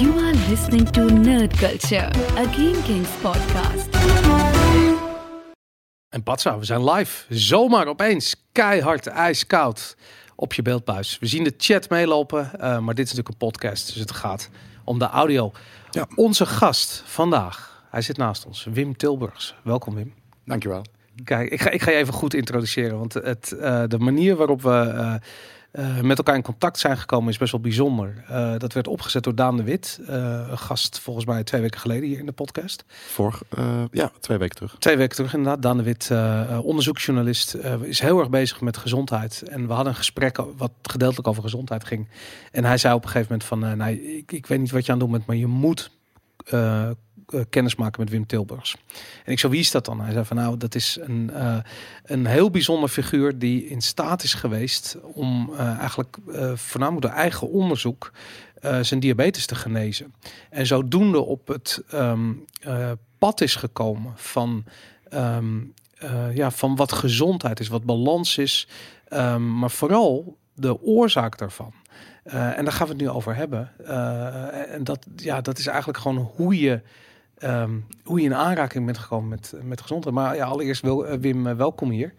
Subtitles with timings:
[0.00, 2.06] You are listening to Nerd Culture,
[2.36, 3.88] a Game Kings podcast.
[6.08, 7.24] En Patsa, we zijn live.
[7.34, 9.96] Zomaar opeens keihard ijskoud
[10.36, 11.18] op je beeldbuis.
[11.18, 14.50] We zien de chat meelopen, eh, maar dit is natuurlijk een podcast, dus het gaat
[14.84, 15.52] om de audio.
[15.90, 16.06] Ja.
[16.14, 19.54] Onze gast vandaag, hij zit naast ons, Wim Tilburgs.
[19.64, 20.14] Welkom Wim.
[20.44, 20.84] Dankjewel.
[21.24, 24.62] Kijk, ik ga, ik ga je even goed introduceren, want het, eh, de manier waarop
[24.62, 25.14] we eh,
[25.70, 28.24] eh, met elkaar in contact zijn gekomen is best wel bijzonder.
[28.28, 30.14] Eh, dat werd opgezet door Daan de Wit, eh,
[30.50, 32.84] een gast volgens mij twee weken geleden hier in de podcast.
[32.88, 33.42] Vorig,
[33.90, 34.76] ja, twee weken terug.
[34.78, 35.62] Twee weken terug inderdaad.
[35.62, 36.10] Daan de Wit,
[36.62, 39.42] onderzoeksjournalist, is heel erg bezig met gezondheid.
[39.42, 42.08] En we hadden een gesprek wat gedeeltelijk over gezondheid ging.
[42.52, 44.92] En hij zei op een gegeven moment van, nou, ik, ik weet niet wat je
[44.92, 45.90] aan het doen bent, maar je moet
[47.50, 48.76] kennis maken met Wim Tilburgs.
[49.24, 50.00] En ik zei, wie is dat dan?
[50.00, 51.56] Hij zei van, nou, dat is een, eh,
[52.04, 57.16] een heel bijzonder figuur die in staat is geweest om eh, eigenlijk eh, voornamelijk door
[57.16, 58.12] eigen onderzoek
[58.60, 60.14] eh, zijn diabetes te genezen.
[60.50, 64.64] En zodoende op het ehm, eh, pad is gekomen van,
[65.08, 65.58] ehm,
[65.98, 68.68] eh, ja, van wat gezondheid is, wat balans is,
[69.08, 71.72] ehm, maar vooral de oorzaak daarvan.
[72.22, 73.72] Eh, en daar gaan we het nu over hebben.
[73.86, 76.80] Eh, en dat, ja, dat is eigenlijk gewoon hoe je,
[77.40, 80.14] ehm, hoe je in aanraking bent gekomen met, met gezondheid.
[80.14, 82.14] Maar ja, allereerst wil, eh, Wim, eh, welkom hier.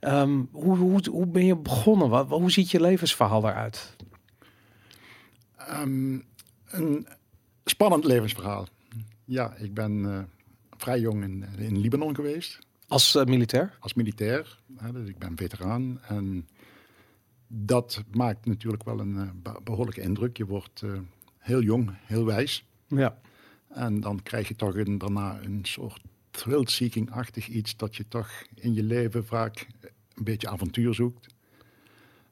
[0.00, 2.08] Ehm, hoe, hoe, hoe ben je begonnen?
[2.08, 3.96] Wat, hoe ziet je levensverhaal eruit?
[5.56, 6.18] Ehm,
[6.66, 7.06] een
[7.64, 8.66] spannend levensverhaal.
[9.24, 10.18] Ja, ik ben eh,
[10.76, 13.76] vrij jong in, in Libanon geweest Als militair?
[13.80, 14.58] als militair.
[14.92, 16.00] Dus ik ben veteraan.
[16.08, 16.48] En
[17.48, 20.36] dat maakt natuurlijk wel een eh, be- behoorlijke indruk.
[20.36, 20.82] Je wordt
[21.38, 22.64] heel jong, heel wijs.
[22.86, 23.18] Ja.
[23.76, 27.76] En dan krijg je toch daarna een soort thrill-seeking-achtig iets...
[27.76, 29.66] dat je toch in je leven vaak
[30.14, 31.34] een beetje avontuur zoekt.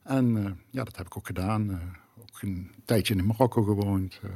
[0.02, 1.70] En eh, ja, dat heb ik ook gedaan.
[1.70, 1.78] Eh,
[2.20, 4.20] ook een tijdje in Marokko gewoond.
[4.22, 4.30] Eh,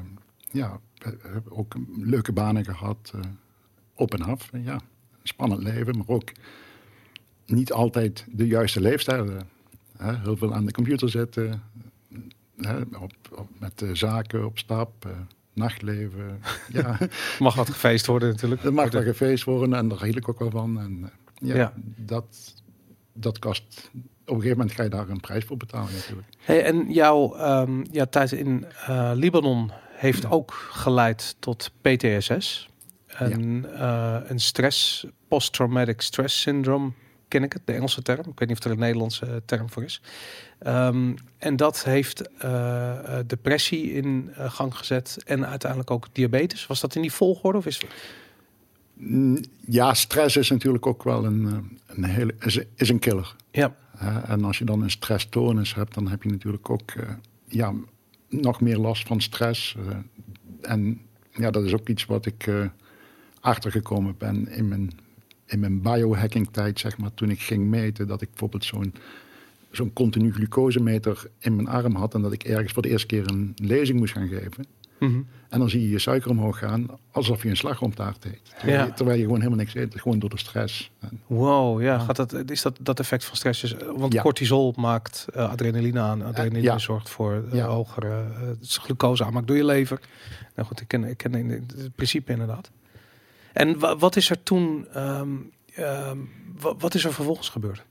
[0.50, 0.80] ja,
[1.22, 3.12] hebben ook leuke banen gehad.
[3.14, 3.20] eh,
[3.94, 4.50] op en af.
[4.52, 4.80] Ja,
[5.22, 6.32] spannend leven, maar ook
[7.47, 9.28] niet altijd de juiste leefstijl.
[9.98, 11.62] heel veel aan de computer zitten.
[12.98, 15.06] op, met zaken op stap.
[15.58, 16.41] Nachtleven.
[16.72, 16.98] ja,
[17.38, 18.64] Mag wat gefeest worden natuurlijk.
[18.64, 20.80] er mag wel gefeest worden en daar hield ik ook wel van.
[20.80, 21.72] En eh, ja, Ja.
[21.96, 22.54] Dat,
[23.12, 23.91] dat kost...
[24.26, 26.28] Op een gegeven moment ga je daar een prijs voor betalen natuurlijk.
[26.38, 32.68] Hey, en jouw ehm, ja, tijd in eh, Libanon heeft ook geleid tot PTSS.
[33.06, 36.92] Een, eh, een stress, post-traumatic stress syndrome,
[37.28, 38.19] ken ik het, de Engelse term.
[38.21, 40.00] Ik weet niet of er een Nederlandse term voor is.
[40.59, 46.66] Ehm, en dat heeft eh, eh, depressie in eh, gang gezet en uiteindelijk ook diabetes.
[46.66, 47.81] Was dat in die volgorde of is
[48.94, 53.37] Mm, Ja, stress is natuurlijk ook wel een, eh, een hele, is, is een killer.
[53.50, 53.75] Ja,
[54.27, 57.09] en als je dan een stressstoornis hebt, dan heb je natuurlijk ook eh,
[57.49, 57.72] ja,
[58.28, 59.77] nog meer last van stress.
[59.89, 59.97] eh,
[60.62, 61.00] en
[61.33, 62.66] ja, dat is ook iets wat ik eh,
[63.41, 64.91] achtergekomen ben in mijn,
[65.48, 67.14] in mijn biohacking tijd, zeg maar.
[67.14, 68.94] Toen ik ging meten dat ik bijvoorbeeld zo'n
[69.70, 72.14] zo'n continu glucosemeter in mijn arm had.
[72.14, 74.66] En dat ik ergens voor de eerste keer een lezing moest gaan geven.
[74.98, 75.20] Mhm.
[75.48, 78.41] En dan zie je je suiker omhoog gaan, alsof je een slagroomtaart eet.
[78.59, 78.84] Terwijl, Ja.
[78.84, 80.91] je, terwijl je gewoon helemaal niks eet, gewoon door de stress.
[81.26, 83.60] Wow, ja, gaat dat, is dat dat effect van stress?
[83.60, 84.22] Dus, eh, want Ja.
[84.22, 86.22] cortisol maakt eh, adrenaline aan.
[86.22, 86.78] Adrenaline ja.
[86.78, 90.00] zorgt voor eh, hogere eh, is glucose aanmaak door je lever.
[90.56, 92.70] Nou goed, ik ken, ik ken in het principe inderdaad.
[93.58, 95.36] En wa- wat is er toen, ehm,
[95.74, 96.19] ehm,
[96.60, 97.84] wa- wat is er vervolgens gebeurd?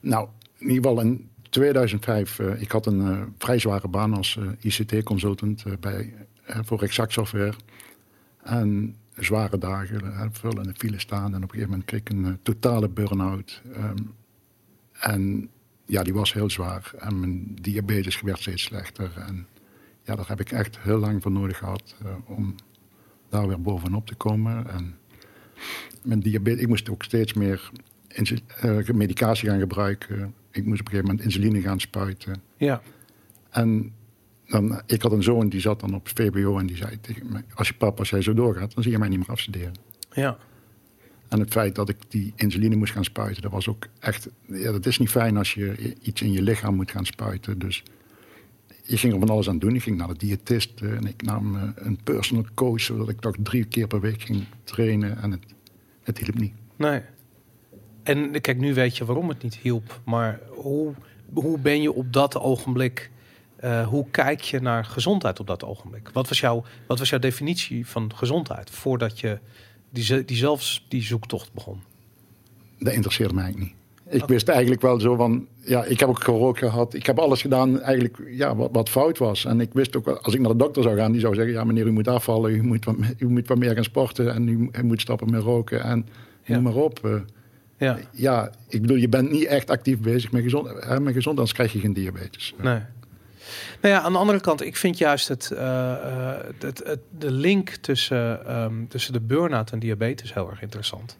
[0.00, 0.28] Nou,
[0.58, 4.44] in ieder geval in 2005, eh, ik had een eh, vrij zware baan als eh,
[4.60, 6.14] ICT-consultant bij
[6.46, 7.54] voor Exact Software.
[8.42, 11.34] En zware dagen, veel in de file staan.
[11.34, 13.62] En op een gegeven moment kreeg ik een totale burn-out.
[13.74, 13.96] Ehm,
[14.92, 15.50] en
[15.86, 16.92] ja, die was heel zwaar.
[16.98, 19.12] En mijn diabetes werd steeds slechter.
[19.16, 19.46] En
[20.02, 22.54] ja, daar heb ik echt heel lang voor nodig gehad eh, om
[23.32, 24.70] daar weer bovenop te komen.
[24.70, 24.94] En
[26.02, 27.70] mijn diabetes, ik moest ook steeds meer
[28.08, 30.34] eh, medicatie gaan gebruiken.
[30.50, 32.42] Ik moest op een gegeven moment insuline gaan spuiten.
[32.56, 32.82] Ja,
[33.50, 33.92] En
[34.46, 37.44] dan, ik had een zoon die zat dan op VBO en die zei tegen mij...
[37.54, 39.74] als je papa, zo doorgaat, dan zie je mij niet meer afstuderen.
[40.12, 40.38] ja,
[41.28, 44.28] En het feit dat ik die insuline moest gaan spuiten, dat was ook echt...
[44.46, 47.58] Ja, dat is niet fijn als je iets in je lichaam moet gaan spuiten.
[47.58, 47.82] Dus
[48.86, 49.74] ik ging er van alles aan doen.
[49.74, 52.80] Ik ging naar de diëtist eh, en ik nam eh, een personal coach...
[52.80, 55.44] zodat ik toch drie keer per week ging trainen en het,
[56.02, 56.52] het hielp niet.
[56.76, 57.00] nee.
[58.02, 60.00] En kijk, nu weet je waarom het niet hielp.
[60.04, 60.94] Maar hoe,
[61.32, 63.10] hoe ben je op dat ogenblik...
[63.56, 66.10] eh, hoe kijk je naar gezondheid op dat ogenblik?
[66.12, 69.38] Wat was, jouw, wat was jouw definitie van gezondheid voordat je
[69.90, 71.82] die, die zelfs die zoektocht begon?
[72.78, 73.81] Dat interesseerde mij eigenlijk niet.
[74.12, 76.94] Ik wist eigenlijk wel zo van, ja, ik heb ook gerookt gehad.
[76.94, 79.44] Ik heb alles gedaan eigenlijk, ja, wat, wat fout was.
[79.44, 81.64] En ik wist ook, als ik naar de dokter zou gaan, die zou zeggen, ja
[81.64, 84.70] meneer, u moet afvallen, u moet wat, u moet wat meer gaan sporten en u,
[84.80, 86.06] u moet stoppen met roken en
[86.44, 86.54] Ja.
[86.54, 87.04] noem maar op.
[87.04, 87.10] Eh,
[87.78, 91.36] Ja, ja, ik bedoel, je bent niet echt actief bezig met gezond, hè, met gezond,
[91.36, 92.54] anders krijg je geen diabetes.
[92.62, 92.78] nee.
[93.80, 97.30] Nou ja, aan de andere kant, ik vind juist het, eh, eh, het, het, de
[97.30, 101.16] link tussen, ehm, tussen de burn-out en diabetes heel erg interessant.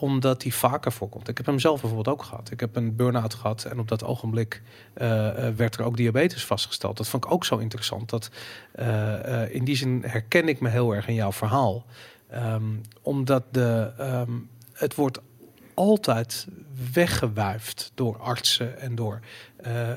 [0.00, 1.28] Omdat die vaker voorkomt.
[1.28, 2.50] Ik heb hem zelf bijvoorbeeld ook gehad.
[2.50, 4.62] Ik heb een burn-out gehad en op dat ogenblik
[4.94, 6.96] eh, eh, werd er ook diabetes vastgesteld.
[6.96, 8.10] Dat vond ik ook zo interessant.
[8.10, 8.30] Dat,
[8.72, 11.86] eh, in die zin herken ik me heel erg in jouw verhaal.
[12.28, 12.62] Ehm,
[13.02, 14.32] omdat de, ehm,
[14.72, 15.20] het wordt
[15.78, 16.46] altijd
[16.92, 19.20] weggewuifd door artsen en door
[19.56, 19.88] eh,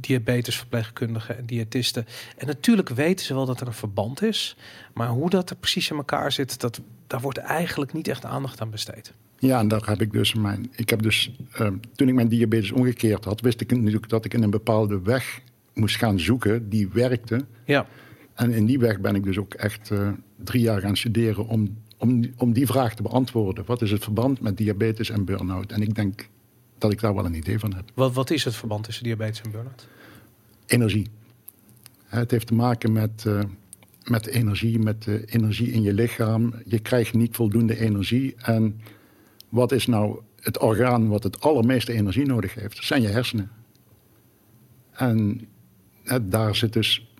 [0.00, 2.06] diabetesverpleegkundigen en diëtisten.
[2.36, 4.56] En natuurlijk weten ze wel dat er een verband is,
[4.94, 8.60] maar hoe dat er precies in elkaar zit, dat, daar wordt eigenlijk niet echt aandacht
[8.60, 9.12] aan besteed.
[9.40, 10.70] Ja, en daar heb ik dus mijn.
[10.76, 11.36] Ik heb dus.
[11.52, 15.00] eh, toen ik mijn diabetes omgekeerd had, wist ik natuurlijk dat ik in een bepaalde
[15.02, 15.40] weg
[15.74, 17.44] moest gaan zoeken die werkte.
[17.64, 17.86] Ja,
[18.34, 20.08] En in die weg ben ik dus ook echt eh,
[20.44, 23.64] drie jaar gaan studeren om, om, om die vraag te beantwoorden.
[23.66, 25.72] Wat is het verband met diabetes en burn-out?
[25.72, 26.28] En ik denk
[26.78, 27.90] dat ik daar wel een idee van heb.
[27.94, 29.88] wat, wat is het verband tussen diabetes en burn-out?
[30.66, 31.06] Energie.
[32.04, 33.40] Het heeft te maken met, eh,
[34.04, 36.54] met energie, met de energie in je lichaam.
[36.64, 38.34] Je krijgt niet voldoende energie.
[38.36, 38.80] En
[39.50, 42.74] wat is nou het orgaan wat het allermeeste energie nodig heeft?
[42.76, 43.50] Dat zijn je hersenen.
[44.92, 45.40] En
[46.02, 47.14] hè, daar zit dus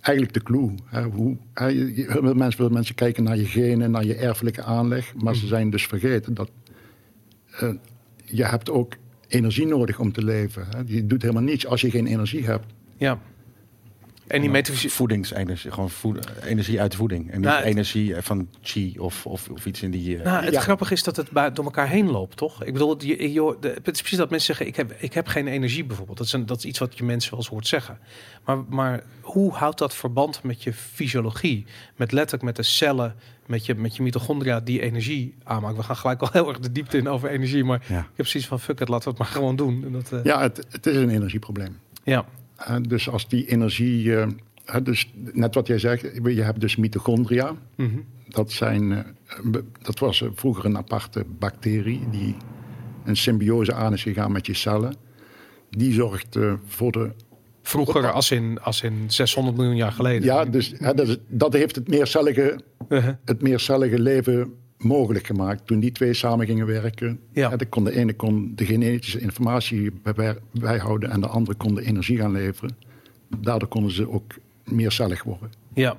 [0.00, 0.74] eigenlijk de clue.
[0.84, 5.14] Hè, hoe, hè, je- mensen, veel mensen kijken naar je genen, naar je erfelijke aanleg.
[5.14, 6.50] Maar ze zijn dus vergeten dat
[7.50, 7.70] eh,
[8.24, 8.94] je hebt ook
[9.28, 10.66] energie nodig om te leven.
[10.70, 10.82] Hè.
[10.86, 12.66] Je doet helemaal niets als je geen energie hebt.
[12.96, 13.20] Ja.
[14.26, 14.90] En die metafysiek.
[14.90, 17.30] Voedingsenergie, gewoon voed- energie uit de voeding.
[17.30, 20.18] En niet Nou, het- energie van chi of, of, of iets in die...
[20.18, 20.60] eh, Nou, het Ja.
[20.60, 22.64] grappige is dat het bij, door elkaar heen loopt, toch?
[22.64, 25.26] Ik bedoel, je, je, de, het is precies dat mensen zeggen: ik heb, ik heb
[25.26, 26.18] geen energie, bijvoorbeeld.
[26.18, 27.98] Dat is, een, dat is iets wat je mensen wel eens hoort zeggen.
[28.44, 31.64] Maar, maar hoe houdt dat verband met je fysiologie?
[31.96, 33.14] Met letterlijk met de cellen,
[33.46, 35.76] met je, met je mitochondria die energie aanmaken.
[35.76, 37.64] We gaan gelijk al heel erg de diepte in over energie.
[37.64, 37.98] Maar ja.
[37.98, 39.84] ik heb precies van: fuck het, laten we het maar gewoon doen.
[39.84, 41.78] En dat, eh, Ja, het, het is een energieprobleem.
[42.04, 42.24] ja.
[42.88, 44.26] Dus als die energie, eh,
[44.82, 47.56] dus net wat jij zegt, je hebt dus mitochondria.
[47.76, 47.88] Mhm.
[48.28, 49.02] Dat, zijn, eh,
[49.82, 52.36] dat was eh, vroeger een aparte bacterie die
[53.04, 54.94] een symbiose aan is gegaan met je cellen.
[55.70, 57.10] Die zorgt voor de.
[57.62, 60.24] Vroeger, als in, als in 600 miljoen jaar geleden.
[60.24, 63.14] Ja, dus hè, dat, is- dat heeft het meercellige, Uh-huh.
[63.24, 64.54] het meercellige leven
[64.84, 65.66] mogelijk gemaakt.
[65.66, 67.20] Toen die twee samen gingen werken.
[67.32, 67.56] Ja.
[67.56, 71.84] De, kon, de ene kon de genetische informatie bij- bijhouden en de andere kon de
[71.84, 72.76] energie gaan leveren.
[73.38, 74.32] Daardoor konden ze ook
[74.64, 75.50] meercellig worden.
[75.74, 75.96] Ja.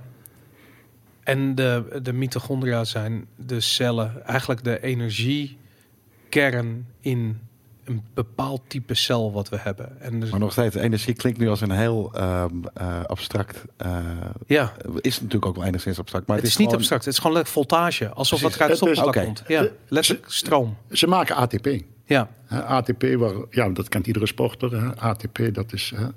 [1.24, 7.40] En de, de mitochondria zijn de cellen, eigenlijk de energiekern in
[7.86, 10.02] een bepaald type cel wat we hebben.
[10.02, 13.66] En dus, Maar nog steeds, energie klinkt nu als een heel ehm, eh, abstract...
[13.78, 13.98] eh,
[14.48, 16.28] ja, is natuurlijk ook wel enigszins abstract.
[16.28, 17.06] Maar het, is niet gewoon- abstract.
[17.06, 18.10] Het is gewoon voltage.
[18.10, 18.58] Alsof Precies.
[18.58, 19.44] wat uit Het komt.
[19.48, 20.78] Ja, letterlijk stroom.
[20.92, 21.68] Ze maken ATP.
[22.06, 24.82] Ja, ATP, waar, ja, dat kent iedere sporter.
[24.82, 24.96] Hè.
[24.96, 26.08] ATP, dat is, hè,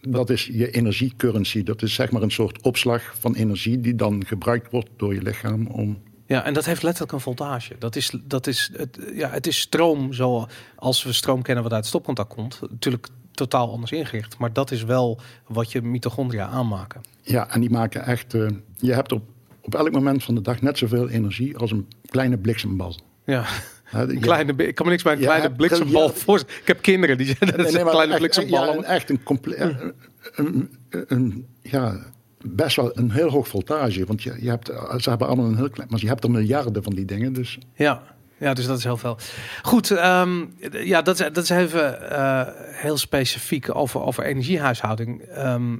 [0.00, 1.62] dat is je energiecurrency.
[1.62, 5.22] Dat is zeg maar een soort opslag van energie die dan gebruikt wordt door je
[5.22, 5.98] lichaam om...
[6.26, 7.76] ja, en dat heeft letterlijk een voltage.
[7.78, 11.86] Dat is, dat is, het, ja, het is stroom zoals we stroom kennen wat uit
[11.86, 12.60] stopcontact komt.
[12.70, 14.38] Natuurlijk totaal anders ingericht.
[14.38, 17.00] Maar dat is wel wat je mitochondria aanmaken.
[17.22, 18.34] Ja, en die maken echt...
[18.34, 18.46] eh,
[18.76, 19.22] je hebt op,
[19.62, 22.98] op elk moment van de dag net zoveel energie als een kleine bliksembal.
[23.24, 23.44] Ja.
[23.92, 26.60] Een kleine, ik kan me niks bij een kleine bliksembal voorstellen.
[26.60, 28.64] Ik heb kinderen die Nee, nee, een kleine echt- bliksembal.
[28.66, 29.58] Ja, een, echt een compleet...
[29.60, 29.92] Een,
[30.34, 32.04] een, een- ja,
[32.48, 34.04] best wel een heel hoog voltage.
[34.04, 34.66] Want je, je hebt,
[34.98, 35.88] ze hebben allemaal een heel klein...
[35.90, 37.58] Maar je hebt er miljarden van die dingen, dus...
[37.74, 38.02] Ja.
[38.36, 39.18] ja, dus dat is heel veel.
[39.62, 45.22] Goed, ehm, ja, dat, dat is even eh, heel specifiek over, over energiehuishouding.
[45.22, 45.74] Ehm,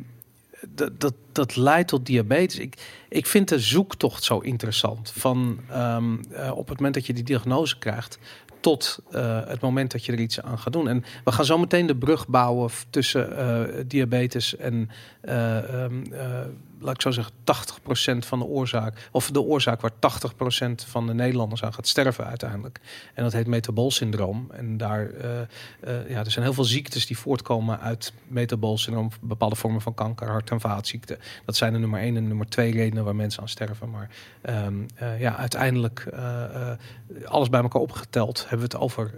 [0.68, 2.58] dat, dat, dat leidt tot diabetes.
[2.58, 2.74] Ik,
[3.08, 5.12] ik vind de zoektocht zo interessant.
[5.16, 8.18] Van ehm, eh, op het moment dat je die diagnose krijgt,
[8.66, 10.88] tot eh, het moment dat je er iets aan gaat doen.
[10.88, 16.40] En we gaan zo meteen de brug bouwen tussen eh, diabetes en, eh, ehm, eh,
[16.78, 19.94] laat ik zo zeggen, 80% van de oorzaak, of de oorzaak waar 80%
[20.86, 22.80] van de Nederlanders aan gaat sterven uiteindelijk.
[23.14, 24.50] En dat heet metaboolsyndroom.
[24.50, 25.48] En daar, eh, eh,
[26.08, 30.50] ja, er zijn heel veel ziektes die voortkomen uit metaboolsyndroom, bepaalde vormen van kanker, hart-
[30.50, 31.18] en vaatziekten.
[31.44, 33.90] Dat zijn de nummer één en nummer twee redenen waar mensen aan sterven.
[33.90, 34.10] Maar
[34.42, 36.08] ehm, eh, ja, uiteindelijk
[37.24, 39.14] alles bij elkaar opgeteld hebben we het over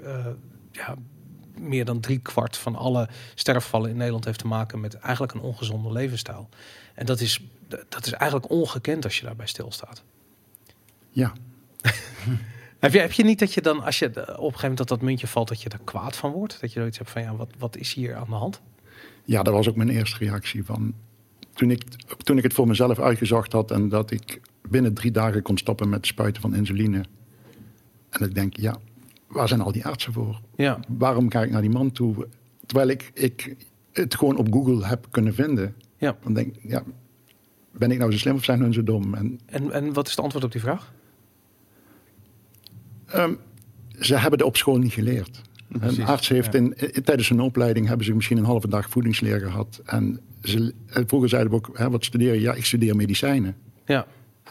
[0.73, 0.95] ja,
[1.61, 5.41] meer dan drie kwart van alle sterfvallen in Nederland heeft te maken met eigenlijk een
[5.41, 6.49] ongezonde levensstijl.
[6.95, 7.45] En dat is,
[7.89, 10.03] dat is eigenlijk ongekend als je daarbij stilstaat.
[11.11, 11.33] Ja,
[12.79, 14.89] Heb je, heb je niet dat je dan, als je op een gegeven moment dat
[14.89, 16.61] dat muntje valt, dat je er kwaad van wordt?
[16.61, 18.61] Dat je zoiets hebt van, ja, wat, wat is hier aan de hand?
[19.25, 20.95] Ja, dat was ook mijn eerste reactie van.
[21.55, 21.83] Toen ik,
[22.23, 25.89] toen ik het voor mezelf uitgezocht had en dat ik binnen drie dagen kon stoppen
[25.89, 27.05] met spuiten van insuline.
[28.11, 28.77] En ik denk, ja,
[29.29, 30.41] waar zijn al die artsen voor?
[30.57, 32.27] Ja, Waarom ga ik naar die man toe?
[32.67, 33.57] Terwijl ik, ik
[33.93, 35.75] het gewoon op Google heb kunnen vinden.
[35.97, 36.17] ja.
[36.23, 36.83] Dan denk ik, ja,
[37.73, 39.15] ben ik nou zo slim of zijn hun zo dom?
[39.15, 40.93] En En, en wat is het antwoord op die vraag?
[43.07, 43.35] ehm,
[44.01, 45.43] ze hebben het op school niet geleerd.
[45.69, 46.59] Precies, Een arts heeft ja.
[46.59, 49.81] in, in- tijdens hun opleiding hebben ze misschien een halve dag voedingsleer gehad.
[49.85, 52.41] En ze, eh, vroeger zeiden we ook, hè, wat studeer je?
[52.41, 53.57] Ja, ik studeer medicijnen.
[53.87, 54.07] Ja,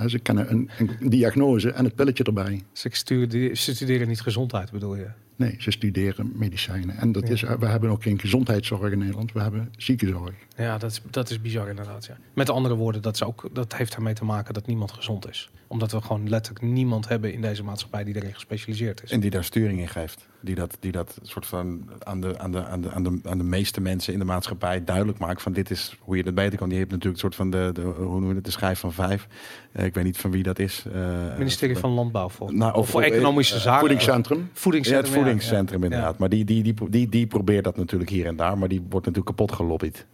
[0.05, 2.63] ze kennen een, een diagnose en het pilletje erbij.
[2.73, 5.07] ze studeren, ze studeren niet gezondheid, bedoel je?
[5.35, 6.97] Nee, ze studeren medicijnen.
[6.97, 10.33] En dat is, we hebben ook geen gezondheidszorg in Nederland, we hebben ziekenzorg.
[10.55, 12.05] Ja, dat is, dat is bizar inderdaad.
[12.05, 12.17] Ja.
[12.33, 15.49] Met andere woorden, dat, is ook, dat heeft ermee te maken dat niemand gezond is.
[15.69, 19.11] Omdat we gewoon letterlijk niemand hebben in deze maatschappij die erin gespecialiseerd is.
[19.11, 20.27] En die daar sturing in geeft.
[20.39, 23.37] Die dat, die dat soort van aan de, aan, de, aan, de, aan, de, aan
[23.37, 26.57] de meeste mensen in de maatschappij duidelijk maakt van dit is hoe je het beter
[26.57, 26.69] kan.
[26.69, 28.93] Die heeft natuurlijk een soort van de, de hoe noem je het, de schijf van
[28.93, 29.27] vijf.
[29.71, 30.83] Eh, ik weet niet van wie dat is.
[30.93, 33.79] Eh, Het ministerie van Landbouw volgens Nou, of- voor economische eh, zaken.
[33.79, 34.37] Voedingscentrum.
[34.37, 35.13] Ja, het Voedingscentrum.
[35.13, 35.85] ja, voedingscentrum ja.
[35.85, 36.17] inderdaad.
[36.17, 38.57] Maar die, die, die, die, die probeert dat natuurlijk hier en daar.
[38.57, 40.05] Maar die wordt natuurlijk kapot gelobbyd.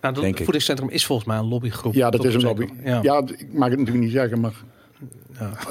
[0.00, 1.94] Nou, het voedingscentrum is volgens mij een lobbygroep.
[1.94, 2.66] Ja, dat is een lobby.
[2.84, 2.98] Ja.
[3.02, 4.54] Ja, ik mag het natuurlijk niet zeggen, maar.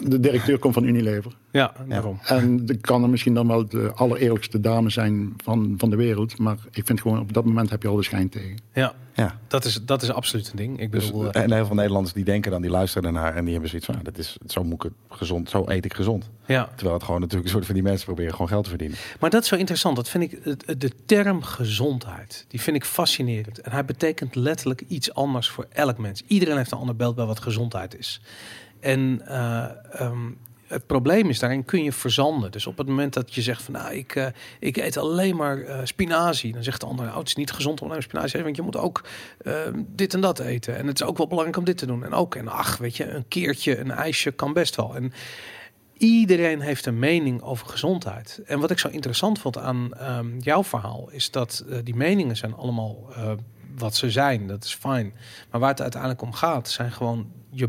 [0.04, 1.36] De directeur komt van Unilever.
[1.52, 2.20] ja, daarom.
[2.24, 6.38] En dat kan er misschien dan wel de allereerlijkste dame zijn van, van de wereld.
[6.40, 8.58] Maar ik vind gewoon, op dat moment heb je al de schijn tegen.
[8.74, 9.40] Ja, Ja.
[9.48, 10.80] dat is, dat is absoluut een ding.
[10.80, 13.42] Ik Dus, bedoel, eh, en heel veel Nederlanders die denken dan, die luisteren naar en
[13.44, 16.30] die hebben zoiets van, dat is, zo moet ik het gezond, zo eet ik gezond.
[16.46, 16.70] ja.
[16.76, 18.98] Terwijl het gewoon natuurlijk een soort van die mensen proberen gewoon geld te verdienen.
[19.20, 19.96] Maar dat is wel interessant.
[19.96, 20.44] Dat vind ik,
[20.80, 23.60] de term gezondheid, die vind ik fascinerend.
[23.62, 26.24] En hij betekent letterlijk iets anders voor elk mens.
[26.28, 28.22] Iedereen heeft een ander beeld bij wat gezondheid is.
[28.80, 30.32] En eh, ehm,
[30.68, 32.52] het probleem is, daarin kun je verzanden.
[32.52, 34.28] Dus op het moment dat je zegt van, nou, ik, eh,
[34.60, 36.54] ik eet alleen maar eh, spinazie.
[36.54, 38.46] Dan zegt de ander, nou, het is niet gezond om alleen spinazie te eten.
[38.46, 39.04] Want je moet ook
[39.38, 40.78] eh, dit en dat eten.
[40.78, 42.04] En het is ook wel belangrijk om dit te doen.
[42.04, 44.96] En ook, en ach, weet je, een keertje, een ijsje kan best wel.
[44.96, 45.14] En
[45.98, 48.42] Iedereen heeft een mening over gezondheid.
[48.46, 52.56] En wat ik zo interessant vond aan ehm, jouw verhaal, is dat die meningen zijn
[52.56, 53.14] allemaal
[53.78, 54.48] wat ze zijn.
[54.48, 55.14] Dat is fijn.
[55.52, 57.68] Maar waar het uiteindelijk om gaat, zijn gewoon je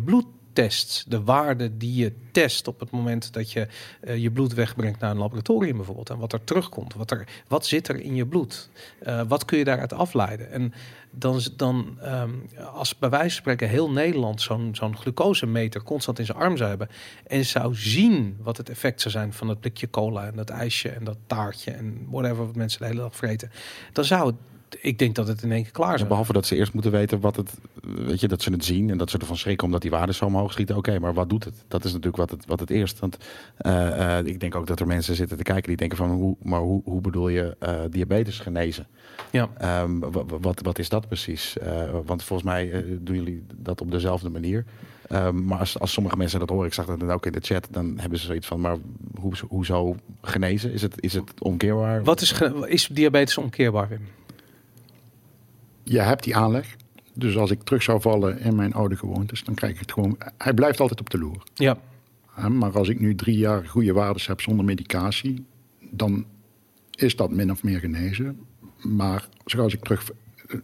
[1.09, 3.69] De waarden die je test op het moment dat je
[4.00, 6.11] eh, je bloed wegbrengt naar een laboratorium bijvoorbeeld.
[6.11, 6.95] En wat er terugkomt.
[6.95, 8.69] Wat, er, wat zit er in je bloed?
[8.99, 10.50] Eh, wat kun je daaruit afleiden?
[10.50, 10.73] En
[11.11, 12.31] dan, dan ehm,
[12.73, 16.69] als bij wijze van spreken heel Nederland zo'n zo'n glucosemeter constant in zijn arm zou
[16.69, 16.88] hebben
[17.27, 20.88] en zou zien wat het effect zou zijn van dat blikje cola en dat ijsje
[20.88, 23.50] en dat taartje en whatever wat mensen de hele dag vreten,
[23.93, 24.37] dan zou het,
[24.81, 26.09] ik denk dat het in één keer klaar Ja, zou.
[26.09, 28.99] behalve dat ze eerst moeten weten wat het, weet je, dat ze het zien en
[28.99, 30.77] dat ze ervan schrikken omdat die waarden zo omhoog schieten.
[30.77, 31.55] Oké, maar wat doet het?
[31.69, 32.99] Dat is natuurlijk wat het, wat het eerst.
[32.99, 33.17] Want
[33.57, 36.37] eh, eh, ik denk ook dat er mensen zitten te kijken die denken van, hoe,
[36.43, 38.87] maar hoe, hoe bedoel je eh, diabetes genezen?
[39.31, 39.49] Ja.
[39.59, 41.57] Ehm, wa- wa- wat, wat is dat precies?
[42.05, 44.65] Want volgens mij doen jullie dat op dezelfde manier.
[45.09, 47.41] Ehm, maar als, als sommige mensen dat horen, ik zag dat dan ook in de
[47.41, 48.77] chat, dan hebben ze zoiets van, maar
[49.21, 50.73] hoe, hoezo genezen?
[50.73, 52.05] Is het, is het omkeerbaar?
[52.05, 54.01] Wat is, is diabetes omkeerbaar, Wim?
[55.90, 56.76] Je hebt die aanleg.
[57.14, 60.18] Dus als ik terug zou vallen in mijn oude gewoontes, dan krijg ik het gewoon.
[60.38, 61.42] Hij blijft altijd op de loer.
[61.54, 61.78] Ja,
[62.49, 65.45] Maar als ik nu drie jaar goede waardes heb zonder medicatie,
[65.90, 66.25] dan
[66.95, 68.40] is dat min of meer genezen.
[68.83, 70.11] Maar zoals ik terug
[70.49, 70.59] eh,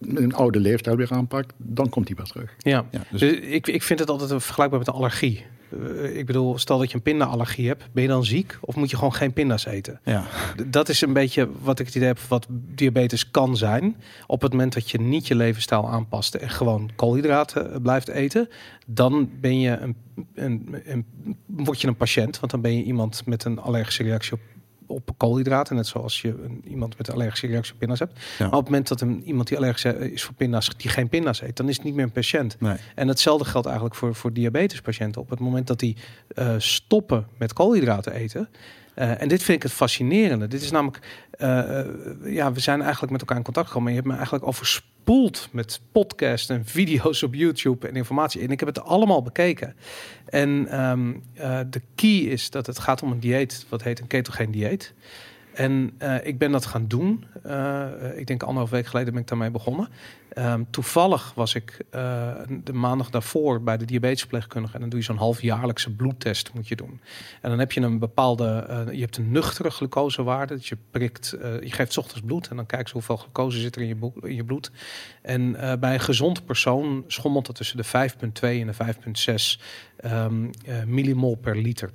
[0.00, 2.54] een oude leeftijd weer aanpak, dan komt hij weer terug.
[2.58, 2.86] ja.
[2.90, 5.44] Ja, dus- Dus ik, ik vind het altijd vergelijkbaar met een allergie.
[5.72, 8.90] Eh, ik bedoel, stel dat je een pindaallergie hebt, ben je dan ziek of moet
[8.90, 10.00] je gewoon geen pinda's eten?
[10.04, 10.24] Ja.
[10.66, 13.96] Dat is een beetje wat ik het idee heb wat diabetes kan zijn.
[14.26, 18.48] Op het moment dat je niet je levensstijl aanpast en gewoon koolhydraten eh, blijft eten,
[18.86, 19.96] dan ben je een,
[20.34, 21.06] een, een,
[21.46, 22.40] word je een patiënt.
[22.40, 24.40] Want dan ben je iemand met een allergische reactie op,
[24.90, 25.76] op koolhydraten.
[25.76, 28.12] Net zoals je een, iemand met een allergische reactie op pinda's hebt.
[28.38, 31.42] Maar op het moment dat een, iemand die allergisch is voor pinda's, die geen pinda's
[31.42, 32.56] eet, dan is het niet meer een patiënt.
[32.60, 32.76] Nee.
[32.94, 35.20] En hetzelfde geldt eigenlijk voor, voor diabetespatiënten.
[35.20, 35.96] Op het moment dat die
[36.28, 38.48] eh, stoppen met koolhydraten eten.
[38.94, 40.48] Eh, en dit vind ik het fascinerende.
[40.48, 40.98] Dit is namelijk,
[41.30, 41.86] eh, eh,
[42.24, 43.88] ja, we zijn eigenlijk met elkaar in contact gekomen.
[43.88, 48.40] En je hebt me eigenlijk overspoeld met podcasts en video's op YouTube en informatie.
[48.40, 49.76] En ik heb het allemaal bekeken.
[50.26, 54.06] En ehm, eh, de key is dat het gaat om een dieet, wat heet een
[54.06, 54.94] ketogeen dieet.
[55.60, 57.24] En eh, ik ben dat gaan doen.
[57.42, 57.86] Eh,
[58.16, 59.88] ik denk anderhalf week geleden ben ik daarmee begonnen.
[60.28, 62.32] Ehm, toevallig was ik eh,
[62.64, 64.74] de maandag daarvoor bij de diabetesverpleegkundige.
[64.74, 67.00] En dan doe je zo'n halfjaarlijkse bloedtest moet je doen.
[67.40, 70.54] En dan heb je een bepaalde, je hebt een nuchtere glucosewaarde.
[70.54, 73.82] Dat je prikt, je geeft ochtends bloed en dan kijken ze hoeveel glucose zit er
[73.82, 74.70] in je, in je bloed.
[75.22, 79.60] En bij een gezond persoon schommelt dat tussen de 5,2 en de 5,6
[79.96, 81.90] ehm, eh, millimol per liter.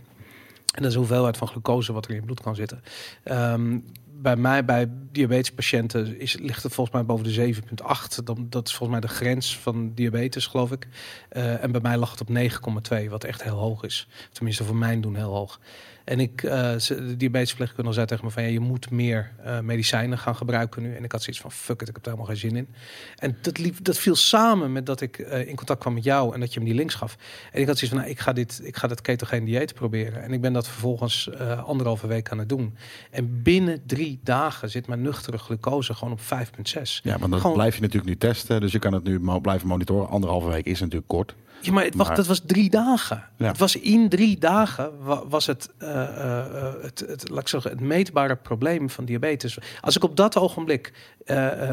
[0.76, 2.84] En dat is de hoeveelheid van glucose wat er in je bloed kan zitten.
[3.24, 3.80] Ehm,
[4.22, 8.26] bij mij, bij diabetespatiënten, is, ligt het volgens mij boven de 7,8.
[8.26, 10.88] Dan- Dat is volgens mij de grens van diabetes, geloof ik.
[11.30, 14.08] Eh, en bij mij lag het op 9,2, wat echt heel hoog is.
[14.32, 15.60] Tenminste, voor mijn doen heel hoog.
[16.06, 16.42] En ik,
[16.78, 18.44] ze- de diabetesverpleegkundige zei tegen me van...
[18.44, 20.96] Ja, je moet meer eh, medicijnen gaan gebruiken nu.
[20.96, 22.68] En ik had zoiets van, fuck it, ik heb er helemaal geen zin in.
[23.16, 26.34] En dat, liep, dat viel samen met dat ik eh, in contact kwam met jou...
[26.34, 27.18] en dat je me die links gaf.
[27.52, 30.24] En ik had zoiets van, nou, ik ga dit, ik ga dit ketogeen dieet proberen.
[30.24, 31.30] En ik ben dat vervolgens
[31.66, 32.76] anderhalve week aan het doen.
[33.12, 36.82] En binnen drie dagen zit mijn nuchtere glucose gewoon op 5,6.
[37.04, 38.62] Ja, want dat Gewoon- blijf je natuurlijk nu testen.
[38.62, 40.10] Dus je kan het nu blijven monitoren.
[40.10, 41.36] Anderhalve week is natuurlijk kort.
[41.66, 43.24] Ja, maar het, wacht, Maar- dat was drie dagen.
[43.38, 43.48] Ja.
[43.48, 47.48] Het was in drie dagen wa- was het, eh, eh, eh, het, het, laat ik
[47.48, 49.58] zeggen, het meetbare probleem van diabetes.
[49.82, 50.94] Als ik op dat ogenblik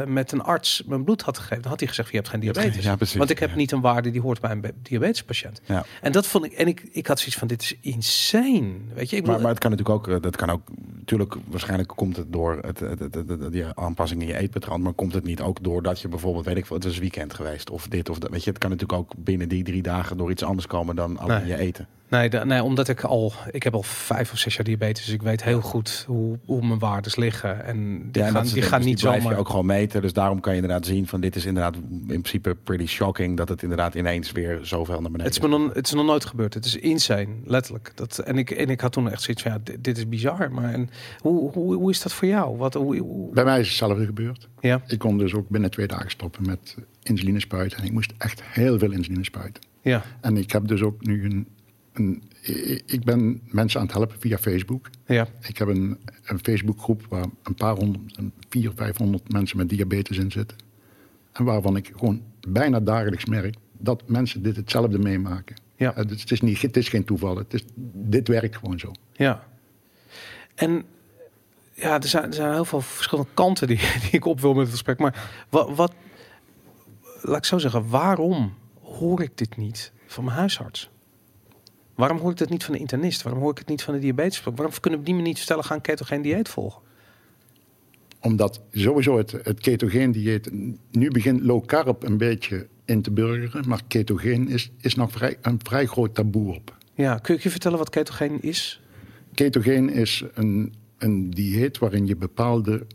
[0.06, 2.84] met een arts mijn bloed had gegeven, dan had hij gezegd: je hebt geen diabetes.
[2.84, 3.16] Ja, precies.
[3.16, 3.56] Want ik heb Ja.
[3.56, 5.61] niet een waarde die hoort bij een be- diabetespatiënt.
[5.64, 5.84] Ja.
[6.00, 6.52] En dat vond ik.
[6.52, 8.72] En ik, ik had zoiets van: dit is insane.
[8.94, 10.61] Weet je, ik Maar, bedoel, maar het kan natuurlijk ook, dat kan ook,
[10.99, 14.92] natuurlijk, waarschijnlijk komt het door het, het, het, het- die aanpassing in je eetpatroon, maar
[14.92, 17.88] komt het niet ook doordat je bijvoorbeeld, weet ik veel, het is weekend geweest of
[17.88, 18.30] dit of dat.
[18.30, 21.19] Weet je, het kan natuurlijk ook binnen die drie dagen door iets anders komen dan
[21.19, 21.47] alleen Nee.
[21.49, 21.87] je eten.
[22.09, 25.15] Nee, da- nee, omdat ik al, ik heb al vijf of zes jaar diabetes, dus
[25.15, 27.65] ik weet heel goed hoe, hoe mijn waardes liggen.
[27.65, 29.21] En die Ja, gaan, die gaan Dus niet zomaar.
[29.33, 30.03] je ook gewoon meten.
[30.03, 33.49] Dus daarom kan je inderdaad zien van dit is inderdaad in principe pretty shocking dat
[33.49, 36.25] het inderdaad ineens weer zoveel naar beneden Het is, me nog, het is nog nooit
[36.25, 36.55] gebeurd.
[36.55, 37.93] Het is insane, letterlijk.
[37.95, 40.53] Dat, en, ik, en ik had toen echt zoiets van, ja, dit, dit is bizar.
[40.53, 42.57] Maar en, hoe, hoe, hoe is dat voor jou?
[42.57, 44.49] Wat, hoe, hoe- Bij mij is hetzelfde gebeurd.
[44.61, 47.79] ja, Ik kon dus ook binnen twee dagen stoppen met insuline spuiten.
[47.79, 49.62] En ik moest echt heel veel insuline spuiten.
[49.83, 51.49] Ja, En ik heb dus ook nu een...
[51.93, 52.23] een
[52.87, 54.91] ik ben mensen aan het helpen via Facebook.
[55.07, 59.69] ja, Ik heb een, een Facebookgroep waar een paar honderd, een vier, vijfhonderd mensen met
[59.69, 60.57] diabetes in zitten.
[61.33, 65.57] En waarvan ik gewoon bijna dagelijks merk dat mensen dit hetzelfde meemaken.
[65.77, 65.93] Ja.
[65.95, 67.37] Het is, niet, het is geen toeval.
[67.37, 68.93] Het is, dit werkt gewoon zo.
[69.12, 69.51] ja.
[70.55, 70.85] En
[71.75, 74.62] ja, er zijn, er zijn heel veel verschillende kanten die, die ik op wil met
[74.62, 74.99] het gesprek.
[74.99, 75.93] Maar wat, wat,
[77.21, 78.55] laat ik zo zeggen, waarom
[78.92, 80.90] hoor ik dit niet van mijn huisarts?
[81.94, 83.22] Waarom hoor ik dat niet van de internist?
[83.22, 84.42] Waarom hoor ik het niet van de diabetes?
[84.42, 86.83] Waarom kunnen we die me niet vertellen, gaan ketogeen dieet volgen?
[88.20, 90.50] Omdat sowieso het, het ketogeen dieet...
[90.90, 93.68] Nu begint low carb een beetje in te burgeren.
[93.68, 96.76] Maar ketogeen is, is nog vrij, een vrij groot taboe op.
[96.94, 98.81] Ja, kun je je vertellen wat ketogeen is?
[99.35, 102.87] Ketogeen is een, een dieet waarin je bepaalde.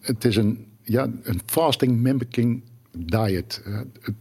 [0.00, 2.62] Het is een, ja, een fasting mimicking
[2.98, 3.62] diet.
[3.64, 4.18] Het,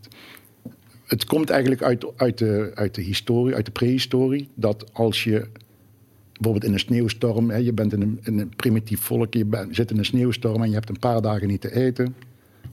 [1.06, 4.50] het komt eigenlijk uit, uit, de, uit de historie, uit de prehistorie.
[4.54, 5.48] Dat als je
[6.32, 9.98] bijvoorbeeld in een sneeuwstorm, hè, je bent in een, een primitief volk, je zit in
[9.98, 12.16] een sneeuwstorm en je hebt een paar dagen niet te eten.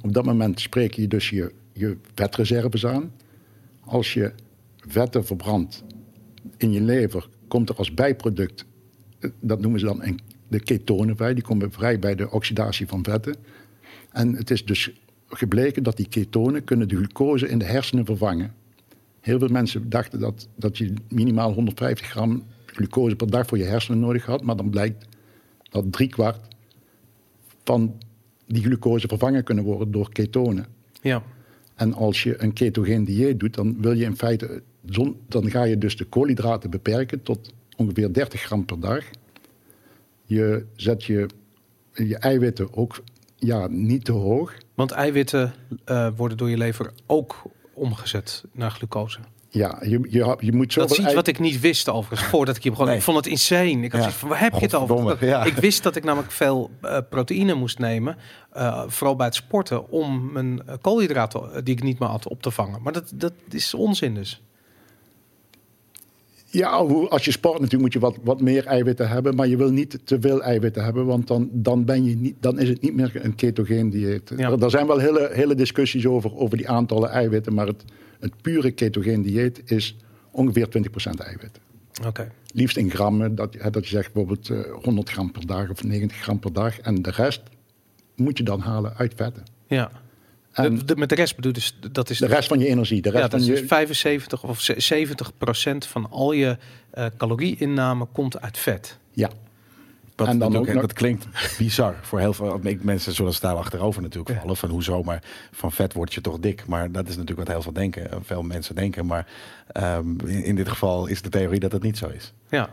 [0.03, 1.53] Op dat moment spreek je dus je,
[2.14, 3.12] vetreserves aan.
[3.81, 4.33] Als je
[4.77, 5.85] vetten verbrandt
[6.57, 8.64] in je lever komt er als bijproduct,
[9.40, 11.35] dat noemen ze dan een, de ketonen vrij.
[11.35, 13.35] Die komen vrij bij de oxidatie van vetten.
[14.12, 14.93] En het is dus
[15.31, 18.55] gebleken dat die ketonen kunnen de glucose in de hersenen vervangen.
[19.21, 23.64] Heel veel mensen dachten dat, dat je minimaal 150 gram glucose per dag voor je
[23.64, 24.43] hersenen nodig had.
[24.43, 25.07] Maar dan blijkt
[25.71, 26.49] dat driekwart
[27.64, 27.99] van
[28.47, 30.66] die glucose vervangen kunnen worden door ketonen.
[31.03, 31.23] Ja,
[31.75, 34.62] En als je een ketogeen dieet doet, dan wil je in feite,
[35.29, 39.05] dan ga je dus de koolhydraten beperken tot ongeveer 30 gram per dag.
[40.25, 41.27] Je zet je,
[41.93, 43.03] je eiwitten ook
[43.37, 44.55] ja, niet te hoog.
[44.87, 47.43] Want eiwitten eh, worden door je lever ook
[47.75, 49.19] omgezet naar glucose.
[49.53, 52.57] Ja, je, je, je moet Dat is iets ei- wat ik niet wist overigens, voordat
[52.57, 52.87] ik hier begon.
[52.87, 52.97] Nee.
[52.97, 53.71] Ik vond het insane.
[53.71, 53.99] Ik had Ja.
[54.01, 55.27] zoiets van, waar heb je het over?
[55.27, 55.45] Ja.
[55.45, 58.16] Ik wist dat ik namelijk veel eh, proteïne moest nemen,
[58.53, 62.51] eh, vooral bij het sporten, om mijn koolhydraten die ik niet meer had op te
[62.51, 62.83] vangen.
[62.83, 64.43] Maar dat, dat is onzin dus.
[66.53, 66.69] Ja,
[67.09, 69.99] als je sport natuurlijk moet je wat, wat meer eiwitten hebben, maar je wil niet
[70.05, 73.25] te veel eiwitten hebben, want dan, dan, ben je niet, dan is het niet meer
[73.25, 74.33] een ketogeen dieet.
[74.37, 74.51] Ja.
[74.51, 77.85] Er, er zijn wel hele, hele discussies over, over die aantallen eiwitten, maar het,
[78.21, 79.97] het pure ketogeen dieet is
[80.31, 80.71] ongeveer 20%
[81.25, 81.63] eiwitten.
[82.07, 82.33] Oké.
[82.53, 86.19] Liefst in grammen, dat, dat je zegt bijvoorbeeld eh, 100 gram per dag of 90
[86.19, 86.81] gram per dag.
[86.81, 87.43] En de rest
[88.17, 89.43] moet je dan halen uit vetten.
[89.67, 89.91] Ja.
[90.53, 93.03] En De, de- met de rest bedoel dus, dat is de rest van je energie,
[93.03, 93.67] de ja, rest dat van dus je...
[93.67, 96.57] 75 of ze- 70 procent van al je
[96.91, 98.99] eh calorieinname komt uit vet.
[99.13, 99.31] Ja,
[100.15, 101.27] Dat, En dan ook nog- dat klinkt
[101.59, 104.41] bizar voor heel veel mensen zullen stijl achterover natuurlijk Ja.
[104.41, 104.57] vallen.
[104.57, 106.67] Van hoezo, maar van vet word je toch dik.
[106.67, 109.07] Maar dat is natuurlijk wat heel veel denken, eh, veel mensen denken.
[109.07, 109.27] Maar
[109.73, 112.33] ehm, in, in dit geval is de theorie dat het niet zo is.
[112.49, 112.69] Ja.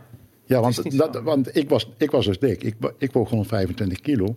[0.46, 2.62] ja want, dat, want ik, was, ik was dus dik.
[2.62, 4.36] Ik, ik woog 125 kilo.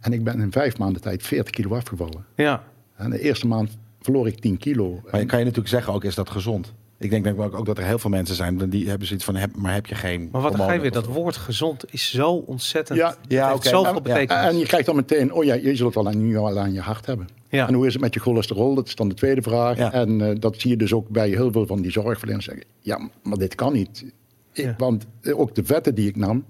[0.00, 2.24] En ik ben in vijf maanden tijd 40 kilo afgevallen.
[2.36, 2.62] Ja.
[3.02, 5.00] En de eerste maand verloor ik 10 kilo.
[5.10, 6.72] Maar je kan je natuurlijk zeggen ook, is dat gezond?
[6.98, 9.36] Ik denk, denk ook, ook dat er heel veel mensen zijn die hebben zoiets van,
[9.36, 10.28] heb, maar heb je geen.
[10.32, 10.90] Maar wat ga je weer?
[10.92, 12.98] Dat woord gezond is zo ontzettend.
[12.98, 14.44] Ja, ja, zoveel Ja, betekenis.
[14.44, 16.80] En je krijgt dan meteen, oh ja, je zult wel aan, nu al aan je
[16.80, 17.26] hart hebben.
[17.48, 17.68] Ja.
[17.68, 18.74] En hoe is het met je cholesterol?
[18.74, 19.76] Dat is dan de tweede vraag.
[19.76, 19.92] Ja.
[19.92, 22.64] En eh, dat zie je dus ook bij heel veel van die zorgverleners zeggen.
[22.80, 24.04] Ja, maar dit kan niet.
[24.52, 24.74] Ik- Ja.
[24.78, 26.44] Want eh, ook de vetten die ik nam,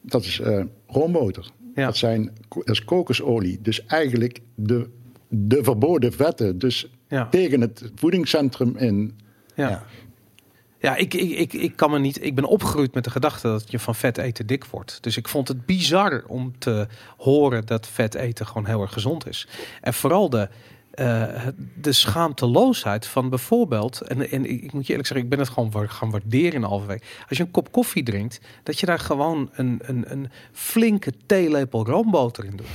[0.00, 1.50] dat is eh roomboter.
[1.74, 1.84] Ja.
[1.86, 3.58] Dat, zijn, dat is kokosolie.
[3.62, 4.88] Dus eigenlijk de,
[5.32, 6.58] de verboden vetten.
[6.58, 7.28] Dus Ja.
[7.28, 9.18] tegen het voedingscentrum in.
[9.54, 9.68] ja.
[9.68, 9.84] Ja.
[10.82, 12.24] Ja, ik, ik, ik, ik kan me niet.
[12.24, 14.98] Ik ben opgegroeid met de gedachte dat je van vet eten dik wordt.
[15.02, 19.28] Dus ik vond het bizar om te horen dat vet eten gewoon heel erg gezond
[19.28, 19.48] is.
[19.80, 20.48] En vooral de,
[20.90, 21.24] eh,
[21.80, 24.00] de schaamteloosheid van bijvoorbeeld.
[24.00, 26.60] En, en ik ik moet je eerlijk zeggen, ik ben het gewoon gaan waarderen in
[26.60, 27.04] de halve week.
[27.28, 31.86] Als je een kop koffie drinkt, dat je daar gewoon een, een, een flinke theelepel
[31.86, 32.66] roomboter in doet.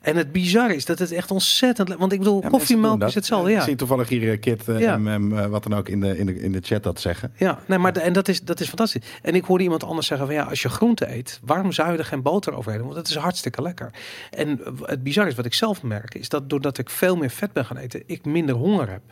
[0.00, 1.94] En het bizar is dat het echt ontzettend.
[1.94, 3.08] Want ik bedoel, Ja, koffiemelk dat.
[3.08, 3.50] is hetzelfde.
[3.50, 3.62] Ik Ja.
[3.64, 4.94] zie toevallig hier eh, Kit eh, Ja.
[5.04, 7.32] en wat dan ook in de, in, de, in de chat dat zeggen.
[7.36, 9.02] Ja, nee, maar de- en dat is, dat is fantastisch.
[9.22, 11.98] En ik hoorde iemand anders zeggen van ja, als je groente eet, waarom zou je
[11.98, 12.82] er geen boter overheen?
[12.82, 13.90] Want het is hartstikke lekker.
[14.30, 17.52] En het bizar is wat ik zelf merk, is dat doordat ik veel meer vet
[17.52, 19.02] ben gaan eten, ik minder honger heb.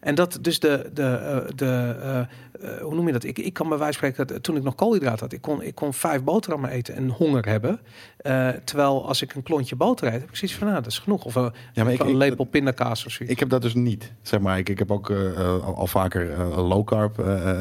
[0.00, 2.26] En dat dus de, de, eh, de eh, eh,
[2.82, 3.24] hoe noem je dat?
[3.24, 5.74] Ik, ik kan bij wijze van spreken, toen ik nog koolhydraten had, ik kon, ik
[5.74, 7.80] kon vijf boterhammen eten en honger hebben.
[8.64, 11.24] Terwijl als ik een klontje boter eet, heb ik zoiets van, nou, dat is genoeg.
[11.24, 13.34] Of, een Ja, maar ik- een ik- lepel pindakaas of zoiets.
[13.34, 14.12] Ik heb dat dus niet.
[14.22, 17.16] Zeg maar, ik, ik heb ook al, al vaker low carb,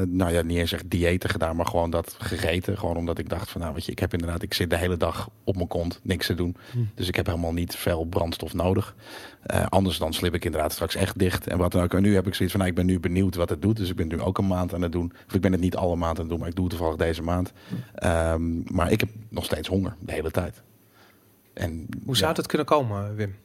[0.08, 2.78] nou ja, niet eens echt diëten gedaan, maar gewoon dat gegeten.
[2.78, 4.98] Gewoon omdat ik dacht van, nou weet je, ik heb inderdaad, ik zit de hele
[4.98, 6.56] dag op mijn kont, niks te doen.
[6.96, 8.96] Dus ik heb helemaal niet veel brandstof nodig.
[9.70, 11.87] Anders dan slip ik inderdaad straks echt dicht en wat dan ook.
[11.94, 13.78] En nu heb ik zoiets van, nou, ik ben nu benieuwd wat het doet.
[13.78, 15.12] Dus ik ben nu ook een maand aan het doen.
[15.28, 16.98] Of ik ben het niet alle maand aan het doen, maar ik doe het toevallig
[17.00, 17.54] deze maand.
[17.96, 20.62] Ehm, maar ik heb nog steeds honger de hele tijd.
[21.54, 22.38] En, Hoe zou ja.
[22.38, 23.36] het kunnen komen, Wim?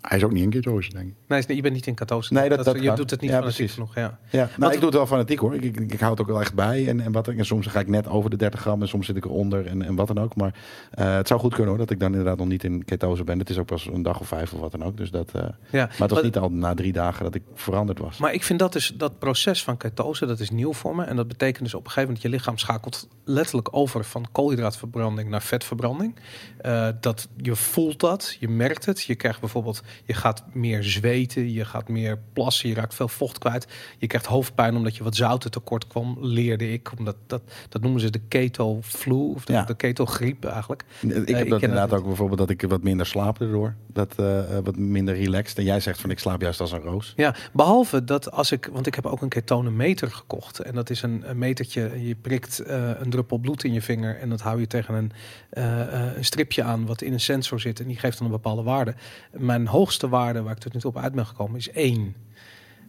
[0.00, 1.14] Hij is ook niet in ketose, denk ik.
[1.28, 2.32] Nee, je bent niet in katose.
[2.32, 3.74] Nee, dat- dat je doet het niet Ja, fanatiek precies.
[3.74, 3.94] genoeg.
[3.94, 4.18] Ja.
[4.30, 5.54] Ja, nou, ik doe het wel fanatiek hoor.
[5.54, 6.88] Ik, ik, ik hou het ook wel echt bij.
[6.88, 9.16] En, en, wat, en soms ga ik net over de 30 gram en soms zit
[9.16, 10.36] ik eronder en, en wat dan ook.
[10.36, 10.54] Maar
[10.90, 13.38] eh, het zou goed kunnen hoor, dat ik dan inderdaad nog niet in ketose ben.
[13.38, 14.96] Het is ook pas een dag of vijf of wat dan ook.
[14.96, 15.84] Dus dat, eh, Ja.
[15.86, 18.18] maar het was niet al na drie dagen dat ik veranderd was.
[18.18, 21.04] Maar ik vind dat dus dat proces van ketose, dat is nieuw voor me.
[21.04, 25.28] En dat betekent dus op een gegeven moment je lichaam schakelt letterlijk over van koolhydraatverbranding
[25.30, 26.14] naar vetverbranding.
[26.58, 29.02] Eh, dat je voelt dat, je merkt het.
[29.02, 33.38] Je krijgt bijvoorbeeld, je gaat meer zweten, je gaat meer plassen, je raakt veel vocht
[33.38, 33.66] kwijt.
[33.98, 36.90] Je krijgt hoofdpijn omdat je wat zouten tekort kwam, leerde ik.
[36.98, 39.62] Omdat dat, dat noemen ze de keto flu of de, Ja.
[39.62, 40.84] de keto griep eigenlijk.
[41.00, 43.74] ik eh, heb ik dat inderdaad ook bijvoorbeeld dat ik wat minder slaap erdoor.
[43.86, 45.58] Dat eh, eh, wat minder relaxed.
[45.58, 47.12] En jij zegt van ik slaap juist als een roos.
[47.16, 50.58] Ja, behalve dat als ik, want ik heb ook een ketonemeter gekocht.
[50.58, 54.18] En dat is een, een metertje, je prikt eh, een druppel bloed in je vinger
[54.18, 55.12] en dat hou je tegen een,
[55.50, 58.32] eh, eh, een stripje aan wat in een sensor zit en die geeft dan een
[58.32, 58.94] bepaalde waarde.
[59.32, 62.14] Mijn hoogste waarde waar ik tot nu toe op uit ben gekomen is 1.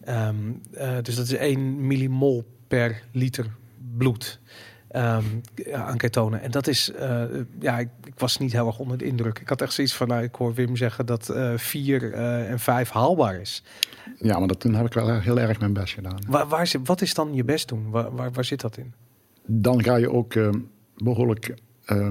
[0.03, 0.35] Ehm,
[0.71, 3.45] eh, dus dat is 1 millimol per liter
[3.97, 4.39] bloed.
[4.89, 5.23] ehm,
[5.55, 6.41] ja, aan ketonen.
[6.41, 7.23] En dat is, eh,
[7.59, 9.39] ja, ik, ik was niet heel erg onder de indruk.
[9.39, 12.89] Ik had echt zoiets van, nou, ik hoor Wim zeggen dat eh 4 en 5
[12.89, 13.63] haalbaar is.
[14.17, 16.19] Ja, maar dat, toen heb ik wel heel erg mijn best gedaan.
[16.27, 17.89] Waar, waar zit, wat is dan je best doen?
[17.89, 18.93] Waar, waar, waar zit dat in?
[19.45, 20.49] Dan ga je ook eh,
[20.95, 21.53] behoorlijk
[21.85, 22.07] eh,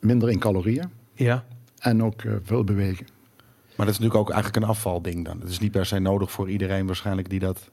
[0.00, 1.44] minder in calorieën Ja,
[1.78, 3.06] en ook eh, veel bewegen.
[3.76, 5.40] Maar dat is natuurlijk ook eigenlijk een afvalding dan.
[5.40, 7.70] Het is niet per se nodig voor iedereen waarschijnlijk die dat...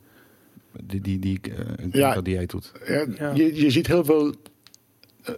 [0.83, 2.21] Die, die, die eh, een Ja.
[2.21, 2.71] dieet doet.
[2.87, 3.31] Ja, Ja.
[3.33, 4.33] Je, je ziet heel veel.
[5.23, 5.33] eh,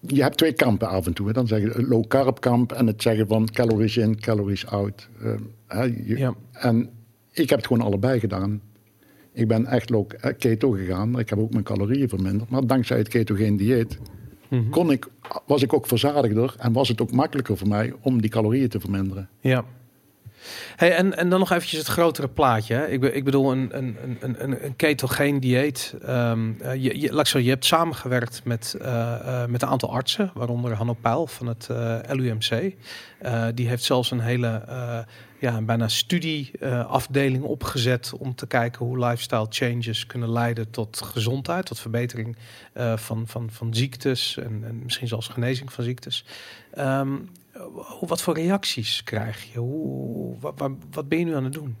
[0.00, 1.26] je hebt twee kampen af en toe.
[1.26, 1.32] Hè.
[1.32, 5.08] Dan zeg je een low carb kamp en het zeggen van calories in, calories out.
[5.22, 5.32] Eh,
[5.66, 6.34] hè, je- Ja.
[6.52, 6.90] En
[7.32, 8.60] ik heb het gewoon allebei gedaan.
[9.32, 11.18] Ik ben echt low eh, keto gegaan.
[11.18, 12.50] Ik heb ook mijn calorieën verminderd.
[12.50, 13.98] Maar dankzij het ketogeen dieet
[14.48, 14.70] Mhm.
[14.70, 15.06] kon ik,
[15.46, 18.80] was ik ook verzadigder en was het ook makkelijker voor mij om die calorieën te
[18.80, 19.28] verminderen.
[19.40, 19.64] ja.
[20.76, 22.90] Hey, en, en dan nog eventjes het grotere plaatje.
[22.90, 25.94] Ik, ik bedoel, een, een, een, een, een ketogeen dieet.
[26.02, 30.72] eh, je, je, zo, je hebt samengewerkt met, eh, eh, met een aantal artsen, waaronder
[30.74, 31.68] Hanno Pijl van het
[32.08, 32.74] LUMC.
[33.54, 34.62] Die heeft zelfs een hele
[35.40, 41.80] ja, bijna studieafdeling opgezet om te kijken hoe lifestyle changes kunnen leiden tot gezondheid, tot
[41.80, 42.36] verbetering
[42.94, 46.24] van, van, van ziektes en, en misschien zelfs genezing van ziektes.
[46.74, 47.28] Hoe-
[48.00, 49.58] wat voor reacties krijg je?
[49.58, 51.76] Hoe, wat, wat, wat ben je nu aan het doen?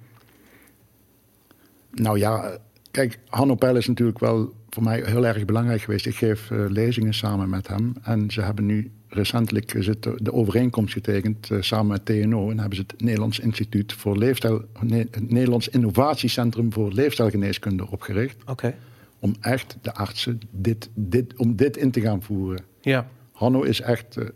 [1.90, 2.58] Nou ja,
[2.90, 6.06] kijk, Hanno Peil is natuurlijk wel voor mij heel erg belangrijk geweest.
[6.06, 7.92] Ik geef eh, lezingen samen met hem.
[8.02, 9.82] En ze hebben nu recentelijk
[10.22, 12.50] de, overeenkomst getekend eh, samen met TNO.
[12.50, 18.36] En hebben ze het Nederlands Instituut voor Leefstijl, nee, het Nederlands Innovatiecentrum voor Leefstijlgeneeskunde opgericht.
[18.46, 18.74] Oké.
[19.18, 22.64] Om echt de artsen dit, dit, om dit in te gaan voeren.
[22.80, 23.08] Ja.
[23.32, 24.28] Hanno is echt eh,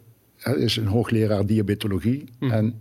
[0.42, 2.24] hij is een hoogleraar diabetologie.
[2.38, 2.52] Mhm.
[2.52, 2.74] En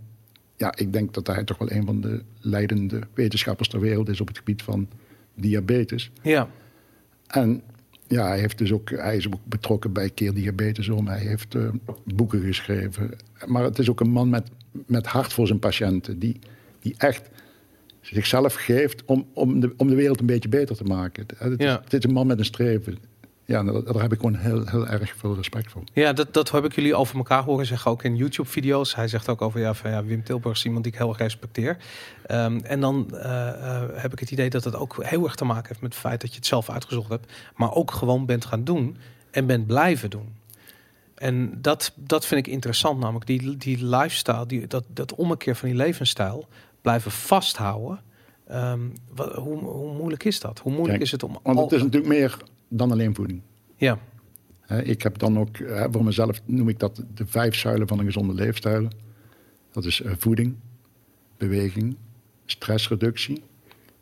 [0.56, 4.20] ja, ik denk dat hij toch wel een van de leidende wetenschappers ter wereld is
[4.20, 4.88] op het gebied van
[5.34, 6.10] diabetes.
[6.22, 6.48] Ja,
[7.26, 7.62] En
[8.08, 11.06] ja, hij, heeft dus ook, hij is ook betrokken bij Keer Diabetes om.
[11.06, 11.68] Hij heeft eh,
[12.04, 13.10] boeken geschreven.
[13.46, 14.50] Maar het is ook een man met,
[14.86, 16.18] met hart voor zijn patiënten.
[16.18, 16.38] Die,
[16.80, 17.28] die echt
[18.00, 21.26] zichzelf geeft om, om, de, om de wereld een beetje beter te maken.
[21.36, 21.80] Het, is, Ja.
[21.84, 22.98] het is een man met een streven.
[23.52, 25.82] Ja, daar, daar heb ik gewoon heel, heel erg veel respect voor.
[25.92, 28.94] ja dat, dat heb ik jullie over elkaar horen zeggen, ook in YouTube-video's.
[28.94, 31.18] Hij zegt ook over, ja, van, ja, Wim Tilburg is iemand die ik heel erg
[31.18, 31.76] respecteer.
[32.26, 35.44] Ehm, en dan eh, eh, heb ik het idee dat het ook heel erg te
[35.44, 37.32] maken heeft met het feit dat je het zelf uitgezocht hebt.
[37.56, 38.96] Maar ook gewoon bent gaan doen
[39.30, 40.40] en bent blijven doen.
[41.14, 45.68] En dat, dat vind ik interessant, namelijk die, die lifestyle, die, dat, dat ommekeer van
[45.68, 46.46] die levensstijl,
[46.80, 48.00] blijven vasthouden.
[48.46, 48.80] Ehm,
[49.14, 50.58] wat, hoe, hoe moeilijk is dat?
[50.58, 51.38] Hoe moeilijk Kijk, is het om...
[51.42, 52.36] Want al- het is natuurlijk meer
[52.76, 53.40] dan alleen voeding.
[53.76, 53.98] Ja,
[54.84, 55.56] Ik heb dan ook,
[55.90, 58.88] voor mezelf noem ik dat de vijf zuilen van een gezonde leefstijl.
[59.72, 60.54] Dat is eh, voeding,
[61.36, 61.96] beweging,
[62.46, 63.42] stressreductie,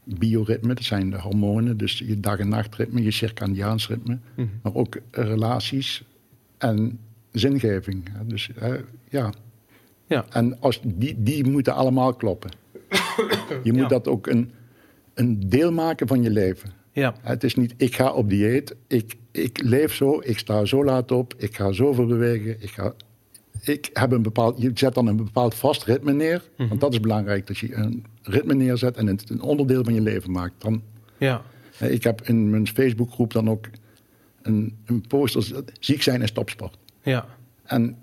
[0.04, 4.46] bioritme, dat zijn de hormonen, dus je dag- en nachtritme, je circadiaans ritme, Mhm.
[4.62, 6.04] maar ook relaties
[6.59, 6.98] en
[7.33, 8.09] zingeving.
[8.26, 8.50] Dus
[9.09, 9.33] ja.
[10.06, 10.24] Ja.
[10.30, 12.50] En als die, die moeten allemaal kloppen.
[13.62, 13.88] Je moet Ja.
[13.88, 14.50] dat ook een,
[15.14, 16.70] een deel maken van je leven.
[16.92, 20.85] Ja, Het is niet, ik ga op dieet, ik, ik leef zo, ik sta zo
[20.85, 22.57] laat op, ik ga zoveel bewegen.
[22.62, 22.94] Ik, ga,
[23.62, 26.42] ik heb een bepaald, je zet dan een bepaald vast ritme neer.
[26.57, 26.68] Mhm.
[26.68, 30.00] Want dat is belangrijk, dat je een ritme neerzet en het een onderdeel van je
[30.00, 30.55] leven maakt.
[30.59, 30.83] Dan,
[31.18, 31.42] ja,
[31.79, 33.68] eh, ik heb in mijn Facebookgroep dan ook
[34.42, 36.79] een, een poster, ziek zijn is topsport.
[37.03, 37.26] ja,
[37.64, 37.96] En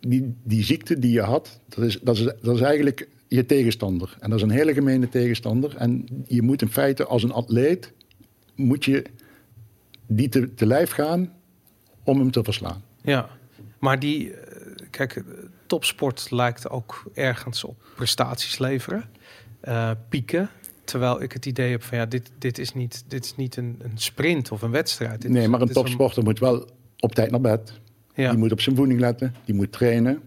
[0.00, 4.16] die, die ziekte die je had, dat is, dat, is, dat is eigenlijk je tegenstander.
[4.20, 5.76] En dat is een hele gemene tegenstander.
[5.76, 7.92] En je moet in feite als een atleet,
[8.66, 9.04] moet je
[10.06, 11.32] die te, te lijf gaan
[12.04, 12.82] om hem te verslaan.
[13.02, 13.28] ja.
[13.78, 15.24] Maar die, eh, kijk,
[15.66, 19.04] topsport lijkt ook ergens op prestaties leveren,
[19.60, 20.50] eh, pieken.
[20.84, 23.76] Terwijl ik het idee heb van ja, dit, dit is niet, dit is niet een,
[23.82, 25.22] een sprint of een wedstrijd.
[25.22, 26.68] Dit Nee, is- maar een topsporter moet wel
[26.98, 27.80] op tijd naar bed.
[28.14, 30.22] Ja, Die moet op zijn voeding letten, die moet trainen.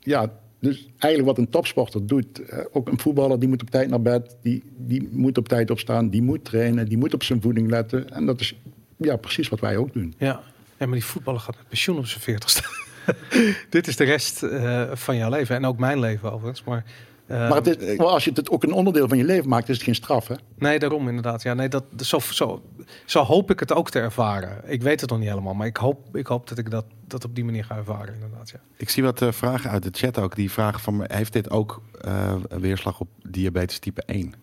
[0.00, 3.88] Ja, dus eigenlijk wat een topsporter doet, eh, ook een voetballer die moet op tijd
[3.88, 7.40] naar bed, die, die moet op tijd opstaan, die moet trainen, die moet op zijn
[7.40, 8.10] voeding letten.
[8.10, 8.54] En dat is
[8.96, 10.14] ja, precies wat wij ook doen.
[10.18, 10.42] ja.
[10.78, 12.62] ja, maar die voetballer gaat met pensioen op zijn veertigste.
[13.70, 16.64] dit is de rest eh, van jouw leven en ook mijn leven overigens.
[16.64, 16.84] Maar,
[17.38, 19.74] Maar, het is, maar als je het ook een onderdeel van je leven maakt, is
[19.74, 20.28] het geen straf.
[20.28, 20.34] Hè?
[20.58, 21.42] Nee, daarom inderdaad.
[21.42, 22.62] Ja, nee, dat, zo, zo,
[23.06, 24.60] zo hoop ik het ook te ervaren.
[24.64, 27.24] Ik weet het nog niet helemaal, maar ik hoop, ik hoop dat ik dat, dat
[27.24, 28.50] op die manier ga ervaren inderdaad.
[28.50, 28.60] Ja.
[28.76, 30.36] Ik zie wat eh, vragen uit de chat ook.
[30.36, 34.34] Die vragen van, heeft dit ook eh, een weerslag op diabetes type 1?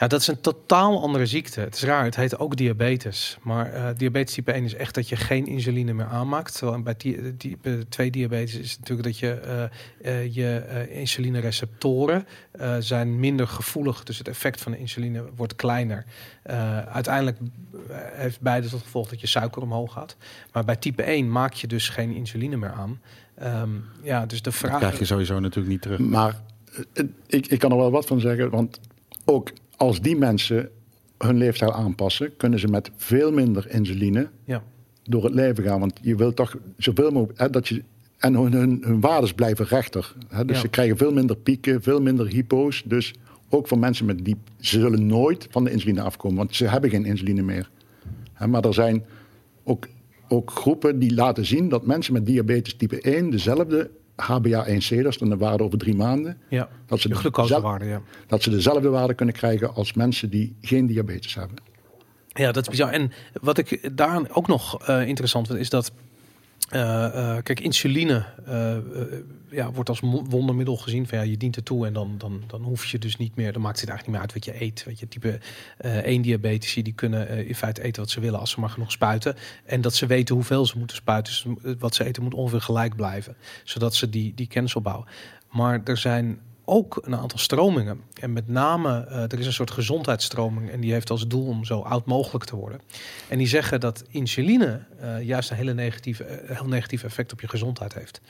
[0.00, 1.60] Ja, dat is een totaal andere ziekte.
[1.60, 3.38] Het is raar, het heet ook diabetes.
[3.42, 6.58] Maar eh, diabetes type 1 is echt dat je geen insuline meer aanmaakt.
[6.58, 6.94] Terwijl bij
[7.38, 13.20] type 2 diabetes is het natuurlijk dat je eh, eh, je eh, insulinereceptoren eh, zijn
[13.20, 14.02] minder gevoelig.
[14.02, 16.04] Dus het effect van de insuline wordt kleiner.
[16.42, 20.16] Eh, uiteindelijk eh, heeft beide tot gevolg dat je suiker omhoog gaat.
[20.52, 23.00] Maar bij type 1 maak je dus geen insuline meer aan.
[23.34, 23.70] Ehm,
[24.02, 24.78] ja, dus de Dat vraag...
[24.78, 25.98] krijg je sowieso natuurlijk niet terug.
[25.98, 26.40] Maar
[26.92, 28.80] eh, ik, ik kan er wel wat van zeggen, want
[29.24, 30.68] ook als die mensen
[31.18, 34.62] hun leefstijl aanpassen, kunnen ze met veel minder insuline Ja,
[35.02, 35.80] door het leven gaan.
[35.80, 37.38] Want je wilt toch zoveel mogelijk.
[37.38, 37.82] Hè, dat je,
[38.18, 40.14] en hun, hun, hun waardes blijven rechter.
[40.28, 40.62] Hè, dus Ja.
[40.62, 42.82] ze krijgen veel minder pieken, veel minder hypo's.
[42.86, 43.14] Dus
[43.48, 44.36] ook voor mensen met die.
[44.58, 47.70] Ze zullen nooit van de insuline afkomen, want ze hebben geen insuline meer.
[48.32, 49.04] Hè, maar er zijn
[49.64, 49.86] ook,
[50.28, 53.90] ook groepen die laten zien dat mensen met diabetes type 1 dezelfde
[54.22, 56.68] HbA1c, dat is dan de waarde over drie maanden, ja.
[56.86, 58.02] dat ze, de dezelfde, glucosewaarde, ja.
[58.26, 61.56] dat ze dezelfde waarde kunnen krijgen als mensen die geen diabetes hebben.
[62.28, 62.92] Ja, dat is bizar.
[62.92, 65.92] En wat ik daar ook nog eh, interessant vind, is dat.
[66.70, 68.76] Eh, eh, kijk, insuline eh,
[69.50, 71.06] ja, wordt als wondermiddel gezien.
[71.06, 73.52] Van ja, je dient ertoe en dan, dan, dan hoef je dus niet meer.
[73.52, 74.84] Dan maakt het eigenlijk niet meer uit wat je eet.
[74.84, 75.38] Weet je, type
[75.76, 78.92] eh 1 diabetici die kunnen in feite eten wat ze willen als ze maar genoeg
[78.92, 79.36] spuiten.
[79.64, 81.32] En dat ze weten hoeveel ze moeten spuiten.
[81.32, 83.36] Dus wat ze eten moet ongeveer gelijk blijven.
[83.64, 85.06] Zodat ze die, die kennis opbouwen.
[85.50, 88.00] Maar er zijn ook een aantal stromingen.
[88.20, 91.64] En met name, eh, er is een soort gezondheidsstroming en die heeft als doel om
[91.64, 92.80] zo oud mogelijk te worden.
[93.28, 97.40] En die zeggen dat insuline eh, juist een hele negatieve, eh, heel negatief effect op
[97.40, 98.20] je gezondheid heeft.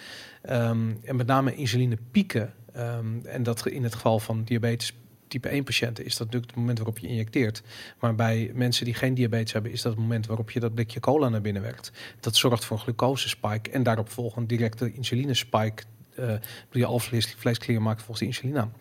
[0.42, 4.94] Ehm, en met name insulinepieken, ehm, en dat in het geval van diabetes
[5.28, 7.62] type 1 patiënten is dat natuurlijk het moment waarop je injecteert.
[7.98, 11.00] Maar bij mensen die geen diabetes hebben, is dat het moment waarop je dat blikje
[11.00, 11.92] cola naar binnen werkt.
[12.20, 15.82] Dat zorgt voor een glucosespike en daarop volgend directe insulinespike.
[16.14, 18.72] Eh alvleesklier maakt volgens de insuline aan.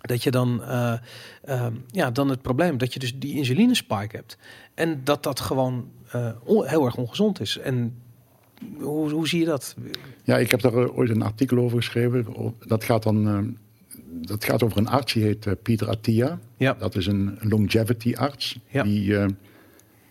[0.00, 0.94] Dat je dan, eh,
[1.44, 4.38] ehm, ja, dan het probleem dat je dus die insulinespike hebt.
[4.74, 7.58] En dat dat gewoon eh, heel erg ongezond is.
[7.58, 7.94] En
[8.78, 9.76] hoe, hoe zie je dat?
[10.24, 12.26] Ja, ik heb daar ooit een artikel over geschreven.
[12.66, 13.56] Dat gaat dan.
[14.10, 16.38] dat gaat over een arts, die heet Pieter Attia.
[16.56, 16.74] Ja.
[16.78, 18.58] Dat is een longevity arts.
[18.68, 18.82] Ja.
[18.82, 19.26] Die, eh,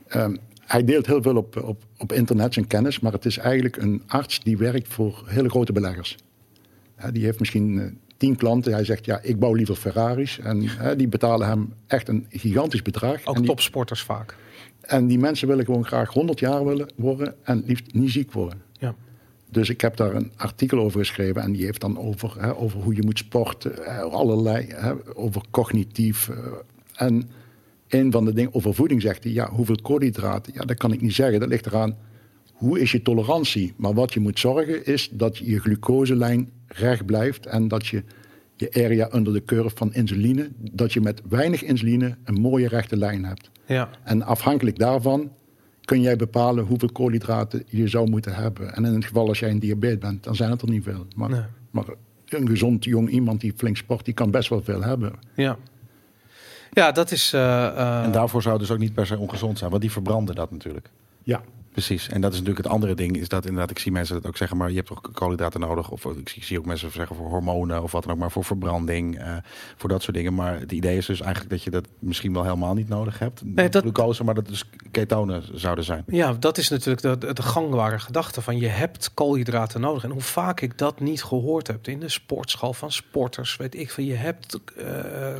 [0.07, 3.77] ehm, hij deelt heel veel op, op, op internet zijn kennis, maar het is eigenlijk
[3.77, 6.17] een arts die werkt voor hele grote beleggers.
[7.11, 7.85] Die heeft misschien eh,
[8.17, 8.73] tien klanten.
[8.73, 10.39] Hij zegt, ja, ik bouw liever Ferraris.
[10.39, 13.25] En die betalen hem echt een gigantisch bedrag.
[13.25, 14.35] Ook en, die, topsporters vaak.
[14.81, 18.61] en die mensen willen gewoon graag 100 jaar willen worden en liefst niet ziek worden.
[18.71, 18.95] Ja.
[19.49, 22.79] Dus ik heb daar een artikel over geschreven en die heeft dan over, hè, over
[22.81, 26.29] hoe je moet sporten, hè, allerlei, hè, over cognitief.
[26.29, 26.35] eh,
[26.95, 27.29] en
[27.87, 30.53] een van de dingen over voeding zegt hij, ja, hoeveel koolhydraten?
[30.55, 31.39] Ja, dat kan ik niet zeggen.
[31.39, 31.97] Dat ligt eraan,
[32.53, 33.73] hoe is je tolerantie?
[33.77, 38.03] Maar wat je moet zorgen is dat je glucoselijn recht blijft en dat je
[38.55, 42.97] je area under de curve van insuline, dat je met weinig insuline een mooie rechte
[42.97, 43.49] lijn hebt.
[43.65, 43.89] Ja.
[44.03, 45.31] En afhankelijk daarvan
[45.85, 48.75] kun jij bepalen hoeveel koolhydraten je zou moeten hebben.
[48.75, 51.05] En in het geval als jij een diabetes bent, dan zijn het er niet veel.
[51.15, 51.41] Maar, Nee.
[51.71, 51.85] maar
[52.27, 55.13] een gezond jong iemand die flink sport, die kan best wel veel hebben.
[55.35, 55.57] Ja.
[56.71, 57.33] Ja, dat is...
[57.33, 59.91] eh, eh, En daarvoor zou het dus ook niet per se ongezond zijn, want die
[59.91, 60.89] verbranden dat natuurlijk.
[61.23, 61.41] Ja.
[61.73, 62.09] Precies.
[62.09, 64.37] En dat is natuurlijk het andere ding, is dat inderdaad, ik zie mensen dat ook
[64.37, 67.83] zeggen, maar je hebt toch koolhydraten nodig, of ik zie, ook mensen zeggen voor hormonen
[67.83, 69.35] of wat dan ook, maar voor verbranding, eh,
[69.75, 70.33] voor dat soort dingen.
[70.33, 73.41] Maar het idee is dus eigenlijk dat je dat misschien wel helemaal niet nodig hebt.
[73.45, 76.03] Nee, dat- Glucose, maar dat dus ketonen zouden zijn.
[76.07, 80.03] Ja, dat is natuurlijk de, de gangbare gedachte van je hebt koolhydraten nodig.
[80.03, 83.91] En hoe vaak ik dat niet gehoord heb in de sportschool van sporters, weet ik
[83.91, 84.85] van je hebt eh,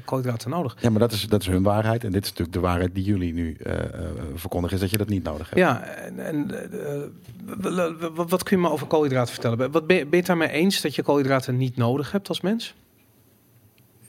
[0.06, 0.76] koolhydraten nodig.
[0.82, 2.04] Ja, maar dat is, dat is hun waarheid.
[2.04, 3.74] En dit is natuurlijk de waarheid die jullie nu eh,
[4.36, 5.60] verkondigen, is dat je dat niet nodig hebt.
[5.62, 5.84] Ja,
[6.26, 7.02] en, eh,
[7.60, 9.72] w- w- wat kun je me over koolhydraten vertellen?
[9.72, 12.42] Wat ben, je- ben je het daarmee eens dat je koolhydraten niet nodig hebt als
[12.42, 12.76] mens?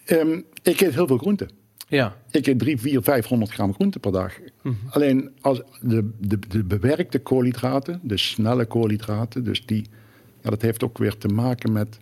[0.04, 1.50] Ehm, ik eet heel veel groenten.
[1.88, 2.16] Ja.
[2.30, 4.32] Ik eet 3, 4, 500 gram groente per dag.
[4.62, 4.74] Mhm.
[4.90, 9.86] Alleen als de, de, de bewerkte koolhydraten, de snelle koolhydraten, dus die,
[10.42, 11.98] ja, dat heeft ook weer te maken met,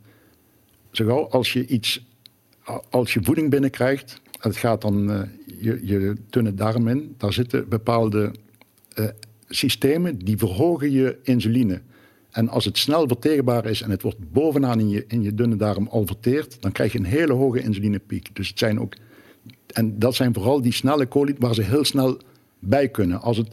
[0.91, 2.07] zo gauw als je iets,
[2.91, 5.21] als je voeding binnenkrijgt, het gaat dan eh,
[5.61, 8.33] je, je dunne darm in, daar zitten bepaalde
[8.95, 9.05] eh,
[9.55, 11.81] systemen die verhogen je insuline.
[12.31, 15.57] En als het snel verteerbaar is en het wordt bovenaan in je, in je dunne
[15.57, 18.35] darm al verteerd, dan krijg je een hele hoge insulinepiek.
[18.37, 18.95] Dus het zijn ook
[19.67, 22.19] en dat zijn vooral die snelle koolhydraten waar ze heel snel
[22.59, 23.21] bij kunnen.
[23.21, 23.49] Als het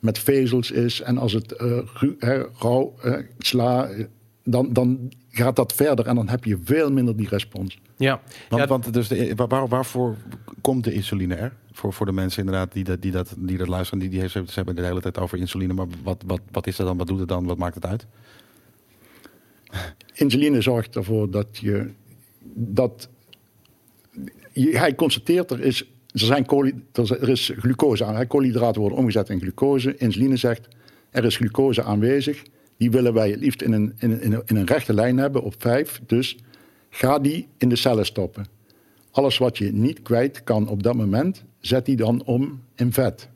[0.00, 2.94] met vezels is en als het eh, ru- hè, rauw,
[3.38, 3.88] sla,
[4.44, 7.78] dan, dan gaat dat verder en dan heb je veel minder die respons.
[7.96, 8.20] Ja.
[8.48, 10.16] Want, ja, want dus de, waar- waarvoor
[10.60, 11.56] komt de insuline er?
[11.76, 14.32] Voor, voor de mensen inderdaad die dat, die dat, die dat luisteren, die, die heeft,
[14.32, 15.72] ze hebben de hele tijd over insuline.
[15.72, 16.96] Maar wat, wat, wat is dat dan?
[16.96, 17.44] Wat doet het dan?
[17.44, 18.06] Wat maakt het uit?
[20.14, 21.90] Insuline zorgt ervoor dat je
[22.54, 23.08] dat
[24.52, 25.80] hij constateert er is
[26.12, 26.46] er zijn
[26.92, 28.26] er is- glucose aan.
[28.26, 29.96] Koolhydraten worden omgezet in glucose.
[29.96, 30.68] Insuline zegt
[31.10, 32.42] er is glucose aanwezig.
[32.76, 35.54] Die willen wij het liefst in een, in in in een rechte lijn hebben op
[35.58, 36.00] vijf.
[36.06, 36.38] Dus
[36.90, 38.46] ga die in de cellen stoppen.
[39.10, 43.28] Alles wat je niet kwijt kan op dat moment, zet die dan om in vet.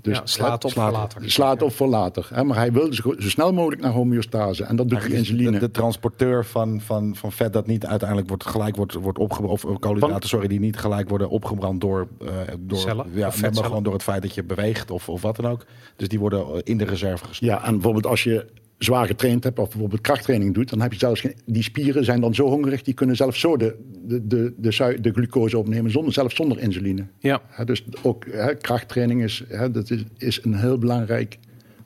[0.00, 1.30] Dus ja, slaat op slaat- voor later.
[1.30, 2.28] slaat op voor later.
[2.34, 2.44] Hè?
[2.44, 4.64] Maar hij wil zo, zo snel mogelijk naar homeostase.
[4.64, 5.50] En dat doet die is insuline.
[5.50, 9.64] De, de transporteur van, van, van vet dat niet uiteindelijk wordt gelijk wordt, wordt opgebrand.
[9.64, 13.32] Of koolhydraten, sorry, die niet gelijk worden opgebrand door, eh door, Cellen, ja, of maar
[13.32, 13.64] vetcellen.
[13.68, 15.64] gewoon door het feit dat je beweegt of, of wat dan ook.
[15.96, 17.52] Dus die worden eh, in de reserve gestopt.
[17.52, 18.46] Ja, en bijvoorbeeld als je
[18.78, 22.20] zwaar getraind hebt of bijvoorbeeld krachttraining doet, dan heb je zelfs geen, die spieren zijn
[22.20, 26.12] dan zo hongerig, die kunnen zelfs zo de, de, de, de, de glucose opnemen, zonder,
[26.12, 27.06] zelfs zonder insuline.
[27.18, 27.42] Ja.
[27.64, 28.26] Dus ook
[28.60, 31.38] krachttraining is, dat is, is een heel belangrijk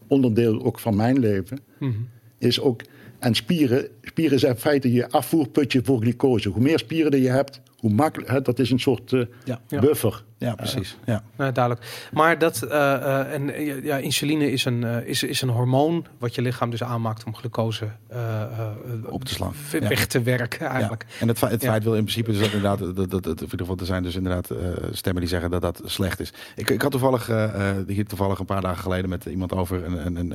[0.06, 1.58] onderdeel ook van mijn leven.
[1.78, 1.92] Mhm.
[2.38, 2.82] Is ook,
[3.18, 6.48] en spieren, spieren zijn in feite je afvoerputje voor glucose.
[6.48, 9.80] Hoe meer spieren dat je hebt, hoe makkelijk, hè, dat is een soort eh, Ja.
[9.80, 10.24] Buffer.
[10.38, 10.96] Ja, precies.
[11.04, 11.22] Ja.
[11.36, 12.08] Nou, duidelijk.
[12.12, 16.42] Maar dat eh, eh, en ja, insuline is een, is, is een hormoon wat je
[16.42, 17.88] lichaam dus aanmaakt om glucose
[19.04, 19.52] Op te slaan.
[19.72, 19.88] Ja.
[19.88, 21.04] weg te werken eigenlijk.
[21.08, 21.14] Ja.
[21.20, 23.44] En het, feit- het feit wil in principe dus dat inderdaad, dat, dat, dat, in
[23.44, 24.50] ieder geval, er zijn dus inderdaad
[24.92, 26.32] stemmen die zeggen dat dat slecht is.
[26.56, 27.30] Ik, ik had toevallig,
[27.86, 30.34] hier toevallig een paar dagen geleden met iemand over, een, een, een,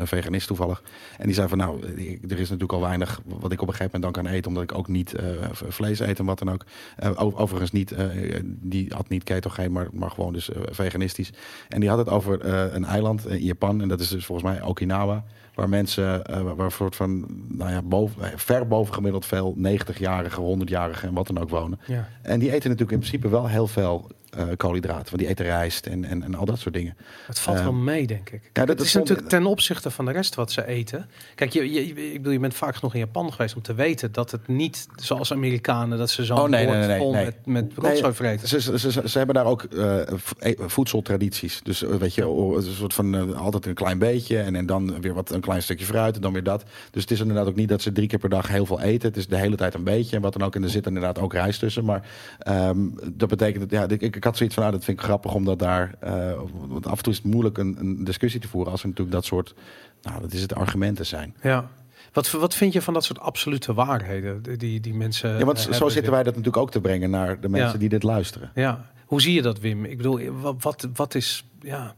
[0.00, 0.82] een veganist toevallig.
[1.18, 1.82] En die zei van nou,
[2.28, 4.62] er is natuurlijk al weinig wat ik op een gegeven moment dan kan eten, omdat
[4.62, 5.14] ik ook niet
[5.52, 6.64] vlees eet en wat dan ook.
[6.96, 8.06] Eh, overigens niet, eh,
[8.44, 11.32] die had niet ketogeen, maar, maar gewoon dus eh, veganistisch.
[11.68, 14.50] En die had het over eh, een eiland in Japan, en dat is dus volgens
[14.50, 15.24] mij Okinawa.
[15.54, 19.54] Waar mensen, eh, waar een soort van, nou ja, boven, eh, ver boven gemiddeld veel
[19.56, 21.80] 90-jarigen, 100-jarigen en wat dan ook wonen.
[21.86, 22.08] Ja.
[22.22, 25.04] En die eten natuurlijk in principe wel heel veel eh, koolhydraten.
[25.04, 26.96] Want die eten rijst en, en, en al dat soort dingen.
[27.26, 28.42] Het valt Ehm, wel mee, denk ik.
[28.52, 31.08] ja, dat- het is dat natuurlijk ten opzichte van de rest wat ze eten.
[31.34, 34.12] Kijk, je, je, ik bedoel, je bent vaak genoeg in Japan geweest om te weten
[34.12, 37.46] dat het niet zoals Amerikanen dat ze zo'n Oh, nee, bord nee, nee, vol met,
[37.46, 38.48] met rotzooi vreten.
[38.48, 41.60] Ze, ze, ze, ze hebben daar ook eh, eh, voedseltradities.
[41.62, 45.14] Dus eh, weet je, een soort van altijd een klein beetje en, en dan weer
[45.14, 46.64] wat een klein stukje fruit en dan weer dat.
[46.90, 49.08] Dus het is inderdaad ook niet dat ze drie keer per dag heel veel eten.
[49.08, 50.54] Het is de hele tijd een beetje en wat dan ook.
[50.54, 51.84] En er zit inderdaad ook rijst tussen.
[51.84, 52.06] Maar
[52.38, 52.78] ehm,
[53.12, 55.58] dat betekent dat ja, ik, ik had zoiets van, nou, dat vind ik grappig omdat
[55.58, 56.32] daar, eh,
[56.68, 59.16] want af en toe is het moeilijk een, een discussie te voeren als er natuurlijk
[59.16, 59.54] dat soort,
[60.02, 61.34] nou, dat is het argumenten zijn.
[61.42, 61.68] Ja.
[62.12, 65.38] Wat, wat vind je van dat soort absolute waarheden die- die, mensen.
[65.38, 65.90] Ja, want eh, zo hebben?
[65.90, 67.78] zitten wij dat natuurlijk ook te brengen naar de mensen Ja.
[67.78, 68.50] die dit luisteren.
[68.54, 68.90] Ja.
[69.06, 69.84] Hoe zie je dat, Wim?
[69.84, 71.44] Ik bedoel, wat, wat, wat is.
[71.60, 71.94] Ja,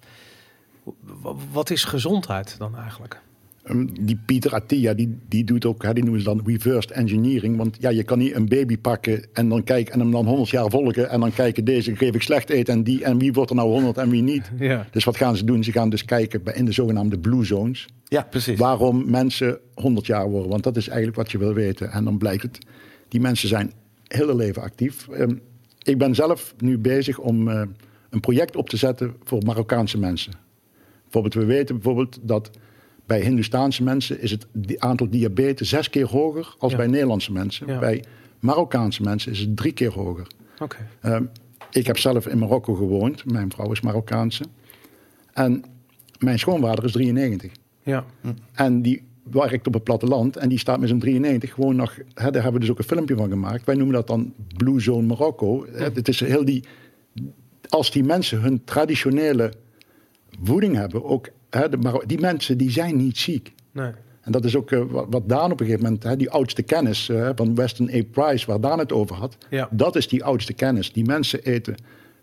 [1.52, 3.20] wat is gezondheid dan eigenlijk?
[3.70, 7.56] Ehm, die Pieter Attia, die, die doet ook, hè, die noemen ze dan reversed engineering.
[7.56, 10.48] Want ja, je kan niet een baby pakken en dan kijken en hem dan 100
[10.50, 11.08] jaar volgen.
[11.10, 13.04] En dan kijken, deze geef ik slecht eten en die.
[13.04, 14.50] En wie wordt er nou 100 en wie niet.
[14.58, 14.86] Ja.
[14.90, 15.64] Dus wat gaan ze doen?
[15.64, 17.86] Ze gaan dus kijken bij- in de zogenaamde blue zones.
[18.04, 18.58] Ja, precies.
[18.58, 20.50] Waarom mensen 100 jaar worden.
[20.50, 21.90] Want dat is eigenlijk wat je wil weten.
[21.90, 22.58] En dan blijkt het,
[23.08, 23.72] die mensen zijn
[24.06, 25.08] hele leven actief.
[25.08, 25.34] Ehm,
[25.82, 27.62] ik ben zelf nu bezig om eh,
[28.10, 30.32] een project op te zetten voor Marokkaanse mensen.
[31.02, 32.50] Bijvoorbeeld, we weten bijvoorbeeld dat
[33.10, 34.46] bij Hindoestaanse mensen is het
[34.78, 36.76] aantal diabetes zes keer hoger als Ja.
[36.78, 37.66] bij Nederlandse mensen.
[37.66, 37.78] Ja.
[37.78, 38.04] Bij
[38.38, 40.26] Marokkaanse mensen is het drie keer hoger.
[40.58, 40.76] Oké.
[41.00, 41.24] Ehm,
[41.70, 43.24] ik heb zelf in Marokko gewoond.
[43.32, 44.44] Mijn vrouw is Marokkaanse.
[45.32, 45.64] En
[46.18, 47.52] mijn schoonvader is 93.
[47.82, 48.04] Ja.
[48.52, 51.96] En die werkt op het platteland en die staat met zijn 93 gewoon nog.
[51.96, 53.64] Hè, daar hebben we dus ook een filmpje van gemaakt.
[53.64, 55.66] Wij noemen dat dan Blue Zone Marokko.
[55.72, 56.64] Het is heel die.
[57.68, 59.52] Als die mensen hun traditionele
[60.42, 63.52] voeding hebben, ook, hè, de, Maro- die mensen die zijn niet ziek.
[63.72, 63.90] Nee.
[64.20, 67.08] En dat is ook eh, wat, Daan op een gegeven moment, hè, die oudste kennis
[67.08, 68.02] eh, van Weston A.
[68.10, 69.36] Price, waar Daan het over had.
[69.50, 69.68] Ja.
[69.70, 70.92] Dat is die oudste kennis.
[70.92, 71.74] Die mensen eten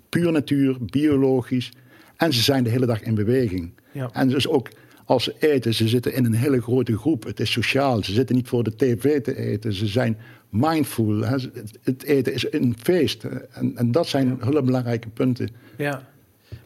[0.09, 1.71] puur natuur, biologisch.
[2.15, 3.71] En ze zijn de hele dag in beweging.
[3.91, 4.09] Ja.
[4.13, 4.69] En dus ook
[5.05, 7.23] als ze eten, ze zitten in een hele grote groep.
[7.23, 8.03] Het is sociaal.
[8.03, 9.73] Ze zitten niet voor de tv te eten.
[9.73, 10.17] Ze zijn
[10.49, 11.17] mindful.
[11.19, 11.35] Hè.
[11.83, 13.23] Het- eten is een feest.
[13.23, 15.49] En, en dat zijn hele belangrijke punten.
[15.77, 16.07] Ja.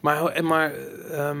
[0.00, 0.72] Maar, maar
[1.10, 1.38] ehm,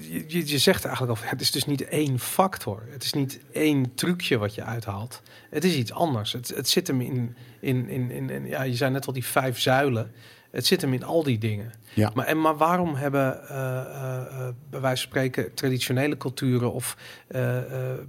[0.00, 2.82] je, je- je zegt eigenlijk al, het is dus niet één factor.
[2.90, 5.22] Het is niet één trucje wat je uithaalt.
[5.50, 6.32] Het is iets anders.
[6.32, 9.24] Het, het zit hem in, in, in, in, in- ja, je zei net al die
[9.24, 10.12] vijf zuilen.
[10.50, 11.72] Het zit hem in al die dingen.
[11.94, 12.10] Ja.
[12.14, 16.96] Maar, en, maar waarom hebben, eh, bij wijze van spreken, traditionele culturen of
[17.28, 17.40] eh,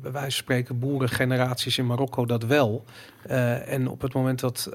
[0.02, 2.86] bij wijze van spreken boerengeneraties in Marokko dat wel?
[3.66, 4.70] En op het moment dat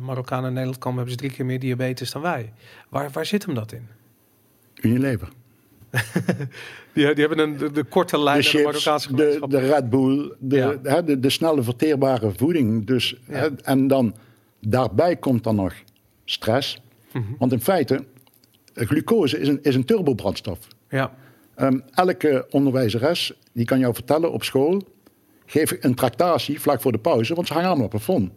[0.00, 2.52] Marokkanen in Nederland komen, hebben ze drie keer meer diabetes dan wij.
[2.88, 3.88] Waar, waar zit hem dat in?
[4.74, 5.28] Unilever.
[6.92, 9.50] Die, die hebben een, de, de korte lijn de de chips, Marokkaanse de, gemeenschap.
[9.50, 10.74] de Red Bull, de, Ja.
[10.82, 12.86] hè, de, de snelle verteerbare voeding.
[12.86, 13.34] Dus, Ja.
[13.34, 14.14] hè, en dan
[14.60, 15.74] daarbij komt dan nog
[16.24, 16.80] stress.
[17.12, 17.24] Mhm.
[17.38, 18.04] Want in feite,
[18.74, 20.58] glucose is een, is een turbobrandstof.
[20.88, 21.12] Ja,
[21.54, 24.82] Ehm, elke onderwijzeres die kan jou vertellen op school...
[25.46, 28.30] geef een tractatie vlak voor de pauze, want ze hangen allemaal op het plafond.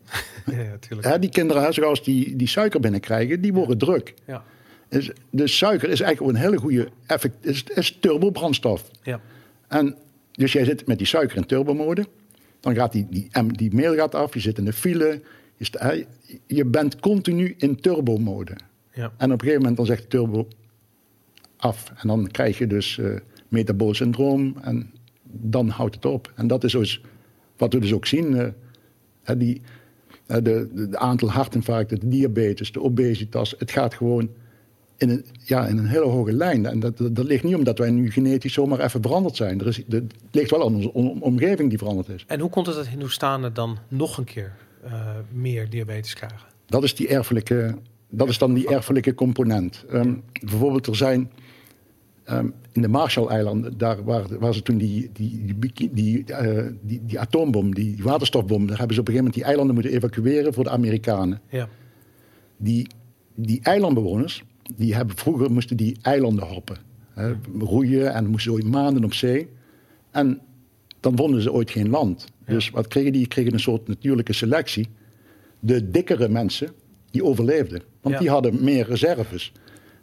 [0.45, 1.07] ja, ja, tuurlijk.
[1.07, 4.13] Hè, die kinderen, zoals die, die suiker binnenkrijgen, die worden druk.
[4.25, 4.43] Ja,
[4.91, 8.89] Dus, de suiker is eigenlijk een hele goede effect, is, is turbobrandstof.
[9.03, 9.19] ja,
[9.67, 9.95] En
[10.31, 12.05] dus jij zit met die suiker in turbomode.
[12.59, 15.21] Dan gaat die, die, die mail gaat af, je zit in de file.
[15.57, 15.93] Je, sta-
[16.47, 18.55] je bent continu in turbomode.
[18.93, 19.13] ja.
[19.17, 20.47] En op een gegeven moment dan zegt de turbo
[21.57, 21.91] af.
[21.95, 23.15] En dan krijg je dus eh
[23.47, 24.91] metabool syndroom en
[25.23, 26.31] dan houdt het op.
[26.35, 27.01] En dat is dus
[27.57, 28.35] wat we dus ook zien.
[29.23, 29.61] eh, die,
[30.25, 33.55] de, de, de aantal hartinfarcten, de diabetes, de obesitas.
[33.57, 34.29] Het gaat gewoon
[35.01, 36.65] in een, ja, in een hele hoge lijn.
[36.65, 39.59] En dat, dat, dat ligt niet omdat wij nu genetisch zomaar even veranderd zijn.
[39.59, 42.23] Er is, het ligt wel aan onze om- omgeving die veranderd is.
[42.27, 44.91] En hoe komt het dat Hindoestanen dan nog een keer eh,
[45.31, 46.39] meer diabetes krijgen?
[46.65, 47.75] Dat is, die erfelijke,
[48.09, 49.85] dat is dan die erfelijke component.
[49.89, 50.13] Ehm,
[50.45, 51.31] bijvoorbeeld, er zijn
[52.23, 57.01] ehm, in de Marshall-eilanden, daar waar, waar ze toen die, die, die, die, eh, die,
[57.05, 59.91] die atoombom, die, die waterstofbom, daar hebben ze op een gegeven moment die eilanden moeten
[59.93, 61.41] evacueren voor de Amerikanen.
[61.49, 61.67] Ja,
[62.57, 62.87] Die,
[63.35, 64.43] die eilandbewoners,
[64.75, 66.77] die hebben vroeger moesten die eilanden hoppen.
[67.13, 69.47] Hè, roeien en moesten zo maanden op zee.
[70.11, 70.41] En
[70.99, 72.27] dan vonden ze ooit geen land.
[72.45, 73.21] Dus wat kregen die?
[73.21, 74.87] Die kregen een soort natuurlijke selectie.
[75.59, 76.71] De dikkere mensen,
[77.11, 77.81] die overleefden.
[78.01, 78.21] Want Ja.
[78.21, 79.51] die hadden meer reserves.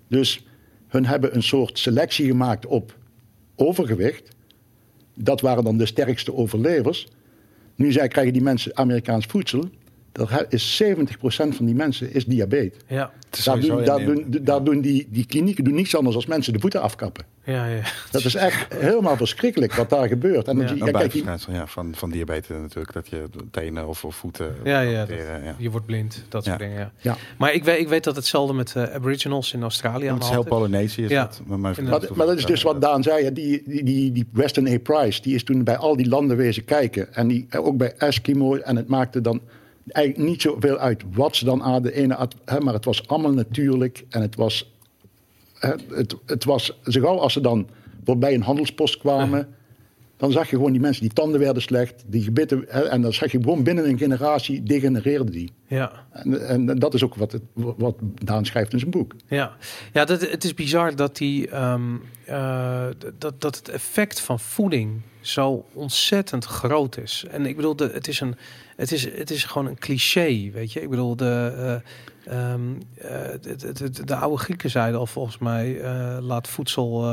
[0.08, 0.46] Dus
[0.88, 2.96] hun hebben een soort selectie gemaakt op
[3.56, 4.28] overgewicht.
[5.14, 7.08] Dat waren dan de sterkste overlevers.
[7.74, 9.68] Nu zij krijgen die mensen Amerikaans voedsel.
[10.48, 10.86] Is 70%
[11.28, 12.78] van die mensen is diabetes.
[12.86, 13.10] Ja,
[13.44, 16.58] Daar, doen, daar, doen, daar doen die, die klinieken doen niets anders dan mensen de
[16.60, 17.24] voeten afkappen.
[17.44, 17.80] ja, ja.
[18.10, 20.48] Dat is echt helemaal verschrikkelijk wat daar gebeurt.
[20.48, 20.66] En Ja.
[20.68, 22.92] zie je, ja, kijk, die- bijverschijnsel ja, van, van diabetes natuurlijk.
[22.92, 24.54] Dat je tenen of, of voeten...
[24.64, 25.54] Ja, ja, dat- amputeren, ja.
[25.58, 26.66] Je wordt blind, dat soort Ja.
[26.66, 26.78] dingen.
[26.80, 26.92] Ja.
[27.00, 27.16] ja.
[27.38, 30.28] Maar ik weet, ik weet dat hetzelfde met eh, Aboriginals in Australië aan Het de
[30.28, 30.58] is heel hand is.
[30.58, 31.02] Polynesië.
[31.02, 31.74] Is dat, maar, maar,
[32.26, 33.32] dat is dus wat Daan zei.
[33.32, 34.78] Die, die, die, die Weston A.
[34.78, 37.14] Price, die is toen bij al die landen wezen kijken.
[37.14, 38.56] En die, ook bij Eskimo.
[38.56, 39.40] En het maakte dan
[39.92, 42.28] eigenlijk niet zoveel uit wat ze dan aan de ene.
[42.44, 44.04] Hè, maar het was allemaal natuurlijk.
[44.08, 44.72] En het was,
[45.54, 47.68] hè, het, het was zo gauw als ze dan
[48.04, 49.48] voorbij een handelspost kwamen.
[50.16, 52.04] Dan zag je gewoon die mensen, die tanden werden slecht.
[52.06, 55.52] Die gebitten, hè, en dan zag je gewoon binnen een generatie degenereerde die.
[55.66, 55.92] Ja.
[56.12, 59.14] En, en dat is ook wat, het, wat Daan schrijft in zijn boek.
[59.26, 59.56] Ja,
[59.92, 62.86] ja dat, het is bizar dat, die, ehm, eh,
[63.18, 67.24] dat, dat het effect van voeding zo ontzettend groot is.
[67.30, 68.36] En ik bedoel, het, is een,
[68.78, 70.80] het, is, het is gewoon een cliché, weet je.
[70.80, 71.52] Ik bedoel, de,
[72.24, 72.60] eh, ehm,
[72.94, 73.10] eh,
[73.40, 75.80] de, de, de, de oude Grieken zeiden al volgens mij...
[75.80, 77.04] eh, laat voedsel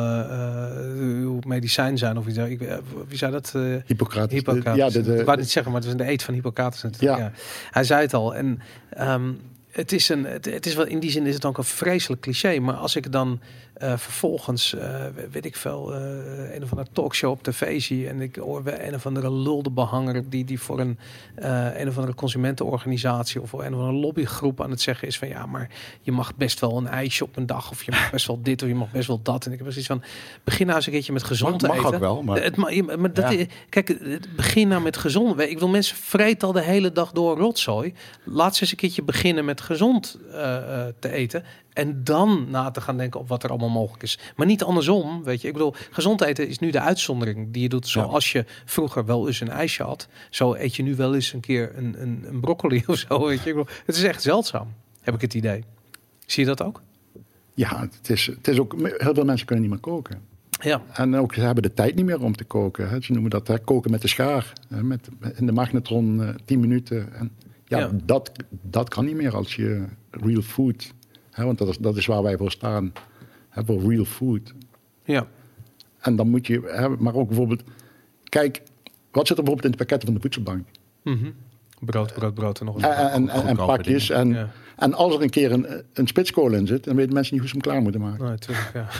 [0.97, 2.37] uw medicijn zijn of iets.
[2.37, 2.59] Ik,
[3.07, 3.53] wie zei dat?
[3.85, 4.33] Hippocrates.
[4.33, 4.93] Hippocrates.
[4.93, 7.17] Ja, de, ik wou niet zeggen, maar het in de eet van Hippocrates natuurlijk.
[7.19, 7.25] Ja.
[7.25, 7.31] Ja.
[7.71, 8.35] Hij zei het al.
[8.35, 8.59] En
[8.89, 9.31] ehm,
[9.71, 12.21] het is een, het, het is wel in die zin is het ook een vreselijk
[12.21, 12.59] cliché.
[12.59, 13.39] Maar als ik dan
[13.75, 18.21] eh, vervolgens, eh, weet ik veel, eh, een of andere talkshow op tv zie en
[18.21, 20.97] ik hoor een of andere lulde behanger die, die voor een,
[21.79, 25.45] een of andere consumentenorganisatie of een of andere lobbygroep aan het zeggen is van ja,
[25.45, 25.69] maar
[26.01, 28.61] je mag best wel een ijsje op een dag of je mag best wel dit
[28.61, 29.45] of je mag best wel dat.
[29.45, 30.03] En ik heb precies van
[30.43, 31.93] begin nou eens een keertje met gezond Mag- mag eten.
[31.93, 32.55] ook wel, maar- Het,
[32.97, 33.45] maar dat, Ja.
[33.69, 35.39] kijk, begin nou met gezond.
[35.39, 37.93] Ik wil mensen vreten al de hele dag door rotzooi.
[38.23, 40.17] Laat ze eens een keertje beginnen met gezond
[40.99, 41.43] te eten.
[41.75, 44.19] En dan na te gaan denken op wat er allemaal mogelijk is.
[44.35, 45.47] Maar niet andersom, weet je.
[45.47, 47.87] Ik bedoel, gezond eten is nu de uitzondering die je doet.
[47.87, 50.07] Zoals je vroeger wel eens een ijsje had.
[50.29, 53.43] Zo eet je nu wel eens een keer een, een, een broccoli of zo, weet
[53.43, 53.49] je.
[53.49, 55.63] Ik bedoel, het is echt zeldzaam, heb ik het idee.
[56.25, 56.81] Zie je dat ook?
[57.53, 60.21] Ja, het is, het is ook, heel veel mensen kunnen niet meer koken.
[60.61, 60.81] Ja.
[60.93, 62.89] En ook ze hebben de tijd niet meer om te koken.
[62.89, 63.01] Hè.
[63.01, 64.53] Ze noemen dat hè, koken met de schaar.
[64.67, 67.13] Hè, met, in de magnetron eh 10 minuten.
[67.13, 67.31] En
[67.65, 67.91] ja, Ja.
[68.03, 70.93] Dat, dat kan niet meer als je real food.
[71.35, 72.93] Want dat is, dat is waar wij voor staan.
[73.65, 74.53] Voor real food.
[75.03, 75.27] Ja.
[75.99, 77.63] En dan moet je, hè, maar ook bijvoorbeeld,
[78.23, 78.61] kijk,
[79.11, 80.67] wat zit er bijvoorbeeld in de pakketten van de voedselbank?
[81.03, 81.31] Mhm.
[81.79, 83.09] Brood, brood, brood en nog En, een.
[83.09, 84.09] en, en, en pakjes.
[84.09, 84.49] En, Ja.
[84.75, 87.49] en als er een keer een, een spitskool in zit, dan weten mensen niet hoe
[87.51, 88.21] ze hem klaar moeten maken.
[88.23, 88.87] Nee, natuurlijk, ja.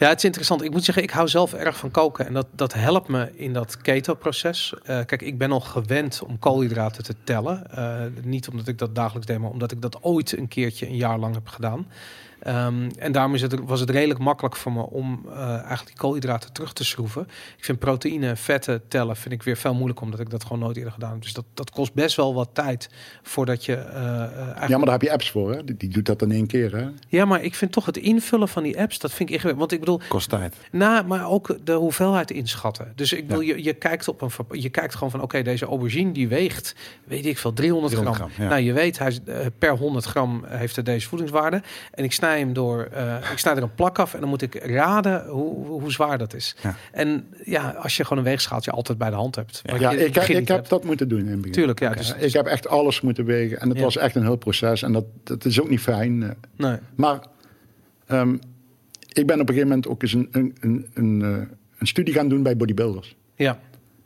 [0.00, 0.62] Ja, het is interessant.
[0.62, 2.26] Ik moet zeggen, ik hou zelf erg van koken.
[2.26, 4.74] En dat, dat helpt me in dat keto-proces.
[4.82, 7.70] Eh, kijk, ik ben al gewend om koolhydraten te tellen.
[7.70, 10.96] Eh, niet omdat ik dat dagelijks deed, maar omdat ik dat ooit een keertje een
[10.96, 11.86] jaar lang heb gedaan.
[12.40, 15.96] Ehm, en daarom is het, was het redelijk makkelijk voor me om eh, eigenlijk die
[15.96, 17.22] koolhydraten terug te schroeven.
[17.56, 20.76] Ik vind proteïne, vetten tellen vind ik weer veel moeilijker, omdat ik dat gewoon nooit
[20.76, 21.22] eerder gedaan heb.
[21.22, 22.88] Dus dat, dat kost best wel wat tijd
[23.22, 25.52] voordat je eh, eh, eigenlijk Ja, maar daar heb je apps voor.
[25.52, 25.64] Hè?
[25.64, 26.76] Die, die doet dat in één keer.
[26.76, 26.88] Hè?
[27.08, 29.70] ja, maar ik vind toch het invullen van die apps, dat vind ik ingewikkeld.
[29.70, 30.56] Want ik bedoel, Kost tijd.
[30.72, 32.92] nou, maar ook de hoeveelheid inschatten.
[32.94, 36.12] Dus ik bedoel, je, je kijkt op een je kijkt gewoon van oké, deze aubergine
[36.12, 36.74] die weegt,
[37.04, 38.30] weet ik veel, 300, 300 gram.
[38.30, 38.50] gram, ja.
[38.50, 39.20] Nou, je weet, hij
[39.58, 41.62] per 100 gram heeft hij deze voedingswaarde.
[41.90, 44.42] En ik snij hem door, eh, ik snij er een plak af en dan moet
[44.42, 46.56] ik raden hoe, hoe, zwaar dat is.
[46.62, 46.74] Ja.
[46.92, 49.62] En ja, als je gewoon een weegschaaltje altijd bij de hand hebt.
[49.64, 51.52] Ja, ik, heb- ik heb dat moeten doen in het begin.
[51.52, 51.94] Tuurlijk, ja.
[51.94, 53.60] Dus, ik heb echt alles moeten wegen.
[53.60, 53.84] En het Ja.
[53.84, 54.82] was echt een heel proces.
[54.82, 56.22] En dat, dat is ook niet fijn.
[56.22, 56.28] eh.
[56.56, 56.78] nee.
[56.94, 57.18] Maar
[58.06, 58.34] ehm,
[59.12, 61.46] ik ben op een gegeven moment ook eens een, een, een, een, eh,
[61.78, 63.16] een studie gaan doen bij bodybuilders.
[63.34, 63.58] Ja,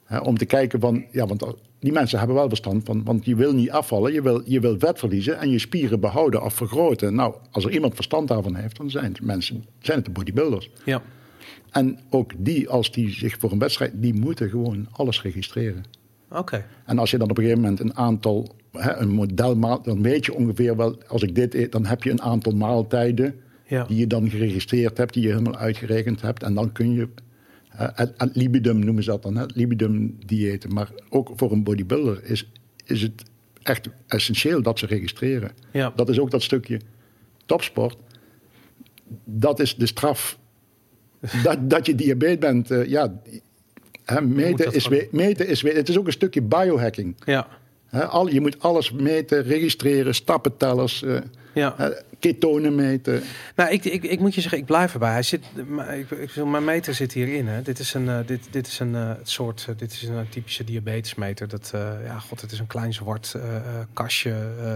[0.04, 1.44] Hè, om te kijken van, ja, want
[1.84, 4.78] die mensen hebben wel verstand van, want je wil niet afvallen, je wil, je wil
[4.78, 7.14] vet verliezen en je spieren behouden of vergroten.
[7.14, 10.70] Nou, als er iemand verstand daarvan heeft, dan zijn het mensen, zijn het de bodybuilders.
[10.84, 11.02] ja,
[11.70, 15.82] En ook die, als die zich voor een wedstrijd, die moeten gewoon alles registreren.
[16.30, 16.64] oké.
[16.86, 20.24] En als je dan op een gegeven moment een aantal, hè, een modelmaal, dan weet
[20.24, 23.34] je ongeveer wel, als ik dit eet, dan heb je een aantal maaltijden
[23.66, 23.84] Ja.
[23.84, 26.42] die je dan geregistreerd hebt, die je helemaal uitgerekend hebt.
[26.42, 27.08] En dan kun je,
[27.76, 30.72] eh, het, het libidum noemen ze dat dan, libidum diëten.
[30.72, 32.50] Maar ook voor een bodybuilder is,
[32.84, 33.22] is het
[33.62, 35.50] echt essentieel dat ze registreren.
[35.72, 35.92] Ja.
[35.96, 36.80] Dat is ook dat stukje
[37.46, 37.96] topsport.
[39.24, 40.38] Dat is de straf.
[41.44, 43.20] dat, dat je diabetes bent, eh, ja,
[44.04, 47.16] hè, meten is, we- meten is, we- het is ook een stukje biohacking.
[47.24, 47.48] Ja,
[47.86, 51.02] Hè, al, je moet alles meten, registreren, stappentellers.
[51.02, 51.20] eh,
[51.54, 51.92] ja.
[52.32, 53.22] Ketonen meten.
[53.56, 55.10] Nou, ik, ik, ik moet je zeggen, ik blijf erbij.
[55.12, 57.46] Hij zit, maar ik, ik, mijn meter zit hierin.
[57.48, 57.62] Hè.
[57.62, 60.64] Dit is een, eh, dit, dit is een eh, soort, eh, dit is een typische
[60.64, 61.48] diabetesmeter.
[61.48, 63.62] Dat, eh, ja, god, het is een klein zwart eh, eh,
[63.92, 64.30] kastje.
[64.30, 64.66] eh.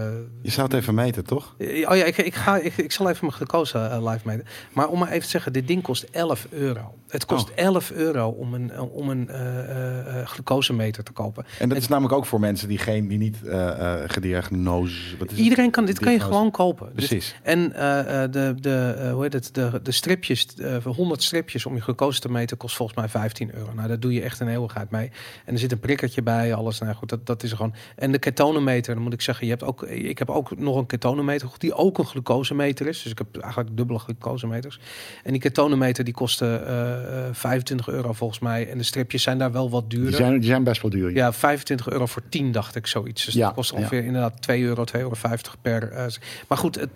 [0.41, 1.55] Je zou het even meten, toch?
[1.59, 3.77] oh ja, ik, ik, ga, ik, ik zal even mijn glucose
[4.09, 4.45] live meten.
[4.73, 6.93] Maar om maar even te zeggen, dit ding kost 11 euro.
[7.09, 7.55] Het kost Oh.
[7.55, 11.45] 11 euro om een, om een eh, eh, eh, glucosemeter te kopen.
[11.59, 15.17] En dat is namelijk ook voor mensen die, geen, die niet eh eh gediagnose...
[15.17, 15.43] Wat is het?
[15.43, 16.91] Iedereen kan, dit kan je gewoon kopen.
[16.95, 17.35] Precies.
[17.43, 20.47] En eh, eh, de, de, eh, hoe heet het, de, de stripjes,
[20.79, 23.73] voor 100 stripjes om je glucose te meten, kost volgens mij 15 euro.
[23.73, 25.11] Nou, daar doe je echt een eeuwigheid mee.
[25.45, 26.79] En er zit een prikkertje bij, alles.
[26.79, 27.73] Nou goed, dat, dat is er gewoon.
[27.95, 30.85] En de ketonemeter, dan moet ik zeggen, je hebt ook, ik heb ook nog een
[30.85, 33.03] ketonemeter, die ook een glucosemeter is.
[33.03, 34.79] Dus ik heb eigenlijk dubbele glucosemeters.
[35.23, 38.69] En die ketonemeter, die kosten eh, 25 euro volgens mij.
[38.69, 40.17] En de stripjes zijn daar wel wat Die duurder.
[40.17, 41.13] zijn, die zijn best wel duur.
[41.13, 43.25] Ja, 25 euro voor 10 dacht ik zoiets.
[43.25, 45.13] Dus Ja, dat kost ongeveer inderdaad 2 euro, 2,50 euro
[45.61, 46.09] per.
[46.47, 46.89] maar goed, het,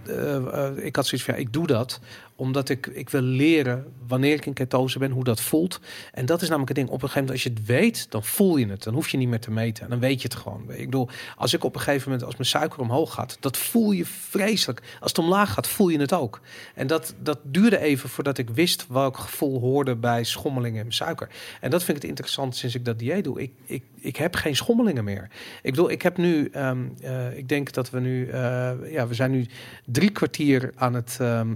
[0.76, 2.00] ik had zoiets van ja, ik doe dat
[2.36, 5.80] omdat ik, ik wil leren wanneer ik in ketose ben, hoe dat voelt.
[6.14, 6.90] En dat is namelijk het ding.
[6.90, 8.84] Op een gegeven moment, als je het weet, dan voel je het.
[8.84, 9.84] Dan hoef je niet meer te meten.
[9.84, 10.72] En dan weet je het gewoon.
[10.72, 13.92] Ik bedoel, als ik op een gegeven moment, als mijn suiker omhoog gaat, dat voel
[13.92, 14.82] je vreselijk.
[15.00, 16.42] Als het omlaag gaat, voel je het ook.
[16.76, 21.30] En dat, dat duurde even voordat ik wist welk gevoel hoorde bij schommelingen in suiker.
[21.62, 23.42] En dat vind ik het interessant sinds ik dat dieet doe.
[23.42, 25.30] Ik, ik, ik heb geen schommelingen meer.
[25.62, 29.14] Ik bedoel, ik heb nu, ehm, eh, ik denk dat we nu, eh, ja, we
[29.14, 29.46] zijn nu
[29.86, 31.54] drie kwartier aan het, ehm,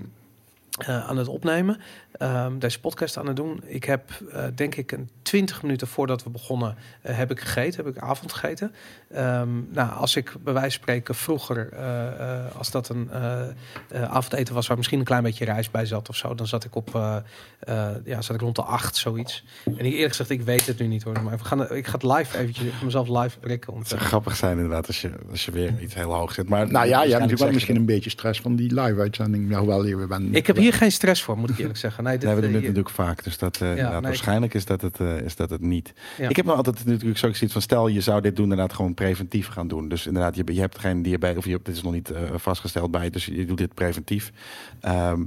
[0.77, 1.77] eh, aan het opnemen.
[2.17, 3.61] Ehm, deze podcast aan het doen.
[3.65, 7.85] Ik heb, eh, denk ik, een 20 minuten voordat we begonnen, eh, heb ik gegeten,
[7.85, 8.71] heb ik avond gegeten.
[9.11, 13.41] Ehm, nou, als ik bij wijze van spreken vroeger, eh, eh, als dat een eh,
[13.89, 16.63] eh, avondeten was waar misschien een klein beetje rijst bij zat of zo, dan zat
[16.63, 17.15] ik op, eh,
[17.59, 19.45] eh, ja, zat ik rond de acht, zoiets.
[19.65, 21.93] En ik, eerlijk gezegd, ik weet het nu niet hoor, maar we gaan, ik ga
[21.93, 23.73] het live eventjes, ik ga mezelf live prikken.
[23.73, 26.33] Om Het te, zou grappig zijn inderdaad als je, als je weer iets heel hoog
[26.33, 26.49] zet.
[26.49, 29.49] Maar Nou ja, je hebt natuurlijk wel misschien een beetje stress van die live-uitzending.
[29.49, 30.35] Ja, hoewel je weer bent.
[30.35, 32.03] ik heb hier geen stress voor, moet ik eerlijk zeggen.
[32.07, 34.65] Nee, dit, we doen eh, dit hier- natuurlijk vaak, dus dat, eh, nee, waarschijnlijk is
[34.65, 35.93] dat, het, eh, is dat het niet.
[36.17, 36.29] Ja.
[36.29, 38.93] Ik heb nou altijd natuurlijk zo zoiets van, stel je zou dit doen inderdaad gewoon
[38.93, 39.87] preventief gaan doen.
[39.89, 42.91] Dus inderdaad, je, je hebt geen diabetes, of je, dit is nog niet eh, vastgesteld
[42.91, 44.31] bij dus je doet dit preventief.
[44.79, 45.21] Ehm,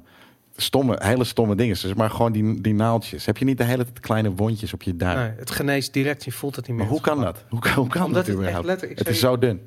[0.56, 3.26] stomme, hele stomme dingen, dus maar gewoon die, die naaldjes.
[3.26, 5.18] Heb je niet de hele tijd kleine wondjes op je duim?
[5.18, 6.84] nee, het geneest direct, je voelt het niet meer.
[6.84, 7.44] Maar hoe kan dat?
[7.48, 8.80] Hoe, kan- hoe kan Omdat dat het überhaupt?
[8.80, 9.60] Het is zo dun.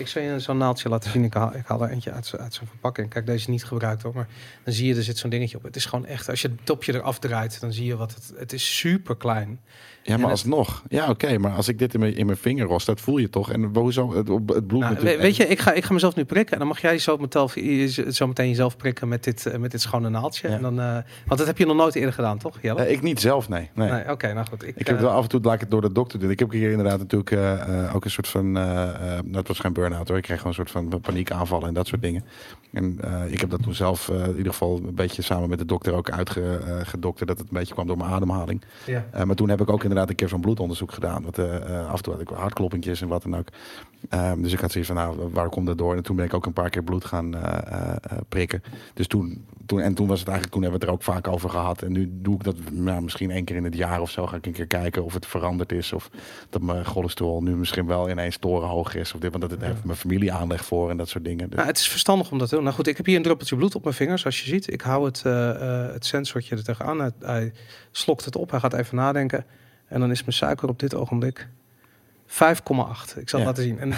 [0.00, 1.24] Ik zal je zo'n naaldje laten zien.
[1.24, 3.08] Ik haal, ik er eentje uit, uit zijn verpakking.
[3.08, 4.14] Kijk, deze is niet gebruikt hoor.
[4.14, 4.28] Maar
[4.64, 5.62] dan zie je, er zit zo'n dingetje op.
[5.62, 8.32] Het is gewoon echt, als je het topje eraf draait, dan zie je wat het...
[8.36, 9.60] Het is super klein.
[10.10, 10.82] Ja, maar alsnog.
[10.88, 13.30] Ja, oké, maar als ik dit in mijn, in mijn vinger ros, dat voel je
[13.30, 13.52] toch?
[13.52, 14.14] En hoezo?
[14.14, 15.20] Het, het bloed Nou, natuurlijk.
[15.20, 16.52] weet je, ik ga, ik ga mezelf nu prikken.
[16.52, 19.80] En dan mag jij zo meteen, zo meteen jezelf prikken met dit, eh, met dit
[19.80, 20.48] schone naaldje.
[20.48, 20.54] Ja.
[20.54, 20.92] En dan, eh,
[21.26, 22.58] want dat heb je nog nooit eerder gedaan, toch?
[22.62, 22.82] Jelle?
[22.82, 23.70] Eh, ik niet zelf, nee.
[23.74, 23.90] nee.
[23.90, 24.66] nee, oké, nou goed.
[24.66, 26.30] Ik, Ik heb wel af en toe, laat ik het door de dokter doen.
[26.30, 27.30] Ik heb hier inderdaad natuurlijk
[27.94, 28.62] ook een soort van, eh,
[29.24, 30.16] nou, het was geen burn-out hoor.
[30.16, 32.24] Ik kreeg gewoon een soort van paniekaanvallen en dat soort dingen.
[32.72, 32.98] En
[33.28, 36.10] ik heb dat toen zelf in ieder geval een beetje samen met de dokter ook
[36.10, 37.28] uitgedokterd.
[37.28, 38.62] dat het een beetje kwam door mijn ademhaling.
[38.86, 39.24] ja.
[39.24, 41.22] Maar toen heb ik ook inderdaad een keer zo'n bloedonderzoek gedaan.
[41.22, 43.48] Wat, eh, eh, af en toe had ik hartkloppingjes en wat dan ook.
[44.08, 45.96] Ehm, dus ik had zoiets van, nou, waar komt dat door?
[45.96, 47.96] En toen ben ik ook een paar keer bloed gaan eh,
[48.28, 48.62] prikken.
[48.94, 51.32] Dus toen, toen, en toen was het eigenlijk, toen hebben we het er ook vaak
[51.32, 51.82] over gehad.
[51.82, 54.26] En nu doe ik dat nou, misschien één keer in het jaar of zo.
[54.26, 55.92] Ga ik een keer kijken of het veranderd is.
[55.92, 56.10] Of
[56.50, 59.14] dat mijn cholesterol nu misschien wel ineens torenhoog is.
[59.14, 61.46] Of dit, want dat het heeft mijn familie aanleg voor en dat soort dingen.
[61.46, 62.64] Dus, Nou, het is verstandig om dat te doen.
[62.64, 64.72] Nou goed, ik heb hier een druppeltje bloed op mijn vingers, zoals je ziet.
[64.72, 65.22] Ik hou het,
[65.92, 67.00] het sensortje er tegenaan.
[67.00, 67.52] Hij, hij
[67.90, 69.44] slokt het op, hij gaat even nadenken.
[69.90, 71.48] En dan is mijn suiker op dit ogenblik
[72.26, 73.16] 5,8.
[73.16, 73.46] Ik zal Ja.
[73.46, 73.78] het laten zien.
[73.78, 73.92] En,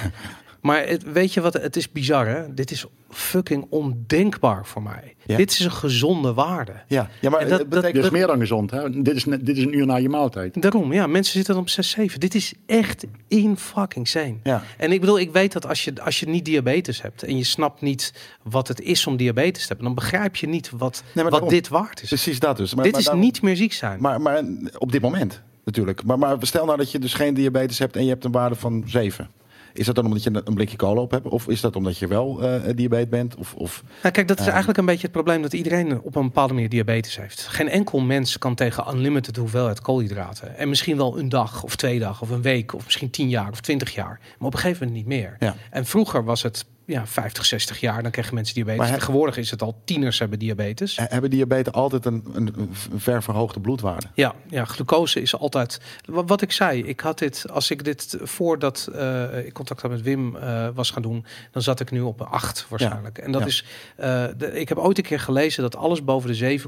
[0.60, 2.54] maar het, weet je wat, het is bizar hè?
[2.54, 5.14] Dit is fucking ondenkbaar voor mij.
[5.26, 5.36] Ja.
[5.36, 6.72] Dit is een gezonde waarde.
[6.88, 8.04] ja, ja, maar En dat- het dat- betekent...
[8.04, 8.70] Is meer dan gezond.
[8.70, 9.02] Hè?
[9.02, 10.62] Dit, is dit is een uur na je maaltijd.
[10.62, 12.20] Daarom, ja, mensen zitten op 6, 7.
[12.20, 14.34] Dit is echt in fucking sane.
[14.42, 14.62] ja.
[14.76, 17.44] En ik bedoel, ik weet dat als je, als je niet diabetes hebt en je
[17.44, 18.12] snapt niet
[18.42, 21.48] wat het is om diabetes te hebben, dan begrijp je niet wat, wat daarom.
[21.48, 22.08] dit waard is.
[22.08, 22.74] Precies dat dus.
[22.74, 24.00] Maar, dit maar is daarom- niet meer ziek zijn.
[24.00, 24.42] Maar, maar
[24.78, 26.04] op dit moment natuurlijk.
[26.04, 28.54] Maar, maar stel nou dat je dus geen diabetes hebt en je hebt een waarde
[28.54, 29.30] van 7.
[29.74, 31.28] Is dat dan omdat je een- blikje cola op hebt?
[31.28, 33.34] Of is dat omdat je wel eh diabetes bent?
[33.36, 33.82] Of, of...
[34.02, 34.48] nou, kijk, dat is Eh.
[34.50, 37.46] eigenlijk een beetje het probleem dat iedereen op een bepaalde manier diabetes heeft.
[37.46, 40.56] Geen enkel mens kan tegen unlimited hoeveelheid koolhydraten.
[40.56, 43.50] En misschien wel een dag of twee dagen of een week of misschien tien jaar
[43.50, 44.20] of twintig jaar.
[44.38, 45.36] Maar op een gegeven moment niet meer.
[45.38, 45.54] Ja.
[45.70, 48.80] En vroeger was het ja, 50, 60 jaar, dan kregen mensen diabetes.
[48.80, 50.98] Maar Tegenwoordig is het al tieners hebben diabetes.
[51.00, 54.06] Hebben diabetes altijd een, een, ver verhoogde bloedwaarde?
[54.14, 55.80] Ja, ja, glucose is altijd.
[56.04, 59.90] Wat, wat ik zei, ik had dit, als ik dit voordat eh, ik contact had
[59.90, 63.18] met Wim eh, was gaan doen, dan zat ik nu op een 8 waarschijnlijk.
[63.18, 63.46] En dat ja.
[63.46, 63.64] is,
[63.96, 66.66] eh, de, ik heb ooit een keer gelezen dat alles boven de 7,8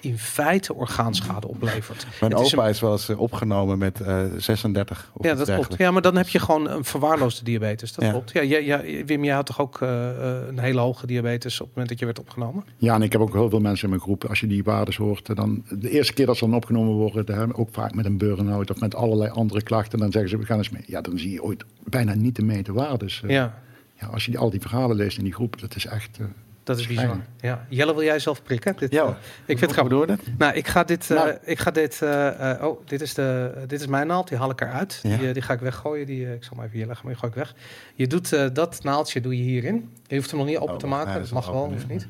[0.00, 2.06] in feite orgaanschade oplevert.
[2.20, 5.10] Mijn Het is opa is wel eens eh, opgenomen met eh 36.
[5.14, 5.74] Of Ja, dat klopt.
[5.78, 7.92] Ja, maar dan heb je gewoon een verwaarloosde diabetes.
[7.92, 8.10] Dat Ja.
[8.10, 8.32] klopt.
[8.32, 11.66] Ja, ja, ja, Wim, jij had toch ook eh, eh, een hele hoge diabetes op
[11.66, 12.64] het moment dat je werd opgenomen?
[12.76, 14.24] Ja, en ik heb ook heel veel mensen in mijn groep.
[14.24, 17.36] Als je die waardes hoort, dan de eerste keer dat ze dan opgenomen worden, dan
[17.38, 20.36] hebben we ook vaak met een burn-out of met allerlei andere klachten, dan zeggen ze
[20.38, 20.82] we gaan eens mee.
[20.86, 23.22] Ja, dan zie je ooit bijna niet te meten waardes.
[23.24, 23.58] Eh, Ja,
[24.00, 26.18] ja, als je die, al die verhalen leest in die groep, dat is echt.
[26.18, 26.26] eh,
[26.68, 27.20] dat is bizar.
[27.40, 27.66] Ja.
[27.68, 28.76] Jelle, wil jij zelf prikken?
[28.76, 29.10] Dit, Ja, eh,
[29.46, 29.92] ik vind het grappig.
[30.06, 30.16] door.
[30.38, 31.10] Nou, ik ga dit.
[31.10, 31.36] eh, Nou.
[31.44, 32.02] ik ga dit.
[32.02, 34.28] eh, eh, oh, dit is, de, dit is mijn naald.
[34.28, 35.00] Die haal ik eruit.
[35.02, 35.16] Ja.
[35.16, 36.06] Die, die ga ik weggooien.
[36.06, 37.54] Die, eh, ik zal hem even hier leggen, maar die gooi ik weg.
[37.94, 39.90] Je doet eh, dat naaldje doe je hierin.
[40.06, 41.12] Je hoeft hem nog niet open Oh, te wacht, maken.
[41.20, 41.94] nee, dat mag wel, hoeft nu.
[41.94, 42.06] niet.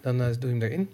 [0.00, 0.90] Dan eh, doe je hem erin.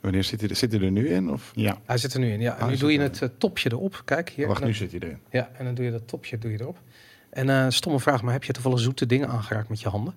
[0.00, 1.30] Wanneer zit hij, er- zit hij er nu in?
[1.30, 1.50] Of?
[1.54, 1.78] ja.
[1.84, 2.40] Hij zit er nu in.
[2.40, 4.02] Ja, en Ah, nu doe je het topje erop.
[4.04, 4.46] Kijk hier.
[4.46, 5.18] Wacht, En dan- nu zit hij erin.
[5.30, 6.78] Ja, en dan doe je dat topje doe je erop.
[7.36, 10.14] En eh stomme vraag, maar heb je toevallig zoete dingen aangeraakt met je handen?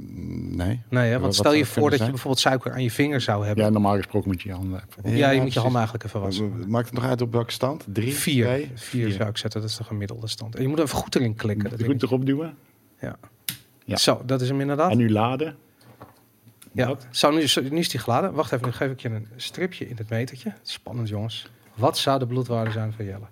[0.00, 0.80] Nee.
[0.88, 1.12] Nee, hè?
[1.12, 3.64] Want wat stel je voor dat je bijvoorbeeld suiker aan je vinger zou hebben.
[3.64, 5.10] ja, normaal gesproken moet je je handen even.
[5.10, 6.70] Ja, Ja, je moet je handen eigenlijk even wassen.
[6.70, 7.84] Maakt het nog uit op welke stand?
[7.92, 8.12] Drie?
[8.14, 8.44] Vier.
[8.44, 10.54] twee, Vier zou ik zetten, dat is de gemiddelde stand.
[10.56, 11.70] En je moet even goed erin klikken.
[11.70, 12.56] Dat Goed erop duwen.
[13.84, 13.96] Ja.
[13.96, 14.90] Zo, dat is hem inderdaad.
[14.90, 15.56] En nu laden.
[16.72, 16.86] ja.
[16.86, 17.06] dat.
[17.10, 18.32] Zo, nu, is- nu is die geladen.
[18.32, 20.52] Wacht even, nu geef ik je een stripje in het metertje.
[20.62, 21.50] Spannend jongens.
[21.74, 23.26] Wat zou de bloedwaarde zijn van Jelle?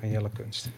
[0.00, 0.68] Van Jelle Kunst.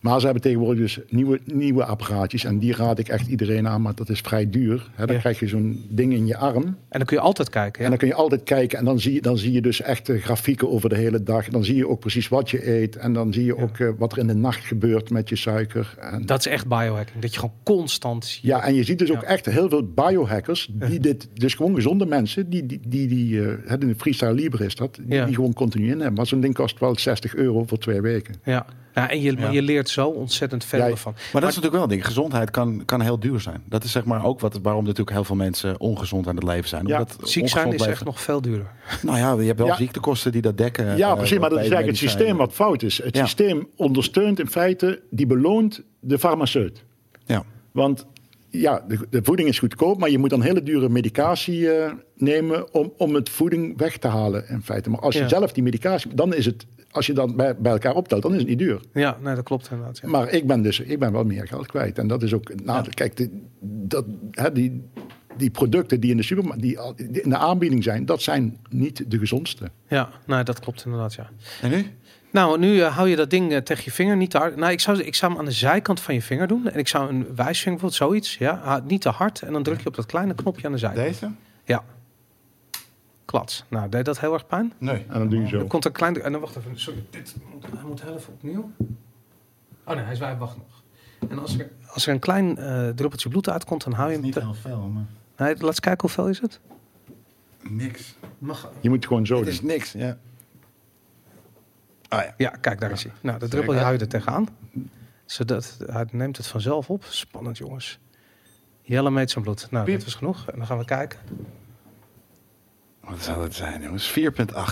[0.00, 2.44] Maar ze hebben tegenwoordig dus nieuwe, nieuwe apparaatjes.
[2.44, 4.90] En die raad ik echt iedereen aan, maar dat is vrij duur.
[4.94, 5.20] Hè, dan Ja.
[5.20, 6.62] krijg je zo'n ding in je arm.
[6.64, 7.78] En dan kun je altijd kijken.
[7.78, 7.88] En Ja?
[7.88, 10.70] dan kun je altijd kijken en dan zie je, dan zie je dus echt grafieken
[10.70, 11.48] over de hele dag.
[11.48, 12.96] Dan zie je ook precies wat je eet.
[12.96, 13.62] En dan zie je Ja.
[13.62, 15.94] ook eh, wat er in de nacht gebeurt met je suiker.
[16.00, 17.18] En, Dat is echt biohacking.
[17.22, 18.42] Dat je gewoon constant ziet.
[18.42, 20.70] ja, en je ziet dus ook echt heel veel biohackers.
[20.72, 22.50] Die dit, dus gewoon gezonde mensen.
[22.50, 24.98] Die, die, die, die eh, in de freestyle libre is dat.
[25.02, 26.14] Die, gewoon continu in hebben.
[26.14, 28.34] Maar zo'n ding kost wel 60 euro voor twee weken.
[28.44, 28.66] Ja.
[28.94, 31.12] Ja, en je, je leert zo ontzettend veel Ja, ervan.
[31.32, 32.06] Maar dat is natuurlijk wel een ding.
[32.06, 33.62] Gezondheid kan, kan heel duur zijn.
[33.68, 36.68] Dat is zeg maar ook wat, waarom natuurlijk heel veel mensen ongezond aan het leven
[36.68, 36.86] zijn.
[36.86, 38.70] Ja, Omdat Ziek zijn is leven- echt nog veel duurder.
[39.02, 39.76] Nou ja, je hebt wel Ja.
[39.76, 40.96] ziektekosten die dat dekken.
[40.96, 41.38] Ja, eh, precies.
[41.38, 43.02] Maar dat is eigenlijk het systeem wat fout is.
[43.02, 43.24] Het Ja.
[43.24, 46.84] systeem ondersteunt in feite, die beloont de farmaceut.
[47.24, 47.42] Ja.
[47.72, 48.06] Want
[48.50, 52.74] ja, de, de voeding is goedkoop, maar je moet dan hele dure medicatie eh, nemen
[52.74, 54.90] om, om het voeding weg te halen in feite.
[54.90, 55.28] Maar als je Ja.
[55.28, 58.38] zelf die medicatie, dan is het, als je dan bij, bij elkaar optelt, dan is
[58.38, 58.80] het niet duur.
[58.92, 59.98] Ja, nee, dat klopt inderdaad.
[60.02, 60.08] Ja.
[60.08, 61.98] Maar ik ben dus, ik ben wel meer geld kwijt.
[61.98, 63.30] En dat is ook, nou, kijk, de-
[63.62, 64.82] dat, hè, die,
[65.36, 68.58] die producten die in de supermarkt, die, al- die in de aanbieding zijn, dat zijn
[68.70, 69.70] niet de gezondste.
[69.88, 71.30] Ja, nee, dat klopt inderdaad, ja.
[71.62, 71.86] En nu?
[72.32, 74.56] Nou, nu eh, hou je dat ding eh, tegen je vinger niet te hard.
[74.56, 76.68] Nou, ik zou, ik zou hem aan de zijkant van je vinger doen.
[76.68, 78.36] En ik zou een wijsvinger, bijvoorbeeld zoiets.
[78.38, 79.42] Ja, Ah, niet te hard.
[79.42, 81.06] En dan druk je op dat kleine knopje aan de zijkant.
[81.06, 81.30] Deze?
[81.64, 81.84] Ja.
[83.24, 83.64] Klats.
[83.68, 84.72] Nou, deed dat heel erg pijn?
[84.78, 85.04] Nee.
[85.08, 85.58] En dan doe je zo.
[85.58, 86.22] Er komt een klein...
[86.22, 86.80] En dan wacht even.
[86.80, 88.70] Sorry, dit moet, hij moet heel even opnieuw.
[89.84, 90.82] Oh nee, hij is wij wacht nog.
[91.30, 94.30] En als er, als er een klein eh, druppeltje bloed uitkomt, dan hou je hem...
[94.30, 95.02] te- heel veel, maar
[95.36, 96.60] Nee, laat eens kijken hoeveel is het.
[97.62, 98.14] niks.
[98.38, 98.70] Mag...
[98.80, 99.52] Je moet gewoon zo Het doen.
[99.52, 100.18] is niks, ja.
[102.10, 102.34] Ah ja.
[102.36, 103.12] Ja, kijk, daar is hij.
[103.20, 104.48] Nou, de druppel hou je er tegenaan.
[105.24, 107.04] Zodat hij neemt het vanzelf op.
[107.04, 107.98] Spannend, jongens.
[108.82, 109.66] Jelle meet zijn bloed.
[109.70, 109.98] Nou, Piep.
[109.98, 110.48] dat is genoeg.
[110.50, 111.18] En dan gaan we kijken.
[113.08, 114.10] Wat zou het zijn, jongens?
[114.18, 114.22] 4,8.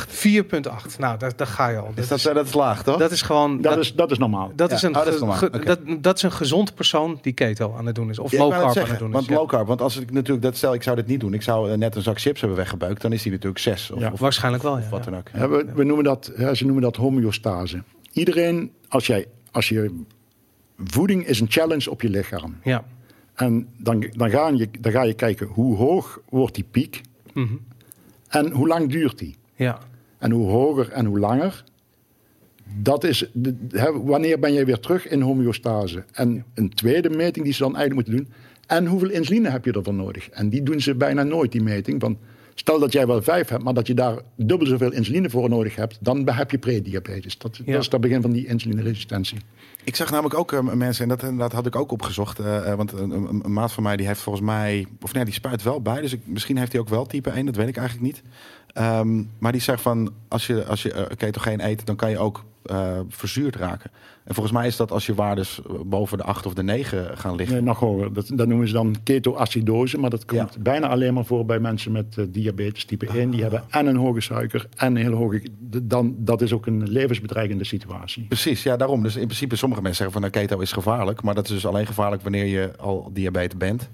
[0.09, 0.99] 4,8.
[0.99, 1.87] Nou, daar, daar ga je al.
[1.95, 2.99] Dat Is dat, is, eh, dat is laag, toch?
[2.99, 3.61] dat is gewoon...
[3.61, 4.53] Dat, is, dat is normaal.
[4.55, 5.51] dat Ja, is een, oh, dat is normaal.
[5.65, 8.19] dat, dat is een gezond persoon die keto aan het doen is.
[8.19, 9.15] Of Ja, low carb aan het doen is.
[9.15, 9.35] Want ja.
[9.35, 11.71] low carb, want als ik natuurlijk, dat stel ik zou dit niet doen, ik zou
[11.71, 14.11] eh, net een zak chips hebben weggebeukt, dan is die natuurlijk 6 of, Ja.
[14.13, 14.83] of, Waarschijnlijk wel, ja.
[14.85, 15.29] of wat dan ook.
[15.35, 17.83] Ja, we, we noemen dat, ja, ze noemen dat homeostase.
[18.13, 20.03] Iedereen, als, jij, als je
[20.85, 22.57] voeding is een challenge op je lichaam.
[22.63, 22.85] Ja.
[23.35, 27.01] En dan, dan, ga je, dan ga je kijken hoe hoog wordt die piek
[27.35, 27.55] Mhm.
[28.29, 29.37] En hoe lang duurt die.
[29.57, 29.79] ja.
[30.19, 31.65] En hoe hoger en hoe langer.
[32.77, 33.57] Dat is de,
[34.05, 36.05] wanneer ben je weer terug in homeostase.
[36.13, 38.35] En een tweede meting die ze dan eigenlijk moeten doen.
[38.67, 40.29] En hoeveel insuline heb je ervoor nodig?
[40.29, 42.01] En die doen ze bijna nooit, die meting.
[42.01, 42.19] Want
[42.59, 45.77] stel dat jij wel vijf hebt, maar dat je daar dubbel zoveel insuline voor nodig
[45.77, 45.99] hebt.
[46.01, 47.39] Dan heb je prediabetes.
[47.39, 47.73] Dat, Ja.
[47.73, 49.39] dat is het begin van die insulineresistentie.
[49.85, 52.77] Ik zag namelijk ook eh, mensen, en dat inderdaad had ik ook opgezocht, eh, eh,
[52.77, 55.63] want een, een, een maat van mij die heeft volgens mij, of nee, die spuit
[55.63, 58.07] wel bij, dus ik, misschien heeft hij ook wel type 1, dat weet ik eigenlijk
[58.07, 58.23] niet.
[58.73, 62.45] Ehm, maar die zegt van, als je, als je ketogeen eet, dan kan je ook
[62.69, 63.91] eh, verzuurd raken.
[64.25, 67.19] En volgens mij is dat als je waardes eh, boven de 8 of de 9
[67.19, 67.57] gaan liggen.
[67.57, 68.13] Nee, nog hoger.
[68.13, 69.99] Dat, dat noemen ze dan ketoacidose.
[69.99, 70.61] Maar dat komt Ja.
[70.61, 73.31] bijna alleen maar voor bij mensen met eh, diabetes type 1.
[73.31, 75.43] Die hebben en een hoge suiker en een hele hoge...
[75.83, 78.25] Dan, dat is ook een levensbedreigende situatie.
[78.27, 79.03] Precies, ja, daarom.
[79.03, 81.67] Dus in principe, sommige mensen zeggen van, nou, keto is gevaarlijk, maar dat is dus
[81.67, 83.91] alleen gevaarlijk wanneer je al diabetes bent.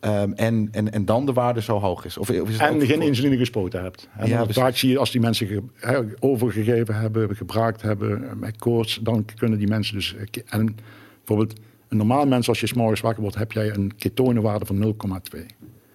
[0.00, 2.18] Ehm, en, en, en dan de waarde zo hoog is.
[2.18, 4.08] Of, of is het En geen voor- insuline gespoten hebt.
[4.16, 8.56] En Ja, vaak zie je als die mensen ge- overgegeven hebben, gebraakt hebben eh, met
[8.56, 10.14] koorts, dan kunnen die mensen dus.
[10.16, 10.76] eh, En
[11.24, 14.78] bijvoorbeeld, een normaal mens, als je 's morgens wakker wordt, heb jij een ketonenwaarde van
[14.78, 15.46] 0,2.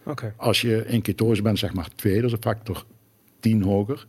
[0.05, 0.33] Oké.
[0.37, 2.85] Als je in ketose bent, zeg maar 2, dat is een factor
[3.39, 4.05] 10 hoger.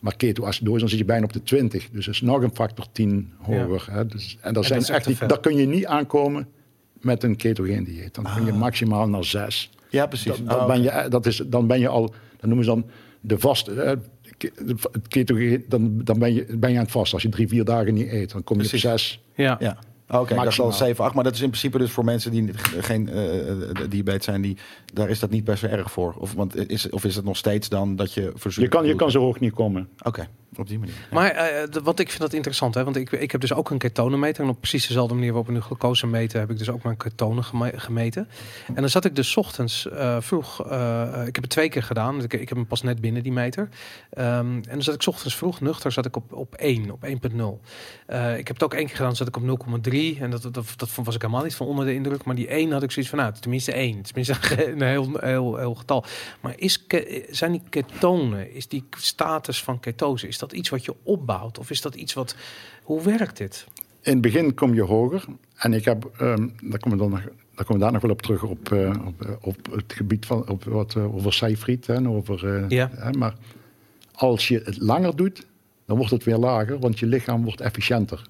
[0.00, 1.88] Maar ketoacidose, dan zit je bijna op de 20.
[1.90, 3.92] Dus dat is nog een factor 10 hoger.
[3.92, 4.06] Hè?
[4.06, 6.48] Dus, en dat dat zijn is echt die- daar kun je niet aankomen
[7.04, 8.14] met een ketogeen dieet.
[8.14, 9.70] Dan kun je maximaal naar 6.
[9.90, 10.26] Ja, precies.
[10.36, 12.06] Dat, dat Oh, ben je, dat is, dan ben je al,
[12.40, 12.84] dan noemen ze dan
[13.20, 13.98] de vaste.
[14.38, 14.52] ke-
[14.92, 17.12] Het ketogeen, dan, dan ben, je, ben je aan het vast.
[17.12, 18.84] Als je drie, vier dagen niet eet, dan kom je Precies.
[18.84, 19.20] op 6.
[19.34, 19.56] Ja.
[19.60, 19.78] Ja.
[20.20, 20.72] Oké, dat is al Maximaal.
[20.72, 21.14] 7, 8.
[21.14, 24.56] Maar dat is in principe dus voor mensen die geen eh eh, diabetes zijn, die,
[24.92, 26.14] daar is dat niet best zo erg voor.
[26.18, 28.32] Of, want is, of is het nog steeds dan dat je
[28.62, 29.88] Je kan, je kan zo hoog niet komen.
[30.02, 30.94] Oké, op die manier.
[31.10, 33.70] Maar eh, de- wat ik vind dat interessant, hè, want ik, ik heb dus ook
[33.70, 34.44] een ketonemeter.
[34.44, 36.96] En op precies dezelfde manier waarop we nu glucose meten, heb ik dus ook mijn
[36.96, 38.28] ketonen geme- gemeten.
[38.66, 42.22] En dan zat ik dus ochtends eh, vroeg, eh, ik heb het twee keer gedaan.
[42.22, 43.68] Ik, ik heb hem pas net binnen, die meter.
[44.10, 47.04] Ehm, en dan zat ik 's ochtends vroeg nuchter, zat ik op, op 1, op
[47.04, 47.60] 1.0.
[48.06, 50.00] Eh, ik heb het ook één keer gedaan, zat ik op 0,3.
[50.20, 52.24] En dat, dat, dat, dat was ik helemaal niet van onder de indruk.
[52.24, 54.02] Maar die 1 had ik zoiets van, nou, tenminste 1.
[54.02, 54.36] Tenminste
[54.72, 56.04] een heel, heel, heel getal.
[56.40, 56.86] Maar is,
[57.30, 61.58] zijn die ketonen, is die status van ketose, is dat iets wat je opbouwt?
[61.58, 62.34] Of is dat iets wat,
[62.82, 63.66] hoe werkt dit?
[64.02, 65.24] In het begin kom je hoger.
[65.56, 67.20] En ik heb, ehm, daar komen we dan nog,
[67.54, 70.48] daar komen we daar nog wel op terug op, eh, op, op het gebied van
[70.48, 72.54] op wat eh, over Seyfried en over.
[72.62, 72.90] eh, Ja.
[72.94, 73.34] hè, maar
[74.12, 75.46] als je het langer doet,
[75.86, 78.22] dan wordt het weer lager, want je lichaam wordt efficiënter.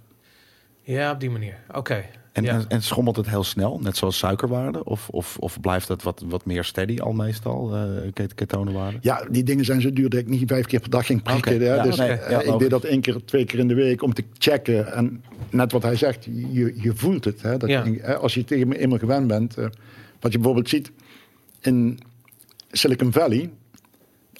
[0.82, 1.54] Ja, op die manier.
[1.74, 2.04] Oké.
[2.32, 2.52] En, ja.
[2.52, 4.84] en, en schommelt het heel snel, net zoals suikerwaarde?
[4.84, 8.98] Of, of, of blijft het wat, wat meer steady al meestal, eh ket- ketonenwaarde?
[9.00, 11.60] Ja, die dingen zijn zo duur dat ik niet vijf keer per dag ging prikken.
[11.60, 14.02] Ja, dus nee, eh, ja, ik deed dat één keer, twee keer in de week
[14.02, 14.92] om te checken.
[14.92, 17.42] En net wat hij zegt, je, je voelt het.
[17.42, 17.84] Hè, dat Ja.
[17.84, 19.56] je- als je tegen me eenmaal gewend bent.
[19.56, 19.66] eh,
[20.20, 20.90] wat je bijvoorbeeld ziet
[21.60, 21.98] in
[22.70, 23.50] Silicon Valley.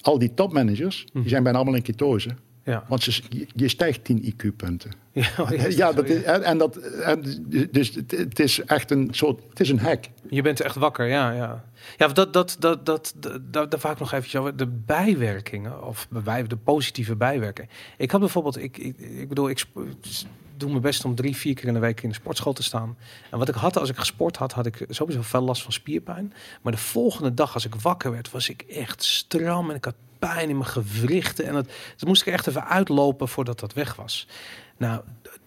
[0.01, 1.21] Al die topmanagers, Mhm.
[1.21, 2.29] die zijn bijna allemaal in ketose.
[2.63, 2.83] Ja.
[2.87, 3.21] Want ze,
[3.55, 4.91] je, stijgt 10 IQ-punten.
[5.13, 9.07] Ja, oh, ja, zo, dat is, en, dat, en dus het, het is echt een
[9.11, 10.05] soort, het is een hack.
[10.29, 11.31] Je bent echt wakker, ja.
[11.31, 11.63] Ja,
[11.97, 14.55] ja dat, dat, dat, dat, dat, daar, vaak nog eventjes over.
[14.55, 17.69] De bijwerkingen, of bij, de positieve bijwerking.
[17.97, 19.65] Ik had bijvoorbeeld, ik, ik, ik bedoel, ik
[20.57, 22.97] doe mijn best om drie, vier keer in de week in de sportschool te staan.
[23.29, 26.33] En wat ik had, als ik gesport had, had ik sowieso veel last van spierpijn.
[26.61, 29.95] Maar de volgende dag, als ik wakker werd, was ik echt stram en ik had
[30.27, 31.45] pijn in mijn gewrichten.
[31.45, 31.65] En dat,
[31.97, 34.27] dat moest ik echt even uitlopen voordat dat weg was.
[34.77, 35.01] Nou,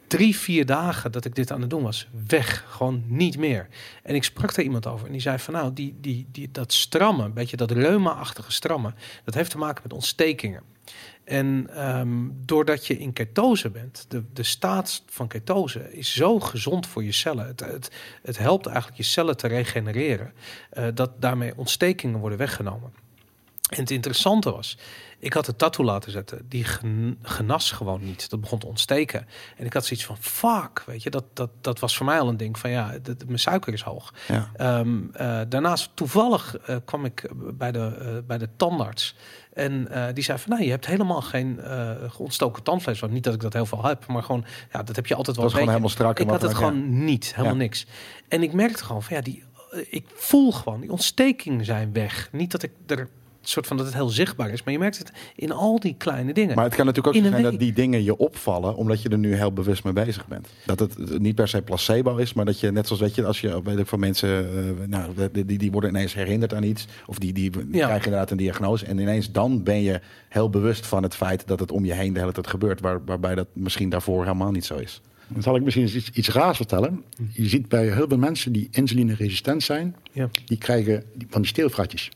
[0.07, 2.65] drie, vier dagen dat ik dit aan het doen was, weg.
[2.69, 3.69] Gewoon niet meer.
[4.03, 6.73] En ik sprak daar iemand over en die zei van nou, die, die, die, dat
[6.73, 10.63] strammen, beetje dat reuma-achtige strammen, dat heeft te maken met ontstekingen.
[11.25, 16.87] En ehm, doordat je in ketose bent, de, de staat van ketose is zo gezond
[16.87, 17.47] voor je cellen.
[17.47, 17.91] Het, het,
[18.23, 20.33] het helpt eigenlijk je cellen te regenereren,
[20.71, 23.06] eh, dat daarmee ontstekingen worden weggenomen.
[23.67, 24.79] En het interessante was,
[25.19, 26.47] ik had de tattoo laten zetten.
[26.49, 28.31] Die gen- genas gewoon niet.
[28.31, 29.27] Dat begon te ontsteken.
[29.57, 31.11] En ik had zoiets van, fuck, weet je.
[31.11, 33.83] Dat, dat, dat was voor mij al een ding van, ja, dat, mijn suiker is
[33.83, 34.15] hoog.
[34.29, 34.51] Ja.
[34.57, 39.15] Ehm, eh, daarnaast, toevallig eh, kwam ik bij de, eh, bij de tandarts.
[39.53, 43.01] En eh, die zei van, nou, je hebt helemaal geen eh, ontstoken tandvlees.
[43.01, 45.37] Want niet dat ik dat heel veel heb, maar gewoon, ja, dat heb je altijd
[45.37, 46.19] wel Dat was gewoon helemaal strak.
[46.19, 47.63] Ik had het gewoon niet, helemaal Ja.
[47.63, 47.87] niks.
[48.29, 52.29] En ik merkte gewoon van, ja, die, eh, ik voel gewoon, die ontstekingen zijn weg.
[52.33, 53.09] Niet dat ik er
[53.49, 56.33] soort van dat het heel zichtbaar is, maar je merkt het in al die kleine
[56.33, 56.55] dingen.
[56.55, 59.35] Maar het kan natuurlijk ook zijn dat die dingen je opvallen, omdat je er nu
[59.35, 60.49] heel bewust mee bezig bent.
[60.65, 63.41] Dat het niet per se placebo is, maar dat je net zoals weet je, als
[63.41, 67.19] je weet ik van mensen, eh, nou, die, die, worden ineens herinnerd aan iets, of
[67.19, 67.61] die, die Ja.
[67.71, 71.61] krijgen inderdaad een diagnose, en ineens dan ben je heel bewust van het feit dat
[71.61, 74.65] het om je heen de hele tijd gebeurt, waar, waarbij dat misschien daarvoor helemaal niet
[74.65, 75.01] zo is.
[75.29, 77.05] Dan zal ik misschien eens iets, iets raars vertellen.
[77.33, 80.29] Je ziet bij heel veel mensen die insulineresistent zijn, ja.
[80.45, 82.11] die krijgen van die steelfratjes.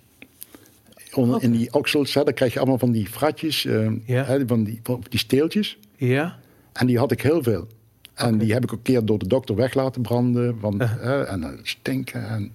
[1.14, 4.24] Onder, In die oksels, hè, dan krijg je allemaal van die fratjes, eh, Ja.
[4.24, 5.78] hè, van, die, van die steeltjes.
[5.96, 6.38] ja,
[6.72, 7.66] En die had ik heel veel.
[8.14, 10.60] En die heb ik ook een keer door de dokter weg laten branden.
[10.60, 12.52] Want, hè, en dan stinken en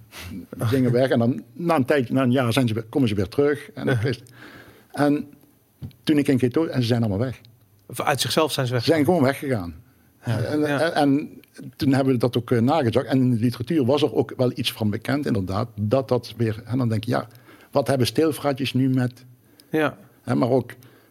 [0.70, 1.08] dingen weg.
[1.10, 3.70] En dan na een tijdje, na een jaar zijn ze weer, komen ze weer terug.
[3.74, 3.98] En,
[4.92, 5.26] en
[6.04, 7.40] toen ik in keto en ze zijn allemaal weg.
[7.86, 8.84] Of uit zichzelf zijn ze weg.
[8.84, 9.74] Ze zijn gewoon weggegaan.
[10.20, 10.80] En, Ja.
[10.80, 11.40] en, en
[11.76, 13.06] toen hebben we dat ook uh, nagezocht.
[13.06, 15.68] En in de literatuur was er ook wel iets van bekend, inderdaad.
[15.80, 16.62] Dat dat weer.
[16.64, 17.28] En dan denk je, ja,
[17.76, 19.24] wat hebben steelfratjes nu met.
[19.70, 19.98] Ja.
[20.22, 20.66] Hè, maar ook.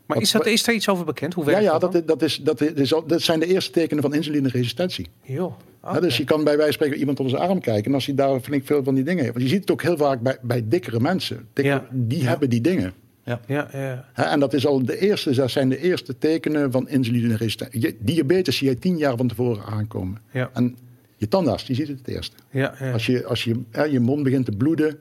[0.05, 1.33] Maar wat- is, dat, is er iets over bekend?
[1.33, 4.03] Hoe ja, werkt ja dat, dat, dat, is, dat, is, dat zijn de eerste tekenen
[4.03, 5.07] van insulineresistentie.
[5.21, 7.85] Joh, Hè, dus je kan bij wijze van spreken iemand onder zijn arm kijken.
[7.85, 9.33] En als hij daar flink veel van die dingen heeft.
[9.33, 11.47] Want je ziet het ook heel vaak bij, bij dikkere mensen.
[11.53, 11.87] Dikkere- Ja.
[11.91, 12.93] Die hebben die dingen.
[13.23, 13.67] Ja, ja.
[14.13, 17.97] Hè, en dat, is al de eerste, dat zijn de eerste tekenen van insulineresistentie.
[17.99, 20.17] Diabetes zie je tien jaar van tevoren aankomen.
[20.31, 20.49] Ja.
[20.53, 20.77] En
[21.17, 22.35] je tandarts, die ziet het het eerste.
[22.49, 22.91] ja, ja.
[22.91, 24.97] Als je, als je, hè, je mond begint te bloeden,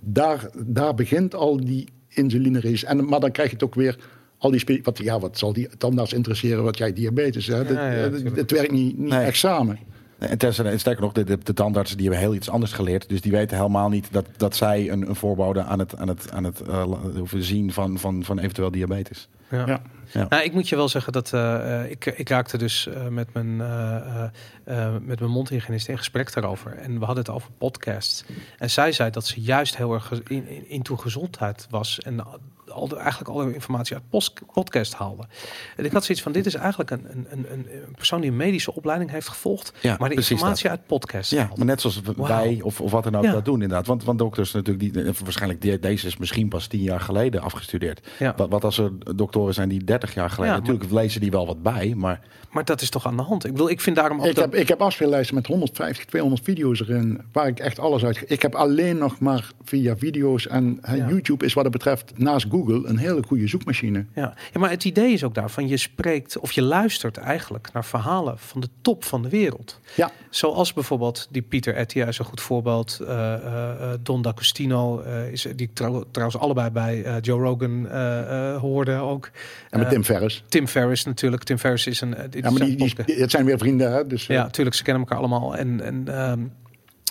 [0.00, 2.98] daar, daar begint al die insulineresistentie.
[3.02, 3.98] En Maar dan krijg je het ook weer,
[4.38, 7.70] al die wat, ja, wat zal die tandarts interesseren wat jij diabetes hebt?
[7.70, 9.24] Ja, ja, het, werkt niet, niet Nee.
[9.24, 9.78] echt samen.
[10.28, 13.08] En tenzij- en sterker nog, de, de, de tandartsen die hebben heel iets anders geleerd.
[13.08, 16.30] Dus die weten helemaal niet dat, dat zij een, een voorbode aan het, aan het,
[16.32, 16.84] aan het eh,
[17.16, 19.28] hoeven zien van, van, van eventueel diabetes.
[19.50, 19.66] Ja.
[19.66, 19.82] Ja.
[20.12, 20.26] Ja.
[20.28, 23.32] Nou, ik moet je wel zeggen dat eh, eh, ik, ik raakte dus eh, met,
[23.32, 24.30] mijn, eh, eh,
[24.64, 26.74] eh, met mijn mondhygiënist in gesprek daarover.
[26.76, 28.24] En we hadden het over podcasts.
[28.58, 32.00] En zij zei dat ze juist heel erg in, in, into gezondheid was.
[32.00, 32.24] En
[32.68, 35.22] al de, eigenlijk alle informatie uit post, podcast haalde.
[35.76, 38.36] En ik had zoiets van, dit is eigenlijk een, een, een, een persoon die een
[38.36, 39.72] medische opleiding heeft gevolgd.
[39.80, 43.16] Ja, maar de informatie uit podcast Ja, maar net zoals wij of, of wat dan
[43.16, 43.32] ook Ja.
[43.32, 43.86] dat doen inderdaad.
[43.86, 47.40] Want, want dokters natuurlijk, die, eh, waarschijnlijk die- deze is misschien pas tien jaar geleden
[47.42, 48.08] afgestudeerd.
[48.18, 48.34] Ja.
[48.36, 51.30] Wat, wat als er doktoren zijn die 30 jaar geleden, Ja, maar- natuurlijk lezen die
[51.30, 53.44] wel wat bij, maar Maar dat is toch aan de hand?
[53.44, 54.44] Ik bedoel, ik vind daarom ook Ik dat...
[54.44, 58.24] heb, ik heb afspeellijsten met 150, 200 video's erin, waar ik echt alles uit...
[58.26, 60.80] Ik heb alleen nog maar via video's en.
[61.08, 64.04] YouTube is wat dat betreft naast Google een hele goede zoekmachine.
[64.14, 64.34] Ja.
[64.52, 68.38] ja, maar het idee is ook daarvan, je spreekt of je luistert eigenlijk naar verhalen
[68.38, 69.80] van de top van de wereld.
[69.96, 73.00] Ja, Zoals bijvoorbeeld die Pieter Ettia is een goed voorbeeld.
[73.00, 77.86] eh, eh, eh, Don D'Agostino, eh is die trouw- trouwens allebei bij Joe Rogan
[78.60, 79.30] hoorde ook.
[79.70, 80.44] en met Tim Ferriss.
[80.48, 81.42] Tim Ferriss natuurlijk.
[81.44, 82.14] Tim Ferriss is een...
[82.30, 84.06] Ja, maar die, het zijn weer vrienden, hè?
[84.06, 85.56] Dus, Ja, tuurlijk, ze kennen elkaar allemaal.
[85.56, 86.40] En, en ehm,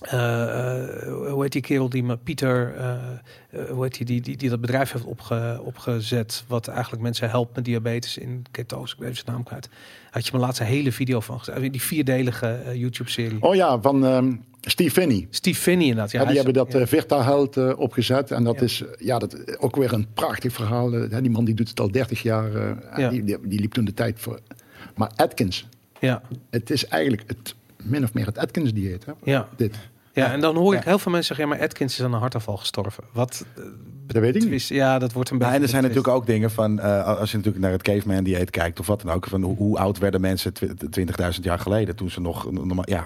[0.02, 4.38] eh, eh, hoe heet die kerel die me, Pieter, eh, hoe heet die, die, die,
[4.38, 9.02] die dat bedrijf heeft opge, opgezet, wat eigenlijk mensen helpt met diabetes in ketose, ik
[9.04, 9.70] weet zijn naam kwijt.
[10.12, 13.42] Had je me laatst een hele video van gezien, die vierdelige YouTube-serie.
[13.42, 15.28] Oh ja, van ehm, Steve Finney.
[15.30, 16.12] Steve Finney inderdaad.
[16.12, 16.72] Ja, Ja, die hebben dat
[17.10, 17.24] ja.
[17.24, 18.32] Health eh, opgezet.
[18.32, 18.62] En dat Ja.
[18.62, 20.90] is ja, dat, ook weer een prachtig verhaal.
[20.90, 22.52] Die man die doet het al 30 jaar.
[23.00, 23.10] Ja.
[23.10, 24.40] die, die, die liep toen de tijd voor.
[24.96, 25.68] Maar Atkins,
[26.00, 29.06] ja, het is eigenlijk het, min of meer het Atkins-dieet.
[29.06, 29.12] hè?
[29.24, 29.76] ja, Dit.
[30.14, 30.90] ja, en dan hoor ik Ja.
[30.90, 33.04] heel veel mensen zeggen, ja, maar Atkins is aan een hartaanval gestorven.
[33.14, 33.46] Wat?
[33.58, 33.64] eh,
[34.08, 34.68] Dat weet ik niet.
[34.68, 35.58] Ja, dat wordt een Ja, beetje...
[35.58, 38.50] en er zijn natuurlijk ook dingen van, eh, als je natuurlijk naar het caveman dieet
[38.50, 41.96] kijkt of wat dan ook, van hoe, hoe oud werden mensen twi- 20.000 jaar geleden
[41.96, 43.04] toen ze nog, normaal, ja,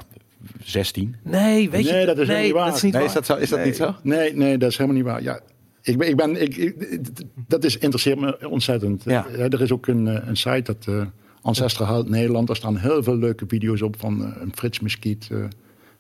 [0.64, 1.16] 16?
[1.24, 1.92] Nee, weet je...
[1.92, 2.66] Nee, dat is nee, helemaal niet waar.
[2.66, 3.10] dat is niet Nee, waar.
[3.10, 3.68] is dat, zo, is dat Nee.
[3.68, 3.96] niet zo?
[4.02, 5.22] Nee, nee, dat is helemaal niet waar.
[5.22, 5.40] Ja,
[5.82, 7.12] ik ben, ik ben, ik, ik-
[7.48, 9.04] dat is, interesseert me ontzettend.
[9.04, 9.26] Ja.
[9.28, 11.02] Er is ook een, eh, een site, dat eh
[11.42, 12.48] Ancestral Nederland.
[12.48, 15.28] Daar staan heel veel leuke video's op van eh, een Frits Muskiet.
[15.32, 15.44] eh,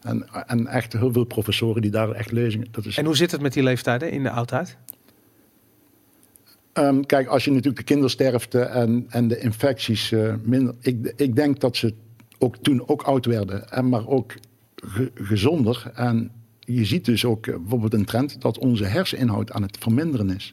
[0.01, 2.67] en, en echt heel veel professoren die daar echt lezingen.
[2.71, 4.77] Dat is, En hoe zit het met die leeftijden in de oudheid?
[6.73, 10.75] Ehm, kijk, als je natuurlijk de kindersterfte en, en de infecties eh, minder.
[10.81, 11.93] Ik, ik denk dat ze
[12.39, 14.33] ook toen ook oud werden, en maar ook
[14.75, 15.91] ge- gezonder.
[15.93, 20.29] En je ziet dus ook eh, bijvoorbeeld een trend dat onze herseninhoud aan het verminderen
[20.35, 20.51] is.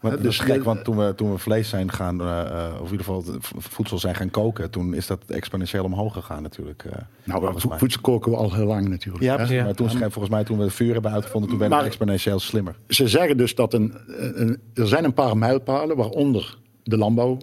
[0.00, 2.40] Maar dat is dus gek, de- want toen we, toen we vlees zijn gaan, eh,
[2.40, 3.24] eh, of in ieder geval
[3.58, 6.84] voedsel zijn gaan koken, toen is dat exponentieel omhoog gegaan natuurlijk.
[6.84, 6.92] eh,
[7.24, 7.78] Nou, volgens vo- mij.
[7.78, 9.24] voedsel koken we al heel lang natuurlijk.
[9.24, 9.54] Ja, hè.
[9.54, 9.64] Ja.
[9.64, 12.38] maar toen schijnt volgens mij toen we het vuur hebben uitgevonden, toen werden we exponentieel
[12.40, 12.74] slimmer.
[12.88, 13.94] Ze zeggen dus dat een,
[14.34, 17.38] een, er zijn een paar mijlpalen, waaronder de landbouw.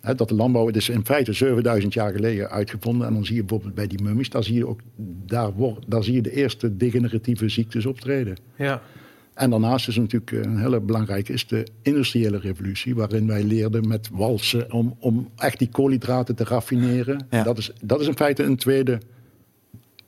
[0.00, 3.06] Hè, dat de landbouw, het is in feite 7000 jaar geleden uitgevonden.
[3.06, 4.80] En dan zie je bijvoorbeeld bij die mummies, daar zie je ook
[5.26, 8.36] daar, wordt, daar zie je de eerste degeneratieve ziektes optreden.
[8.56, 8.80] Ja.
[9.36, 13.88] En daarnaast is natuurlijk eh, een hele belangrijke is de industriële revolutie, waarin wij leerden
[13.88, 17.26] met walsen om, om echt die koolhydraten te raffineren.
[17.30, 17.42] Ja.
[17.42, 19.00] Dat, is, dat is in feite een tweede.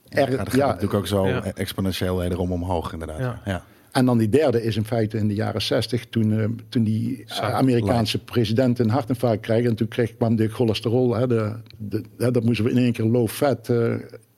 [0.09, 1.45] Ja, dat gaat ja, natuurlijk ook zo Ja.
[1.45, 3.19] exponentieel wederom omhoog inderdaad.
[3.19, 3.41] Ja.
[3.45, 3.65] Ja.
[3.93, 7.25] En dan die derde is in feite in de jaren 60, toen, eh, toen die
[7.41, 9.65] Amerikaanse president een hartinfarct kreeg.
[9.67, 12.93] En toen kreeg, kwam de cholesterol, hè, de, de, hè, dat moesten we in één
[12.93, 13.69] keer low fat.
[13.69, 13.95] eh,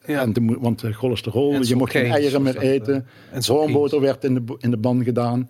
[0.06, 0.20] Ja.
[0.22, 3.06] en want cholesterol, En je mocht geen eieren meer eten.
[3.30, 3.42] en.
[3.42, 5.48] Roomboter werd in de, in de ban gedaan.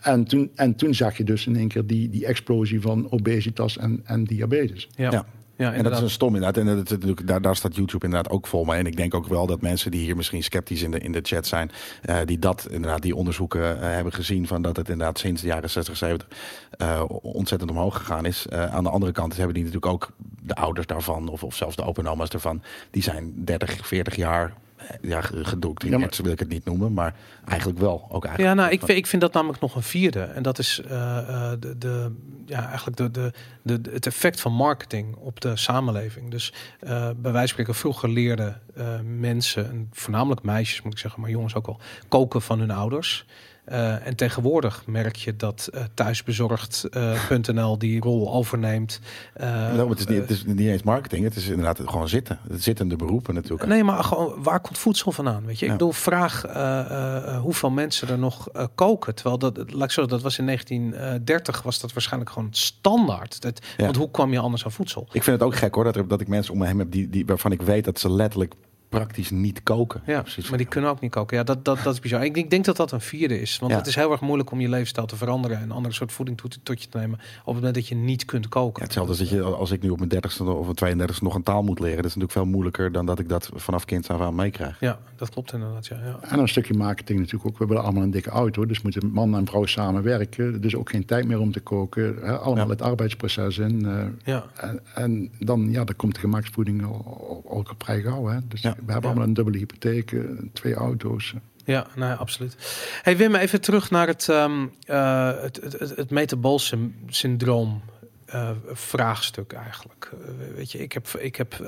[0.00, 3.78] En, toen, en toen zag je dus in één keer die, die explosie van obesitas
[3.78, 4.88] en, en diabetes.
[4.96, 5.10] Ja.
[5.10, 5.26] Ja.
[5.62, 6.56] Ja, En dat is een stom inderdaad.
[6.56, 8.78] En dat natuurlijk, daar, daar staat YouTube inderdaad ook vol mee.
[8.78, 11.20] En ik denk ook wel dat mensen die hier misschien sceptisch in de, in de
[11.22, 11.70] chat zijn,
[12.02, 15.46] eh, die dat inderdaad, die onderzoeken eh, hebben gezien van dat het inderdaad sinds de
[15.46, 16.28] jaren 60, 70
[16.70, 18.48] eh, ontzettend omhoog gegaan is.
[18.50, 20.10] Aan de andere kant hebben die natuurlijk ook
[20.42, 24.16] de ouders daarvan, of, of zelfs de opa en oma's daarvan, die zijn 30, 40
[24.16, 24.54] jaar
[25.00, 27.14] ja, gedoctrineerd, Ja, maar- wil ik het niet noemen, maar
[27.48, 28.06] eigenlijk wel.
[28.10, 30.20] Ook eigenlijk Ja, nou, ik, vind- ik vind dat namelijk nog een vierde.
[30.22, 32.12] En dat is eh, eh, de, de,
[32.46, 36.30] ja, eigenlijk de, de, de, het effect van marketing op de samenleving.
[36.30, 38.86] Dus eh, bij wijze van spreken, vroeger leerden eh,
[39.18, 43.24] mensen, en voornamelijk meisjes moet ik zeggen, maar jongens ook wel, koken van hun ouders.
[43.64, 49.00] Eh, en tegenwoordig merk je dat eh, thuisbezorgd.nl die rol overneemt.
[49.34, 52.38] Eh, Nou, het, is niet, het is niet eens marketing, het is inderdaad gewoon zitten.
[52.48, 53.68] Het zittende beroepen natuurlijk.
[53.68, 55.46] Nee, maar gewoon, waar komt voedsel vandaan?
[55.46, 55.72] Weet je, Ja.
[55.72, 59.14] ik bedoel, vraag eh, eh, hoeveel mensen er nog eh, koken.
[59.14, 63.40] Terwijl dat, laat ik zo, dat was in 1930 was dat waarschijnlijk gewoon standaard.
[63.40, 63.84] Dat, Ja.
[63.84, 65.06] Want hoe kwam je anders aan voedsel?
[65.12, 66.90] Ik vind het ook gek hoor, dat, er, dat ik mensen om me heen heb
[66.90, 68.54] die, die, waarvan ik weet dat ze letterlijk
[68.92, 70.02] praktisch niet koken.
[70.06, 70.48] Ja, Precies.
[70.48, 71.36] maar die kunnen ook niet koken.
[71.36, 72.24] Ja, dat, dat, dat is bizar.
[72.24, 73.58] Ik, ik denk dat dat een vierde is.
[73.58, 73.78] Want Ja.
[73.78, 75.56] het is heel erg moeilijk om je levensstijl te veranderen...
[75.56, 77.18] en een andere soort voeding tot, tot je te nemen...
[77.18, 78.78] op het moment dat je niet kunt koken.
[78.78, 81.34] Ja, hetzelfde als dat je, als ik nu op mijn dertigste of mijn 32ste nog
[81.34, 81.96] een taal moet leren.
[81.96, 84.80] Dat is natuurlijk veel moeilijker dan dat ik dat vanaf kind af aan meekrijg.
[84.80, 85.86] Ja, dat klopt inderdaad.
[85.86, 86.18] Ja, ja.
[86.28, 87.58] En een stukje marketing natuurlijk ook.
[87.58, 90.60] We willen allemaal een dikke auto, dus moeten man en vrouw samenwerken.
[90.60, 92.16] Dus ook geen tijd meer om te koken.
[92.22, 92.70] Hè, allemaal Ja.
[92.70, 93.86] het arbeidsproces in.
[93.86, 94.44] eh, ja.
[94.56, 98.26] en, en dan, ja, dan komt de gemaksvoeding al, al, al vrij gauw.
[98.26, 98.38] Hè.
[98.48, 98.76] Dus Ja.
[98.86, 100.20] We hebben allemaal een dubbele hypotheek, eh,
[100.52, 101.34] twee auto's.
[101.64, 102.56] Ja, nou ja, absoluut.
[103.02, 107.82] Hey Wim, even terug naar het, ehm eh het, het, het, het metabool syn- syndroom
[108.24, 110.10] eh, vraagstuk eigenlijk.
[110.54, 111.64] Weet je, ik heb, ik heb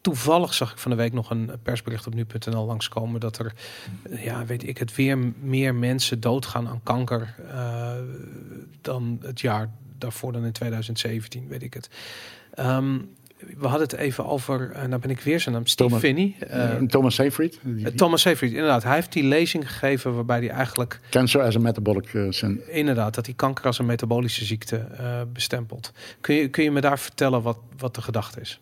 [0.00, 3.52] toevallig zag ik van de week nog een persbericht op nu.nl langskomen dat er,
[4.10, 7.34] ja, weet ik het, weer meer mensen doodgaan aan kanker
[8.80, 11.88] dan het jaar daarvoor dan in 2017, weet ik het.
[12.54, 12.98] Ehm,
[13.58, 16.34] we hadden het even over, en nou ben ik weer zijn naam, Steve Thomas- Finney.
[16.40, 18.82] eh, Eh, Thomas Seyfried, eh, Thomas Seyfried, inderdaad.
[18.82, 22.70] Hij heeft die lezing gegeven waarbij hij eigenlijk Cancer as a Metabolic eh, Syndrome.
[22.72, 25.92] inderdaad dat hij kanker als een metabolische ziekte eh, bestempelt.
[26.20, 28.60] Kun je, kun je me daar vertellen wat, wat de gedachte is?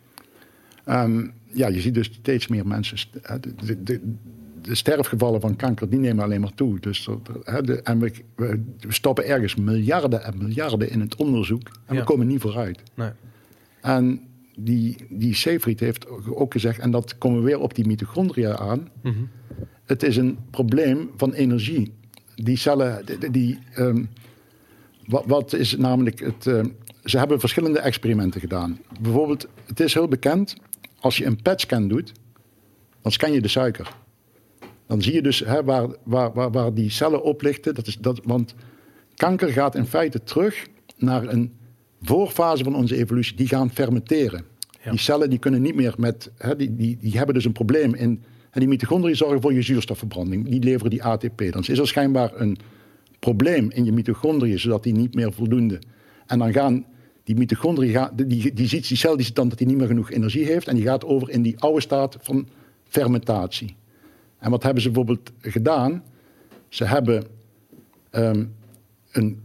[0.84, 2.96] Ehm, ja, je ziet dus steeds meer mensen.
[3.40, 4.14] De, de, de,
[4.62, 6.80] de sterfgevallen van kanker die nemen alleen maar toe.
[6.80, 11.16] Dus dat, hè, de, en we, we we stoppen ergens miljarden en miljarden in het
[11.16, 11.68] onderzoek.
[11.86, 12.00] En Ja.
[12.00, 12.82] we komen niet vooruit.
[12.94, 13.10] Nee.
[13.80, 14.20] En
[14.56, 18.88] die, die Seyfried heeft ook gezegd, en dat komen we weer op die mitochondria aan.
[19.02, 19.14] Mhm.
[19.84, 21.94] Het is een probleem van energie.
[22.34, 24.04] Die cellen, die, die, ehm,
[25.06, 26.46] wat, wat is namelijk het.
[26.46, 26.68] ehm,
[27.04, 28.80] ze hebben verschillende experimenten gedaan.
[29.00, 30.56] Bijvoorbeeld, het is heel bekend,
[31.00, 32.12] als je een PET-scan doet,
[33.02, 33.94] dan scan je de suiker.
[34.86, 37.74] Dan zie je dus hè, waar, waar, waar, waar die cellen oplichten.
[37.74, 38.54] Dat is dat, want
[39.14, 41.52] kanker gaat in feite terug naar een
[42.02, 43.36] voorfase van onze evolutie.
[43.36, 44.44] Die gaan fermenteren.
[44.84, 44.90] Ja.
[44.90, 46.30] Die cellen die kunnen niet meer met.
[46.36, 48.22] Hè, die, die, die hebben dus een probleem in.
[48.50, 50.48] En die mitochondriën zorgen voor je zuurstofverbranding.
[50.48, 51.38] Die leveren die ATP.
[51.52, 52.58] Dan is er schijnbaar een
[53.18, 55.78] probleem in je mitochondriën, zodat die niet meer voldoende.
[56.26, 56.84] En dan gaan
[57.24, 59.76] die mitochondriën, gaan- die, die, die, ziet, die cel die ziet dan dat die niet
[59.76, 60.68] meer genoeg energie heeft.
[60.68, 62.48] En die gaat over in die oude staat van
[62.84, 63.76] fermentatie.
[64.38, 66.02] En wat hebben ze bijvoorbeeld gedaan?
[66.68, 67.24] Ze hebben
[68.10, 68.44] ehm,
[69.12, 69.40] een,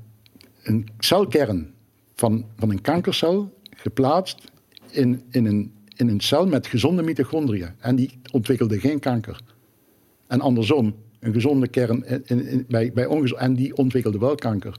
[0.64, 1.74] een celkern
[2.18, 4.51] van, van een kankercel geplaatst
[4.91, 7.70] in, in, een, in een cel met gezonde mitochondriën.
[7.80, 9.39] En die ontwikkelde geen kanker.
[10.28, 14.78] En andersom, een gezonde kern in, in- bij, bij ongezond, en die ontwikkelde wel kanker.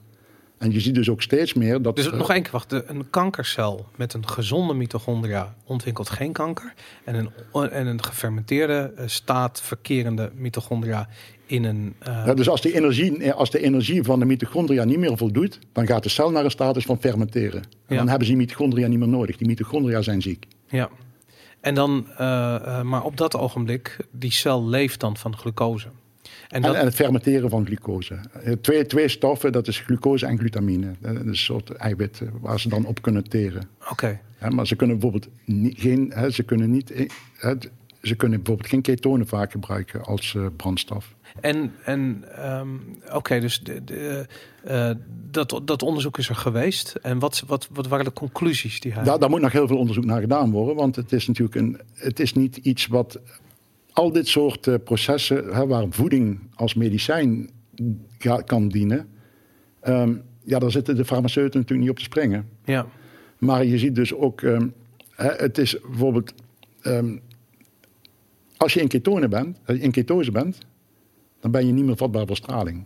[0.58, 1.96] En je ziet dus ook steeds meer dat...
[1.96, 2.72] Dus eh, nog één keer, wacht.
[2.72, 6.74] Een kankercel met een gezonde mitochondria ontwikkelt geen kanker.
[7.04, 11.08] En een, en een gefermenteerde eh, staat verkerende mitochondria
[11.46, 11.94] in een...
[11.98, 15.58] eh, Ja, dus als, die energie, als de energie van de mitochondria niet meer voldoet,
[15.72, 17.62] dan gaat de cel naar een status van fermenteren.
[17.62, 17.96] En Ja.
[17.96, 19.36] dan hebben ze die mitochondria niet meer nodig.
[19.36, 20.46] Die mitochondria zijn ziek.
[20.68, 20.88] Ja.
[21.60, 22.06] En dan,
[22.82, 25.88] maar op dat ogenblik, die cel leeft dan van glucose.
[26.48, 28.18] En En, dat, en het fermenteren van glucose.
[28.42, 30.86] Eh, Twee, twee stoffen, dat is glucose en glutamine.
[30.86, 33.68] Eh, Dat is een soort eiwit eh, waar ze dan op kunnen teren.
[33.90, 34.20] Oké,
[34.50, 37.54] maar ze kunnen bijvoorbeeld niet, geen, hè, ze kunnen niet, hè,
[38.02, 41.14] ze kunnen bijvoorbeeld geen ketonen vaak gebruiken als brandstof.
[41.40, 42.68] en, en ehm,
[43.12, 44.26] oké, dus de, de,
[45.30, 46.94] dat, dat onderzoek is er geweest.
[47.02, 49.04] En wat, wat, wat waren de conclusies die hij...
[49.04, 51.80] Daar, daar moet nog heel veel onderzoek naar gedaan worden, want het is natuurlijk een,
[51.94, 53.18] het is niet iets wat
[53.98, 57.50] al dit soort eh, processen, hè, waar voeding als medicijn
[58.18, 59.08] ga- kan dienen,
[59.80, 62.48] ehm, ja, daar zitten de farmaceuten natuurlijk niet op te springen.
[62.64, 62.86] Ja,
[63.38, 64.66] Maar je ziet dus ook, ehm,
[65.10, 66.32] hè, het is bijvoorbeeld,
[66.82, 67.16] ehm,
[68.56, 70.58] als je in ketone bent, eh, in ketose bent,
[71.40, 72.84] dan ben je niet meer vatbaar voor straling.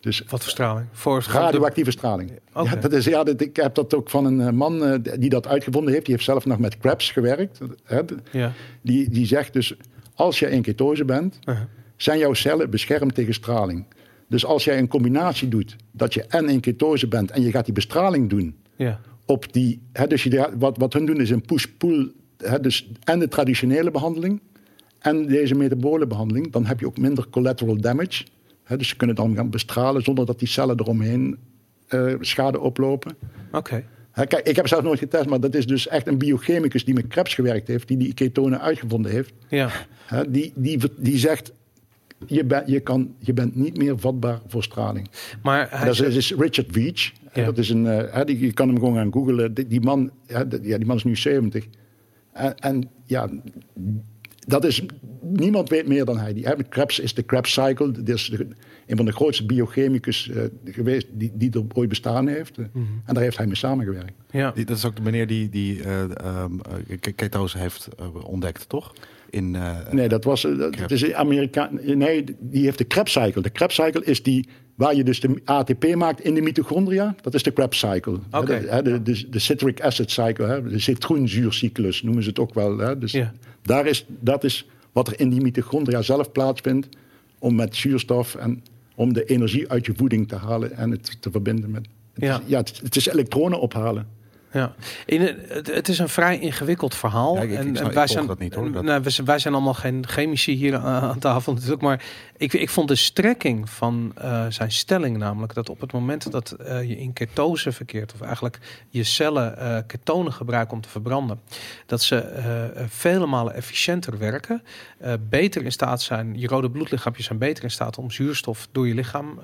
[0.00, 0.86] Dus wat voor straling?
[0.92, 2.30] Voor radioactieve straling.
[2.54, 5.46] Ja, dat is, ja, dat, ik heb dat ook van een eh, man die dat
[5.46, 6.04] uitgevonden heeft.
[6.04, 7.58] Die heeft zelf nog met Krebs gewerkt.
[7.84, 8.00] Hè,
[8.32, 8.52] Ja.
[8.82, 9.76] die, die zegt dus,
[10.18, 11.64] als je in ketose bent, Uh-huh.
[11.96, 13.84] zijn jouw cellen beschermd tegen straling.
[14.28, 17.64] Dus als jij een combinatie doet, dat je en in ketose bent en je gaat
[17.64, 19.00] die bestraling doen Ja.
[19.26, 19.80] op die.
[19.92, 22.12] Hè, dus je, wat, wat hun doen is een push-pull.
[22.60, 24.40] Dus en de traditionele behandeling
[24.98, 26.52] en deze metabole behandeling.
[26.52, 28.24] Dan heb je ook minder collateral damage.
[28.64, 31.36] Hè, dus ze kunnen dan gaan bestralen zonder dat die cellen eromheen
[31.88, 33.16] eh, schade oplopen.
[33.52, 33.84] Oké.
[34.26, 37.06] Kijk, ik heb zelf nooit getest, maar dat is dus echt een biochemicus die met
[37.06, 39.32] Krebs gewerkt heeft, die die ketonen uitgevonden heeft.
[39.48, 39.70] Ja.
[40.28, 41.52] Die, die, die zegt.
[42.26, 45.10] Je, ben, je, kan, je bent niet meer vatbaar voor straling.
[45.42, 47.12] Maar hij Dat is, Richard Veach.
[47.34, 47.44] Ja.
[47.44, 49.54] Dat is een, eh, die, je kan hem gewoon gaan googlen.
[49.54, 51.66] Die, die man, ja, die, ja, die man is nu 70.
[52.32, 53.28] En, en ja,
[54.46, 54.82] dat is,
[55.20, 56.32] niemand weet meer dan hij.
[56.34, 57.92] Die, met Krebs is de Krebs cycle.
[58.04, 58.48] Is de-
[58.88, 62.58] een van de grootste biochemicus eh, geweest die, die er ooit bestaan heeft.
[62.58, 62.64] Eh,
[63.04, 64.12] En daar heeft hij mee samengewerkt.
[64.30, 64.50] ja.
[64.50, 66.52] Die, dat is ook de meneer die, die eh, ehm,
[67.00, 67.88] eh, ketose heeft
[68.22, 68.92] ontdekt, toch?
[69.30, 69.54] in...
[69.54, 70.42] eh, Nee, dat was.
[70.42, 71.02] dat Krebs.
[71.02, 71.70] is Amerika.
[71.82, 73.42] Nee, die heeft de Krebs cycle.
[73.42, 77.14] De Krebs cycle is die waar je dus de ATP maakt in de mitochondria.
[77.22, 78.18] Dat is de Krebs cycle.
[78.30, 82.54] De, hè, de, de, de citric acid cycle, hè, de citroenzuurcyclus noemen ze het ook
[82.54, 82.78] wel.
[82.78, 82.98] Hè.
[82.98, 83.32] Dus Ja.
[83.62, 86.88] daar is, dat is wat er in die mitochondria zelf plaatsvindt
[87.38, 88.62] om met zuurstof en
[88.98, 91.86] om de energie uit je voeding te halen en het te verbinden met.
[92.12, 92.38] Het Ja.
[92.38, 94.06] is, ja, het, het is elektronen ophalen.
[94.52, 94.72] Ja,
[95.06, 97.34] in, het, het is een vrij ingewikkeld verhaal.
[97.36, 98.72] Ja, ik- ik wij, zijn, dat niet, hoor.
[98.72, 101.82] Dat- Nou, wij, zijn, allemaal geen chemici hier aan, tafel natuurlijk.
[101.82, 102.04] Maar
[102.36, 105.54] ik, ik vond de strekking van eh, zijn stelling namelijk...
[105.54, 108.12] dat op het moment dat eh, je in ketose verkeert...
[108.14, 108.58] of eigenlijk
[108.88, 111.40] je cellen eh ketonen gebruiken om te verbranden...
[111.86, 112.16] dat ze
[112.88, 114.62] vele malen efficiënter werken.
[115.28, 116.38] beter in staat zijn...
[116.38, 119.38] je rode bloedlichaampjes zijn beter in staat om zuurstof door je lichaam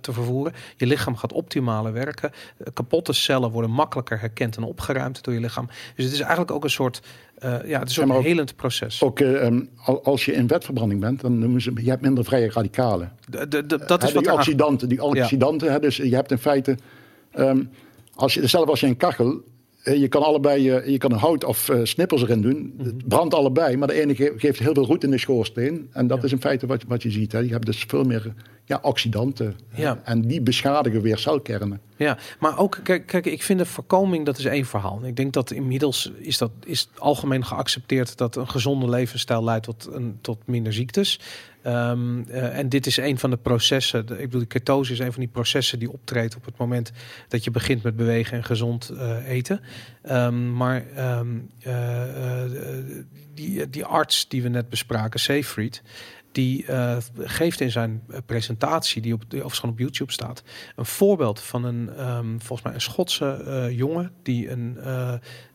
[0.00, 0.52] te vervoeren.
[0.76, 2.30] Je lichaam gaat optimaler werken.
[2.74, 5.66] Kapotte cellen worden makkelijker herkend en opgeruimd door je lichaam.
[5.94, 7.00] Dus het is eigenlijk ook een soort,
[7.38, 9.02] eh, ja, het is Ja, een helend proces.
[9.02, 12.24] Ook eh, ehm, al- als je in vetverbranding bent, dan noemen ze je hebt minder
[12.24, 13.12] vrije radicalen.
[13.28, 15.72] De- de- de- dat Hè, is wat die oxidanten, die oxidanten.
[15.72, 16.76] Hè, dus je hebt in feite,
[17.30, 17.62] ehm,
[18.14, 19.40] als je, zelf als je een kachel,
[19.82, 22.72] eh, je kan allebei, eh, je kan een hout of eh, snippers erin doen.
[22.76, 22.86] Mhm.
[22.86, 25.88] Het brandt allebei, maar de ene ge- geeft heel veel roet in de schoorsteen.
[25.92, 27.32] En dat is in feite wat, wat je ziet.
[27.32, 27.38] Hè.
[27.38, 28.34] Je hebt dus veel meer
[28.68, 29.56] ja, oxidanten.
[29.74, 30.00] Ja.
[30.04, 31.80] En die beschadigen weer celkernen.
[31.96, 35.00] Ja, maar ook, kijk, kijk, ik vind de voorkoming, dat is één verhaal.
[35.04, 39.88] Ik denk dat inmiddels is dat is algemeen geaccepteerd dat een gezonde levensstijl leidt tot,
[39.92, 41.20] een, tot minder ziektes.
[41.62, 44.06] Ehm, eh, en dit is een van de processen.
[44.06, 46.92] de- ik bedoel, ketose is een van die processen die optreedt op het moment
[47.28, 49.60] dat je begint met bewegen en gezond eh, eten.
[50.02, 51.26] Ehm, maar ehm,
[51.60, 52.50] eh, eh,
[53.34, 55.82] die, die arts die we net bespraken, Seyfried,
[56.38, 60.42] die eh, geeft in zijn eh, presentatie, die op, die overigens op YouTube staat,
[60.76, 64.78] een voorbeeld van een, ehm, volgens mij een Schotse eh, jongen die een,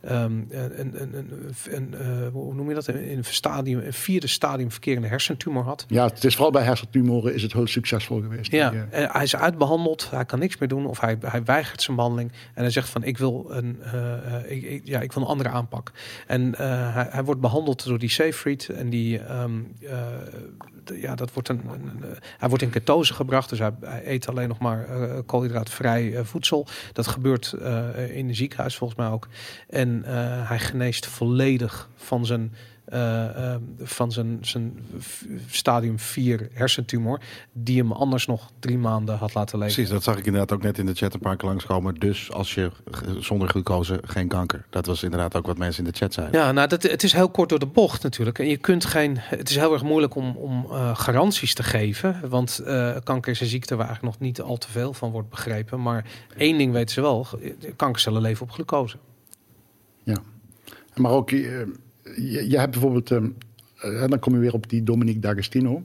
[0.00, 4.26] een, een, een, een, een, eh, hoe noem je dat, in een stadium, een vierde
[4.26, 5.84] stadium verkerende hersentumor had.
[5.88, 8.50] Ja, het is vooral bij hersentumoren is het heel succesvol geweest.
[8.52, 11.82] Ja, Die, en hij is uitbehandeld, hij kan niks meer doen of hij, hij weigert
[11.82, 13.78] zijn behandeling en hij zegt van ik wil een,
[14.46, 15.92] ik, ik- ja, ik wil een andere aanpak.
[16.26, 19.52] En hij, hij wordt behandeld door die Seyfried en die, ehm,
[19.82, 19.98] eh,
[20.94, 22.08] ja, dat wordt een, eh,
[22.38, 23.72] hij wordt in ketose gebracht, dus hij,
[24.04, 26.66] eet alleen nog maar eh, koolhydraatvrij eh, voedsel.
[26.92, 29.28] Dat gebeurt eh, in een ziekenhuis volgens mij ook.
[29.68, 32.54] En eh, hij geneest volledig van zijn
[32.84, 34.78] eh, eh, van zijn, zijn
[35.46, 37.20] stadium 4 hersentumor,
[37.52, 39.74] die hem anders nog drie maanden had laten leven.
[39.74, 41.94] Precies, dat zag ik inderdaad ook net in de chat een paar keer langskomen.
[41.94, 42.70] Dus als je
[43.20, 44.64] zonder glucose geen kanker.
[44.70, 46.40] Dat was inderdaad ook wat mensen in de chat zeiden.
[46.40, 48.38] Ja, nou, dat, het is heel kort door de bocht natuurlijk.
[48.38, 49.16] En je kunt geen.
[49.18, 52.28] Het is heel erg moeilijk om, om eh, garanties te geven.
[52.28, 55.28] Want eh, kanker is een ziekte waar eigenlijk nog niet al te veel van wordt
[55.28, 55.82] begrepen.
[55.82, 56.04] Maar
[56.36, 57.26] één ding weten ze wel:
[57.76, 58.96] kankercellen leven op glucose.
[60.02, 60.18] Ja.
[60.94, 61.60] Maar ook, eh,
[62.16, 63.22] je, je hebt bijvoorbeeld, eh,
[63.76, 65.82] eh, dan kom je weer op die Dominique D'Agostino.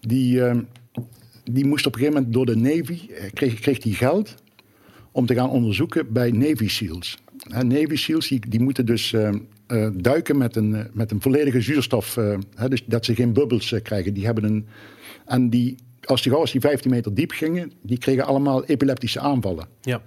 [0.00, 0.56] Die, eh,
[1.44, 4.34] die moest op een gegeven moment door de Navy, eh, kreeg, kreeg die geld
[5.12, 7.18] om te gaan onderzoeken bij Navy SEALs.
[7.48, 9.28] Navy SEALs die, die moeten dus eh,
[9.66, 12.14] eh, duiken met een, met een volledige zuurstof.
[12.54, 14.14] hè, dus dat ze geen bubbels krijgen.
[14.14, 14.66] Die hebben een,
[15.26, 19.66] en die, als die, als die 15 meter diep gingen, die kregen allemaal epileptische aanvallen.
[19.80, 20.02] Ja.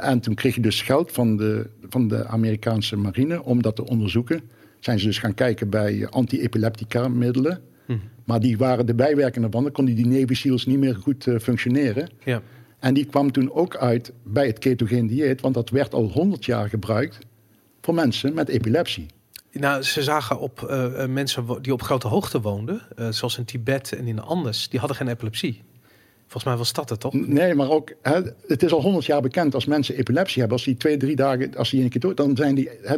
[0.00, 3.86] En toen kreeg je dus geld van de, van de Amerikaanse marine om dat te
[3.86, 4.40] onderzoeken.
[4.86, 7.60] Zijn ze dus gaan kijken bij anti-epileptica middelen.
[8.24, 9.62] Maar die waren de bijwerkingen van.
[9.62, 12.08] Dan konden die SEALs niet meer goed eh, functioneren.
[12.24, 12.42] ja.
[12.78, 15.40] En die kwam toen ook uit bij het ketogeen dieet.
[15.40, 17.18] Want dat werd al 100 jaar gebruikt
[17.80, 19.06] voor mensen met epilepsie.
[19.52, 23.44] Nou, ze zagen op eh, eh, mensen die op grote hoogte woonden, eh, zoals in
[23.44, 25.62] Tibet en in de Andes, die hadden geen epilepsie.
[26.26, 27.12] Volgens mij was dat het toch?
[27.12, 30.56] Nee, maar ook, hè, het is al 100 jaar bekend als mensen epilepsie hebben.
[30.56, 32.68] Als die twee, drie dagen, als die een keer dood, dan zijn die.
[32.82, 32.96] Hè,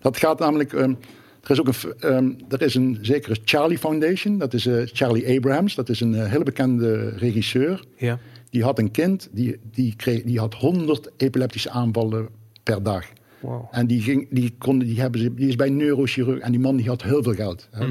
[0.00, 0.72] dat gaat namelijk.
[0.72, 0.94] ehm,
[1.42, 4.38] er is ook een, ehm, er is een zekere Charlie Foundation.
[4.38, 5.74] Dat is eh, Charlie Abrams.
[5.74, 7.84] Dat is een eh, hele bekende regisseur.
[7.96, 8.18] Ja.
[8.50, 12.28] Die had een kind, die, die, kreeg, die had 100 epileptische aanvallen
[12.62, 13.06] per dag.
[13.40, 13.68] Wow.
[13.70, 16.38] En die, ging, die, kon, die, hebben ze, die is bij neurochirurg.
[16.38, 17.68] En die man die had heel veel geld.
[17.70, 17.86] Hè.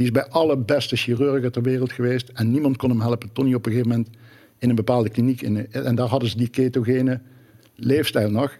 [0.00, 2.28] Die is bij alle beste chirurgen ter wereld geweest.
[2.28, 3.32] En niemand kon hem helpen.
[3.32, 4.08] Tony op een gegeven moment
[4.58, 5.42] in een bepaalde kliniek.
[5.42, 7.20] In, en daar hadden ze die ketogene
[7.74, 8.56] leefstijl nog.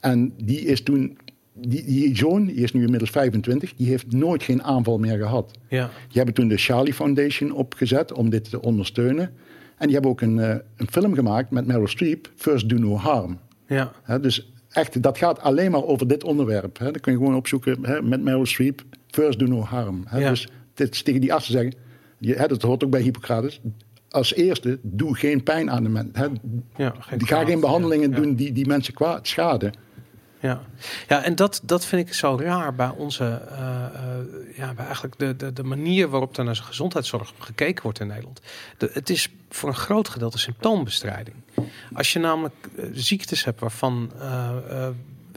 [0.00, 1.18] En die is toen...
[1.54, 5.58] Die, die zoon, die is nu inmiddels 25, die heeft nooit geen aanval meer gehad.
[5.68, 5.86] Ja.
[5.86, 9.30] Die hebben toen de Charlie Foundation opgezet om dit te ondersteunen.
[9.76, 12.96] En die hebben ook een, eh, een film gemaakt met Meryl Streep, First Do No
[12.96, 13.38] Harm.
[13.66, 13.92] Ja.
[14.20, 16.78] Dus echt, dat gaat alleen maar over dit onderwerp.
[16.78, 16.90] Hè.
[16.90, 20.04] Dan kun je gewoon opzoeken met Meryl Streep, First Do No Harm.
[20.10, 20.28] Ja.
[20.28, 21.74] Dus dit tegen die artsen zeggen,
[22.18, 23.60] je, hè, dat hoort ook bij Hippocrates.
[24.10, 26.40] Als eerste, doe geen pijn aan de mensen.
[26.76, 28.16] Ja, ga geen behandelingen Ja.
[28.16, 29.72] doen die, die mensen kwaad schaden.
[30.40, 30.60] Ja,
[31.08, 35.18] ja en dat, dat vind ik zo raar bij onze, eh, eh, ja, bij eigenlijk
[35.18, 38.40] de, de, de manier waarop er naar zijn gezondheidszorg gekeken wordt in Nederland.
[38.78, 41.36] De, het is voor een groot gedeelte symptoombestrijding.
[41.92, 44.12] Als je namelijk eh, ziektes hebt waarvan,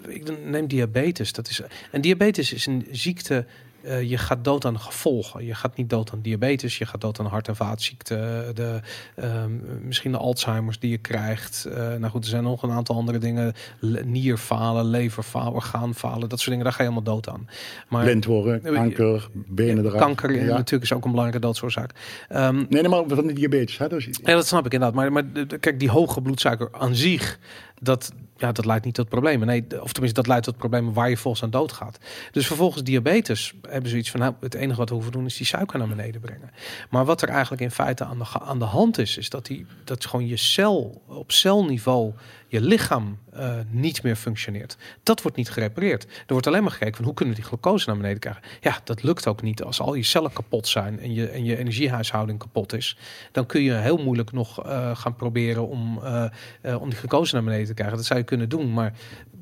[0.08, 3.46] ik neem diabetes, dat is, en diabetes is een ziekte
[3.86, 5.46] eh, je gaat dood aan gevolgen.
[5.46, 8.80] Je gaat niet dood aan diabetes, je gaat dood aan hart- en vaatziekten, de,
[9.16, 9.52] ehm,
[9.82, 11.66] misschien de Alzheimer's die je krijgt.
[11.66, 13.54] Eh, nou goed, er zijn nog een aantal andere dingen.
[13.80, 17.48] Le- Nierfalen, leverfalen, orgaanfalen, dat soort dingen, daar ga je helemaal dood aan.
[17.90, 20.00] Maar Blind worden, kanker, benen eraf.
[20.00, 20.44] kanker Ja.
[20.46, 21.92] natuurlijk is ook een belangrijke doodsoorzaak.
[22.30, 23.78] Ehm, Nee, nee, maar van de diabetes.
[23.78, 23.88] Hè?
[23.90, 24.96] Dus, ja, dat snap ik inderdaad.
[24.98, 25.24] Maar, maar
[25.60, 27.40] kijk, die hoge bloedsuiker aan zich,
[27.82, 29.48] dat, ja, dat leidt niet tot problemen.
[29.48, 32.00] Nee, of tenminste, dat leidt tot problemen waar je volgens aan doodgaat.
[32.32, 35.38] Dus vervolgens diabetes hebben ze iets van, nou, het enige wat we hoeven doen is
[35.38, 36.52] die suiker naar beneden brengen.
[36.90, 39.66] Maar wat er eigenlijk in feite aan de, aan de hand is, is dat, die,
[39.84, 42.14] dat gewoon je cel op celniveau,
[42.48, 44.78] je lichaam eh, niet meer functioneert.
[45.04, 46.04] Dat wordt niet gerepareerd.
[46.04, 48.44] Er wordt alleen maar gekeken van hoe kunnen we die glucose naar beneden krijgen.
[48.62, 49.64] Ja, dat lukt ook niet.
[49.64, 52.98] Als al je cellen kapot zijn en je, en je energiehuishouding kapot is,
[53.32, 57.44] dan kun je heel moeilijk nog eh, gaan proberen om, eh, om die glucose naar
[57.44, 57.98] beneden te krijgen.
[57.98, 58.94] Dat zou je kunnen doen, maar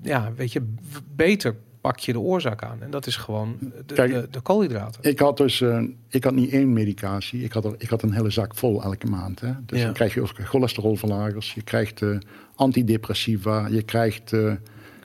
[0.02, 0.74] ja, weet je,
[1.16, 2.78] beter pak je de oorzaak aan.
[2.82, 5.04] En dat is gewoon de, Kijk, de, de koolhydraten.
[5.04, 7.44] Ik had dus, eh, ik had niet één medicatie.
[7.44, 9.40] Ik had, er, ik had een hele zak vol elke maand.
[9.40, 9.52] Hè.
[9.66, 9.86] Dus Ja.
[9.86, 11.54] dan krijg je ook cholesterolverlagers.
[11.54, 12.18] Je krijgt eh,
[12.56, 13.68] antidepressiva.
[13.68, 14.34] Je krijgt...
[14.34, 14.58] eh, Ik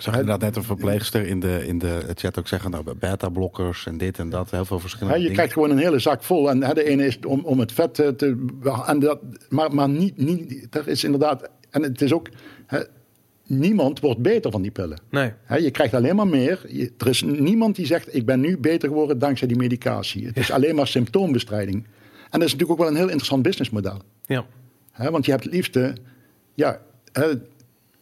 [0.04, 3.98] zag inderdaad net een verpleegster in de, in de chat ook zeggen, nou, beta-blokkers en
[3.98, 5.36] dit en dat, heel veel verschillende je dingen.
[5.36, 6.50] krijgt gewoon een hele zak vol.
[6.50, 8.46] En hè, de ene is om, om het vet te...
[8.86, 10.66] En dat, maar maar niet, niet...
[10.76, 11.50] Er is inderdaad...
[11.70, 12.28] En het is ook...
[13.48, 14.98] Niemand wordt beter van die pillen.
[15.10, 16.64] Nee, Hè, je krijgt alleen maar meer.
[16.68, 20.26] Je- er is niemand die zegt, ik ben nu beter geworden dankzij die medicatie.
[20.26, 21.76] Het is alleen maar symptoombestrijding.
[22.30, 24.02] En dat is natuurlijk ook wel een heel interessant businessmodel.
[24.26, 24.46] ja.
[24.92, 25.94] Hè, want je hebt het liefste,
[26.54, 26.80] ja,
[27.12, 27.24] hè,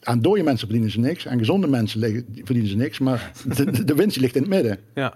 [0.02, 3.84] aan dode mensen verdienen ze niks, aan gezonde mensen liggen- verdienen ze niks, maar de,
[3.84, 4.78] de, winst ligt in het midden.
[4.94, 5.14] Ja,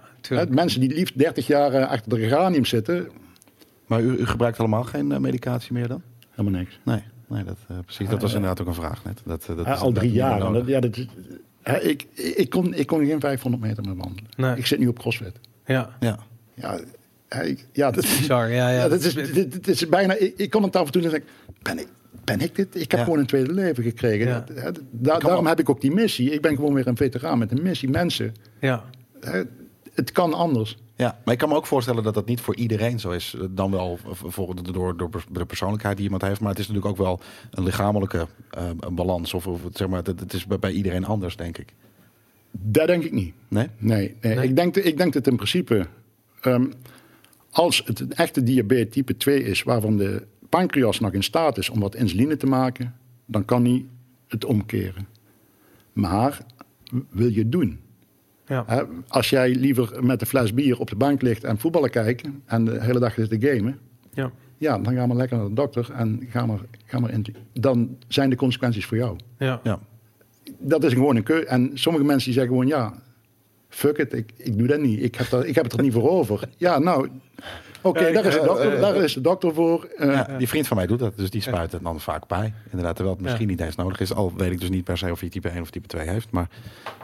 [0.49, 3.07] mensen die liefst 30 jaar eh, achter de geranium zitten,
[3.87, 6.01] Maar u, u gebruikt allemaal geen eh, medicatie meer dan?
[6.29, 6.79] helemaal niks.
[6.85, 7.01] Nee,
[7.31, 8.09] nee dat, eh, precies.
[8.09, 9.21] Dat was inderdaad ook een vraag net.
[9.25, 10.39] Dat, eh, dat is al drie jaar.
[10.39, 10.97] dat, ja, dat,
[11.81, 14.29] ik, ik, kon, ik kon geen 500 meter meer wandelen.
[14.37, 14.55] Nee.
[14.57, 15.39] Ik zit nu op CrossFit.
[15.65, 15.95] Ja.
[15.99, 16.19] Ja.
[16.53, 16.79] Ja,
[17.27, 18.49] hè, ik- ja, dat, bizar.
[18.51, 18.75] Ja, ja.
[18.81, 20.13] Ja, dat is, dit, dit is bijna.
[20.13, 21.23] Ik, ik kon het af en toe zeggen.
[21.61, 21.87] Ben ik,
[22.23, 22.75] ben ik dit?
[22.75, 23.03] Ik heb Ja.
[23.03, 24.27] gewoon een tweede leven gekregen.
[24.27, 24.43] Ja.
[24.47, 26.31] Dat- hè, da- daarom heb ik ook die missie.
[26.31, 27.89] Ik ben gewoon weer een veteraan met een missie.
[27.89, 28.83] Mensen, ja.
[29.19, 29.41] hè,
[29.93, 30.77] het kan anders.
[31.01, 33.33] Ja, maar ik kan me ook voorstellen dat dat niet voor iedereen zo is.
[33.35, 36.39] Eh, Dan wel v- volgens door, door de persoonlijkheid die iemand heeft.
[36.39, 37.19] Maar het is natuurlijk ook wel
[37.51, 39.33] een lichamelijke eh, een balans.
[39.33, 41.73] Of, of het, zeg maar, het, is bij, iedereen anders, denk ik.
[42.51, 43.33] Dat denk ik niet.
[43.47, 43.67] Nee?
[43.77, 44.35] Nee, nee.
[44.35, 44.47] Nee?
[44.47, 45.87] Ik, denk, ik denk dat in principe.
[46.41, 46.65] ehm,
[47.51, 51.69] als het een echte diabetes type 2 is, waarvan de pancreas nog in staat is
[51.69, 52.95] om wat insuline te maken,
[53.25, 53.85] dan kan hij
[54.27, 55.07] het omkeren.
[55.93, 56.45] Maar
[57.09, 57.79] wil je het doen?
[58.51, 58.85] Ja.
[59.07, 62.65] Als jij liever met een fles bier op de bank ligt en voetballen kijken en
[62.65, 63.79] de hele dag zit te gamen,
[64.13, 64.31] ja.
[64.57, 67.25] ja, dan ga maar lekker naar de dokter en ga maar, ga maar in.
[67.53, 69.15] Dan zijn de consequenties voor jou.
[69.37, 69.59] ja.
[69.63, 69.79] Ja.
[70.59, 71.45] Dat is gewoon een keuze.
[71.45, 72.93] En sommige mensen die zeggen gewoon ja,
[73.69, 75.03] fuck it, ik, ik doe dat niet.
[75.03, 76.49] Ik heb, dat, ik heb het er niet voor over.
[76.57, 77.09] Ja, nou,
[77.81, 79.83] oké, Ja, daar, is de ik- dokter, eh, daar is de dokter voor.
[79.97, 82.53] Eh, Ja, die vriend van mij doet dat, dus die spuit het dan vaak bij.
[82.69, 83.51] Inderdaad, terwijl het misschien Ja.
[83.55, 84.13] niet eens nodig is.
[84.13, 86.31] Al weet ik dus niet per se of hij type 1 of type 2 heeft.
[86.31, 86.49] Maar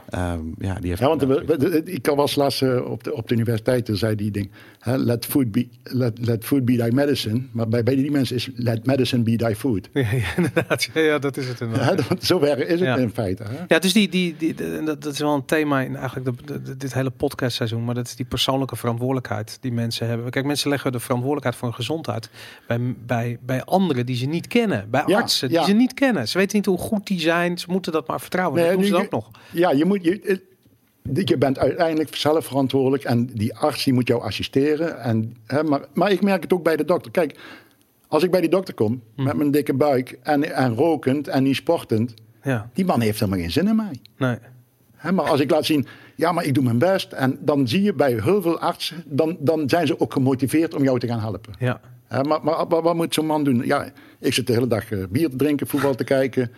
[0.09, 1.01] ehm, ja, die heeft...
[1.01, 4.31] Ja, want de- ik was laatst eh, op, de, op de universiteit, toen zei die
[4.31, 7.41] ding, hè, let, food be, let, let food be thy medicine.
[7.51, 9.89] Maar bij, bij die mensen is let medicine be thy food.
[9.93, 10.89] Ja, ja, inderdaad.
[10.93, 12.09] Ja, ja, dat is het inderdaad.
[12.09, 12.95] Dat- Zover is het Ja.
[12.97, 13.43] in feite.
[13.43, 13.55] Hè?
[13.67, 14.53] Ja, dus die, die, die,
[14.83, 17.85] dat, dat is wel een thema in eigenlijk de, de- de- dit hele podcastseizoen.
[17.85, 20.29] Maar dat is die persoonlijke verantwoordelijkheid die mensen hebben.
[20.31, 22.29] Kijk, mensen leggen de verantwoordelijkheid voor hun gezondheid
[22.67, 24.87] bij, bij, bij anderen die ze niet kennen.
[24.89, 25.63] Bij Ja, artsen die ja.
[25.65, 26.27] ze niet kennen.
[26.27, 27.57] Ze weten niet hoe goed die zijn.
[27.57, 28.59] Ze moeten dat maar vertrouwen.
[28.59, 29.29] Nee, dat doen ze ook nog.
[29.51, 34.07] Ja, je, moet, je, eh, je bent uiteindelijk zelf verantwoordelijk en die arts die moet
[34.07, 34.99] jou assisteren.
[35.01, 37.11] En, hè, maar, maar ik merk het ook bij de dokter.
[37.11, 37.39] Kijk,
[38.07, 41.55] als ik bij die dokter kom met mijn dikke buik en, en rokend en niet
[41.55, 42.13] sportend,
[42.43, 43.99] Ja, die man heeft helemaal geen zin in mij.
[44.17, 44.37] nee.
[44.95, 47.11] Hè, maar als ik laat zien, ja, maar ik doe mijn best.
[47.11, 50.83] En dan zie je bij heel veel artsen, dan, dan zijn ze ook gemotiveerd om
[50.83, 51.53] jou te gaan helpen.
[51.59, 53.65] Ja, Hè, maar, maar, maar wat moet zo'n man doen?
[53.65, 56.51] Ja, ik zit de hele dag eh, bier te drinken, voetbal te kijken.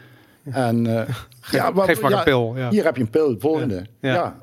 [0.67, 1.15] En, eh,
[1.51, 2.69] ja, wat- geef maar ja, een pil, ja.
[2.69, 3.85] Hier heb je een pil, volgende.
[4.01, 4.13] Ja.
[4.13, 4.35] Ja.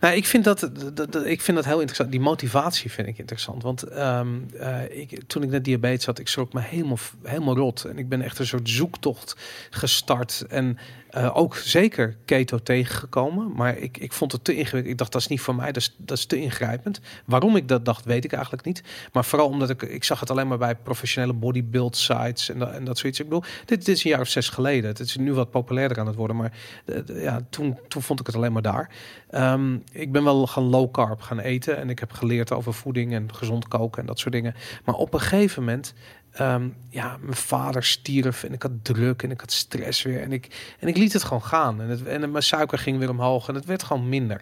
[0.00, 2.10] Nou, ik vind dat, dat, dat- ik vind dat heel interessant.
[2.10, 3.62] Die motivatie vind ik interessant.
[3.62, 7.84] Want ehm, eh, ik, toen ik net diabetes had, ik schrok me helemaal, helemaal rot.
[7.84, 9.36] En ik ben echt een soort zoektocht
[9.70, 10.44] gestart.
[10.48, 10.78] En
[11.10, 13.52] eh, ook zeker keto tegengekomen.
[13.52, 14.92] Maar ik, ik vond het te ingewikkeld.
[14.92, 15.66] Ik dacht, dat is niet voor mij.
[15.66, 17.00] Dat is, dat is te ingrijpend.
[17.24, 18.82] Waarom ik dat dacht, weet ik eigenlijk niet.
[19.12, 22.72] Maar vooral omdat ik, ik zag het alleen maar bij professionele bodybuild sites en, dat-
[22.72, 23.20] en dat zoiets.
[23.20, 24.90] Ik bedoel, dit, dit is een jaar of zes geleden.
[24.90, 26.36] Het is nu wat populairder aan het worden.
[26.36, 26.52] Maar
[26.84, 28.90] eh, ja, toen, toen vond ik het alleen maar daar.
[29.30, 31.76] Ehm, ik ben wel gaan low carb gaan eten.
[31.76, 34.54] En ik heb geleerd over voeding en gezond koken en dat soort dingen.
[34.84, 35.94] Maar op een gegeven moment...
[36.32, 40.22] ehm, ja, mijn vader stierf en ik had druk en ik had stress weer.
[40.22, 41.80] En ik, en ik liet het gewoon gaan.
[41.80, 44.40] En, het, en mijn suiker ging weer omhoog en het werd gewoon minder.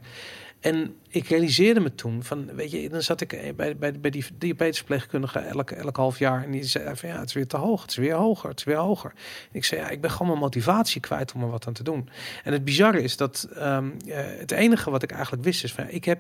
[0.61, 4.11] En ik realiseerde me toen van, weet je, dan zat ik eh, bij, bij, bij
[4.11, 6.45] die diabetesverpleegkundige elk, elk half jaar.
[6.45, 8.59] En die zei van, ja, het is weer te hoog, het is weer hoger, het
[8.59, 9.13] is weer hoger.
[9.53, 12.09] Ik zei, ja, ik ben gewoon mijn motivatie kwijt om er wat aan te doen.
[12.45, 15.89] En het bizarre is dat ehm, eh, het enige wat ik eigenlijk wist is van,
[15.89, 16.19] ik heb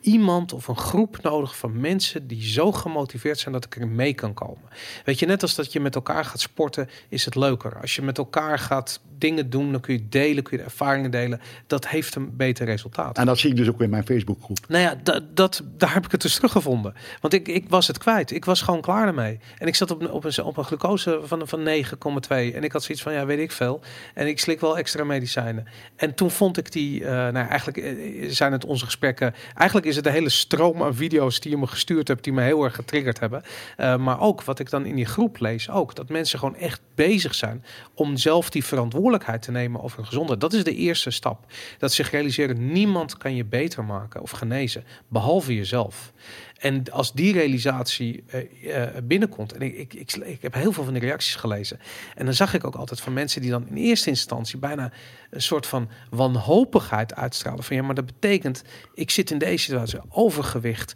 [0.00, 4.14] iemand of een groep nodig van mensen die zo gemotiveerd zijn dat ik er mee
[4.14, 4.68] kan komen.
[5.04, 7.80] Weet je, net als dat je met elkaar gaat sporten, is het leuker.
[7.80, 11.10] Als je met elkaar gaat dingen doen, dan kun je delen, kun je de ervaringen
[11.10, 11.40] delen.
[11.66, 13.18] Dat heeft een beter resultaat.
[13.18, 14.58] En dat zie ik dus ook in mijn Facebookgroep.
[14.68, 16.94] Nou ja, dat, dat, daar heb ik het dus teruggevonden.
[17.20, 18.30] Want ik, ik was het kwijt.
[18.30, 19.38] Ik was gewoon klaar ermee.
[19.58, 22.28] En ik zat op een, op een, op een glucose van, van 9,2.
[22.28, 23.80] En ik had zoiets van, ja, weet ik veel.
[24.14, 25.66] En ik slik wel extra medicijnen.
[25.96, 29.34] En toen vond ik die, eh, nou eigenlijk eh, zijn het onze gesprekken.
[29.54, 32.42] Eigenlijk is het de hele stroom aan video's die je me gestuurd hebt, die me
[32.42, 33.42] heel erg getriggerd hebben.
[33.76, 35.94] Eh, maar ook wat ik dan in die groep lees, ook.
[35.94, 40.40] Dat mensen gewoon echt bezig zijn om zelf die verantwoordelijkheid te nemen over hun gezondheid.
[40.40, 41.52] Dat is de eerste stap.
[41.78, 46.12] Dat zich realiseren, niemand kan je beter maken of genezen, behalve jezelf.
[46.58, 50.84] En als die realisatie eh, eh, binnenkomt, en ik, ik, ik, ik heb heel veel
[50.84, 51.80] van die reacties gelezen,
[52.14, 54.92] en dan zag ik ook altijd van mensen die dan in eerste instantie bijna
[55.30, 57.64] een soort van wanhopigheid uitstralen.
[57.64, 58.62] Van ja, maar dat betekent,
[58.94, 60.94] ik zit in deze situatie, overgewicht,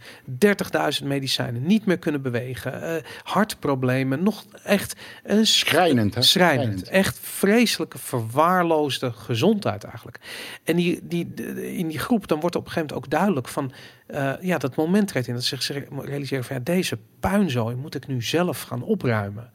[1.00, 6.22] 30.000 medicijnen, niet meer kunnen bewegen, eh, hartproblemen, nog echt een Schrijnend, hè?
[6.22, 6.88] Schrijnend.
[6.88, 10.18] Echt vreselijke, verwaarloosde gezondheid eigenlijk.
[10.64, 11.34] En die, die,
[11.76, 13.72] in die groep, dan wordt op een gegeven moment ook duidelijk van...
[14.06, 16.56] eh, ja, dat moment treedt in dat ze zich realiseren van...
[16.56, 19.52] Ja, deze puinzooi moet ik nu zelf gaan opruimen.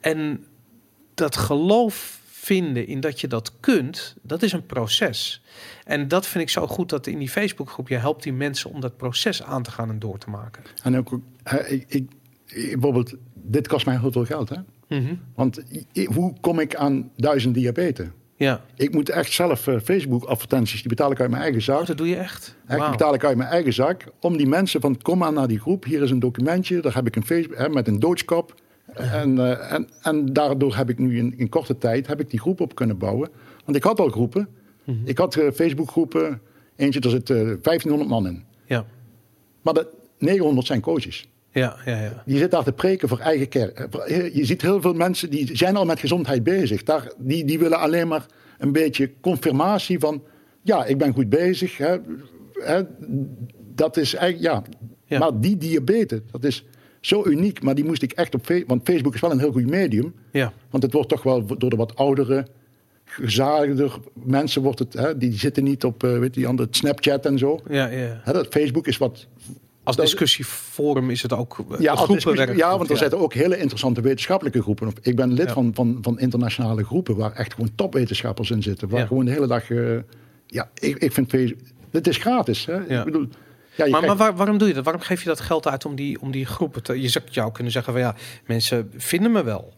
[0.00, 0.46] En
[1.14, 5.42] dat geloof vinden in dat je dat kunt, dat is een proces.
[5.84, 7.88] En dat vind ik zo goed dat in die Facebookgroep...
[7.88, 10.62] je helpt die mensen om dat proces aan te gaan en door te maken.
[10.82, 11.18] En ook,
[11.68, 12.08] ik, ik,
[12.72, 14.48] bijvoorbeeld, dit kost mij heel veel geld.
[14.48, 14.56] Hè?
[14.88, 15.14] Mhm.
[15.34, 15.62] Want
[15.92, 18.06] i- hoe kom ik aan duizend diabetes?
[18.36, 21.80] Ja, Ik moet echt zelf eh, Facebook-advertenties, die betaal ik uit mijn eigen zak.
[21.80, 22.56] oh, dat doe je echt?
[22.66, 22.90] Wauw.
[22.90, 24.04] betaal ik uit mijn eigen zak.
[24.20, 25.84] Om die mensen van, kom maar naar die groep.
[25.84, 26.80] Hier is een documentje.
[26.80, 28.54] Daar heb ik een Facebook hè, met een doodskap.
[28.96, 32.40] En, eh, en, en daardoor heb ik nu in, in korte tijd heb ik die
[32.40, 33.28] groep op kunnen bouwen.
[33.64, 34.48] Want ik had al groepen.
[34.84, 34.96] Mhm.
[35.04, 36.40] Ik had eh, Facebook-groepen.
[36.76, 38.44] Eentje, daar zit eh 1500 man in.
[38.66, 38.86] Ja,
[39.62, 41.28] Maar de 900 zijn coaches.
[41.50, 42.22] ja, ja, ja.
[42.26, 43.78] Die zit daar te preken voor eigen kerk.
[43.78, 46.82] Eh, Je ziet heel veel mensen die zijn al met gezondheid bezig.
[46.82, 48.26] Daar, die, die willen alleen maar
[48.58, 50.22] een beetje confirmatie van...
[50.62, 51.76] ja, ik ben goed bezig.
[51.78, 51.96] Hè,
[52.52, 52.82] hè,
[53.74, 54.62] dat is eigenlijk, ja.
[55.08, 55.18] Ja.
[55.18, 56.64] Maar die diabetes, dat is
[57.06, 57.62] zo uniek.
[57.62, 58.68] Maar die moest ik echt op Facebook...
[58.68, 60.14] Want Facebook is wel een heel goed medium.
[60.32, 62.46] Ja, Want het wordt toch wel door de wat oudere,
[63.04, 64.62] gezadigder mensen...
[64.62, 67.60] Wordt het, hè, die zitten niet op eh, weet aan het Snapchat en zo.
[67.68, 68.20] ja, ja.
[68.24, 69.26] Hè, dat Facebook is wat
[69.82, 72.22] Als discussieforum is het ook eh, Ja, als
[72.56, 74.92] ja, want er zitten ook hele interessante wetenschappelijke groepen.
[75.02, 75.52] Ik ben lid Ja.
[75.52, 78.88] van, van, van internationale groepen waar echt gewoon topwetenschappers in zitten.
[78.88, 79.06] Waar Ja.
[79.06, 79.70] gewoon de hele dag.
[79.70, 79.96] eh,
[80.46, 81.60] ja, ik, ik vind Facebook.
[81.90, 82.66] Het is gratis.
[82.66, 82.72] Hè?
[82.88, 82.98] Ja.
[82.98, 83.28] Ik bedoel,
[83.76, 84.84] ja, Maar, maar waar- waarom doe je dat?
[84.84, 87.00] Waarom geef je dat geld uit om die, om die groepen te...
[87.00, 88.14] Je zou jou kunnen zeggen van ja,
[88.46, 89.72] mensen vinden me wel.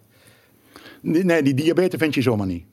[1.00, 2.64] Nee, die diabetes vind je zomaar niet.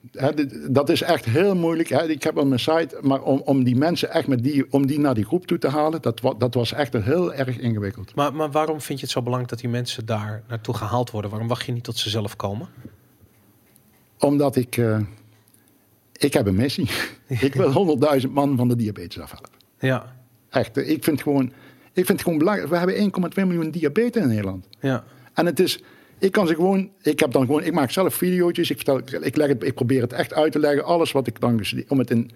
[0.68, 1.90] Dat is echt heel moeilijk.
[1.90, 4.98] Ik heb op mijn site, maar om, om die mensen echt met die, om die
[5.00, 8.14] naar die groep toe te halen, dat, dat was echt heel erg ingewikkeld.
[8.14, 11.30] Maar, maar waarom vind je het zo belangrijk dat die mensen daar naartoe gehaald worden?
[11.30, 12.68] Waarom wacht je niet tot ze zelf komen?
[14.18, 14.98] Omdat ik, eh,
[16.12, 16.90] ik heb een missie.
[17.26, 19.50] ik wil 100.000 man van de diabetes afhalen.
[19.78, 20.15] Ja,
[20.56, 21.44] Echt, eh, ik vind gewoon,
[21.92, 22.70] ik vind het gewoon belangrijk.
[22.70, 24.68] We hebben 1,2 miljoen diabetes in Nederland.
[24.80, 25.04] ja,
[25.34, 25.82] En het is,
[26.18, 29.36] ik kan ze gewoon, ik heb dan gewoon, ik maak zelf video's, ik, vertel, ik,
[29.36, 32.10] leg het, ik probeer het echt uit te leggen, alles wat ik dan, om het
[32.10, 32.30] in,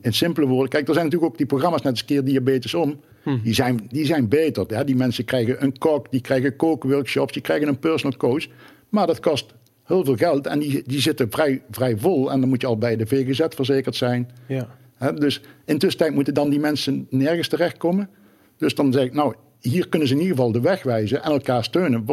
[0.00, 0.68] in simpele woorden.
[0.68, 3.00] Kijk, er zijn natuurlijk ook die programma's net als keer diabetes om,
[3.42, 4.64] die, zijn, die zijn beter.
[4.68, 8.46] Ja, die mensen krijgen een kok, die krijgen kookworkshops, die krijgen een personal coach.
[8.88, 9.54] Maar dat kost
[9.84, 12.32] heel veel geld en die, die zitten vrij, vrij vol.
[12.32, 14.30] En dan moet je al bij de VGZ verzekerd zijn.
[14.46, 14.68] ja.
[14.96, 18.08] Hè, dus intussen moeten dan die mensen nergens terechtkomen.
[18.56, 21.30] Dus dan zeg ik, nou, hier kunnen ze in ieder geval de weg wijzen en
[21.30, 22.04] elkaar steunen.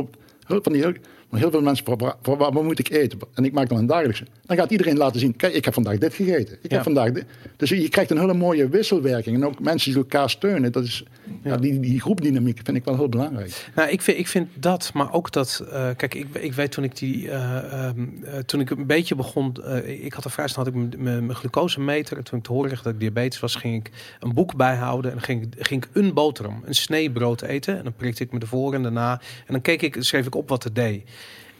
[0.47, 0.85] Van die,
[1.34, 3.19] Maar heel veel mensen vragen, "Wa- wa- wat moet ik eten?
[3.34, 4.26] En ik maak dan een dagelijkse.
[4.45, 6.57] Dan gaat iedereen laten zien, kijk, ik heb vandaag dit gegeten.
[6.61, 6.76] Ik Ja.
[6.76, 7.26] heb vandaag dit.
[7.57, 9.35] Dus je krijgt een hele mooie wisselwerking.
[9.35, 10.72] En ook mensen die elkaar steunen.
[10.72, 11.03] Dat is,
[11.43, 11.57] ja.
[11.57, 13.69] die, die groepdynamiek vind ik wel heel belangrijk.
[13.76, 15.64] Nou, ik vind, ik vind dat, maar ook dat.
[15.72, 17.30] eh, kijk, ik, ik weet toen ik die.
[17.30, 17.57] eh,
[17.88, 19.53] ehm, eh, toen ik een beetje begon.
[19.85, 22.18] ik had er vrij snel had ik mijn- glucosemeter.
[22.18, 25.11] En toen ik te horen kreeg dat ik diabetes was, ging ik een boek bijhouden.
[25.11, 27.77] En dan ging, ik- ging ik een boterham, een snee brood eten.
[27.77, 29.11] En dan prikte ik me ervoor en daarna.
[29.45, 31.03] En dan keek ik, schreef ik op wat het deed.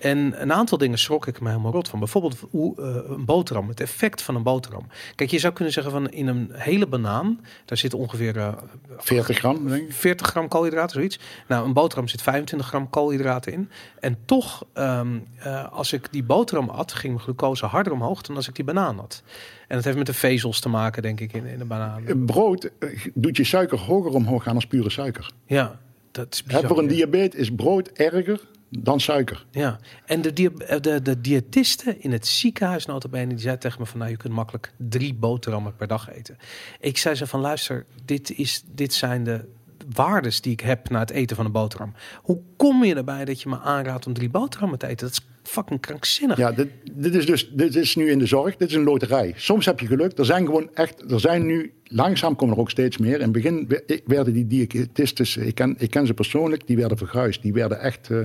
[0.04, 2.00] En een aantal dingen schrok ik me helemaal rot van.
[2.00, 4.88] Bijvoorbeeld hoe, eh, een boterham, het effect van een boterham.
[5.16, 8.54] Kijk, je zou kunnen zeggen van in een hele banaan, daar zit ongeveer eh,
[8.98, 9.94] 40 gram, denk ik.
[9.94, 11.20] 40 gram koolhydraten, zoiets.
[11.48, 13.70] Nou, een boterham zit 25 gram koolhydraten in.
[14.00, 18.36] En toch, ehm, eh, als ik die boterham at, ging mijn glucose harder omhoog dan
[18.36, 19.24] als ik die banaan had.
[19.68, 22.06] En dat heeft met de vezels te maken, denk ik, in, in de banaan.
[22.06, 25.32] Eh, Brood eh, doet je suiker hoger omhoog gaan als pure suiker.
[25.46, 25.80] Ja,
[26.12, 26.68] dat is bizar.
[26.68, 26.90] voor een ja.
[26.90, 28.42] diabetes is brood erger
[28.80, 29.46] dan suiker.
[29.52, 33.80] Ja, en de, dia- eh, de, de diëtiste in het ziekenhuis notabene, die zei tegen
[33.80, 36.38] me van, nou, je kunt makkelijk drie boterhammen per dag eten.
[36.80, 39.46] Ik zei ze van, luister, dit, is, dit zijn de
[39.94, 41.94] waardes die ik heb na het eten van een boterham.
[42.22, 45.08] Hoe kom je erbij dat je me aanraadt om drie boterhammen te eten?
[45.08, 46.38] Dat is fucking krankzinnig.
[46.38, 48.56] Ja, dit, dit is dus dit is nu in de zorg.
[48.56, 49.34] Dit is een loterij.
[49.36, 50.18] Soms heb je geluk.
[50.18, 51.12] Er zijn gewoon echt.
[51.12, 53.16] Er zijn nu langzaam komen er ook steeds meer.
[53.16, 53.70] In het begin
[54.06, 55.38] werden die diëtistes.
[55.38, 56.68] Ik ken, ik ken ze persoonlijk.
[56.68, 57.42] Die werden verguisd.
[57.42, 58.20] Die werden echt eh,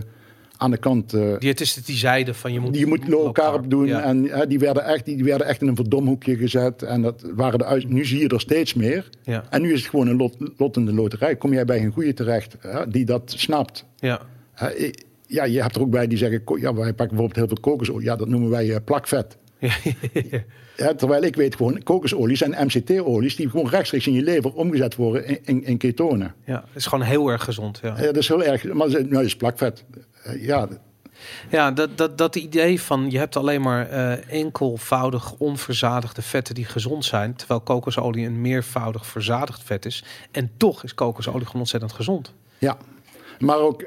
[0.58, 1.12] aan de kant.
[1.12, 2.78] eh, Diëtisten die zeiden van, je moet...
[2.78, 3.86] je moet low carb doen.
[3.86, 4.02] Ja.
[4.02, 6.82] En hè, die, werden echt, die werden echt in een verdomhoekje gezet.
[6.82, 9.08] En dat waren de nu zie je er steeds meer.
[9.22, 9.44] Ja.
[9.50, 11.36] En nu is het gewoon een lot, lot in de loterij.
[11.36, 13.84] Kom jij bij een goede terecht hè, die dat snapt.
[13.96, 14.20] Ja.
[14.52, 14.90] Hè,
[15.26, 18.04] ja, je hebt er ook bij die zeggen, ja, wij pakken bijvoorbeeld heel veel kokosolie.
[18.04, 19.36] Ja, dat noemen wij eh, plakvet.
[20.76, 20.94] Ja.
[20.94, 25.26] Terwijl ik weet gewoon, kokosolies zijn MCT-olies die gewoon rechtstreeks in je lever omgezet worden
[25.26, 26.34] in, in, in ketonen.
[26.46, 27.78] ja, het is gewoon heel erg gezond.
[27.82, 27.94] Ja.
[27.96, 29.84] Ja, dat is heel erg, maar is- nou, dat is plakvet.
[30.22, 30.68] Eh, Ja,
[31.50, 36.64] Ja, dat, dat, dat idee van je hebt alleen maar eh, enkelvoudig onverzadigde vetten die
[36.64, 40.04] gezond zijn, terwijl kokosolie een meervoudig verzadigd vet is.
[40.30, 42.32] En toch is kokosolie gewoon ontzettend gezond.
[42.58, 42.76] ja.
[43.38, 43.84] Maar ook,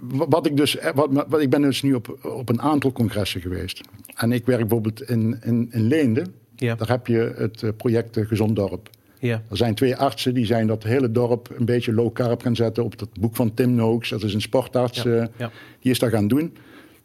[0.00, 2.92] wa- wat ik dus, eh, wat, wat, ik ben dus nu op, op een aantal
[2.92, 3.80] congressen geweest.
[4.14, 6.24] En ik werk bijvoorbeeld in, in, in Leende.
[6.56, 8.88] Ja, Daar heb je het project Gezond Dorp.
[9.20, 12.56] Ja, Er zijn twee artsen die zijn dat hele dorp een beetje low carb gaan
[12.56, 14.08] zetten op dat boek van Tim Noakes.
[14.08, 15.50] Dat is een sportarts, Ja, eh, ja.
[15.80, 16.56] die is dat gaan doen.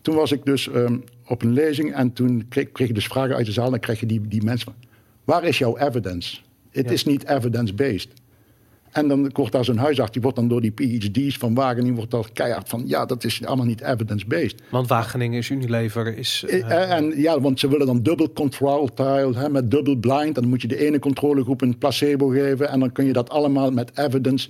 [0.02, 0.98] Toen was ik dus ehm,
[1.28, 3.66] op een lezing en toen kreeg, kreeg ik dus vragen uit de zaal.
[3.66, 4.90] En dan krijg je die, die mensen van,
[5.24, 6.38] waar is jouw evidence?
[6.72, 8.08] Het is niet evidence-based.
[8.96, 12.12] En dan wordt daar zo'n huisarts, die wordt dan door die PhD's van Wageningen, wordt
[12.12, 14.62] daar keihard van, ja, dat is allemaal niet evidence-based.
[14.70, 16.44] want Wageningen is Unilever, is...
[16.48, 20.26] eh, Eh, En ja, want ze willen dan dubbel control trial, hè, met dubbel blind.
[20.36, 22.70] En dan moet je de ene controlegroep een placebo geven.
[22.70, 24.50] En dan kun je dat allemaal met evidence.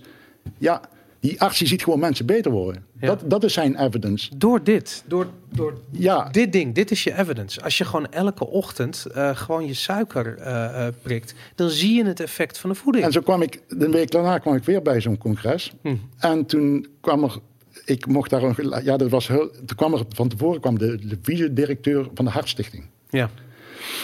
[0.57, 0.81] Ja,
[1.26, 2.85] die arts die ziet gewoon mensen beter worden.
[2.99, 3.07] Ja.
[3.07, 4.38] Dat, dat is zijn evidence.
[4.38, 7.61] door dit, door, door Ja, dit ding, dit is je evidence.
[7.61, 12.06] Als je gewoon elke ochtend eh, gewoon je suiker eh, eh, prikt, dan zie je
[12.06, 13.06] het effect van de voeding.
[13.06, 15.73] en zo kwam ik, de week daarna kwam ik weer bij zo'n congres.
[15.81, 15.95] Hm.
[16.18, 17.38] En toen kwam er,
[17.85, 21.07] ik mocht daar, een, ja, dat was heel, toen kwam er van tevoren kwam de,
[21.07, 22.85] de vice-directeur van de Hartstichting.
[23.10, 23.30] Ja,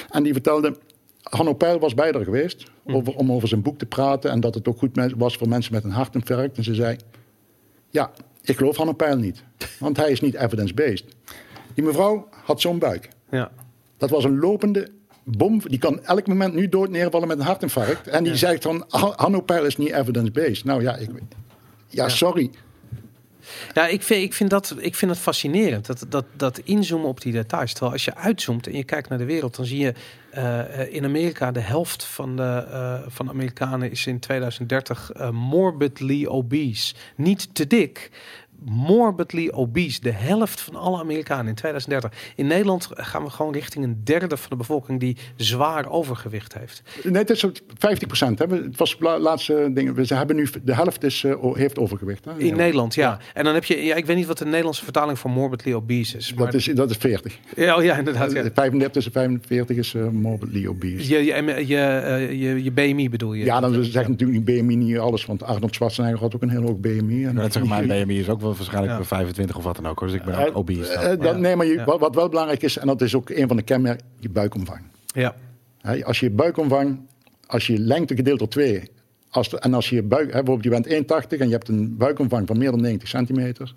[0.09, 0.77] En die vertelde,
[1.21, 2.95] Hanno Peil was bij geweest Hm.
[2.95, 5.73] over, om over zijn boek te praten en dat het ook goed was voor mensen
[5.73, 6.57] met een hartinfarct.
[6.57, 6.97] En ze zei,
[7.89, 8.11] ja,
[8.41, 9.43] ik geloof Hanno Peil niet,
[9.79, 11.05] want hij is niet evidence-based.
[11.73, 13.09] Die mevrouw had zo'n buik.
[13.29, 13.51] ja.
[13.97, 14.87] Dat was een lopende
[15.23, 18.07] bom, die kan elk moment nu dood neervallen met een hartinfarct.
[18.07, 20.63] En die zegt van, "Ha- Hanno Peil is niet evidence-based.
[20.63, 21.09] Nou ja, ik,
[21.87, 22.51] ja, sorry.
[23.73, 27.21] Ja, ik vind, ik vind, dat, ik vind het fascinerend, dat, dat, dat inzoomen op
[27.21, 27.71] die details.
[27.71, 29.93] Terwijl als je uitzoomt en je kijkt naar de wereld, dan zie je
[30.31, 36.25] eh, in Amerika de helft van de, eh, van Amerikanen is in 2030 eh, morbidly
[36.25, 36.95] obese.
[37.15, 38.11] Niet te dik,
[38.65, 40.01] morbidly obese.
[40.01, 42.11] De helft van alle Amerikanen in 2030.
[42.35, 46.81] In Nederland gaan we gewoon richting een derde van de bevolking die zwaar overgewicht heeft.
[47.03, 47.45] Nee, het is
[47.77, 48.39] 50 procent.
[48.39, 49.93] Het was la- laatste ding.
[49.95, 52.25] We hebben nu, de helft is, eh, heeft overgewicht.
[52.25, 52.31] Hè?
[52.37, 52.55] In Ja.
[52.55, 53.19] Nederland, ja.
[53.33, 56.17] En dan heb je, ja, ik weet niet wat de Nederlandse vertaling voor morbidly obese
[56.17, 56.33] is.
[56.33, 57.37] Maar, Dat is, dat is 40.
[57.55, 58.31] ja, oh ja, inderdaad.
[58.31, 58.43] Ja.
[58.53, 61.13] 35 tussen 45 is eh, morbidly obese.
[61.13, 63.45] Je, je, je, eh, je, je BMI bedoel je?
[63.45, 66.61] Ja, dan zegt natuurlijk niet BMI niet alles, want Arnold Schwarzenegger had ook een heel
[66.61, 67.25] hoog BMI.
[67.25, 69.03] En Dat zeg mijn BMI is ook wel waarschijnlijk Ja.
[69.03, 69.99] 25 of wat dan ook.
[69.99, 70.07] Hoor.
[70.07, 70.91] Dus ik ben Eh, ook obese.
[70.93, 71.17] eh, dan.
[71.17, 71.39] dat, Ja.
[71.39, 73.63] Nee, maar je, wat, wat wel belangrijk is, en dat is ook een van de
[73.63, 74.81] kenmerken, je buikomvang.
[75.05, 75.35] Ja,
[75.81, 76.99] Hè, Als je buikomvang,
[77.47, 78.89] als je lengte gedeeld door 2,
[79.29, 81.97] als de- en als je buik, hè, bijvoorbeeld je bent 1,80 en je hebt een
[81.97, 83.71] buikomvang van meer dan 90 centimeter,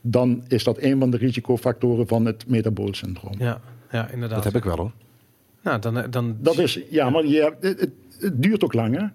[0.00, 3.34] dan is dat een van de risicofactoren van het metabool syndroom.
[3.38, 3.60] ja,
[3.90, 4.42] ja inderdaad.
[4.42, 4.92] dat heb ik wel hoor.
[5.62, 8.96] Nou, dan, dan, Dat is, ja, maar je, hebt- het, het, het duurt ook lang,
[9.00, 9.06] hè?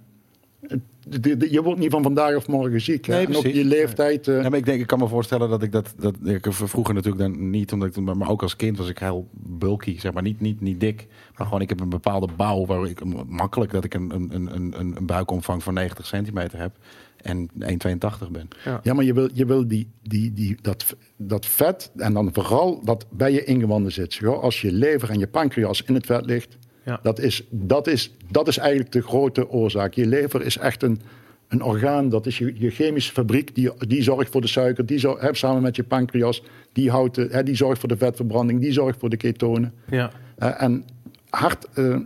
[0.68, 3.06] Het, de- de- je wordt niet van vandaag of morgen ziek.
[3.06, 3.14] hè.
[3.14, 3.54] Nee, en precies.
[3.56, 4.28] je leeftijd.
[4.28, 6.94] eh, Ja, maar ik denk, ik kan me voorstellen dat ik dat, dat ik vroeger
[6.94, 10.24] natuurlijk dan niet, omdat ik, maar ook als kind was ik heel bulky, zeg maar
[10.24, 11.08] niet, niet, niet dik,
[11.38, 14.56] maar gewoon ik heb een bepaalde bouw waar ik makkelijk dat ik een, een, een,
[14.56, 16.76] een, een buikomvang van 90 centimeter heb
[17.22, 18.48] en 1,82 ben.
[18.84, 22.82] Ja, maar je wil, je wil die, die, die, dat, dat vet en dan vooral
[22.86, 24.14] dat bij je ingewanden zit.
[24.14, 27.00] Zo, Als je lever en je pancreas in het vet ligt, Ja.
[27.04, 29.94] dat, is, dat, is, dat is eigenlijk de grote oorzaak.
[29.94, 31.02] Je lever is echt een,
[31.48, 35.00] een orgaan, dat is je, je chemische fabriek, die, die zorgt voor de suiker, die
[35.00, 36.44] zorgt, hè, samen met je pancreas,
[36.74, 39.74] die, houdt de, hè, die zorgt voor de vetverbranding, die zorgt voor de ketonen.
[39.90, 40.12] Ja.
[40.38, 40.86] Eh, en
[41.30, 41.98] hart, eh,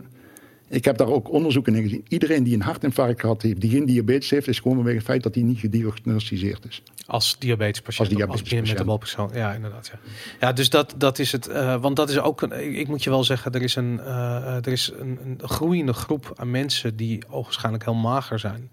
[0.68, 2.04] ik heb daar ook onderzoeken in gezien.
[2.08, 5.22] Iedereen die een hartinfarct gehad heeft, die geen diabetes heeft, is gewoon vanwege het feit
[5.22, 6.82] dat hij niet gediagnosticeerd is.
[7.06, 7.98] Als diabetespatiënt.
[7.98, 8.68] Als Als diabetespatiënt.
[8.68, 9.30] metabool persoon.
[9.34, 9.90] Ja, inderdaad.
[9.92, 9.98] Ja,
[10.40, 11.46] ja dus dat, dat is het.
[11.46, 12.78] eh, want dat is ook een.
[12.78, 15.92] Ik, moet je wel zeggen, er is een, eh, eh, er is een, een groeiende
[15.92, 18.70] groep aan mensen die ogenschijnlijk heel mager zijn.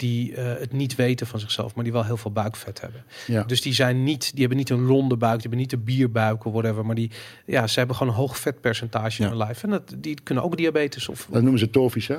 [0.00, 3.04] Die eh, het niet weten van zichzelf, maar die wel heel veel buikvet hebben.
[3.26, 3.42] Ja.
[3.42, 6.44] Dus die zijn niet, die hebben niet een ronde buik, die hebben niet de bierbuik
[6.44, 6.86] of whatever.
[6.86, 7.10] Maar die,
[7.46, 9.24] ja, ze hebben gewoon een hoog vetpercentage Ja.
[9.24, 9.62] in hun lijf.
[9.62, 11.28] En dat, die kunnen ook diabetes of.
[11.30, 12.16] Dat noemen ze tofies, hè?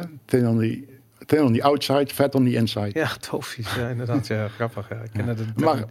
[0.47, 0.83] On the,
[1.25, 2.91] thin on the outside, fat on the inside.
[2.93, 3.75] Ja, tofies.
[3.75, 4.27] Ja, inderdaad.
[4.27, 4.89] Ja, grappig.
[4.89, 4.95] Ja.
[4.95, 5.59] Ik ken het.
[5.59, 5.85] Maar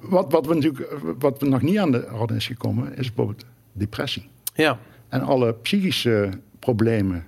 [0.00, 3.44] wat, wat, we natuurlijk, wat we nog niet aan de orde is gekomen, is bijvoorbeeld
[3.72, 4.28] depressie.
[4.54, 7.24] ja, En alle psychische problemen,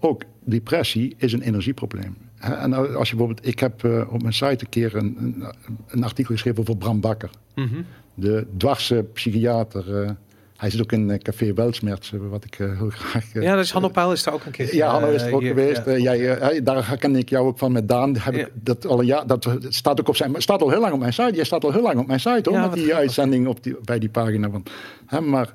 [0.00, 2.16] ook depressie, is een energieprobleem.
[2.40, 5.44] En als je bijvoorbeeld, ik heb eh, op mijn site een keer een, een,
[5.88, 7.80] een artikel geschreven over Bram Bakker, Mhm.
[8.14, 10.02] de dwarse psychiater.
[10.02, 10.10] eh,
[10.56, 13.32] hij zit ook in eh, Café Weltsmerts, eh, wat ik heel graag.
[13.32, 14.74] ja, dus Hanno Peil is daar ook een keer.
[14.74, 15.82] Ja, Hanno is er ook hier, geweest.
[15.84, 15.96] ja.
[16.16, 18.16] Jij, daar ken ik jou ook van met Daan.
[18.16, 18.40] Heb Ja.
[18.40, 20.98] ik dat al een jaar, dat staat ook op zijn, staat al heel lang op
[21.00, 21.34] mijn site.
[21.34, 23.76] Jij staat al heel lang op mijn site hoor, Ja, met die uitzending op die,
[23.84, 24.62] bij die pagina van.
[25.06, 25.54] Hè, maar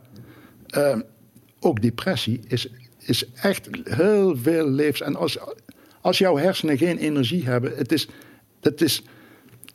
[1.59, 2.67] ook depressie is,
[2.99, 5.01] is echt heel veel levens.
[5.01, 5.37] En als,
[6.03, 8.07] als jouw hersenen geen energie hebben, het is,
[8.61, 9.03] het is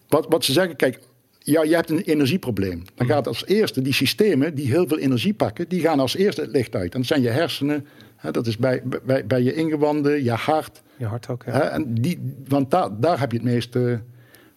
[0.09, 0.99] wat, wat ze zeggen, kijk,
[1.39, 2.83] ja, je hebt een energieprobleem.
[2.95, 6.41] Dan gaat als eerste die systemen die heel veel energie pakken, die gaan als eerste
[6.41, 6.93] het licht uit.
[6.93, 7.87] En dat zijn je hersenen,
[8.17, 10.83] hè, dat is bij, bij, bij je ingewanden, je hart.
[10.97, 11.53] Je hart ook, ja.
[11.53, 14.01] Hè, en die, want daar, daar heb je het meeste.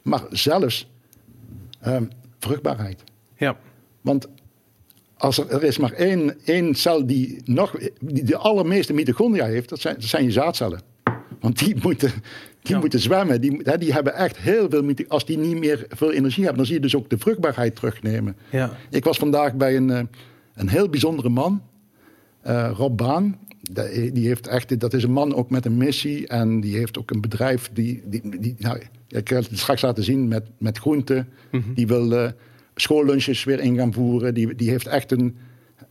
[0.02, 0.90] Maar zelfs
[1.82, 2.04] ehm,
[2.40, 3.04] vruchtbaarheid.
[3.38, 3.58] Ja,
[4.02, 4.28] Want
[5.18, 9.70] als er, er is maar één, één cel die nog die de allermeeste mitochondria heeft,
[9.70, 10.91] dat zijn, dat zijn je zaadcellen.
[11.42, 12.12] Want die moeten,
[12.62, 12.80] die Ja.
[12.80, 13.42] moeten zwemmen.
[13.42, 14.94] Die, hè, die hebben echt heel veel.
[15.08, 18.36] Als die niet meer veel energie hebben, dan zie je dus ook de vruchtbaarheid terugnemen.
[18.52, 18.78] ja.
[18.90, 20.02] Ik was vandaag bij een, eh,
[20.54, 21.62] een heel bijzondere man,
[22.42, 23.38] eh, Rob Baan.
[23.62, 26.28] De- Die heeft echt, dat is een man ook met een missie.
[26.28, 28.02] En die heeft ook een bedrijf die.
[28.06, 31.28] die, die nou, ik ga het straks laten zien met, met groenten.
[31.76, 32.32] Die wil eh,
[32.76, 34.34] schoollunches weer in gaan voeren.
[34.34, 35.36] Die, die heeft echt een.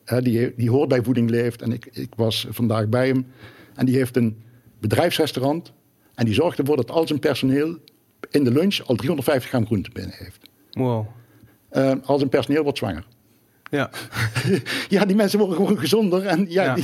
[0.05, 1.63] hè, die, die hoort bij Voeding Leeft.
[1.63, 3.27] En ik, ik was vandaag bij hem.
[3.75, 4.37] En die heeft een
[4.81, 5.73] bedrijfsrestaurant.
[6.15, 7.79] En die zorgt ervoor dat al zijn personeel
[8.31, 10.39] in de lunch al 350 gram groente binnen heeft.
[10.71, 11.07] Wow.
[11.69, 13.05] Eh, al zijn personeel wordt zwanger.
[13.71, 13.91] Ja,
[14.89, 16.27] Ja, die mensen worden gewoon gezonder.
[16.27, 16.77] En ja,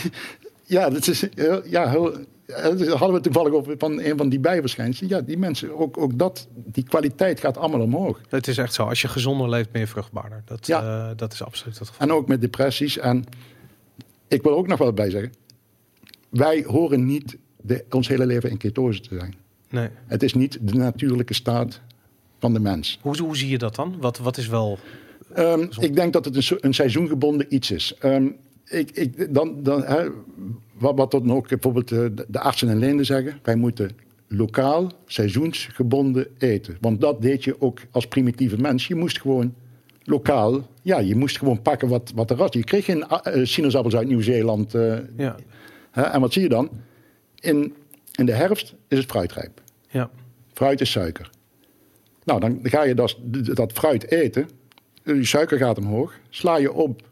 [0.64, 0.90] Ja.
[0.90, 2.12] dat is heel, ja, heel,
[2.46, 5.10] eh, hadden we toevallig over van een van die bijverschijnselen.
[5.10, 8.20] Ja, die mensen, ook, ook dat, die kwaliteit gaat allemaal omhoog.
[8.28, 8.82] het is echt zo.
[8.84, 10.42] Als je gezonder leeft, ben je vruchtbaarder.
[10.44, 11.08] Dat, Ja.
[11.10, 12.06] eh, dat is absoluut het geval.
[12.06, 12.98] En ook met depressies.
[12.98, 13.24] En
[14.28, 15.32] ik wil ook nog wel bij zeggen,
[16.28, 17.36] wij horen niet
[17.66, 19.34] de, ons hele leven in ketose te zijn.
[19.70, 19.88] Nee.
[20.06, 21.80] Het is niet de natuurlijke staat
[22.38, 22.98] van de mens.
[23.02, 23.94] Hoe, hoe zie je dat dan?
[24.00, 24.78] Wat, wat is wel...
[25.34, 27.94] Ehm, ik denk dat het een, een seizoengebonden iets is.
[27.98, 28.26] Ehm,
[28.64, 30.08] ik, ik, dan, dan, hè,
[30.78, 33.38] wat, wat dan ook bijvoorbeeld eh, de, de artsen en leenden zeggen.
[33.42, 33.90] Wij moeten
[34.28, 36.76] lokaal, seizoensgebonden eten.
[36.80, 38.86] Want dat deed je ook als primitieve mens.
[38.86, 39.54] Je moest gewoon
[40.04, 42.48] lokaal, ja, je moest gewoon pakken wat, wat er was.
[42.52, 44.74] Je kreeg geen eh, sinaasappels uit Nieuw-Zeeland.
[44.74, 45.36] eh, Ja,
[45.90, 46.70] hè, en wat zie je dan?
[47.46, 47.74] In,
[48.12, 49.62] in de herfst is het fruitrijp.
[49.88, 50.10] ja,
[50.52, 51.30] Fruit is suiker.
[52.24, 53.16] Nou, dan ga je dat,
[53.54, 54.48] dat fruit eten.
[55.04, 56.12] Je suiker gaat omhoog.
[56.28, 57.02] Sla je op.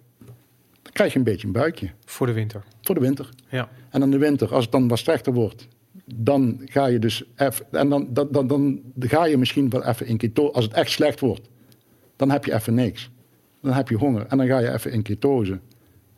[0.83, 1.91] Dan krijg je een beetje een buikje.
[2.05, 2.63] voor de winter.
[2.83, 3.29] Voor de winter.
[3.49, 5.69] Ja, En dan de winter, als het dan wat slechter wordt.
[6.15, 7.67] Dan ga je dus even.
[7.71, 10.53] En dan, dan, dan, dan ga je misschien wel even in ketose.
[10.53, 11.49] Als het echt slecht wordt.
[12.17, 13.11] Dan heb je even niks.
[13.63, 14.27] Dan heb je honger.
[14.27, 15.59] En dan ga je even in ketose.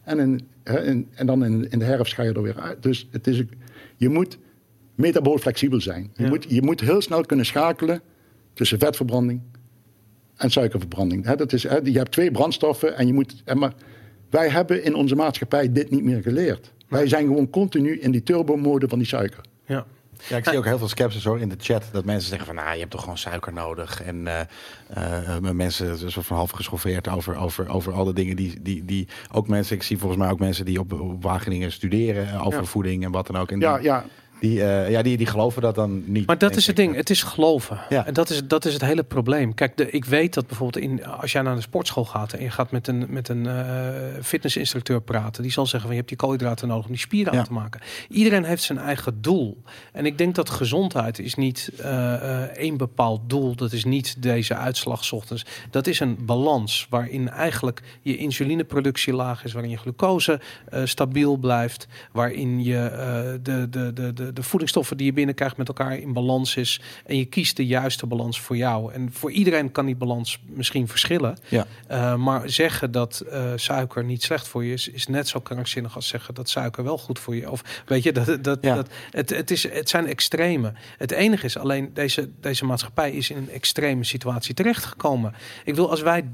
[0.03, 0.41] En, in,
[0.85, 2.83] in- en dan in, in de herfst ga je er weer uit.
[2.83, 3.43] Dus het is,
[3.97, 4.39] je moet
[4.95, 6.11] metabool flexibel zijn.
[6.15, 6.29] Je, Ja.
[6.29, 8.01] moet, je moet heel snel kunnen schakelen
[8.55, 9.41] tussen vetverbranding
[10.37, 11.27] en suikerverbranding.
[11.31, 13.43] Dat is, je hebt twee brandstoffen en je moet.
[13.55, 13.75] Maar
[14.31, 16.73] wij hebben in onze maatschappij dit niet meer geleerd.
[16.89, 19.41] Wij zijn gewoon continu in die turbomode van die suiker.
[19.67, 19.87] ja.
[20.29, 21.85] Ja, ik zie ook heel veel sceptisch hoor in de chat.
[21.93, 24.03] Dat mensen zeggen van, nou, je hebt toch gewoon suiker nodig.
[24.03, 24.41] En eh,
[24.89, 29.09] eh, eh, mensen soort van half geschoffeerd over, over, over alle dingen die, die, die...
[29.33, 32.65] Ook mensen, ik zie volgens mij ook mensen die op, op Wageningen studeren over Ja.
[32.67, 33.51] voeding en wat dan ook.
[33.51, 34.05] En Ja, die- ja.
[34.41, 36.27] Die, eh, ja, die, die geloven dat dan niet.
[36.27, 37.79] Maar dat is het ding, het is geloven.
[37.89, 38.07] Ja.
[38.07, 39.55] En dat is, dat is het hele probleem.
[39.55, 42.51] Kijk, de, ik weet dat bijvoorbeeld in, als jij naar de sportschool gaat en je
[42.51, 46.17] gaat met een, met een eh, fitnessinstructeur praten, die zal zeggen van je hebt die
[46.19, 47.39] koolhydraten nodig om die spieren Ja.
[47.39, 47.81] aan te maken.
[48.09, 49.63] Iedereen heeft zijn eigen doel.
[49.93, 53.55] En ik denk dat gezondheid is niet eh, één bepaald doel.
[53.55, 55.45] Dat is niet deze uitslag ochtends.
[55.71, 60.41] Dat is een balans waarin eigenlijk je insulineproductie laag is, waarin je glucose
[60.85, 65.99] stabiel blijft, waarin je de, de, de, de, de voedingsstoffen die je binnenkrijgt met elkaar
[65.99, 66.81] in balans is.
[67.07, 68.93] En je kiest de juiste balans voor jou.
[68.93, 71.39] En voor iedereen kan die balans misschien verschillen.
[71.49, 71.67] Ja.
[71.87, 75.95] Eh, maar zeggen dat eh, suiker niet slecht voor je is, is net zo krankzinnig
[75.95, 77.51] als zeggen dat suiker wel goed voor je.
[77.51, 78.75] Of weet je, dat, dat, Ja.
[78.75, 80.73] dat, het, het, is, het zijn extreme.
[80.99, 85.35] Het enige is alleen, deze, deze maatschappij is in een extreme situatie terechtgekomen.
[85.65, 86.29] Ik wil, als wij 30%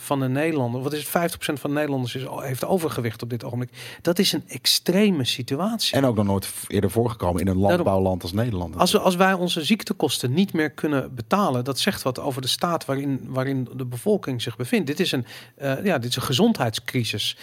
[0.00, 3.44] van de Nederlanders, wat is het, 50% van de Nederlanders is, heeft overgewicht op dit
[3.44, 3.70] ogenblik.
[4.02, 5.96] Dat is een extreme situatie.
[5.96, 8.76] En ook nog nooit eerder voorgekomen in een landbouwland als Nederland.
[8.76, 12.48] Als, we, als wij onze ziektekosten niet meer kunnen betalen, dat zegt wat over de
[12.48, 14.86] staat waarin, waarin de bevolking zich bevindt.
[14.86, 15.26] Dit is een,
[15.56, 17.36] eh, ja, dit is een gezondheidscrisis.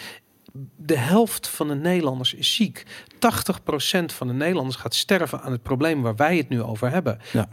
[0.76, 2.84] De helft van de Nederlanders is ziek.
[3.14, 3.18] 80%
[4.06, 7.18] van de Nederlanders gaat sterven aan het probleem waar wij het nu over hebben.
[7.32, 7.48] Ja.
[7.48, 7.50] 80%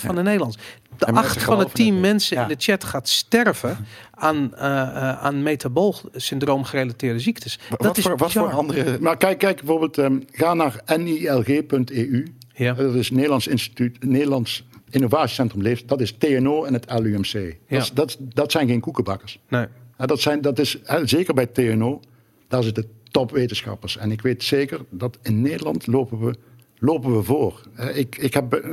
[0.00, 0.62] van de Nederlanders.
[0.98, 2.42] De En acht van de tien mensen Ja.
[2.42, 7.58] in de chat gaat sterven aan, eh eh aan metabool syndroom gerelateerde ziektes.
[7.70, 8.98] wat, dat is voor, wat voor andere...
[9.00, 12.26] Maar kijk, kijk bijvoorbeeld, ehm, ga naar nilg.eu.
[12.54, 12.72] Ja.
[12.72, 15.88] Dat is Nederlands Instituut, Nederlands Innovatiecentrum Leeft.
[15.88, 17.32] Dat is TNO en het LUMC.
[17.32, 17.50] Ja.
[17.68, 19.38] Dat, is- dat, dat zijn geen koekenbakkers.
[19.48, 19.66] Nee.
[20.06, 22.00] Dat, zijn, dat is zeker bij TNO,
[22.48, 23.96] daar zitten topwetenschappers.
[23.96, 26.34] En ik weet zeker dat in Nederland lopen we,
[26.78, 27.62] lopen we voor.
[27.94, 28.70] Ik, ik, heb, eh,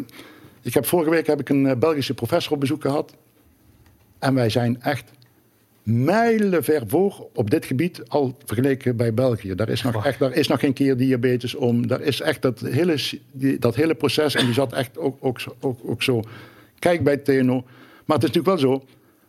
[0.61, 3.15] ik heb vorige week heb ik een eh, Belgische professor op bezoek gehad.
[4.19, 5.11] En wij zijn echt
[5.83, 9.55] mijlenver voor op dit gebied al vergeleken bij België.
[9.55, 11.87] Daar is nog, echt, daar is nog geen keer diabetes om.
[11.87, 12.97] Daar is echt dat hele,
[13.31, 14.35] die, dat hele proces.
[14.35, 16.23] En die zat echt ook, ook, ook, ook zo.
[16.79, 17.63] Kijk bij TNO.
[18.05, 18.85] Maar het is natuurlijk wel zo.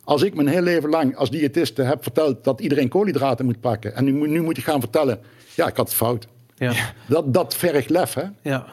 [0.06, 3.94] Als ik mijn hele leven lang als diëtiste heb verteld dat iedereen koolhydraten moet pakken.
[3.94, 5.18] En nu, moet- nu moet ik gaan vertellen.
[5.54, 6.26] Ja, ik had het fout.
[6.56, 6.72] Ja.
[7.08, 8.14] Dat, dat vergt lef.
[8.14, 8.22] Hè?
[8.42, 8.66] Ja.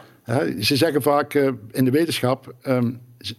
[0.60, 2.54] Ze zeggen vaak eh, in de wetenschap.
[2.62, 2.92] ehm,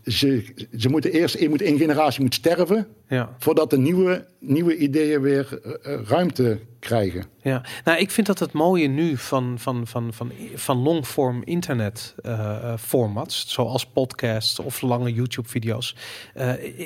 [0.07, 2.87] ze, moeten eerst je moet één generatie moet sterven.
[3.09, 3.35] Ja.
[3.39, 7.25] Voordat de nieuwe, nieuwe ideeën weer eh, eh, ruimte krijgen.
[7.43, 12.15] Ja, nou, ik vind dat het mooie nu van, van, van, van, van longform internet
[12.23, 15.97] eh, formats, zoals podcasts of lange YouTube-video's.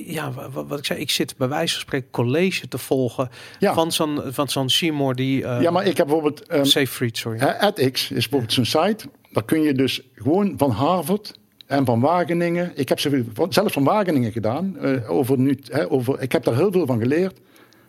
[0.07, 3.29] Ja, wa- wa- wat ik zei, ik zit bij wijze van spreken college te volgen
[3.59, 3.75] Ja.
[3.75, 5.39] van zo'n van zo'n Seymour die.
[5.39, 6.43] ja, maar ik heb bijvoorbeeld.
[6.47, 7.39] ehm Safe Fried, sorry.
[7.41, 9.05] EdX is bijvoorbeeld zo'n site.
[9.33, 11.39] Daar kun je dus gewoon van Harvard
[11.69, 12.73] en van Wageningen.
[12.75, 14.77] Ik heb ze zelfs van Wageningen gedaan.
[14.79, 17.41] eh, over nu, hè, over, ik heb daar heel veel van geleerd.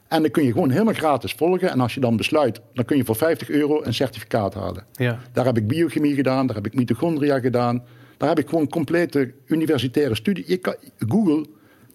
[0.07, 1.69] En dan kun je gewoon helemaal gratis volgen.
[1.69, 4.85] En als je dan besluit, dan kun je voor 50 euro een certificaat halen.
[4.91, 7.83] Ja, Daar heb ik biochemie gedaan, daar heb ik mitochondria gedaan.
[8.17, 10.45] Daar heb ik gewoon complete universitaire studie.
[10.45, 11.45] Ik kan, Google,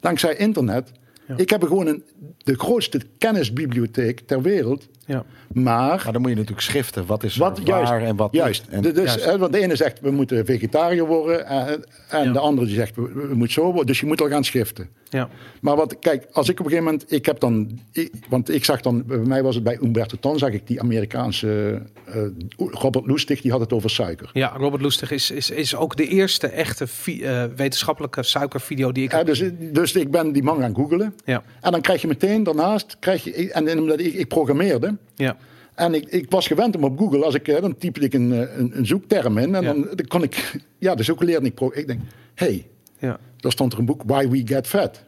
[0.00, 0.92] dankzij internet.
[1.26, 1.36] Ja.
[1.36, 2.02] Ik heb gewoon een,
[2.38, 4.88] de grootste kennisbibliotheek ter wereld.
[5.06, 5.24] ja,
[5.54, 7.06] Maar Maar dan moet je natuurlijk schiften.
[7.06, 8.62] Wat is wat, juist, waar en wat juist.
[8.62, 8.70] niet.
[8.86, 9.24] En, dus, Juist.
[9.24, 12.32] hè, want de ene zegt we moeten vegetariër worden en, en Ja.
[12.32, 13.86] de andere die zegt we, we moeten zo worden.
[13.86, 14.88] Dus je moet al gaan schiften.
[15.08, 15.28] ja,
[15.60, 18.64] Maar wat, kijk, als ik op een gegeven moment, ik heb dan, ik- want ik
[18.64, 22.22] zag dan, bij mij was het bij Umberto Tan, zag ik die Amerikaanse eh,
[22.56, 24.30] Robert Lustig, die had het over suiker.
[24.32, 24.52] ja.
[24.56, 29.10] Robert Lustig is, is, is ook de eerste echte vi- eh, wetenschappelijke suikervideo die ik.
[29.10, 29.26] Ja, heb.
[29.26, 31.14] dus, dus ik ben die man gaan googelen.
[31.24, 34.96] Ja, En dan krijg je meteen daarnaast, krijg je, en, en omdat ik, ik programmeerde,
[35.14, 35.36] ja,
[35.74, 38.56] En ik, ik was gewend om op Google, als ik, dan typte ik een, eh,
[38.58, 39.54] een, een zoekterm in.
[39.54, 39.72] En Ja.
[39.72, 41.54] dan, dan kon ik, ja, dus ook leerde ik.
[41.54, 42.00] pro- Ik denk,
[42.34, 42.66] hey,
[42.98, 45.04] ja, daar stond er een boek, Why We Get Fat,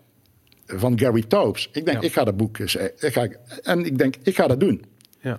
[0.67, 1.69] van Gary Taubes.
[1.73, 2.07] Ik denk, Ja.
[2.07, 3.29] ik ga dat boek eens, eh, ik ga,
[3.63, 4.85] en ik denk, ik ga dat doen.
[5.21, 5.39] ja,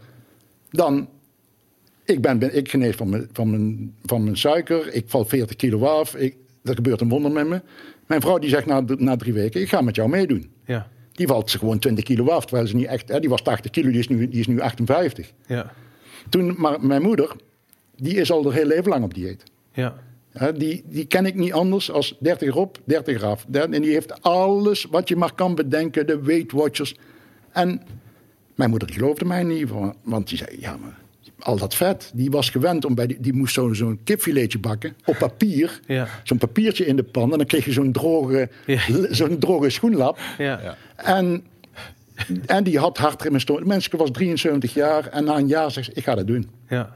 [0.70, 1.10] Dan,
[2.06, 5.56] ik ben, ben ik genees van mijn, van, mijn, van mijn suiker, ik val 40
[5.56, 7.62] kilo af, ik, er gebeurt een wonder met me.
[8.06, 10.50] Mijn vrouw die zegt na, na drie weken, ik ga met jou meedoen.
[10.66, 13.42] ja, Die valt ze gewoon 20 kilo af, terwijl ze niet echt, hè, die was
[13.42, 15.32] 80 kilo, die is nu, die is nu 58.
[15.48, 15.72] ja,
[16.30, 17.36] Toen, maar mijn moeder,
[17.96, 19.44] die is al haar hele leven lang op dieet.
[19.74, 19.96] ja,
[20.32, 23.46] Hè, die, die ken ik niet anders als 30 erop, 30 eraf.
[23.48, 26.96] Der- En die heeft alles wat je maar kan bedenken, de Weight Watchers.
[27.52, 27.82] En
[28.56, 29.70] mijn moeder geloofde mij niet,
[30.04, 30.98] want die zei, ja, maar
[31.40, 34.96] al dat vet, die was gewend om bij die, die moest zo- zo'n kipfiletje bakken
[35.06, 35.80] op papier.
[35.88, 36.08] Ja.
[36.24, 38.80] Zo'n papiertje in de pan en dan kreeg je zo'n droge, Ja.
[39.10, 40.20] zo'n droge schoenlap.
[40.38, 41.44] ja, En,
[42.46, 43.68] en die had hartritmestoornis.
[43.68, 46.50] Mensen was 73 jaar en na een jaar zegt ze, ik ga dat doen.
[46.70, 46.96] ja,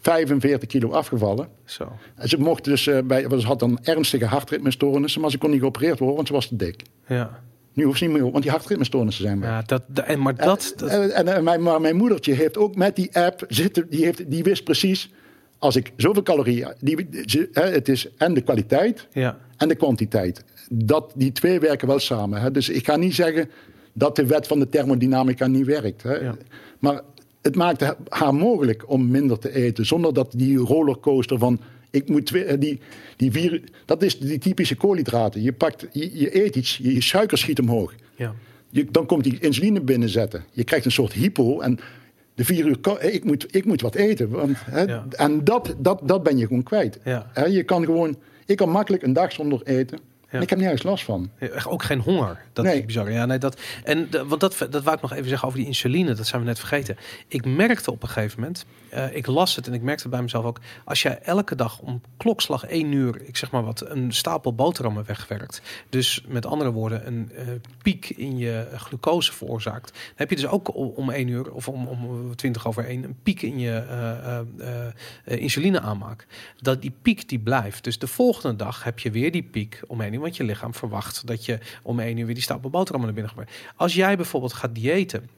[0.00, 1.48] 45 kilo afgevallen.
[1.64, 1.92] zo.
[2.16, 5.60] En ze mocht dus eh, bij, ze had dan ernstige hartritmestoornissen, maar ze kon niet
[5.60, 6.82] geopereerd worden, want ze was te dik.
[7.06, 7.42] Ja,
[7.72, 9.48] Nu hoeft ze niet meer, want die hartritmestoornissen zijn weg.
[9.50, 12.56] ja dat, da- en, maar dat, dat En, en, en mijn, maar mijn moedertje heeft
[12.56, 15.10] ook met die app zitten, die, heeft, die wist precies.
[15.58, 16.72] als ik zoveel calorieën...
[16.80, 19.38] Die, ze- hè, het is en de kwaliteit Ja.
[19.56, 20.44] en de kwantiteit.
[20.70, 22.40] Dat, die twee werken wel samen.
[22.40, 22.50] Hè.
[22.50, 23.50] Dus ik ga niet zeggen
[23.92, 26.02] dat de wet van de thermodynamica niet werkt.
[26.02, 26.14] Hè.
[26.14, 26.36] Ja.
[26.78, 27.00] Maar
[27.42, 29.86] het maakt haar mogelijk om minder te eten.
[29.86, 31.60] Zonder dat die rollercoaster van...
[31.90, 32.80] Ik moet twee, eh, die,
[33.16, 35.42] die vier, dat is die typische koolhydraten.
[35.42, 37.94] Je, pakt, je, je eet iets, je, je suiker schiet omhoog.
[38.16, 38.34] Ja.
[38.70, 40.44] Je, dan komt die insuline binnenzetten.
[40.52, 41.60] Je krijgt een soort hypo.
[41.60, 41.78] En
[42.34, 44.28] de vier uur, ko- ik moet, ik moet wat eten.
[44.28, 45.06] Want, hè, Ja.
[45.10, 46.98] En dat, dat, dat ben je gewoon kwijt.
[47.04, 47.30] Ja.
[47.32, 48.16] Hè, je kan gewoon,
[48.46, 49.98] ik kan makkelijk een dag zonder eten.
[50.34, 51.30] En ik heb nergens last van.
[51.68, 52.40] Ook geen honger.
[52.52, 52.78] Dat Nee.
[52.78, 53.12] is bizar.
[53.12, 56.14] Ja, nee, dat, en want dat, dat wou ik nog even zeggen over die insuline.
[56.14, 56.96] Dat zijn we net vergeten.
[57.28, 58.64] Ik merkte op een gegeven moment,
[58.94, 60.60] eh, ik las het en ik merkte bij mezelf ook.
[60.84, 65.04] Als jij elke dag om klokslag 1 uur, ik zeg maar wat, een stapel boterhammen
[65.06, 65.62] wegwerkt.
[65.88, 67.46] Dus met andere woorden, een eh,
[67.82, 69.98] piek in je glucose veroorzaakt.
[70.14, 73.42] Heb je dus ook om, 1 uur of om, om 20 over 1 een piek
[73.42, 73.72] in je
[75.24, 76.26] eh, insuline aanmaak.
[76.60, 77.84] Dat die piek die blijft.
[77.84, 80.20] Dus de volgende dag heb je weer die piek om 1 uur.
[80.20, 83.44] Want je lichaam verwacht dat je om 1 uur weer die stapel boterhammen naar binnen
[83.46, 83.72] gaat.
[83.76, 85.28] Als jij bijvoorbeeld gaat diëten.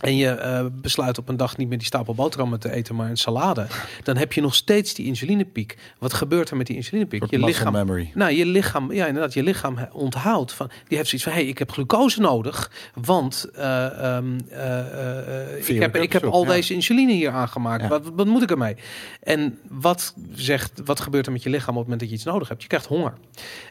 [0.00, 3.10] En je eh, besluit op een dag niet meer die stapel boterhammen te eten, maar
[3.10, 3.66] een salade.
[4.02, 5.76] Dan heb je nog steeds die insulinepiek.
[5.98, 7.30] Wat gebeurt er met die insulinepiek?
[7.30, 8.10] Je lichaam, memory.
[8.14, 10.70] nou, je lichaam, ja, inderdaad, je lichaam onthoudt van.
[10.88, 15.80] Die heeft zoiets van: hé, hey, ik heb glucose nodig, want eh, ehm, eh, ik
[15.80, 16.50] heb, ik heb al ja.
[16.50, 17.82] deze insuline hier aangemaakt.
[17.82, 17.88] Ja.
[17.88, 18.76] Wat, wat moet ik ermee?
[19.22, 22.24] En wat zegt, wat gebeurt er met je lichaam op het moment dat je iets
[22.24, 22.62] nodig hebt?
[22.62, 23.12] Je krijgt honger.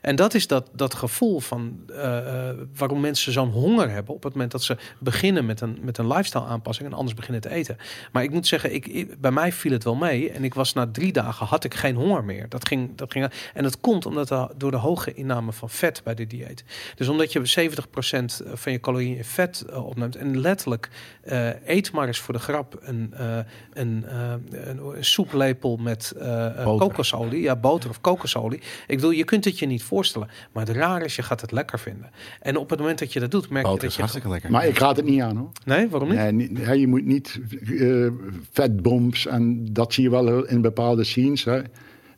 [0.02, 1.80] En dat is dat, dat gevoel van
[2.76, 6.06] waarom mensen zo'n honger hebben op het moment dat ze beginnen met een, met een
[6.16, 7.78] lifestyle aanpassing en anders beginnen te eten.
[8.12, 10.32] Maar ik moet zeggen, ik, ik- bij mij viel het wel mee.
[10.32, 12.50] En ik was na drie dagen had ik geen honger meer.
[12.50, 16.02] Dat ging, dat ging, en dat komt omdat de, door de hoge inname van vet
[16.04, 16.64] bij de dieet.
[16.96, 20.16] Dus omdat je 70% van je calorieën in vet eh, opneemt.
[20.16, 20.90] En letterlijk
[21.24, 23.38] eh, eet maar eens voor de grap een, eh,
[23.74, 27.42] een, eh, een, een soeplepel met eh, eh, kokosolie.
[27.42, 28.60] Ja, boter of kokosolie.
[28.88, 30.30] Ik bedoel, je kunt het je niet voorstellen.
[30.52, 32.10] Maar het raar is, je gaat het lekker vinden.
[32.40, 33.98] En op het moment dat je dat doet, merk je dat is je...
[34.00, 34.52] hartstikke lekker.
[34.52, 35.50] Maar ik raad het niet aan hoor.
[35.66, 36.52] Nee, waarom niet?
[36.66, 37.40] Nee, je moet niet
[38.52, 41.44] vetbombs en dat zie je wel in bepaalde scenes.
[41.44, 41.62] Hè.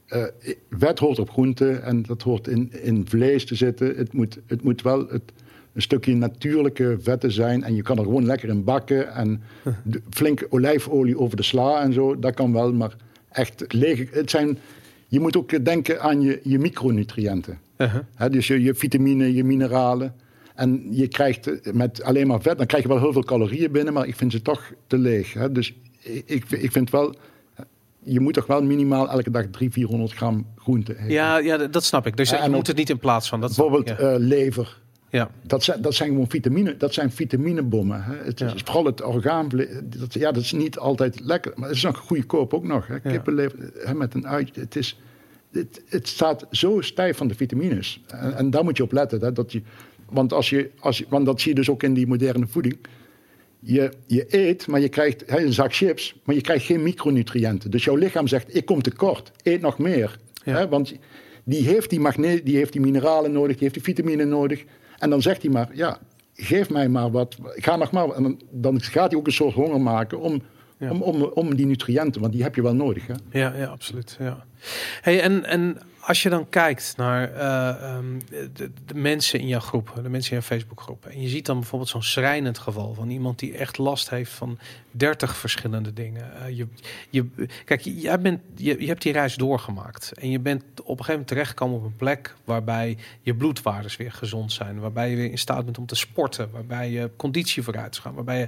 [0.07, 0.23] Eh,
[0.69, 3.95] vet hoort op groente en dat hoort in, in vlees te zitten.
[3.95, 5.22] Het moet, het moet wel het,
[5.73, 9.14] een stukje natuurlijke vetten zijn en je kan er gewoon lekker in bakken.
[9.14, 9.41] En
[9.84, 12.73] de- flink olijfolie over de sla en zo, dat kan wel.
[12.73, 12.95] Maar
[13.31, 14.57] echt lege, het zijn,
[15.07, 17.59] je moet ook denken aan je, je micronutriënten.
[17.77, 18.01] Uh-huh.
[18.15, 20.14] Hè, dus je, je vitamine, je mineralen.
[20.58, 23.94] En je krijgt met alleen maar vet, dan krijg je wel heel veel calorieën binnen,
[23.94, 25.34] maar ik vind ze toch te leeg.
[25.34, 25.52] Hè.
[25.52, 25.74] Dus
[26.26, 27.16] ik, ik, vind wel,
[28.00, 31.10] je moet toch wel minimaal elke dag 300, 400 gram groente eten.
[31.12, 32.18] Ja, ja, dat snap ik.
[32.18, 33.42] Dus je moet het niet in plaats van.
[33.42, 34.10] Dat Bijvoorbeeld ik, ja.
[34.12, 34.82] eh, lever.
[35.10, 35.30] ja.
[35.44, 38.04] Dat zijn, dat zijn gewoon vitamine, dat zijn vitaminebommen.
[38.04, 38.16] Hè.
[38.16, 38.58] Het is Ja.
[38.64, 39.68] vooral het orgaanvlees.
[39.84, 42.88] Dat, ja, dat is niet altijd lekker, maar het is nog goedkoop ook nog.
[42.88, 43.00] Hè.
[43.00, 44.62] Kippenlever hè, met een uitje.
[44.62, 45.00] Het, is,
[45.52, 48.02] het, het staat zo stijf van de vitamines.
[48.08, 49.20] En, en daar moet je op letten.
[49.22, 49.62] Hè, dat je,
[50.10, 52.78] want, als je, als want dat zie je dus ook in die moderne voeding.
[53.60, 57.72] Je, je eet, maar je krijgt een zak chips, maar je krijgt geen micronutriënten.
[57.72, 60.20] Dus jouw lichaam zegt, ik kom tekort, eet nog meer.
[60.44, 60.68] Ja.
[60.68, 60.94] Want
[61.44, 64.64] die heeft die, magne die heeft die mineralen nodig, die heeft die vitamine nodig.
[64.98, 66.00] En dan zegt hij maar, ja,
[66.34, 67.38] geef mij maar wat.
[67.44, 68.10] Ga nog maar.
[68.10, 70.42] En dan, dan gaat hij ook een soort honger maken om,
[70.80, 70.92] Ja.
[70.92, 73.08] om, om, om die nutriënten, want die heb je wel nodig.
[73.08, 73.14] Hè?
[73.40, 74.16] Ja, ja, absoluut.
[74.20, 74.46] Ja.
[75.02, 75.78] Hey, en, en
[76.08, 78.20] als je dan kijkt naar eh, ehm,
[78.54, 81.90] de, mensen in jouw groep, de mensen in jouw Facebookgroep, en je ziet dan bijvoorbeeld
[81.90, 84.60] zo'n schrijnend geval van iemand die echt last heeft van
[84.92, 86.42] 30 verschillende dingen.
[86.42, 86.68] Eh, je,
[87.10, 87.26] je,
[87.66, 91.12] kijk, jij bent, je, je hebt die reis doorgemaakt en je bent op een gegeven
[91.12, 95.38] moment terechtgekomen op een plek waarbij je bloedwaardes weer gezond zijn, waarbij je weer in
[95.38, 98.48] staat bent om te sporten, waarbij je conditie vooruit is gaan, waarbij je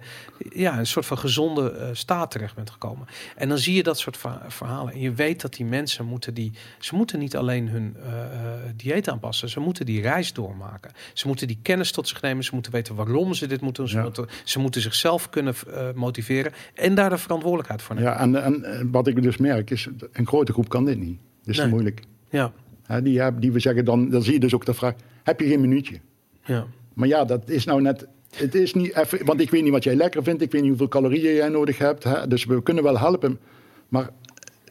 [0.54, 3.08] ja, een soort van gezonde eh, staat terecht bent gekomen.
[3.36, 4.94] En dan zie je dat soort verha- verhalen.
[4.94, 6.52] En je weet dat die mensen moeten die.
[6.80, 8.30] Ze moeten niet alleen hun eh, eh,
[8.76, 9.50] dieet aanpassen.
[9.50, 10.92] Ze moeten die reis doormaken.
[11.14, 12.44] Ze moeten die kennis tot zich nemen.
[12.44, 13.92] Ze moeten weten waarom ze dit moeten doen.
[13.92, 14.04] Ze, Ja.
[14.04, 16.52] moeten, ze moeten zichzelf kunnen eh, motiveren.
[16.74, 18.12] En daar de verantwoordelijkheid voor nemen.
[18.12, 21.20] Ja, en, en, wat ik dus merk is, een grote groep kan dit niet.
[21.40, 21.66] Dat is Nee.
[21.66, 22.02] te moeilijk.
[22.30, 22.52] Ja,
[23.04, 24.94] die, die we zeggen dan, dan zie je dus ook de vraag,
[25.24, 26.00] heb je geen minuutje?
[26.46, 26.66] ja.
[26.94, 28.08] Maar ja, dat is nou net.
[28.36, 30.42] Het is niet even, want ik weet niet wat jij lekker vindt.
[30.42, 32.04] Ik weet niet hoeveel calorieën jij nodig hebt.
[32.04, 32.28] Hè?
[32.28, 33.40] Dus we kunnen wel helpen.
[33.88, 34.10] Maar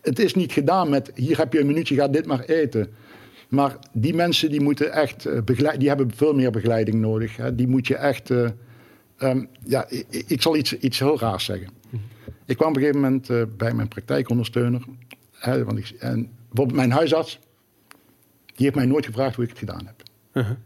[0.08, 1.10] het is niet gedaan met.
[1.14, 2.88] Hier heb je een minuutje, ga dit maar eten.
[3.48, 7.36] Maar die mensen die moeten echt eh, begeleid, die hebben veel meer begeleiding nodig.
[7.36, 7.54] Hè?
[7.54, 8.30] Die moet je echt.
[8.30, 8.48] eh,
[9.18, 11.68] ehm, ja, ik, ik zal iets, iets heel raars zeggen.
[12.46, 14.82] Ik kwam op een gegeven moment eh, bij mijn praktijkondersteuner.
[15.32, 17.38] Hè, want ik, en bijvoorbeeld mijn huisarts.
[18.46, 20.02] Die heeft mij nooit gevraagd hoe ik het gedaan heb.
[20.32, 20.56] Uh-huh.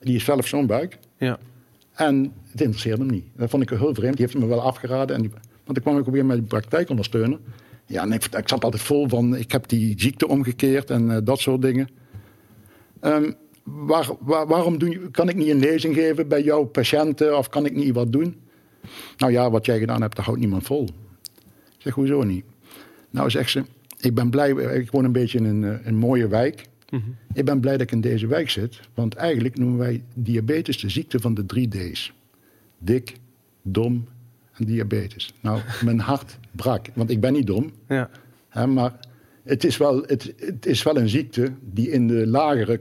[0.00, 0.98] Die is zelf zo'n buik.
[1.16, 1.38] ja.
[1.94, 3.24] En het interesseerde hem niet.
[3.36, 4.16] Dat vond ik heel vreemd.
[4.16, 5.16] Die heeft me wel afgeraden.
[5.16, 5.30] En die,
[5.64, 7.38] want ik kwam ook weer met de praktijkondersteuner.
[7.90, 11.18] Ja, en ik, ik zat altijd vol van, ik heb die ziekte omgekeerd en eh,
[11.24, 11.88] dat soort dingen.
[13.00, 13.32] Ehm,
[13.64, 14.78] waar, waar- waarom
[15.10, 18.36] kan ik niet een lezing geven bij jouw patiënten of kan ik niet wat doen?
[19.16, 20.82] Nou ja, wat jij gedaan hebt, daar houdt niemand vol.
[21.76, 22.44] Ik zeg, hoezo niet?
[23.10, 23.64] Nou, zegt ze,
[24.00, 26.68] ik ben blij, ik woon een beetje in een, eh, een mooie wijk.
[27.32, 30.88] Ik ben blij dat ik in deze wijk zit, want eigenlijk noemen wij diabetes de
[30.88, 32.12] ziekte van de drie D's.
[32.78, 33.14] Dik,
[33.62, 34.06] dom
[34.60, 35.34] en diabetes.
[35.40, 37.70] Nou, mijn hart brak, want ik ben niet dom.
[37.88, 38.10] Ja.
[38.48, 38.92] Hè, maar
[39.44, 42.80] het is, wel, het, het is wel een ziekte die in de lagere,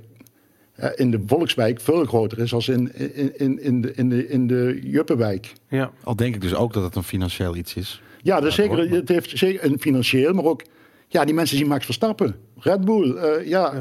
[0.95, 4.47] in de volkswijk veel groter is als in, in, in, in, de, in, de, in
[4.47, 5.53] de Juppenwijk.
[5.67, 5.91] Ja.
[6.03, 8.01] Al denk ik dus ook dat het een financieel iets is.
[8.21, 10.63] Ja, dat zeker, het heeft zeker een financieel, maar ook,
[11.07, 13.73] ja, die mensen zien Max Verstappen, Red Bull, eh, ja,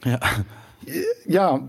[0.00, 0.20] Ja.
[1.26, 1.62] ja.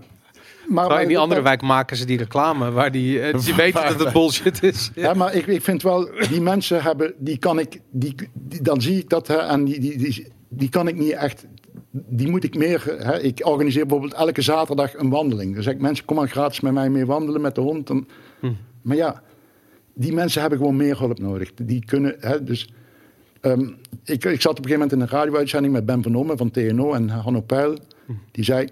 [0.68, 3.82] Maar, Maar in die andere wijk maken ze die reclame waar die, eh, die weten
[3.88, 4.90] dat het bullshit is.
[4.94, 8.80] Ja, maar ik, ik vind wel, die mensen hebben, die kan ik, die, die- dan
[8.80, 11.46] zie ik dat, hè, en die, die, die, die kan ik niet echt,
[11.90, 15.54] die moet ik meer, hè, ik organiseer bijvoorbeeld elke zaterdag een wandeling.
[15.54, 17.86] Dan zeg ik, mensen, kom maar gratis met mij mee wandelen met de hond.
[17.86, 18.06] Dan,
[18.82, 19.22] Maar ja,
[19.94, 21.50] die mensen hebben gewoon meer hulp nodig.
[21.54, 22.68] Die kunnen, hè, dus,
[23.40, 23.68] ehm,
[24.04, 26.50] ik, ik zat op een gegeven moment in een radio-uitzending met Ben van Omme van
[26.50, 27.78] TNO en Hanno Peil.
[28.30, 28.68] Die zei,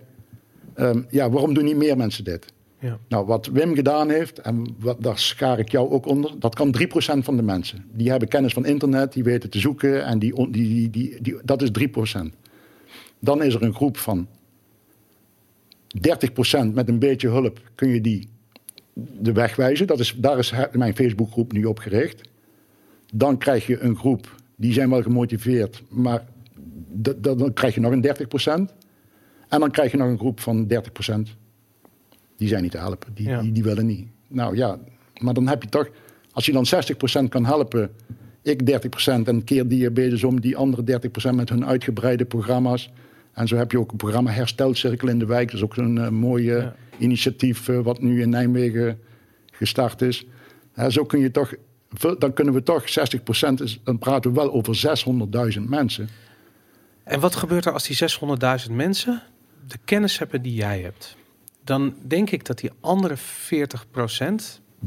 [0.74, 2.52] ehm, ja, waarom doen niet meer mensen dit?
[2.78, 2.98] Ja.
[3.08, 6.74] Nou, wat Wim gedaan heeft, en wat, daar schaar ik jou ook onder, dat kan
[6.78, 7.84] 3% van de mensen.
[7.92, 11.62] Die hebben kennis van internet, die weten te zoeken en die, die, die, die, dat
[11.62, 11.70] is
[12.18, 12.20] 3%.
[13.18, 14.26] Dan is er een groep van
[15.96, 16.00] 30%
[16.72, 18.28] met een beetje hulp kun je die
[19.18, 19.86] de weg wijzen.
[19.86, 22.28] Dat is, daar is mijn Facebookgroep nu op gericht.
[23.12, 26.24] Dan krijg je een groep, die zijn wel gemotiveerd, maar
[27.18, 28.83] dan krijg je nog een 30%.
[29.48, 30.78] En dan krijg je nog een groep van 30%.
[32.36, 33.14] Die zijn niet te helpen.
[33.14, 33.40] Die, Ja.
[33.40, 34.06] die, die willen niet.
[34.28, 34.78] Nou ja,
[35.20, 35.88] maar dan heb je toch...
[36.32, 36.66] Als je dan
[37.24, 37.90] 60% kan helpen,
[38.42, 41.00] ik 30% en keer diabetes om, die andere
[41.30, 42.90] 30% met hun uitgebreide programma's.
[43.32, 45.46] En zo heb je ook een programma Herstelcirkel in de wijk.
[45.46, 46.74] Dat is ook eh, mooi eh, Ja.
[46.98, 48.98] initiatief eh, wat nu in Nijmegen
[49.52, 50.26] gestart is.
[50.88, 51.54] Zo kun je toch,
[52.18, 55.04] dan kunnen we toch 60%, is, dan praten we wel over
[55.56, 56.08] 600.000 mensen.
[57.04, 58.08] En wat gebeurt er als die
[58.68, 59.22] 600.000 mensen
[59.66, 61.16] de kennis hebben die jij hebt?
[61.64, 63.20] Dan denk ik dat die andere 40%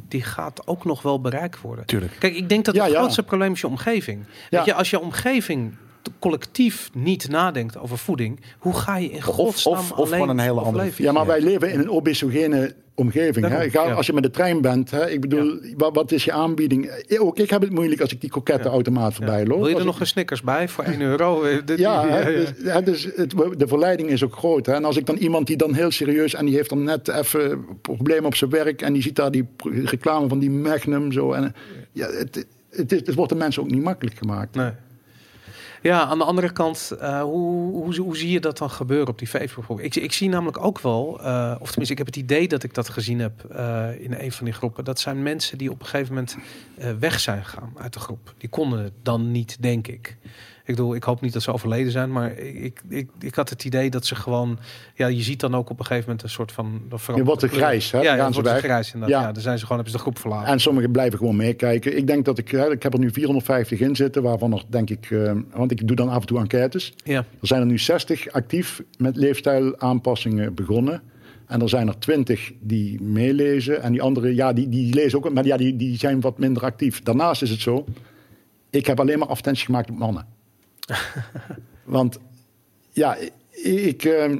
[0.08, 1.86] die gaat ook nog wel bereikt worden.
[1.86, 2.16] Tuurlijk.
[2.20, 2.98] Kijk, ik denk dat Ja, het ja.
[3.00, 4.26] grootste probleem is je omgeving.
[4.50, 4.58] Ja.
[4.58, 5.76] Weet je, als je omgeving
[6.20, 10.40] collectief niet nadenkt over voeding, hoe ga je in godsnaam of, of alleen gewoon een
[10.40, 10.92] hele andere?
[10.98, 13.48] Ja, maar wij leven in een obesogene omgeving.
[13.48, 13.70] Hè?
[13.70, 13.94] Ga, ja.
[13.94, 15.10] Als je met de trein bent, hè?
[15.10, 16.86] ik bedoel, wat, wat is je aanbieding?
[16.86, 19.58] Eh, Ook ik heb het moeilijk als ik die kokettenautomaat voorbij loop.
[19.60, 21.44] Wil je er nog ik- een Snickers bij voor 1 euro?
[21.44, 24.66] Eh, dit- Ja, die- hè, dus, hè, dus het, de verleiding is ook groot.
[24.66, 24.74] Hè?
[24.74, 26.34] En als ik dan iemand die dan heel serieus...
[26.34, 28.82] en die heeft dan net even problemen op zijn werk...
[28.82, 29.48] en die ziet daar die
[29.84, 31.32] reclame van die Magnum zo...
[31.32, 31.56] En,
[31.92, 34.56] ja, het, het, is- het wordt de mensen ook niet makkelijk gemaakt.
[34.56, 34.72] Nee.
[35.82, 39.20] Ja, aan de andere kant, eh, hoe, hoe, hoe zie je dat dan gebeuren op
[39.20, 39.80] die Facebook?
[39.80, 42.74] Ik, ik zie namelijk ook wel, eh, of tenminste, ik heb het idee dat ik
[42.74, 44.84] dat gezien heb eh, in een van die groepen.
[44.84, 46.38] Dat zijn mensen die op een gegeven moment
[47.00, 48.34] weg zijn gegaan uit de groep.
[48.38, 50.18] Die konden het dan niet, denk ik.
[50.68, 53.64] Ik bedoel, ik hoop niet dat ze overleden zijn, maar ik, ik, ik had het
[53.66, 54.60] idee dat ze gewoon,
[54.96, 56.82] ja, je ziet dan ook op een gegeven moment een soort van.
[57.16, 58.02] Je wordt te grijs, hè?
[58.02, 59.20] Ja, het wordt grijs inderdaad.
[59.20, 59.28] Ja.
[59.28, 59.32] Ja.
[59.32, 60.52] dan zijn ze gewoon, hebben ze de groep verlaten.
[60.52, 61.98] En sommigen blijven gewoon meekijken.
[61.98, 62.52] Ik denk dat ik...
[62.52, 65.12] Ik heb er nu 450 in zitten, waarvan er denk ik...
[65.12, 66.94] eh, want ik doe dan af en toe enquêtes.
[67.04, 67.18] ja.
[67.18, 71.02] Er zijn er nu 60 actief met leefstijlaanpassingen begonnen.
[71.48, 73.82] En er zijn er 20 die meelezen.
[73.82, 76.64] En die andere, ja, die, die lezen ook, maar ja, die, die zijn wat minder
[76.64, 77.02] actief.
[77.04, 77.86] Daarnaast is het zo,
[78.70, 80.26] ik heb alleen maar advertenties gemaakt op mannen.
[81.84, 82.20] Want
[82.92, 83.18] ja,
[83.64, 84.36] ik, eh,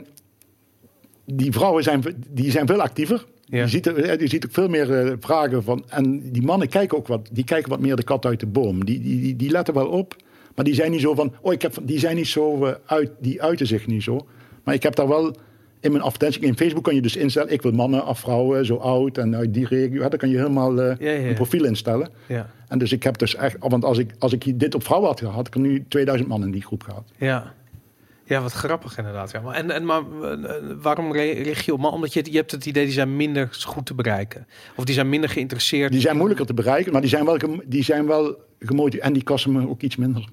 [1.26, 3.26] die vrouwen zijn, die zijn veel actiever.
[3.46, 3.62] Ja.
[3.62, 3.86] Je, ziet,
[4.20, 5.84] je ziet ook veel meer eh, vragen van.
[5.90, 8.86] En die mannen kijken ook wat, die kijken wat meer de kat uit de boom.
[8.86, 10.16] Die, die, die, die letten wel op.
[10.56, 11.34] Maar die zijn niet zo van.
[11.42, 13.12] Oh, ik heb, die zijn niet zo eh, uit.
[13.20, 14.28] Die uiten zich niet zo.
[14.64, 15.36] Maar ik heb daar wel.
[15.88, 17.52] In mijn advertentie, in Facebook kan je dus instellen.
[17.52, 20.02] Ik wil mannen of vrouwen, zo oud en uit die regio.
[20.02, 22.10] Ja, Dan kan je helemaal eh, Ja, ja, een profiel instellen.
[22.26, 22.50] Ja.
[22.68, 23.56] En dus ik heb dus echt.
[23.60, 26.30] Want als ik, als ik dit op vrouwen had gehad, had ik er nu 2000
[26.30, 27.04] man in die groep gehad.
[27.18, 27.54] Ja.
[28.24, 29.32] Ja, wat grappig inderdaad.
[29.32, 29.42] Ja.
[29.42, 30.34] Maar, en, en, maar eh,
[30.82, 31.80] waarom re- richt je op?
[31.80, 34.48] Maar omdat je, je hebt het idee die zijn minder goed te bereiken.
[34.76, 35.92] Of die zijn minder geïnteresseerd.
[35.92, 39.04] Die zijn moeilijker te bereiken, maar die zijn wel, die zijn wel gemotiveerd.
[39.04, 40.30] En die kosten me ook iets minder.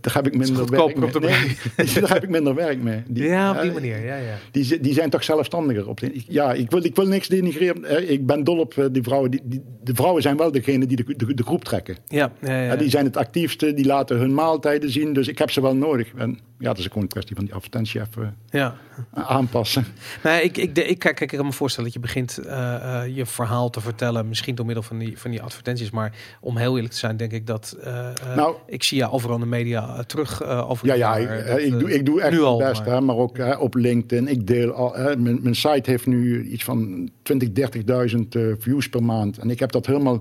[0.00, 1.56] Daar heb ik minder werk mee.
[1.76, 3.02] Nee, daar heb ik minder werk mee.
[3.08, 4.04] Die, ja, op die eh, manier.
[4.04, 4.36] Ja, ja.
[4.50, 5.88] Die, die zijn toch zelfstandiger.
[5.88, 7.84] Op de, ja, ik wil, ik wil niks denigreren.
[7.84, 9.30] Eh, Ik ben dol op eh, die vrouwen.
[9.30, 11.96] Die, die, de vrouwen zijn wel degene die de, de, de groep trekken.
[12.06, 12.76] Ja, ja, ja.
[12.76, 15.12] Die zijn het actiefste, die laten hun maaltijden zien.
[15.12, 16.12] Dus ik heb ze wel nodig.
[16.16, 18.76] En ja, dat is gewoon een kwestie van die advertentie even ja.
[19.12, 19.86] aanpassen.
[20.22, 23.16] Nee, ik, ik, ik, kijk, kijk, ik kan me voorstellen dat je begint eh, eh,
[23.16, 24.28] je verhaal te vertellen.
[24.28, 25.90] Misschien door middel van die, van die advertenties.
[25.90, 29.10] Maar om heel eerlijk te zijn, denk ik dat Eh, eh, Nou- ik zie je
[29.10, 32.20] overal in de media eh, terug over Ja, ja, ik, Dat, ik, doe, ik doe
[32.20, 34.28] echt nu al, best, maar- maar, maar ook hè, op LinkedIn.
[34.28, 38.88] Ik deel al, hè, mijn, mijn site heeft nu iets van 20, 30.000 eh, views
[38.88, 39.38] per maand.
[39.38, 40.20] En ik heb dat helemaal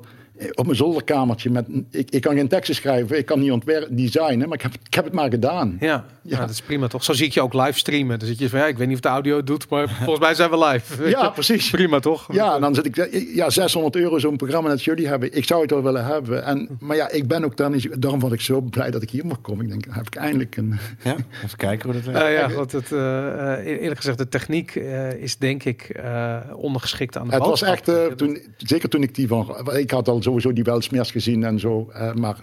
[0.54, 1.50] op mijn zolderkamertje.
[1.50, 4.74] Met, ik, ik kan geen teksten schrijven, ik kan niet ontwerpen, designen, maar ik heb,
[4.86, 5.78] ik heb het maar gedaan.
[5.80, 6.36] Ja, Ja.
[6.36, 7.04] Nou, dat is prima toch?
[7.04, 8.20] Zo zie ik je ook live streamen.
[8.20, 10.20] Dan zit je van, ja, ik weet niet of de audio het doet, maar volgens
[10.20, 11.10] mij zijn we live.
[11.10, 11.70] Ja, precies.
[11.70, 12.34] Prima toch?
[12.34, 15.36] Ja, en dan zit ik, ja, 600 euro zo'n programma dat jullie hebben.
[15.36, 16.44] Ik zou het wel willen hebben.
[16.44, 19.10] En, maar ja, ik ben ook dan niet, daarom was ik zo blij dat ik
[19.10, 19.66] hier mag komen.
[19.66, 20.80] Ik denk, heb ik eindelijk een...
[21.04, 21.16] Ja,
[21.46, 22.20] even kijken hoe dat werkt.
[22.20, 26.38] Nou ja, want het, eh, eh, eerlijk gezegd, de techniek eh, is denk ik eh,
[26.56, 30.08] ondergeschikt aan de Het was echt, eh, toen, zeker toen ik die van, ik had
[30.08, 32.38] al sowieso die Welsmers gezien en zo, eh, maar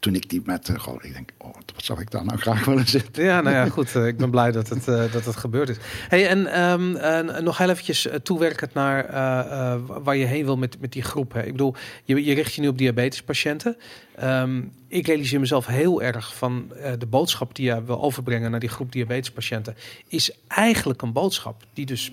[0.00, 2.88] toen ik die met, uh, ik denk, oh, wat zou ik daar nou graag willen
[2.88, 3.24] zitten?
[3.24, 3.96] Ja, nou ja, goed.
[3.96, 5.76] eh, ik ben blij dat het, dat het gebeurd is.
[6.08, 10.80] Hey, en ehm, en nog heel eventjes toewerkend naar uh, waar je heen wil met,
[10.80, 11.32] met die groep.
[11.32, 11.42] Hè.
[11.42, 13.76] Ik bedoel, je, je richt je nu op diabetespatiënten.
[14.22, 18.68] Um, ik realiseer mezelf heel erg van de boodschap die je wil overbrengen naar die
[18.68, 19.76] groep diabetespatiënten.
[20.08, 22.12] Is eigenlijk een boodschap die dus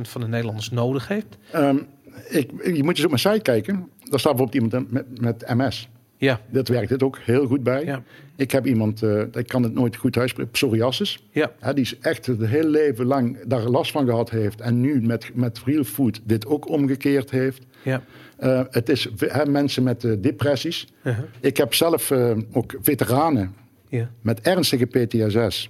[0.00, 1.36] van de Nederlanders nodig heeft.
[1.54, 1.86] Um,
[2.28, 3.88] ik, je moet eens op mijn site kijken.
[4.10, 5.88] Daar staat bijvoorbeeld iemand met, met MS.
[6.16, 6.40] Ja.
[6.50, 7.84] Dat werkt het ook heel goed bij.
[7.84, 8.02] Ja.
[8.36, 11.24] Ik heb iemand, uh, ik kan het nooit goed uitspreken, psoriasis.
[11.30, 11.52] Ja.
[11.58, 14.60] Hè, die is echt het hele leven lang daar last van gehad heeft.
[14.60, 17.66] En nu met, met real food dit ook omgekeerd heeft.
[17.82, 18.02] Ja.
[18.40, 20.86] Uh, het is hè, mensen met uh, depressies.
[21.02, 21.24] Uh-huh.
[21.40, 22.12] Ik heb zelf
[22.52, 23.54] ook veteranen
[23.88, 24.10] ja.
[24.20, 25.68] met ernstige PTSS.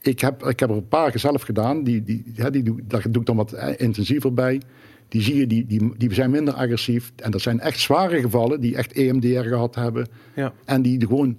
[0.00, 1.84] Ik heb, ik heb er een paar zelf gedaan.
[1.84, 4.60] Die, die, hè, die doe, daar doe ik dan wat eh, intensiever bij
[5.08, 7.12] die zie je, die, die, die zijn minder agressief.
[7.16, 10.06] En dat zijn echt zware gevallen die echt EMDR gehad hebben.
[10.34, 10.52] Ja.
[10.64, 11.36] En die gewoon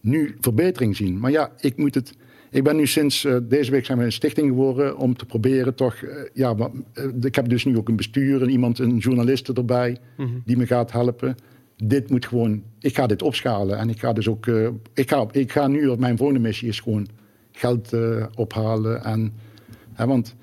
[0.00, 1.18] nu verbetering zien.
[1.18, 2.12] Maar ja, ik moet het.
[2.50, 5.74] Ik ben nu sinds uh, deze week zijn we een stichting geworden om te proberen
[5.74, 6.00] toch.
[6.00, 9.52] Uh, ja, maar, uh, ik heb dus nu ook een bestuur en iemand, een journaliste
[9.52, 10.28] erbij Mhm.
[10.44, 11.36] die me gaat helpen.
[11.76, 12.62] Dit moet gewoon.
[12.80, 14.46] Ik ga dit opschalen en ik ga dus ook.
[14.94, 17.08] ik, ga, ik ga nu op mijn volgende missie is gewoon
[17.52, 17.96] geld
[18.34, 19.32] ophalen en.
[19.92, 20.34] Hè, want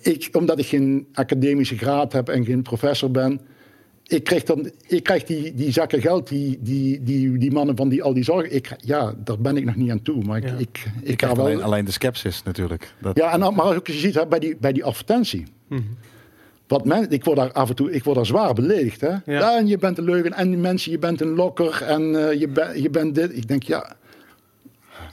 [0.00, 3.40] ik, omdat ik geen academische graad heb en geen professor ben,
[4.10, 7.88] ik krijg, dan, ik krijg die, die zakken geld, die, die, die, die mannen van
[7.88, 8.48] die, al die zorg.
[8.48, 10.24] Ik, ja, daar ben ik nog niet aan toe.
[10.24, 10.54] Maar ik, ja.
[10.54, 11.44] ik, ik, ik ga wel.
[11.44, 12.94] Alleen, alleen, de skepsis natuurlijk.
[12.98, 13.16] Dat...
[13.16, 15.46] Ja, en maar ook je ziet hè, bij, die, bij die advertentie.
[15.68, 15.96] Mm-hmm.
[16.66, 19.00] Wat men, ik word daar af en toe ik word daar zwaar beledigd.
[19.00, 19.08] Hè?
[19.08, 19.20] Ja.
[19.24, 20.32] ja en je bent een leugen.
[20.32, 21.82] En die mensen, je bent een lokker.
[21.82, 23.36] En uh, je, ben, je bent dit.
[23.36, 23.96] Ik denk, ja,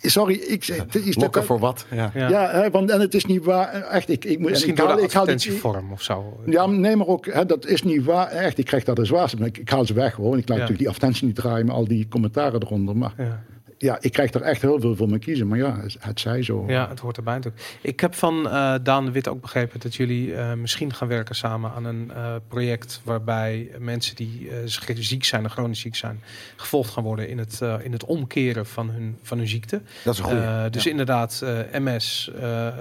[0.02, 0.86] Sorry, ik zeg.
[0.86, 1.86] Is Lokken voor wat?
[1.92, 2.50] Ja, ja.
[2.50, 3.74] hè, want en het is niet waar.
[3.74, 4.50] Echt, ik, ik moet.
[4.50, 6.40] Misschien ik haal, haal, ik haal advertentievorm of zo.
[6.46, 8.28] Ja, nee, maar ook, hè, dat is niet waar.
[8.28, 9.46] Echt, ik krijg dat de zwaarste.
[9.46, 10.38] Ik, ik haal ze weg hoor.
[10.38, 10.54] Ik laat ja.
[10.54, 12.98] natuurlijk die advertentie niet draaien met al die commentaren eronder.
[12.98, 13.44] Maar ja.
[13.78, 15.48] Ja, ik krijg er echt heel veel voor me kiezen.
[15.48, 16.64] Maar ja, het zij zo.
[16.68, 17.78] Ja, het hoort erbij natuurlijk.
[17.82, 21.36] Ik heb van uh, Daan de Wit ook begrepen dat jullie uh, misschien gaan werken
[21.36, 24.50] samen aan een uh, project waarbij mensen die
[24.94, 26.24] ziek zijn en chronisch ziek zijn,
[26.56, 29.82] gevolgd gaan worden in het, in het omkeren van hun, van hun ziekte.
[30.04, 30.68] Dat is een goede.
[30.70, 30.92] dus ja.
[30.92, 32.32] inderdaad, MS.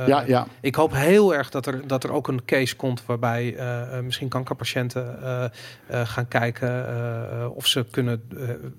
[0.07, 0.47] ja, ja.
[0.61, 3.57] Ik hoop heel erg dat er, dat er ook een case komt waarbij
[4.03, 5.19] misschien kankerpatiënten
[5.91, 8.23] gaan kijken of ze kunnen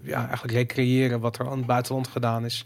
[0.01, 2.65] ja, eigenlijk recreëren wat er aan het buitenland gedaan is.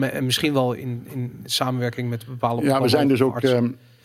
[0.00, 3.40] En misschien wel in, in samenwerking met bepaalde Ja, we zijn dus ook.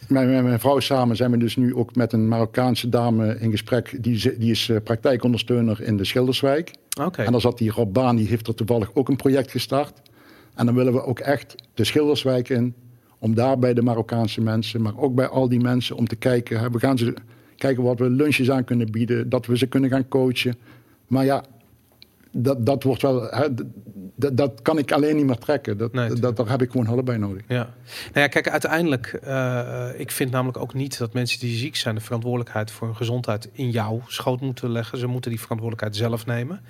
[0.08, 4.04] Met mijn vrouw samen zijn we dus nu ook met een Marokkaanse dame in gesprek.
[4.04, 6.74] Die, die is uh, praktijkondersteuner in de Schilderswijk.
[7.02, 7.26] Okay.
[7.26, 10.02] En dan zat die Rob Baan, die heeft er toevallig ook een project gestart.
[10.56, 12.74] En dan willen we ook echt de Schilderswijk in.
[13.20, 16.72] Om daar bij de Marokkaanse mensen, maar ook bij al die mensen, om te kijken.
[16.72, 17.14] We gaan ze
[17.56, 19.30] kijken wat we lunches aan kunnen bieden.
[19.30, 20.56] Dat we ze kunnen gaan coachen.
[21.08, 21.44] Maar ja,
[22.32, 23.22] dat, dat wordt wel.
[23.22, 23.48] Hè,
[24.16, 25.78] dat, dat kan ik alleen niet meer trekken.
[25.78, 27.44] Dat, nee, dat, daar heb ik gewoon hulp bij nodig.
[27.48, 27.74] Ja.
[28.14, 31.96] Nou ja, kijk, uiteindelijk, uh, ik vind namelijk ook niet dat mensen die ziek zijn
[31.96, 34.98] de verantwoordelijkheid voor hun gezondheid in jouw schoot moeten leggen.
[34.98, 36.62] Ze moeten die verantwoordelijkheid zelf nemen.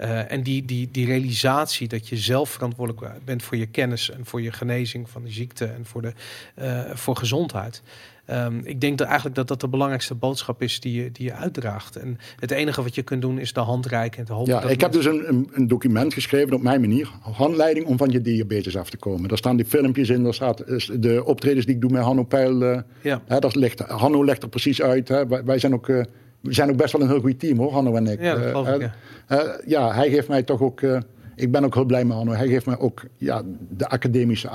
[0.00, 4.26] Uh, en die, die, die realisatie dat je zelf verantwoordelijk bent voor je kennis en
[4.26, 6.12] voor je genezing van de ziekte en voor, de,
[6.58, 7.82] uh, voor gezondheid.
[8.30, 11.32] Um, ik denk dat eigenlijk dat dat de belangrijkste boodschap is die je, die je
[11.32, 11.96] uitdraagt.
[11.96, 14.52] En het enige wat je kunt doen is de hand reiken en te hopen.
[14.52, 17.10] Ja, dat ik heb dus een, een, document geschreven op mijn manier.
[17.20, 19.28] Handleiding om van je diabetes af te komen.
[19.28, 20.22] Daar staan die filmpjes in.
[20.22, 20.64] Daar staat
[21.02, 22.62] de optredens die ik doe met Hanno Peil.
[22.62, 23.22] Uh, ja.
[23.26, 25.08] Hè, dat ligt, Hanno legt er precies uit.
[25.08, 25.26] Hè.
[25.26, 26.02] Wij, wij, zijn ook, uh,
[26.40, 28.20] we zijn ook best wel een heel goed team hoor, Hanno en ik.
[28.20, 28.94] Ja, dat geloof ik, ja.
[29.28, 30.80] Uh, ja, hij geeft mij toch ook...
[30.80, 30.98] uh,
[31.34, 32.32] ik ben ook heel blij met Hanno.
[32.32, 34.50] Hij geeft mij ook ja, de academische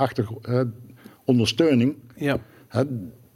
[1.24, 1.96] ondersteuning.
[2.16, 2.38] Ja.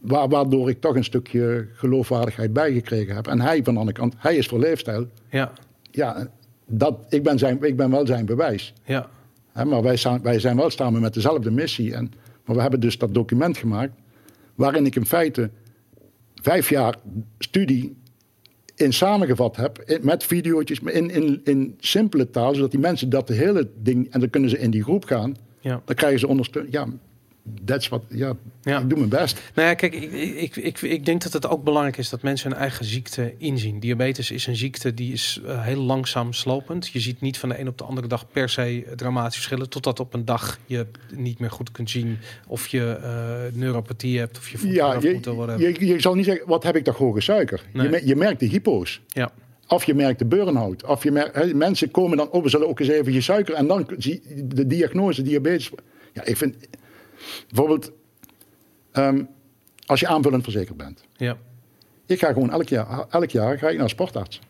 [0.07, 3.27] Waardoor ik toch een stukje geloofwaardigheid bijgekregen heb.
[3.27, 5.07] En hij van de andere kant, hij is voor leefstijl.
[5.31, 5.53] Ja.
[5.91, 6.29] Ja,
[6.67, 8.73] dat, ik, ben zijn, ik ben wel zijn bewijs.
[8.85, 9.09] Ja.
[9.53, 11.95] He, maar wij, staan, wij zijn wel samen met dezelfde missie.
[11.95, 12.11] En,
[12.45, 13.93] maar we hebben dus dat document gemaakt.
[14.55, 15.51] waarin ik in feite
[16.43, 16.97] vijf jaar
[17.39, 17.97] studie
[18.75, 23.29] in samengevat heb, in- met video's, in, in, in simpele taal, zodat die mensen dat
[23.29, 25.83] hele ding, en dan kunnen ze in die groep gaan, Ja.
[25.85, 26.75] dan krijgen ze ondersteuning.
[26.75, 26.87] Ja,
[27.65, 28.33] that's what, ja,
[28.63, 28.79] Ja.
[28.81, 29.41] ik doe mijn best.
[29.55, 32.51] Nou ja, kijk, ik, ik, ik, ik denk dat het ook belangrijk is dat mensen
[32.51, 33.81] hun eigen ziekte inzien.
[33.81, 36.89] Diabetes is een ziekte die is eh, heel langzaam slopend.
[36.89, 39.69] Je ziet niet van de een op de andere dag per se dramatisch verschillen.
[39.69, 44.39] Totdat op een dag je niet meer goed kunt zien of je eh, neuropathie hebt
[44.39, 45.59] of je voet Ja, je, moet worden.
[45.59, 47.63] je, je zal niet zeggen, wat heb ik toch hoge suiker?
[47.73, 47.91] Nee.
[47.91, 49.01] Je, je merkt de hypo's.
[49.09, 49.33] Ja,
[49.69, 50.85] Of je merkt de burn-out.
[50.85, 53.55] Of je merkt, mensen komen dan op, we zullen ook eens even je suiker.
[53.55, 55.71] En dan zie je de diagnose diabetes.
[56.13, 56.55] Ja, ik vind
[57.49, 57.93] bijvoorbeeld,
[58.93, 59.23] ehm,
[59.87, 61.05] als je aanvullend verzekerd bent.
[61.17, 61.37] ja,
[62.07, 64.41] Ik ga gewoon elk jaar, elk jaar ga ik naar een sportarts.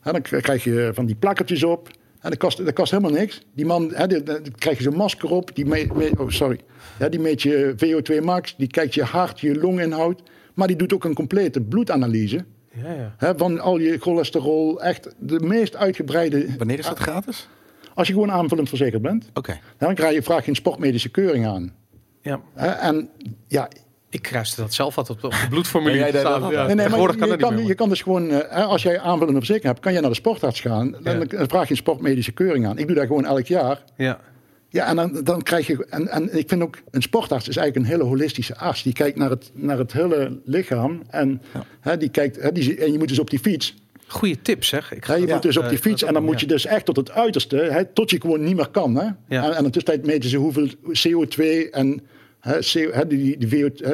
[0.00, 1.88] Hè, dan krijg je van die plakkertjes op.
[2.20, 3.42] En dat kost, dat kost helemaal niks.
[3.54, 5.54] Die man, hè, die- dan krijg je zo'n masker op.
[5.54, 6.60] Die, meet, meet- oh, sorry.
[6.98, 8.54] Ja, die meet je VO2 max.
[8.56, 10.22] Die kijkt je hart, je longinhoud.
[10.54, 12.44] Maar die doet ook een complete bloedanalyse.
[12.82, 13.14] ja, ja.
[13.18, 14.82] Hè, van al je cholesterol.
[14.82, 16.56] Echt de meest uitgebreide.
[16.58, 17.48] Wanneer is dat gratis?
[17.94, 19.30] Als je gewoon aanvullend verzekerd bent.
[19.34, 19.58] Oké.
[19.78, 21.74] Dan krijg je, vraag je een sportmedische keuring aan.
[22.22, 22.40] Ja.
[22.80, 23.08] En
[23.48, 23.68] ja,
[24.10, 26.06] Ik kruiste dat zelf altijd op de, op de bloedformulier.
[26.08, 26.22] Staan.
[26.22, 26.66] Ja, altijd.
[26.66, 28.38] Nee, nee, maar je, kan je, dat niet kan, meer, je kan dus gewoon, eh,
[28.56, 30.90] hè, als jij aanvullende verzekering hebt, kan je naar de sportarts gaan.
[31.02, 31.24] Dan, Ja.
[31.24, 32.78] dan vraag je een sportmedische keuring aan.
[32.78, 33.82] Ik doe dat gewoon elk jaar.
[33.96, 34.20] Ja,
[34.68, 35.86] Ja, en dan, dan krijg je.
[35.90, 38.82] En, en ik vind ook, een sportarts is eigenlijk een hele holistische arts.
[38.82, 41.02] Die kijkt naar het, naar het hele lichaam.
[41.10, 41.42] En,
[41.80, 43.74] hè, die kijkt, hè, die, en je moet dus op die fiets.
[44.12, 44.92] Goede tip zeg.
[44.94, 46.00] Ik ga je dat moet dus op die eh, fiets.
[46.00, 47.56] dat En dan moet je dus echt tot het uiterste.
[47.56, 48.94] Hè, tot je gewoon niet meer kan.
[48.96, 49.04] Hè?
[49.04, 52.02] En, en in de tussentijd meten ze hoeveel CO2 en
[52.40, 53.38] hè, die,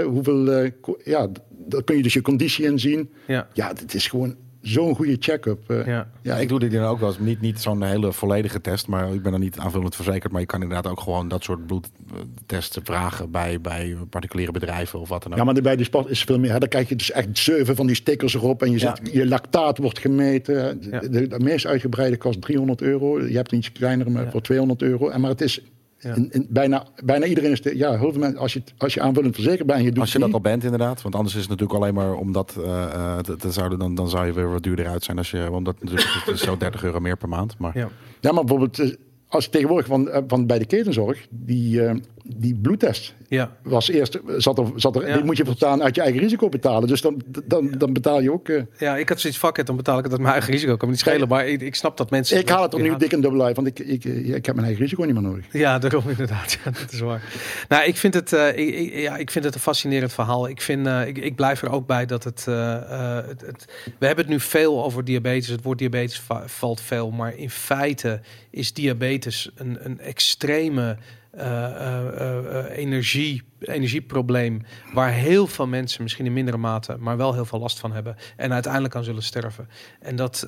[0.05, 0.53] hoeveel.
[0.53, 0.71] eh,
[1.05, 3.11] ja, dan kun je dus je conditie in zien.
[3.27, 3.49] Ja.
[3.53, 4.37] Ja, het is gewoon
[4.69, 5.71] zo'n goede check-up.
[5.71, 5.87] eh.
[5.87, 6.09] Ja.
[6.23, 7.19] Ja, ik doe dit dan ook wel eens.
[7.19, 10.33] Niet, niet zo'n hele volledige test, maar ik ben er niet aanvullend verzekerd.
[10.33, 15.09] Maar je kan inderdaad ook gewoon dat soort bloedtesten vragen bij, bij particuliere bedrijven of
[15.09, 15.39] wat dan ook.
[15.39, 16.53] Ja, maar bij de sport is veel meer.
[16.53, 16.59] Hè.
[16.59, 18.63] Dan krijg je dus echt zeven van die stickers erop.
[18.63, 18.97] En je, Ja.
[19.03, 20.81] zit, je lactaat wordt gemeten.
[20.81, 21.01] De, Ja.
[21.01, 23.27] de, de meest uitgebreide kost 300 euro.
[23.27, 24.31] Je hebt een iets kleinere maar Ja.
[24.31, 25.09] voor 200 euro.
[25.09, 25.61] En maar het is.
[26.01, 26.15] Ja.
[26.15, 27.63] In- bijna, bijna iedereen is.
[27.63, 28.39] De, ja, heel veel mensen.
[28.39, 30.65] Als je, als je aanvullend verzekerd bent en je doet Als je dat al bent,
[30.65, 31.03] inderdaad.
[31.03, 34.33] Want anders is het natuurlijk alleen maar omdat te, te zouden, dan, dan zou je
[34.33, 35.19] weer wat duurder uit zijn.
[35.19, 37.59] Als je, omdat natuurlijk het is zo 30 euro meer per maand.
[37.59, 37.89] Maar Ja.
[38.21, 38.79] Ja, maar bijvoorbeeld.
[38.79, 38.95] eh,
[39.29, 41.27] Als tegenwoordig van, eh, van bij de ketenzorg.
[41.31, 41.95] Die, eh,
[42.37, 43.15] die bloedtest.
[43.29, 43.57] ja.
[43.63, 45.15] Was eerst, zat er, zat er, Ja.
[45.15, 46.89] die moet je voortaan uit je eigen risico betalen.
[46.89, 48.49] Dus dan, dan, dan betaal je ook.
[48.49, 50.77] eh, Ja, ik had zoiets vakket, dan betaal ik het uit mijn eigen risico.
[50.77, 52.39] Kan me niet schelen, maar ik, ik snap dat mensen...
[52.39, 53.57] ik haal het opnieuw dik en dubbel uit.
[53.57, 55.45] Want ik, ik, eh, ik heb mijn eigen risico niet meer nodig.
[55.53, 56.59] Ja, daarom inderdaad.
[56.65, 57.23] Ja, dat is waar.
[57.69, 60.49] Nou, ik vind het, eh, ik, ik- ja, ik vind het een fascinerend verhaal.
[60.49, 63.65] Ik, vind, ik, ik blijf er ook bij dat het, het, het-
[63.99, 65.49] We hebben het nu veel over diabetes.
[65.49, 67.11] Het woord diabetes va- valt veel.
[67.11, 70.97] Maar in feite is diabetes een, een extreme
[71.31, 74.63] eh, eh, eh, energie, energieprobleem.
[74.93, 78.17] Waar heel veel mensen, misschien in mindere mate, maar wel heel veel last van hebben.
[78.37, 79.69] En uiteindelijk aan zullen sterven.
[80.01, 80.47] En dat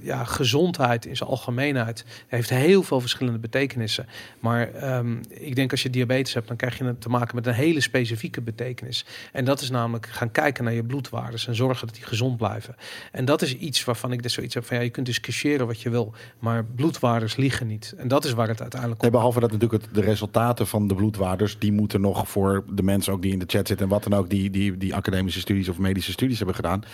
[0.00, 4.06] ja, gezondheid in zijn algemeenheid heeft heel veel verschillende betekenissen.
[4.40, 7.52] Maar ehm, ik denk als je diabetes hebt, dan krijg je te maken met een
[7.52, 9.04] hele specifieke betekenis.
[9.32, 12.76] En dat is namelijk gaan kijken naar je bloedwaardes en zorgen dat die gezond blijven.
[13.12, 15.80] En dat is iets waarvan ik dus zoiets heb van ja, je kunt discussiëren wat
[15.80, 17.94] je wil, maar bloedwaardes liegen niet.
[17.96, 20.88] En dat is waar het uiteindelijk Nee, om behalve dat natuurlijk het, de resultaten van
[20.88, 23.92] de bloedwaarders, die moeten nog voor de mensen ook die in de chat zitten en
[23.92, 26.84] wat dan ook, die, die, die academische studies of medische studies hebben gedaan,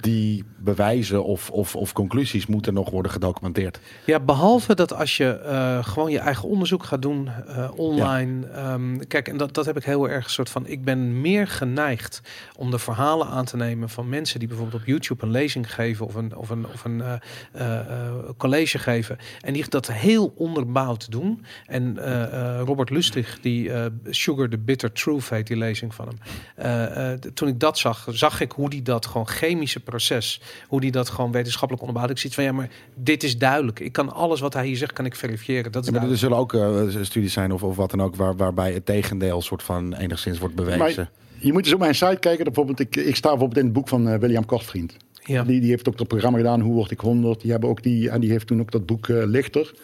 [0.00, 3.80] die bewijzen of, of, of conclusies moeten nog worden gedocumenteerd.
[4.04, 8.46] Ja, behalve dat als je eh, gewoon je eigen onderzoek gaat doen eh, online.
[8.46, 10.66] Ehm, kijk, en dat, dat heb ik heel erg een soort van.
[10.66, 12.20] Ik ben meer geneigd
[12.56, 16.06] om de verhalen aan te nemen van mensen die bijvoorbeeld op YouTube een lezing geven
[16.06, 17.02] of een, of een, of een
[17.52, 17.80] eh,
[18.36, 19.18] college geven.
[19.40, 21.44] En die dat heel onderbouwd doen.
[21.66, 26.08] En eh, eh, Robert Lustig, die eh, Sugar the Bitter Truth heet die lezing van
[26.08, 26.18] hem.
[26.54, 30.80] Eh, eh, toen ik dat zag, zag ik hoe die dat gewoon chemische proces, hoe
[30.80, 32.10] die dat gewoon wetenschappelijk onderbouwt.
[32.10, 33.80] Ik zie van ja, maar dit is duidelijk.
[33.80, 35.72] Ik kan alles wat hij hier zegt, kan ik verifiëren.
[35.72, 38.16] Dat is Ja, maar er zullen ook eh, studies zijn of, of wat dan ook,
[38.16, 40.78] waar, waarbij het tegendeel soort van enigszins wordt bewezen.
[40.78, 42.44] Maar je moet eens op mijn site kijken.
[42.44, 44.96] Bijvoorbeeld, ik, ik sta bijvoorbeeld in het boek van William Kortvriend.
[45.28, 45.42] Ja.
[45.44, 47.40] Die, die heeft ook dat programma gedaan, Hoe word ik 100?
[47.40, 49.74] Die, hebben ook die, en die heeft toen ook dat boek eh, Lichter.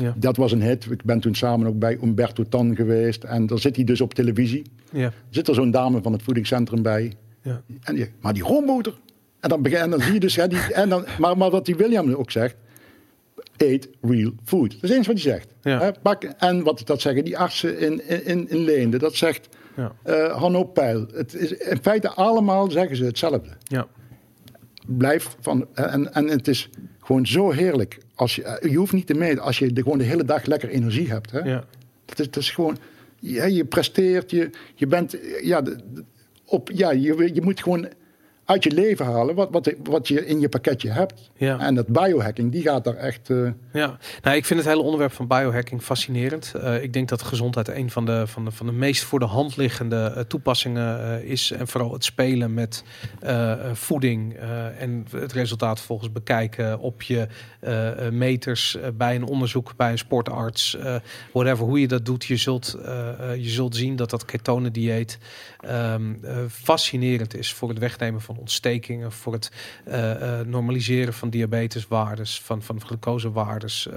[0.00, 0.14] Ja.
[0.16, 0.90] Dat was een hit.
[0.90, 3.24] Ik ben toen samen ook bij Umberto Tan geweest.
[3.24, 4.62] En dan zit hij dus op televisie.
[4.92, 5.12] Ja.
[5.30, 7.12] Zit er zo'n dame van het voedingscentrum bij.
[7.42, 7.62] Ja.
[7.82, 8.94] En die, maar die roomboter.
[9.40, 10.34] En dan, begin, en dan zie je dus...
[10.34, 12.56] Die, en dan, maar, maar wat die William ook zegt...
[13.56, 14.70] Eat real food.
[14.80, 15.48] Dat is eens wat hij zegt.
[15.62, 15.80] Ja.
[15.80, 18.98] Hè, pak, en wat dat zeggen die artsen in, in, in Leende.
[18.98, 19.92] Dat zegt Ja.
[20.02, 21.06] eh Hanno Peil.
[21.14, 23.48] Het is, in feite allemaal zeggen ze hetzelfde.
[23.62, 23.86] Ja.
[24.86, 25.66] Blijf van...
[25.74, 26.70] En, en het is
[27.12, 27.98] gewoon zo heerlijk.
[28.14, 30.68] Als je, je hoeft niet te meten als je de, gewoon de hele dag lekker
[30.68, 31.30] energie hebt.
[31.30, 31.38] Hè?
[31.38, 31.64] Ja.
[32.04, 32.78] Dat is, dat is gewoon,
[33.18, 36.04] ja, je presteert, je, je bent, ja, de- de-
[36.44, 37.88] op, ja je, je moet gewoon
[38.44, 41.30] uit je leven halen wat, wat, wat je in je pakketje hebt.
[41.36, 41.58] Ja.
[41.58, 43.30] En dat biohacking, die gaat daar echt...
[43.30, 46.54] eh, Ja, nou, ik vind het hele onderwerp van biohacking fascinerend.
[46.54, 49.24] Eh, ik denk dat gezondheid een van de, van de, van de meest voor de
[49.24, 51.50] hand liggende eh, toepassingen is.
[51.50, 52.84] En vooral het spelen met
[53.72, 54.36] voeding
[54.78, 57.26] en het resultaat volgens bekijken op je
[58.10, 60.76] meters bij een onderzoek, bij een sportarts,
[61.32, 62.24] whatever, hoe je dat doet.
[62.24, 62.78] Je zult,
[63.36, 65.18] je zult zien dat dat ketonendieet
[65.60, 69.50] ehm, eh, fascinerend is voor het wegnemen van ontstekingen, voor het
[69.84, 73.88] eh, eh, normaliseren van diabeteswaardes, van, van glucosewaardes.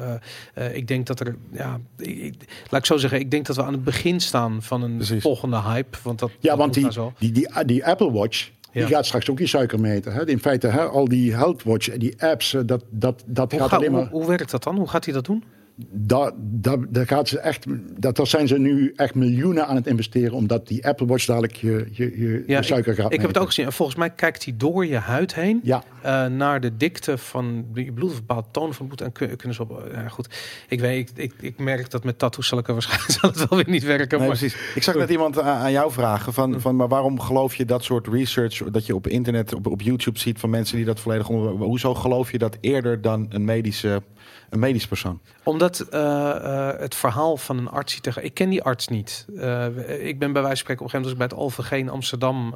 [0.54, 2.36] Eh, ik denk dat er, ja, ik,
[2.70, 5.22] laat ik zo zeggen, ik denk dat we aan het begin staan van een Precies.
[5.22, 5.98] volgende hype.
[6.04, 7.14] Want dat, Ja, dat want die, zo.
[7.20, 8.86] die, die, die Apple Watch, Ja.
[8.86, 10.14] die gaat straks ook je suiker meten.
[10.14, 10.28] Hè?
[10.28, 13.70] In feite, hè, al die Health Watch, en die apps, dat, dat, dat Hoe, gaat
[13.70, 14.76] ga- alleen hoe werkt dat dan?
[14.78, 15.44] Hoe gaat hij dat doen?
[15.92, 17.66] Daar, daar, daar, gaat ze echt,
[18.02, 20.34] dat, daar zijn ze nu echt miljoenen aan het investeren...
[20.34, 23.38] omdat die Apple Watch dadelijk je, je, je, Ja, je suiker gaat Ik heb het
[23.38, 23.66] ook gezien.
[23.66, 25.60] En volgens mij kijkt hij door je huid heen.
[25.64, 29.36] Ja, eh, naar de dikte van je bloed of bepaalde toon van bloed en kun-
[29.36, 29.90] kunnen ze op.
[29.92, 30.30] Ja, goed.
[30.70, 33.50] Ik weet, ik, ik, ik merk dat met tattoos zal ik er waarschijnlijk zal het
[33.50, 34.20] wel weer niet werken.
[34.20, 34.56] Nee, maar, precies.
[34.76, 37.84] Ik zag net iemand aan, aan jou vragen van, van, maar waarom geloof je dat
[37.84, 41.30] soort research dat je op internet, op, op YouTube ziet van mensen die dat volledig
[41.30, 41.52] onder.
[41.52, 44.02] Hoezo geloof je dat eerder dan een medische,
[44.50, 45.20] een medisch persoon?
[45.46, 48.24] Omdat eh, eh, het verhaal van een arts tegen.
[48.24, 49.26] Ik ken die arts niet.
[49.38, 49.66] Eh,
[50.08, 51.94] ik ben bij wijze van spreken op een gegeven moment was ik bij het in
[51.94, 52.56] Amsterdam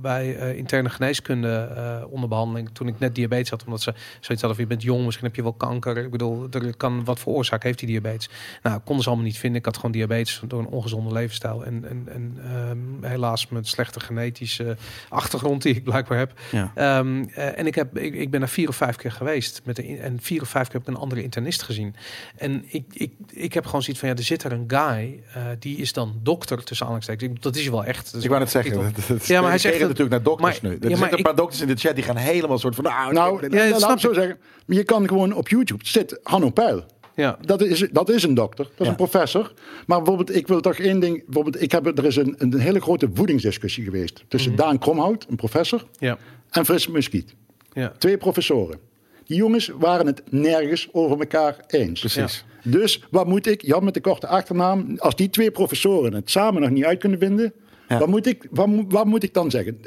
[0.00, 1.68] bij interne geneeskunde
[2.10, 2.70] onder behandeling.
[2.72, 3.90] Toen ik net diabetes had, omdat ze
[4.20, 5.96] zoiets hadden van je bent jong, misschien heb je wel kanker.
[5.96, 8.28] Ik bedoel, er kan wat voor oorzaak heeft die diabetes.
[8.62, 9.58] Nou, konden ze allemaal niet vinden.
[9.58, 14.00] Ik had gewoon diabetes door een ongezonde levensstijl en, en, en ehm, helaas met slechte
[14.00, 14.76] genetische
[15.08, 16.32] achtergrond die ik blijkbaar heb.
[16.50, 16.72] Ja.
[16.74, 19.60] Ehm, eh, en ik, heb, ik, ik ben er vier of vijf keer geweest.
[19.64, 21.94] Met de, en vier of vijf keer heb ik een andere internist gezien.
[22.36, 25.42] En ik, ik, ik heb gewoon zoiets van, ja, er zit er een guy, eh,
[25.58, 27.32] die is dan dokter, tussen aanhalingstekens.
[27.36, 28.12] Ik- Dat is wel echt.
[28.12, 28.90] Dus ik wou net zeggen, titel.
[28.96, 30.76] dat, dat, Ja, maar hij zegt dat- natuurlijk naar dokters maar- nu.
[30.76, 32.84] Er ja, zitten een ik- paar dokters in de chat die gaan helemaal soort van.
[32.84, 34.38] Nou, nou, Ja, dat laat snap ik zo zeggen.
[34.66, 36.84] Maar je kan gewoon op YouTube, zit Hanno Peil.
[37.16, 38.90] Ja, Dat is, dat is een dokter, dat is Ja.
[38.90, 39.52] een professor.
[39.86, 41.24] Maar bijvoorbeeld, ik wil toch één ding.
[41.24, 44.60] Bijvoorbeeld, ik heb, er is een, een hele grote voedingsdiscussie geweest tussen Mhm.
[44.60, 46.18] Daan Kromhout, een professor, ja,
[46.50, 47.34] en Frits Muskiet.
[47.72, 47.92] ja.
[47.98, 48.78] Twee professoren.
[49.26, 52.00] Die jongens waren het nergens over elkaar eens.
[52.00, 52.44] Precies.
[52.62, 56.60] Dus wat moet ik, Jan met de korte achternaam, als die twee professoren het samen
[56.60, 57.52] nog niet uit kunnen vinden,
[57.88, 57.98] Ja.
[57.98, 59.80] wat, moet ik, wat, wat moet ik dan zeggen?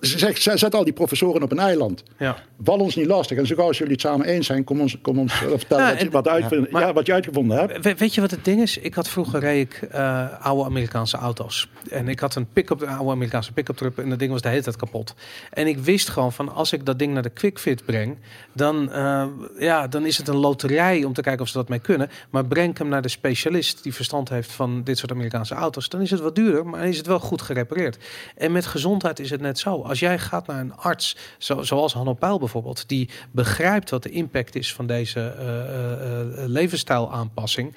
[0.00, 2.02] Zeg, zet al die professoren op een eiland.
[2.18, 2.36] ja.
[2.62, 3.38] Val ons niet lastig.
[3.38, 5.84] En zo gauw als jullie het samen eens zijn, kom ons, kom ons eh, vertellen
[5.84, 7.84] Ja, wat, je, wat, uitvind- ja, maar- ja, wat je uitgevonden hebt.
[7.84, 8.78] We- weet je wat het ding is?
[8.78, 11.68] Ik had vroeger reed ik eh, oude Amerikaanse auto's.
[11.90, 13.96] En ik had een pick-up, een oude Amerikaanse pick-up truck.
[13.98, 15.14] En dat ding was de hele tijd kapot.
[15.50, 18.16] En ik wist gewoon van als ik dat ding naar de QuickFit breng,
[18.52, 19.26] dan, eh,
[19.58, 22.10] ja, dan is het een loterij om te kijken of ze dat mee kunnen.
[22.30, 26.00] Maar breng hem naar de specialist die verstand heeft van dit soort Amerikaanse auto's, dan
[26.00, 27.98] is het wat duurder, maar is het wel goed gerepareerd.
[28.36, 29.67] En met gezondheid is het net zo.
[29.76, 34.10] Als jij gaat naar een arts, zo, zoals Hanno Peil bijvoorbeeld, die begrijpt wat de
[34.10, 37.74] impact is van deze eh, eh, levensstijlaanpassing,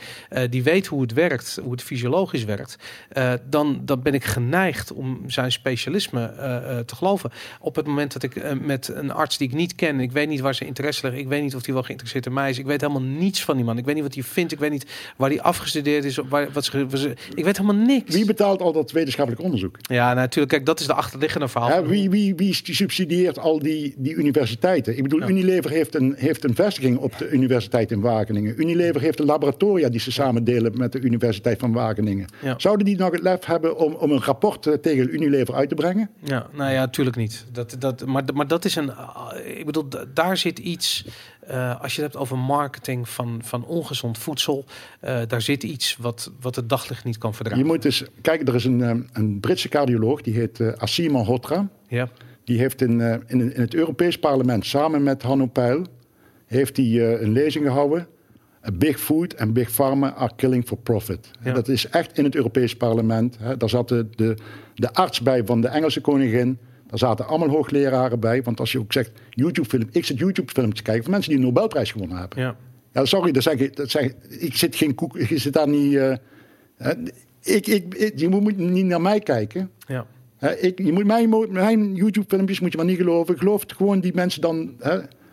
[0.50, 2.76] die weet hoe het werkt, hoe het fysiologisch werkt,
[3.50, 6.34] dan, dan ben ik geneigd om zijn specialisme
[6.86, 7.32] te geloven.
[7.60, 10.40] Op het moment dat ik met een arts die ik niet ken, ik weet niet
[10.40, 12.66] waar zijn interesse ligt, ik weet niet of hij wel geïnteresseerd in mij is, ik
[12.66, 14.86] weet helemaal niets van die man, ik weet niet wat hij vindt, ik weet niet
[15.18, 18.16] waar hij afgestudeerd is, waar, wat ze- ik weet helemaal niks.
[18.16, 19.76] Wie betaalt al dat wetenschappelijk onderzoek?
[19.82, 20.52] Ja, natuurlijk.
[20.52, 21.81] Kijk, dat is de achterliggende verhaal.
[21.84, 24.98] Hè, wie, wie, wie subsidieert al die, die universiteiten?
[24.98, 25.28] Ik bedoel, Ja.
[25.28, 28.62] Unilever heeft een, heeft een vestiging op de Universiteit in Wageningen.
[28.62, 32.28] Unilever heeft een laboratoria die ze samen delen met de Universiteit van Wageningen.
[32.41, 32.53] Ja.
[32.58, 35.76] Zouden die nog het lef hebben om, om een rapport eh, tegen Unilever uit te
[35.76, 36.10] brengen?
[36.24, 37.45] Ja, nou ja, natuurlijk niet.
[37.52, 38.95] Dat, dat, maar, maar dat is een.
[38.95, 41.06] ah, ik bedoel, da- daar zit iets.
[41.52, 44.65] Eh, als je het hebt over marketing van, van ongezond voedsel,
[44.99, 47.64] eh, daar zit iets wat, wat het daglicht niet kan verdragen.
[47.64, 51.11] Je moet dus, kijk, er is een, eh, een Britse cardioloog, die heet eh Asim
[51.11, 51.69] Malhotra.
[51.88, 52.10] Ja,
[52.44, 55.86] Die heeft in, in, in het Europees Parlement samen met Hanno Peil
[56.45, 58.07] heeft hij een lezing gehouden.
[58.73, 61.32] Big Food en Big Pharma are killing for profit.
[61.44, 61.53] Ja.
[61.53, 63.38] Dat is echt in het Europees Parlement.
[63.40, 63.57] Hè.
[63.57, 64.38] Daar zat de, de,
[64.76, 66.57] de arts bij van de Engelse koningin.
[66.92, 68.44] Daar zaten allemaal hoogleraren bij.
[68.44, 71.46] Want als je ook zegt YouTube-film, ik zit YouTube-films te kijken van mensen die een
[71.46, 72.40] Nobelprijs gewonnen hebben.
[72.40, 72.56] ja.
[72.94, 75.96] Ja, sorry, dat zeg ik, dat zeg, ik- zit geen koek, ik zit daar niet.
[75.96, 76.14] eh,
[77.44, 79.70] ik, ik, ik- je moet niet naar mij kijken.
[79.88, 80.06] ja.
[80.60, 81.30] Ik, je moet mijn,
[81.96, 83.38] YouTube-filmpjes moet je maar niet geloven.
[83.38, 84.74] Geloof gewoon die mensen dan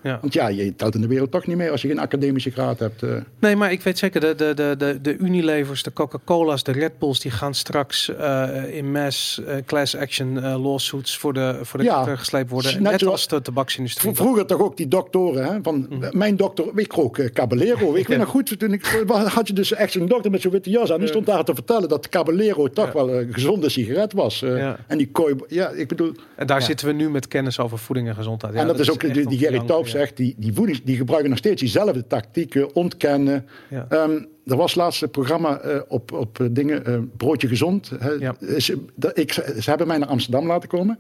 [0.03, 0.19] Ja.
[0.20, 2.79] Want ja, je telt in de wereld toch niet mee als je geen academische graad
[2.79, 3.03] hebt.
[3.03, 3.11] eh.
[3.39, 6.99] Nee, maar ik weet zeker, de, de, de, de, de Unilevers, de Coca-Cola's, de Red
[6.99, 11.85] Bulls, die gaan straks eh, in mass eh, class action lawsuits voor de, voor de
[11.85, 12.73] Ja, gesleept worden.
[12.83, 14.15] net Net, zoals- als de tabaksindustrie.
[14.15, 16.19] Vroeger toch ook die doktoren, hè, van Mhm.
[16.19, 17.95] mijn dokter, ik rook Caballero.
[17.95, 20.70] Ik weet nog goed, toen ik, had je dus echt zo'n dokter met zo'n witte
[20.70, 20.99] jas aan.
[20.99, 24.39] Die stond daar te vertellen dat Caballero toch wel een gezonde sigaret was.
[24.39, 24.77] Ja.
[24.87, 28.09] En die kooi, ja, ik bedoel, En daar zitten we nu met kennis over voeding
[28.09, 28.55] en gezondheid.
[28.55, 31.39] Ja, en dat, is ook die, lang, Taub zegt, die, die voedings, die gebruiken nog
[31.39, 33.47] steeds diezelfde tactieken, ontkennen.
[33.89, 37.90] Ehm, er was laatst een programma eh, op, op eh, dingen, eh, Broodje Gezond.
[37.98, 38.32] Hè.
[38.60, 40.98] Ze, dat, ik, ze hebben mij naar Amsterdam laten komen.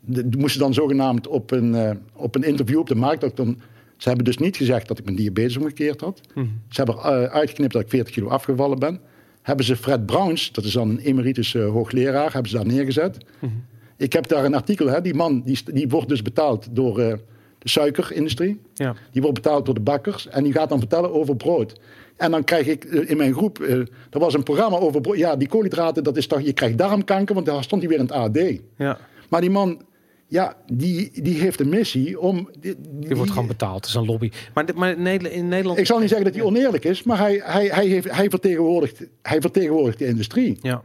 [0.00, 3.24] De, die moesten dan zogenaamd op een, op een interview op de markt.
[3.24, 3.60] Ook dan,
[3.96, 6.20] ze hebben dus niet gezegd dat ik mijn diabetes omgekeerd had.
[6.34, 6.46] Mhm.
[6.68, 9.00] Ze hebben uitgeknipt dat ik 40 kilo afgevallen ben.
[9.42, 13.24] Hebben ze Fred Browns, dat is dan een emeritus hoogleraar, hebben ze daar neergezet.
[13.38, 13.52] Mhm.
[13.96, 17.18] Ik heb daar een artikel, hè, die man die, die wordt dus betaald door
[17.64, 18.60] de suikerindustrie.
[18.74, 18.94] Ja.
[19.10, 21.80] Die wordt betaald door de bakkers en die gaat dan vertellen over brood.
[22.16, 23.78] En dan krijg ik eh, in mijn groep, eh,
[24.10, 25.16] er was een programma over brood.
[25.16, 28.04] Ja, die koolhydraten, dat is toch, je krijgt darmkanker, want daar stond hij weer in
[28.04, 28.38] het AD.
[28.76, 29.82] ja, Maar die man,
[30.26, 32.50] ja, die, die heeft een missie om...
[32.60, 33.76] Die, die wordt gewoon betaald.
[33.76, 34.30] Het is een lobby.
[34.54, 35.34] Maar, maar in Nederland...
[35.34, 38.10] In Nederland Ik zal niet zeggen dat hij oneerlijk is, maar hij, hij, hij, heeft,
[38.10, 40.58] hij, vertegenwoordigt, hij vertegenwoordigt de industrie.
[40.60, 40.82] Ja.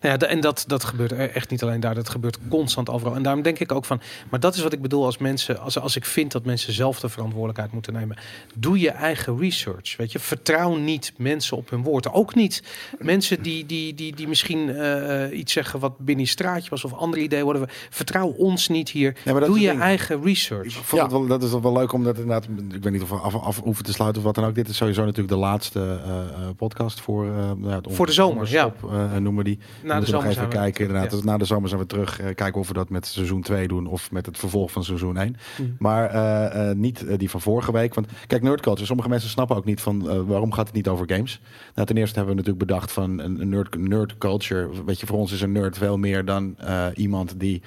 [0.00, 3.14] Nou ja, en dat, dat gebeurt er echt niet alleen daar, dat gebeurt constant overal.
[3.14, 4.00] En daarom denk ik ook van,
[4.30, 7.00] maar dat is wat ik bedoel als mensen, als, als ik vind dat mensen zelf
[7.00, 8.16] de verantwoordelijkheid moeten nemen.
[8.54, 10.18] Doe je eigen research, weet je.
[10.18, 12.12] Vertrouw niet mensen op hun woord.
[12.12, 12.62] Ook niet
[12.98, 16.92] mensen die, die, die, die misschien eh, iets zeggen wat binnen je straatje was of
[16.94, 17.66] andere ideeën worden.
[17.90, 19.16] Vertrouw ons niet hier.
[19.24, 20.72] Ja, Doe je eigen Ik research.
[20.72, 23.34] vond het wel, dat is wel leuk, omdat inderdaad, ik weet niet of we af,
[23.34, 24.54] af hoeven te sluiten of wat dan ook.
[24.54, 28.12] Dit is sowieso natuurlijk de laatste eh, eh, podcast voor, eh, nou ja, Voor de
[28.12, 29.58] zomer, onderstop, eh, noemen we die.
[29.88, 30.86] We Na de nog zomer even zijn we kijken.
[30.86, 31.24] Inderdaad, ja.
[31.24, 32.20] Na de zomer zijn we terug.
[32.20, 35.16] eh, kijken of we dat met seizoen 2 doen of met het vervolg van seizoen
[35.16, 35.36] 1.
[35.58, 35.68] Mhm.
[35.78, 37.94] Maar eh, eh, niet die van vorige week.
[37.94, 38.86] Want kijk, nerdculture.
[38.86, 41.40] Sommige mensen snappen ook niet van waarom gaat het niet over games.
[41.74, 44.84] Nou, ten eerste hebben we natuurlijk bedacht van een, nerd, nerd culture.
[44.84, 46.56] Weet je, voor ons is een nerd veel meer dan
[46.94, 47.62] iemand die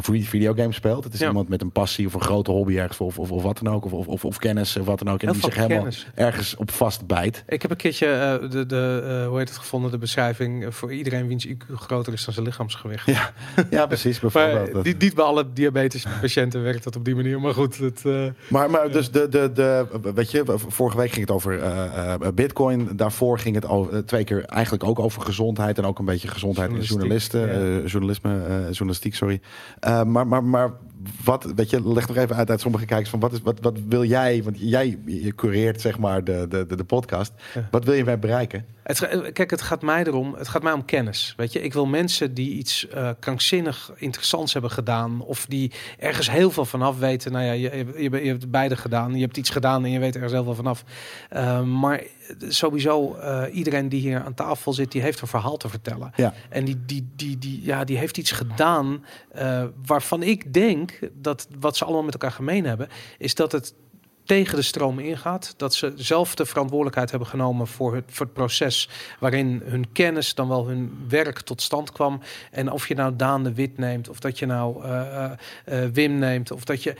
[0.00, 1.04] voor videogames speelt.
[1.04, 1.26] Het is Ja.
[1.26, 3.84] iemand met een passie of een grote hobby ergens of, of, of wat dan ook.
[3.84, 5.22] Of, of, of, of kennis of wat dan ook.
[5.22, 6.06] En die zich helemaal kennis.
[6.14, 7.44] ergens op vastbijt.
[7.48, 8.06] Ik heb een keertje
[8.50, 12.34] de, de, hoe heet het gevonden, de beschrijving voor iedereen wiens IQ groter is dan
[12.34, 13.06] zijn lichaamsgewicht.
[13.06, 13.32] Ja,
[13.70, 14.20] ja precies.
[14.28, 14.72] Bijvoorbeeld.
[14.72, 17.40] Maar niet, niet bij alle diabetespatiënten werkt dat op die manier.
[17.40, 21.26] Maar goed, het, eh, Maar, maar dus de, de, de, weet je, vorige week ging
[21.26, 22.88] het over eh, eh, Bitcoin.
[22.96, 25.78] Daarvoor ging het over, eh, twee keer eigenlijk ook over gezondheid.
[25.78, 27.40] En ook een beetje gezondheid in journalisten.
[27.40, 27.86] ja.
[27.86, 29.40] journalisme, journalistiek, sorry.
[29.80, 30.72] Maar, maar, maar
[31.24, 33.78] wat, weet je, leg nog even uit uit sommige kijkers van wat, is, wat, wat
[33.88, 37.32] wil jij, want jij je cureert zeg maar de, de, de, de podcast.
[37.54, 37.68] Ja.
[37.70, 38.64] Wat wil je mij bereiken?
[38.88, 40.34] het, kijk, het gaat mij erom.
[40.34, 41.34] Het gaat mij om kennis.
[41.36, 46.30] Weet je, ik wil mensen die iets eh, krankzinnig interessants hebben gedaan, of die ergens
[46.30, 47.32] heel veel vanaf weten.
[47.32, 49.14] Nou ja, je, je, je, hebt beide gedaan.
[49.14, 50.84] Je hebt iets gedaan en je weet er heel veel vanaf.
[51.28, 52.02] Eh, maar
[52.48, 56.12] sowieso, eh, iedereen die hier aan tafel zit, die heeft een verhaal te vertellen.
[56.16, 56.34] Ja.
[56.48, 61.48] En die, die, die, die, ja, die heeft iets gedaan eh, waarvan ik denk dat
[61.60, 62.88] wat ze allemaal met elkaar gemeen hebben,
[63.18, 63.74] is dat het
[64.28, 65.54] tegen de stroom ingaat.
[65.56, 68.88] Dat ze zelf de verantwoordelijkheid hebben genomen voor het, voor het proces
[69.20, 72.20] waarin hun kennis, dan wel hun werk tot stand kwam.
[72.50, 75.32] En of je nou Daan de Wit neemt, of dat je nou eh, eh,
[75.64, 76.94] eh, Wim neemt, of dat je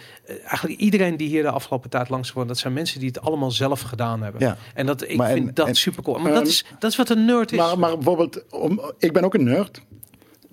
[0.45, 3.51] eigenlijk iedereen die hier de afgelopen tijd langs kwam, dat zijn mensen die het allemaal
[3.51, 4.41] zelf gedaan hebben.
[4.41, 4.57] Ja.
[4.75, 6.19] En dat ik Maar en- vind dat en- super cool.
[6.19, 7.59] Maar Ehm, dat, is, dat is wat een nerd is.
[7.59, 9.81] Maar, maar bijvoorbeeld, om, ik ben ook een nerd.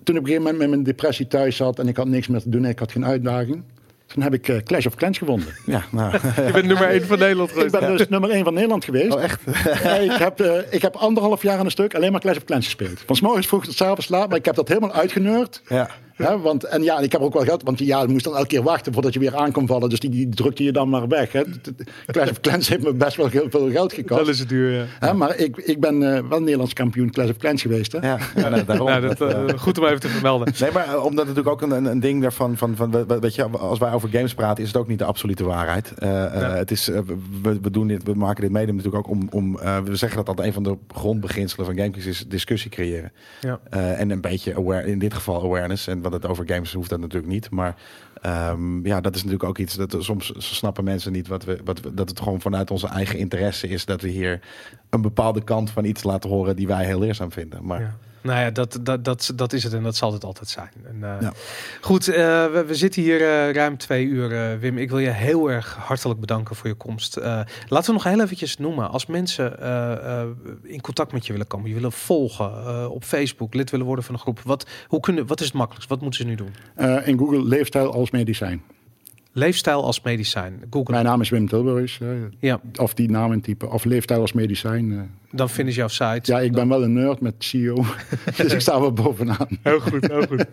[0.04, 2.26] Toen ik op een gegeven moment met mijn depressie thuis zat en ik had niks
[2.26, 3.62] meer te doen en ik had geen uitdaging.
[4.16, 5.48] Toen heb ik eh, Clash of Clans gevonden.
[5.64, 6.12] Ja, nou.
[6.12, 7.78] je bent nummer 1 van Nederland Ik geweest.
[7.80, 9.14] ben dus nummer 1 van Nederland geweest.
[9.14, 9.40] Oh, echt?
[10.10, 12.64] Ik, heb, eh, ik heb anderhalf jaar aan een stuk alleen maar Clash of Clans
[12.64, 13.02] gespeeld.
[13.06, 15.62] Van 's morgens vroeg tot 's avonds laat, maar ik heb dat helemaal uitgeneurd.
[15.68, 15.90] Ja.
[16.16, 18.62] Want, en ja, ik heb ook wel geld, want ja, je moest dan elke keer
[18.62, 19.88] wachten voordat je weer aan kon vallen.
[19.88, 21.32] Dus die, die drukte je dan maar weg.
[21.32, 21.42] Hè.
[22.06, 24.18] Clash of Clans heeft me best wel heel veel geld gekost.
[24.20, 24.84] Dat is het duur, ja.
[24.98, 27.92] Hè, maar ik, ik ben eh, wel Nederlands kampioen Clash of Clans geweest.
[27.92, 27.98] Hè.
[28.08, 28.86] Ja, ja nou, daarom.
[28.86, 30.52] Nou, dat, eh, goed om even te vermelden.
[30.60, 33.34] Nee, maar eh, omdat natuurlijk ook een, een, een ding daarvan, van, van, we- weet
[33.34, 35.92] je, als wij over games praten, is het ook niet de absolute waarheid.
[35.98, 36.48] Eh, eh, Ja.
[36.54, 36.86] het is,
[37.42, 40.24] we, we doen dit, we maken dit mede natuurlijk ook om, om eh, we zeggen
[40.24, 43.12] dat dat een van de grondbeginselen van GameKings is discussie creëren.
[43.40, 43.60] Ja.
[43.70, 45.86] Eh, en een beetje aware, in dit geval awareness.
[45.86, 47.50] En wat het over games hoeft dat natuurlijk niet.
[47.50, 47.76] Maar
[48.22, 51.80] ehm, ja, dat is natuurlijk ook iets dat soms snappen mensen niet wat we, wat
[51.80, 54.40] we, dat het gewoon vanuit onze eigen interesse is dat we hier
[54.90, 57.64] een bepaalde kant van iets laten horen die wij heel leerzaam vinden.
[57.64, 57.96] Maar Ja.
[58.26, 60.70] Nou ja, dat, dat, dat, dat is het en dat zal het altijd zijn.
[60.84, 61.32] En, eh, Ja.
[61.80, 62.14] Goed, eh,
[62.52, 64.78] we, we zitten hier eh, ruim twee uur, Wim.
[64.78, 67.16] Ik wil je heel erg hartelijk bedanken voor je komst.
[67.68, 68.90] Laten we nog heel eventjes noemen.
[68.90, 69.58] Als mensen
[70.62, 74.14] in contact met je willen komen, je willen volgen op Facebook, lid willen worden van
[74.14, 74.40] een groep.
[74.44, 75.88] Wat, hoe kunnen, wat is het makkelijkst?
[75.90, 76.54] Wat moeten ze nu doen?
[77.04, 78.62] In Google leefstijl als medicijn.
[79.32, 80.62] Leefstijl als medicijn.
[80.70, 80.92] Google.
[80.94, 82.00] Mijn naam is Wim Tilburgs.
[82.00, 82.08] eh,
[82.38, 83.70] Ja, of die naam intypen.
[83.70, 85.10] Of leefstijl als medicijn.
[85.30, 86.32] Dan vinden ze jouw site.
[86.32, 87.74] ja, ik ben wel een nerd met CEO.
[88.36, 89.48] dus ik sta wel bovenaan.
[89.62, 90.44] Heel goed, heel goed.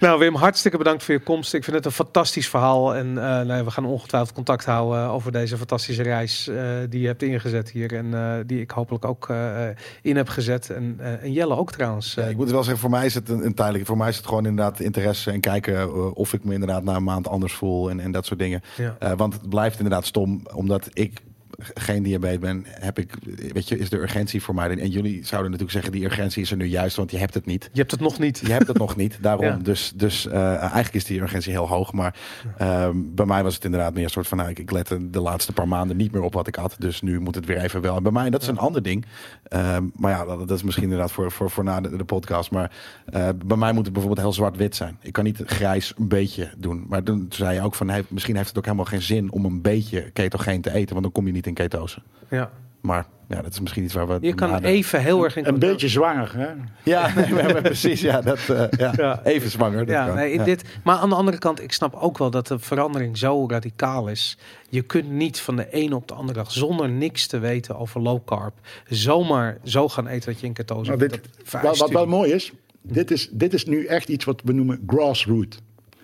[0.00, 1.54] nou, Wim, hartstikke bedankt voor je komst.
[1.54, 2.94] Ik vind het een fantastisch verhaal.
[2.94, 6.56] En eh, nou, we gaan ongetwijfeld contact houden over deze fantastische reis eh,
[6.88, 7.94] die je hebt ingezet hier.
[7.94, 9.66] En eh, die ik hopelijk ook eh,
[10.02, 10.70] in heb gezet.
[10.70, 12.14] En, eh, en Jelle ook trouwens.
[12.14, 13.86] Ja, ik moet wel zeggen, voor mij is het een, een tijdelijk.
[13.86, 17.04] Voor mij is het gewoon inderdaad interesse en kijken of ik me inderdaad na een
[17.04, 18.62] maand anders voel en, en dat soort dingen.
[18.76, 18.96] ja.
[18.98, 21.20] Eh, want het blijft inderdaad stom, omdat ik
[21.58, 23.12] geen diabetes ben, heb ik,
[23.52, 24.68] weet je, is de urgentie voor mij.
[24.68, 27.46] En jullie zouden natuurlijk zeggen, die urgentie is er nu juist, want je hebt het
[27.46, 27.68] niet.
[27.72, 28.38] Je hebt het nog niet.
[28.38, 29.44] Je hebt het nog niet, daarom.
[29.46, 29.56] Ja.
[29.62, 31.92] Dus, dus eh, eigenlijk is die urgentie heel hoog.
[31.92, 32.16] Maar
[32.56, 34.38] ehm, bij mij was het inderdaad meer een soort van...
[34.38, 36.76] Nou, ik, ik lette de laatste paar maanden niet meer op wat ik had.
[36.78, 37.96] Dus nu moet het weer even wel.
[37.96, 39.04] En bij mij, dat is een ander ding.
[39.48, 42.50] Ehm, maar ja, dat, dat is misschien inderdaad voor, voor, voor na de, de podcast.
[42.50, 42.70] Maar
[43.06, 44.98] eh, bij mij moet het bijvoorbeeld heel zwart-wit zijn.
[45.00, 46.84] Ik kan niet grijs een beetje doen.
[46.88, 47.88] Maar toen zei je ook van...
[47.88, 50.90] Hey, misschien heeft het ook helemaal geen zin om een beetje ketogeen te eten.
[50.90, 51.98] Want dan kom je niet in ketose.
[52.30, 52.50] Ja.
[52.80, 54.18] Maar ja, dat is misschien iets waar we...
[54.20, 54.70] Je kan nadenken.
[54.78, 56.48] even heel erg in Een beetje zwanger, hè?
[56.82, 58.00] Ja, nee, maar- maar precies.
[58.00, 58.92] Ja, dat, eh, ja.
[58.96, 59.20] Ja.
[59.24, 59.78] Even zwanger.
[59.78, 60.14] dat Ja, kan.
[60.16, 60.44] nee, Ja.
[60.44, 64.08] dit, maar aan de andere kant, ik snap ook wel dat de verandering zo radicaal
[64.08, 64.38] is.
[64.68, 68.00] Je kunt niet van de ene op de andere dag, zonder niks te weten over
[68.00, 68.54] low carb,
[68.88, 71.10] zomaar zo gaan eten dat je in ketose Nou, bent.
[71.12, 72.52] dit- Dat Wat, wat wel mooi is,
[72.82, 75.60] dit is, dit is nu echt iets wat we noemen grassroot.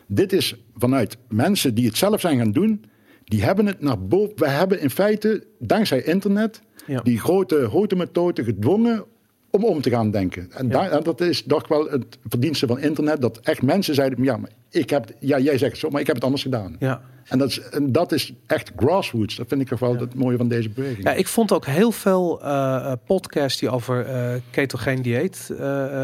[0.07, 2.85] Dit is vanuit mensen die het zelf zijn gaan doen,
[3.33, 4.37] die hebben het naar boven.
[4.37, 7.01] We hebben in feite, dankzij internet, Ja.
[7.03, 9.05] die grote, grote methode gedwongen
[9.51, 10.49] om om te gaan denken.
[10.53, 10.73] En, Ja.
[10.73, 14.37] daar, en dat is toch wel het verdienste van internet, dat echt mensen zeiden, ja,
[14.37, 16.77] maar ik heb, ja jij zegt het zo, maar ik heb het anders gedaan.
[16.79, 17.03] Ja.
[17.29, 19.37] En, dat is, en dat is echt grassroots.
[19.37, 21.05] Dat vind ik toch wel het mooie van deze beweging.
[21.05, 25.51] Ja, ik vond ook heel veel eh, eh, podcasts die over eh ketogeen dieet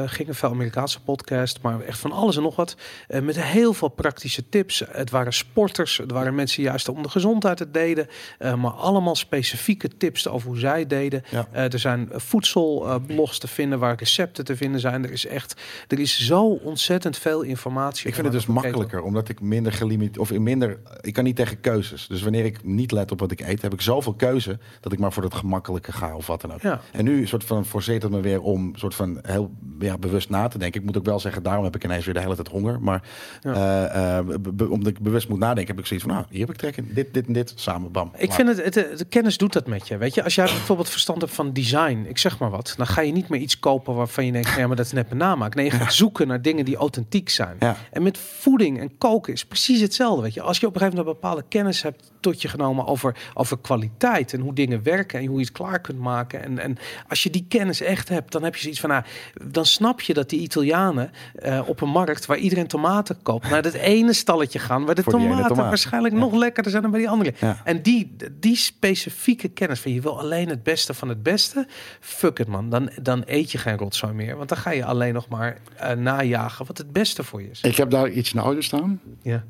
[0.06, 0.34] gingen.
[0.34, 2.76] Veel Amerikaanse podcasts, maar echt van alles en nog wat.
[3.22, 4.82] Met heel veel praktische tips.
[4.90, 8.06] Het waren sporters, het waren mensen juist om de gezondheid het deden.
[8.38, 11.22] maar allemaal specifieke tips over hoe zij deden.
[11.30, 11.48] Ja.
[11.52, 15.04] Er zijn voedselblogs te vinden waar recepten te vinden zijn.
[15.04, 18.06] Er is echt, er is zo ontzettend veel informatie.
[18.08, 18.60] Ik vind het dus keto.
[18.60, 20.78] makkelijker, omdat ik minder gelimiteerd of in minder.
[21.08, 22.06] Ik kan niet tegen keuzes.
[22.06, 24.98] Dus wanneer ik niet let op wat ik eet, heb ik zoveel keuze dat ik
[24.98, 26.60] maar voor het gemakkelijke ga of wat dan ook.
[26.60, 26.80] Ja.
[26.92, 30.48] En nu soort van forceert het me weer om soort van heel ja, bewust na
[30.48, 30.80] te denken.
[30.80, 32.80] Ik moet ook wel zeggen, daarom heb ik ineens weer de hele tijd honger.
[32.80, 33.02] Maar
[33.40, 33.52] Ja.
[33.86, 36.56] eh, eh, omdat ik bewust moet nadenken, heb ik zoiets van, nou, hier heb ik
[36.56, 36.90] trek in.
[36.94, 38.12] Dit, dit en dit, samen, bam.
[38.16, 39.96] Ik vind het, het, de kennis doet dat met je.
[39.96, 43.00] Weet je, als jij bijvoorbeeld verstand hebt van design, ik zeg maar wat, dan ga
[43.00, 45.54] je niet meer iets kopen waarvan je denkt, ja, maar dat is net mijn namaak.
[45.54, 47.56] Nee, je gaat zoeken naar dingen die authentiek zijn.
[47.90, 50.22] En met voeding en koken is precies hetzelfde.
[50.22, 52.86] Weet je, als je op een gegeven moment een bepaalde kennis hebt tot je genomen
[52.86, 56.42] over, over kwaliteit en hoe dingen werken en hoe je het klaar kunt maken.
[56.42, 56.76] En, en
[57.08, 59.02] als je die kennis echt hebt, dan heb je zoiets van, nou,
[59.44, 63.62] dan snap je dat die Italianen eh, op een markt waar iedereen tomaten koopt, naar
[63.62, 66.20] dat ene stalletje gaan waar de tomaten waarschijnlijk Ja.
[66.20, 67.34] nog lekkerder zijn dan bij die andere.
[67.40, 67.60] Ja.
[67.64, 71.66] En die, die specifieke kennis van je wil alleen het beste van het beste,
[72.00, 74.36] fuck it man, dan, dan eet je geen rotzooi meer.
[74.36, 77.60] Want dan ga je alleen nog maar eh, najagen wat het beste voor je is.
[77.60, 79.00] Ik heb daar iets in de auto staan.
[79.22, 79.44] Ja.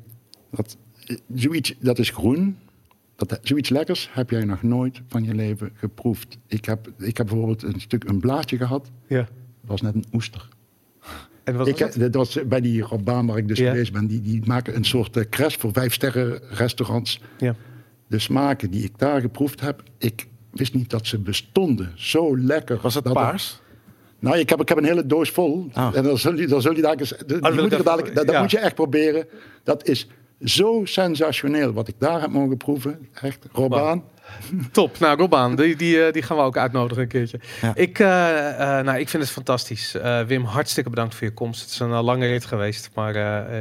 [0.51, 0.77] Dat,
[1.35, 2.57] zoiets, dat is groen.
[3.15, 6.37] Dat, zoiets lekkers heb jij nog nooit van je leven geproefd.
[6.47, 8.91] Ik heb, ik heb bijvoorbeeld een stuk een blaadje gehad.
[9.07, 9.27] ja.
[9.61, 10.47] Dat was net een oester.
[11.43, 12.01] En wat Ik, was het?
[12.01, 13.69] dat was bij die Robaan waar ik dus Ja.
[13.71, 14.07] geweest ben.
[14.07, 17.21] Die, die maken een soort uh, crash voor vijf sterren restaurants.
[17.37, 17.55] Ja.
[18.07, 21.91] De smaken die ik daar geproefd heb, ik wist niet dat ze bestonden.
[21.95, 22.79] Zo lekker.
[22.81, 23.61] Was het dat paars?
[24.19, 25.69] nou, ik heb, ik heb een hele doos vol.
[25.73, 25.91] Oh.
[25.93, 28.41] En dan zul je, dan zul je daar eens, ik dadelijk, dat, dat ja.
[28.41, 29.25] moet je echt proberen.
[29.63, 30.07] Dat is
[30.39, 33.07] zo sensationeel wat ik daar heb mogen proeven.
[33.21, 34.03] Echt, Robaan.
[34.71, 34.99] Top.
[34.99, 37.39] Nou, Robaan, die, die, eh, die gaan we ook uitnodigen een keertje.
[37.61, 37.75] Ja.
[37.75, 39.95] Ik, eh, eh, nou, ik vind het fantastisch.
[40.27, 41.61] Wim, hartstikke bedankt voor je komst.
[41.61, 42.89] Het is een lange rit geweest.
[42.93, 43.17] Maar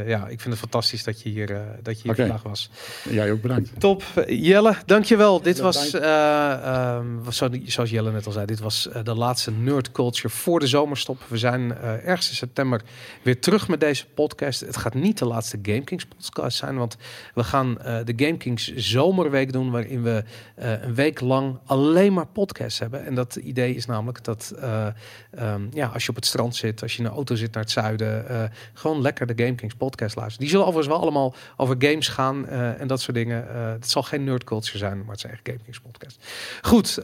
[0.09, 1.47] ja, ik vind het fantastisch dat je hier,
[1.83, 2.71] dat je hier vandaag was.
[3.11, 3.71] Jij ook bedankt.
[3.79, 4.03] Top.
[4.27, 5.43] Jelle, dankjewel.
[5.43, 9.93] Dit was, eh, ehm, was zoals Jelle net al zei, dit was de laatste Nerd
[9.93, 11.23] Culture voor de zomerstop.
[11.29, 12.83] We zijn ergens in september
[13.23, 14.61] weer terug met deze podcast.
[14.61, 16.97] Het gaat niet de laatste GameKings podcast zijn, want
[17.35, 17.75] we gaan
[18.05, 20.25] de GameKings zomerweek doen, waarin we
[20.59, 23.07] eh, een week lang alleen maar podcasts hebben.
[23.07, 24.87] En dat idee is namelijk dat eh,
[25.31, 27.63] ehm, ja, als je op het strand zit, als je in een auto zit naar
[27.63, 30.41] het zuiden, eh, gewoon lekker de GameKings podcast luisteren.
[30.41, 33.47] Die zullen overigens wel allemaal over games gaan en dat soort dingen.
[33.73, 36.25] Het zal geen nerd culture zijn, maar het is echt GameKings podcast.
[36.63, 36.99] Goed,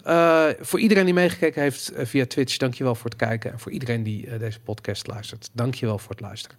[0.61, 3.53] voor iedereen die meegekeken heeft via Twitch, dankjewel voor het kijken.
[3.53, 6.57] En voor iedereen die deze podcast luistert, dankjewel voor het luisteren.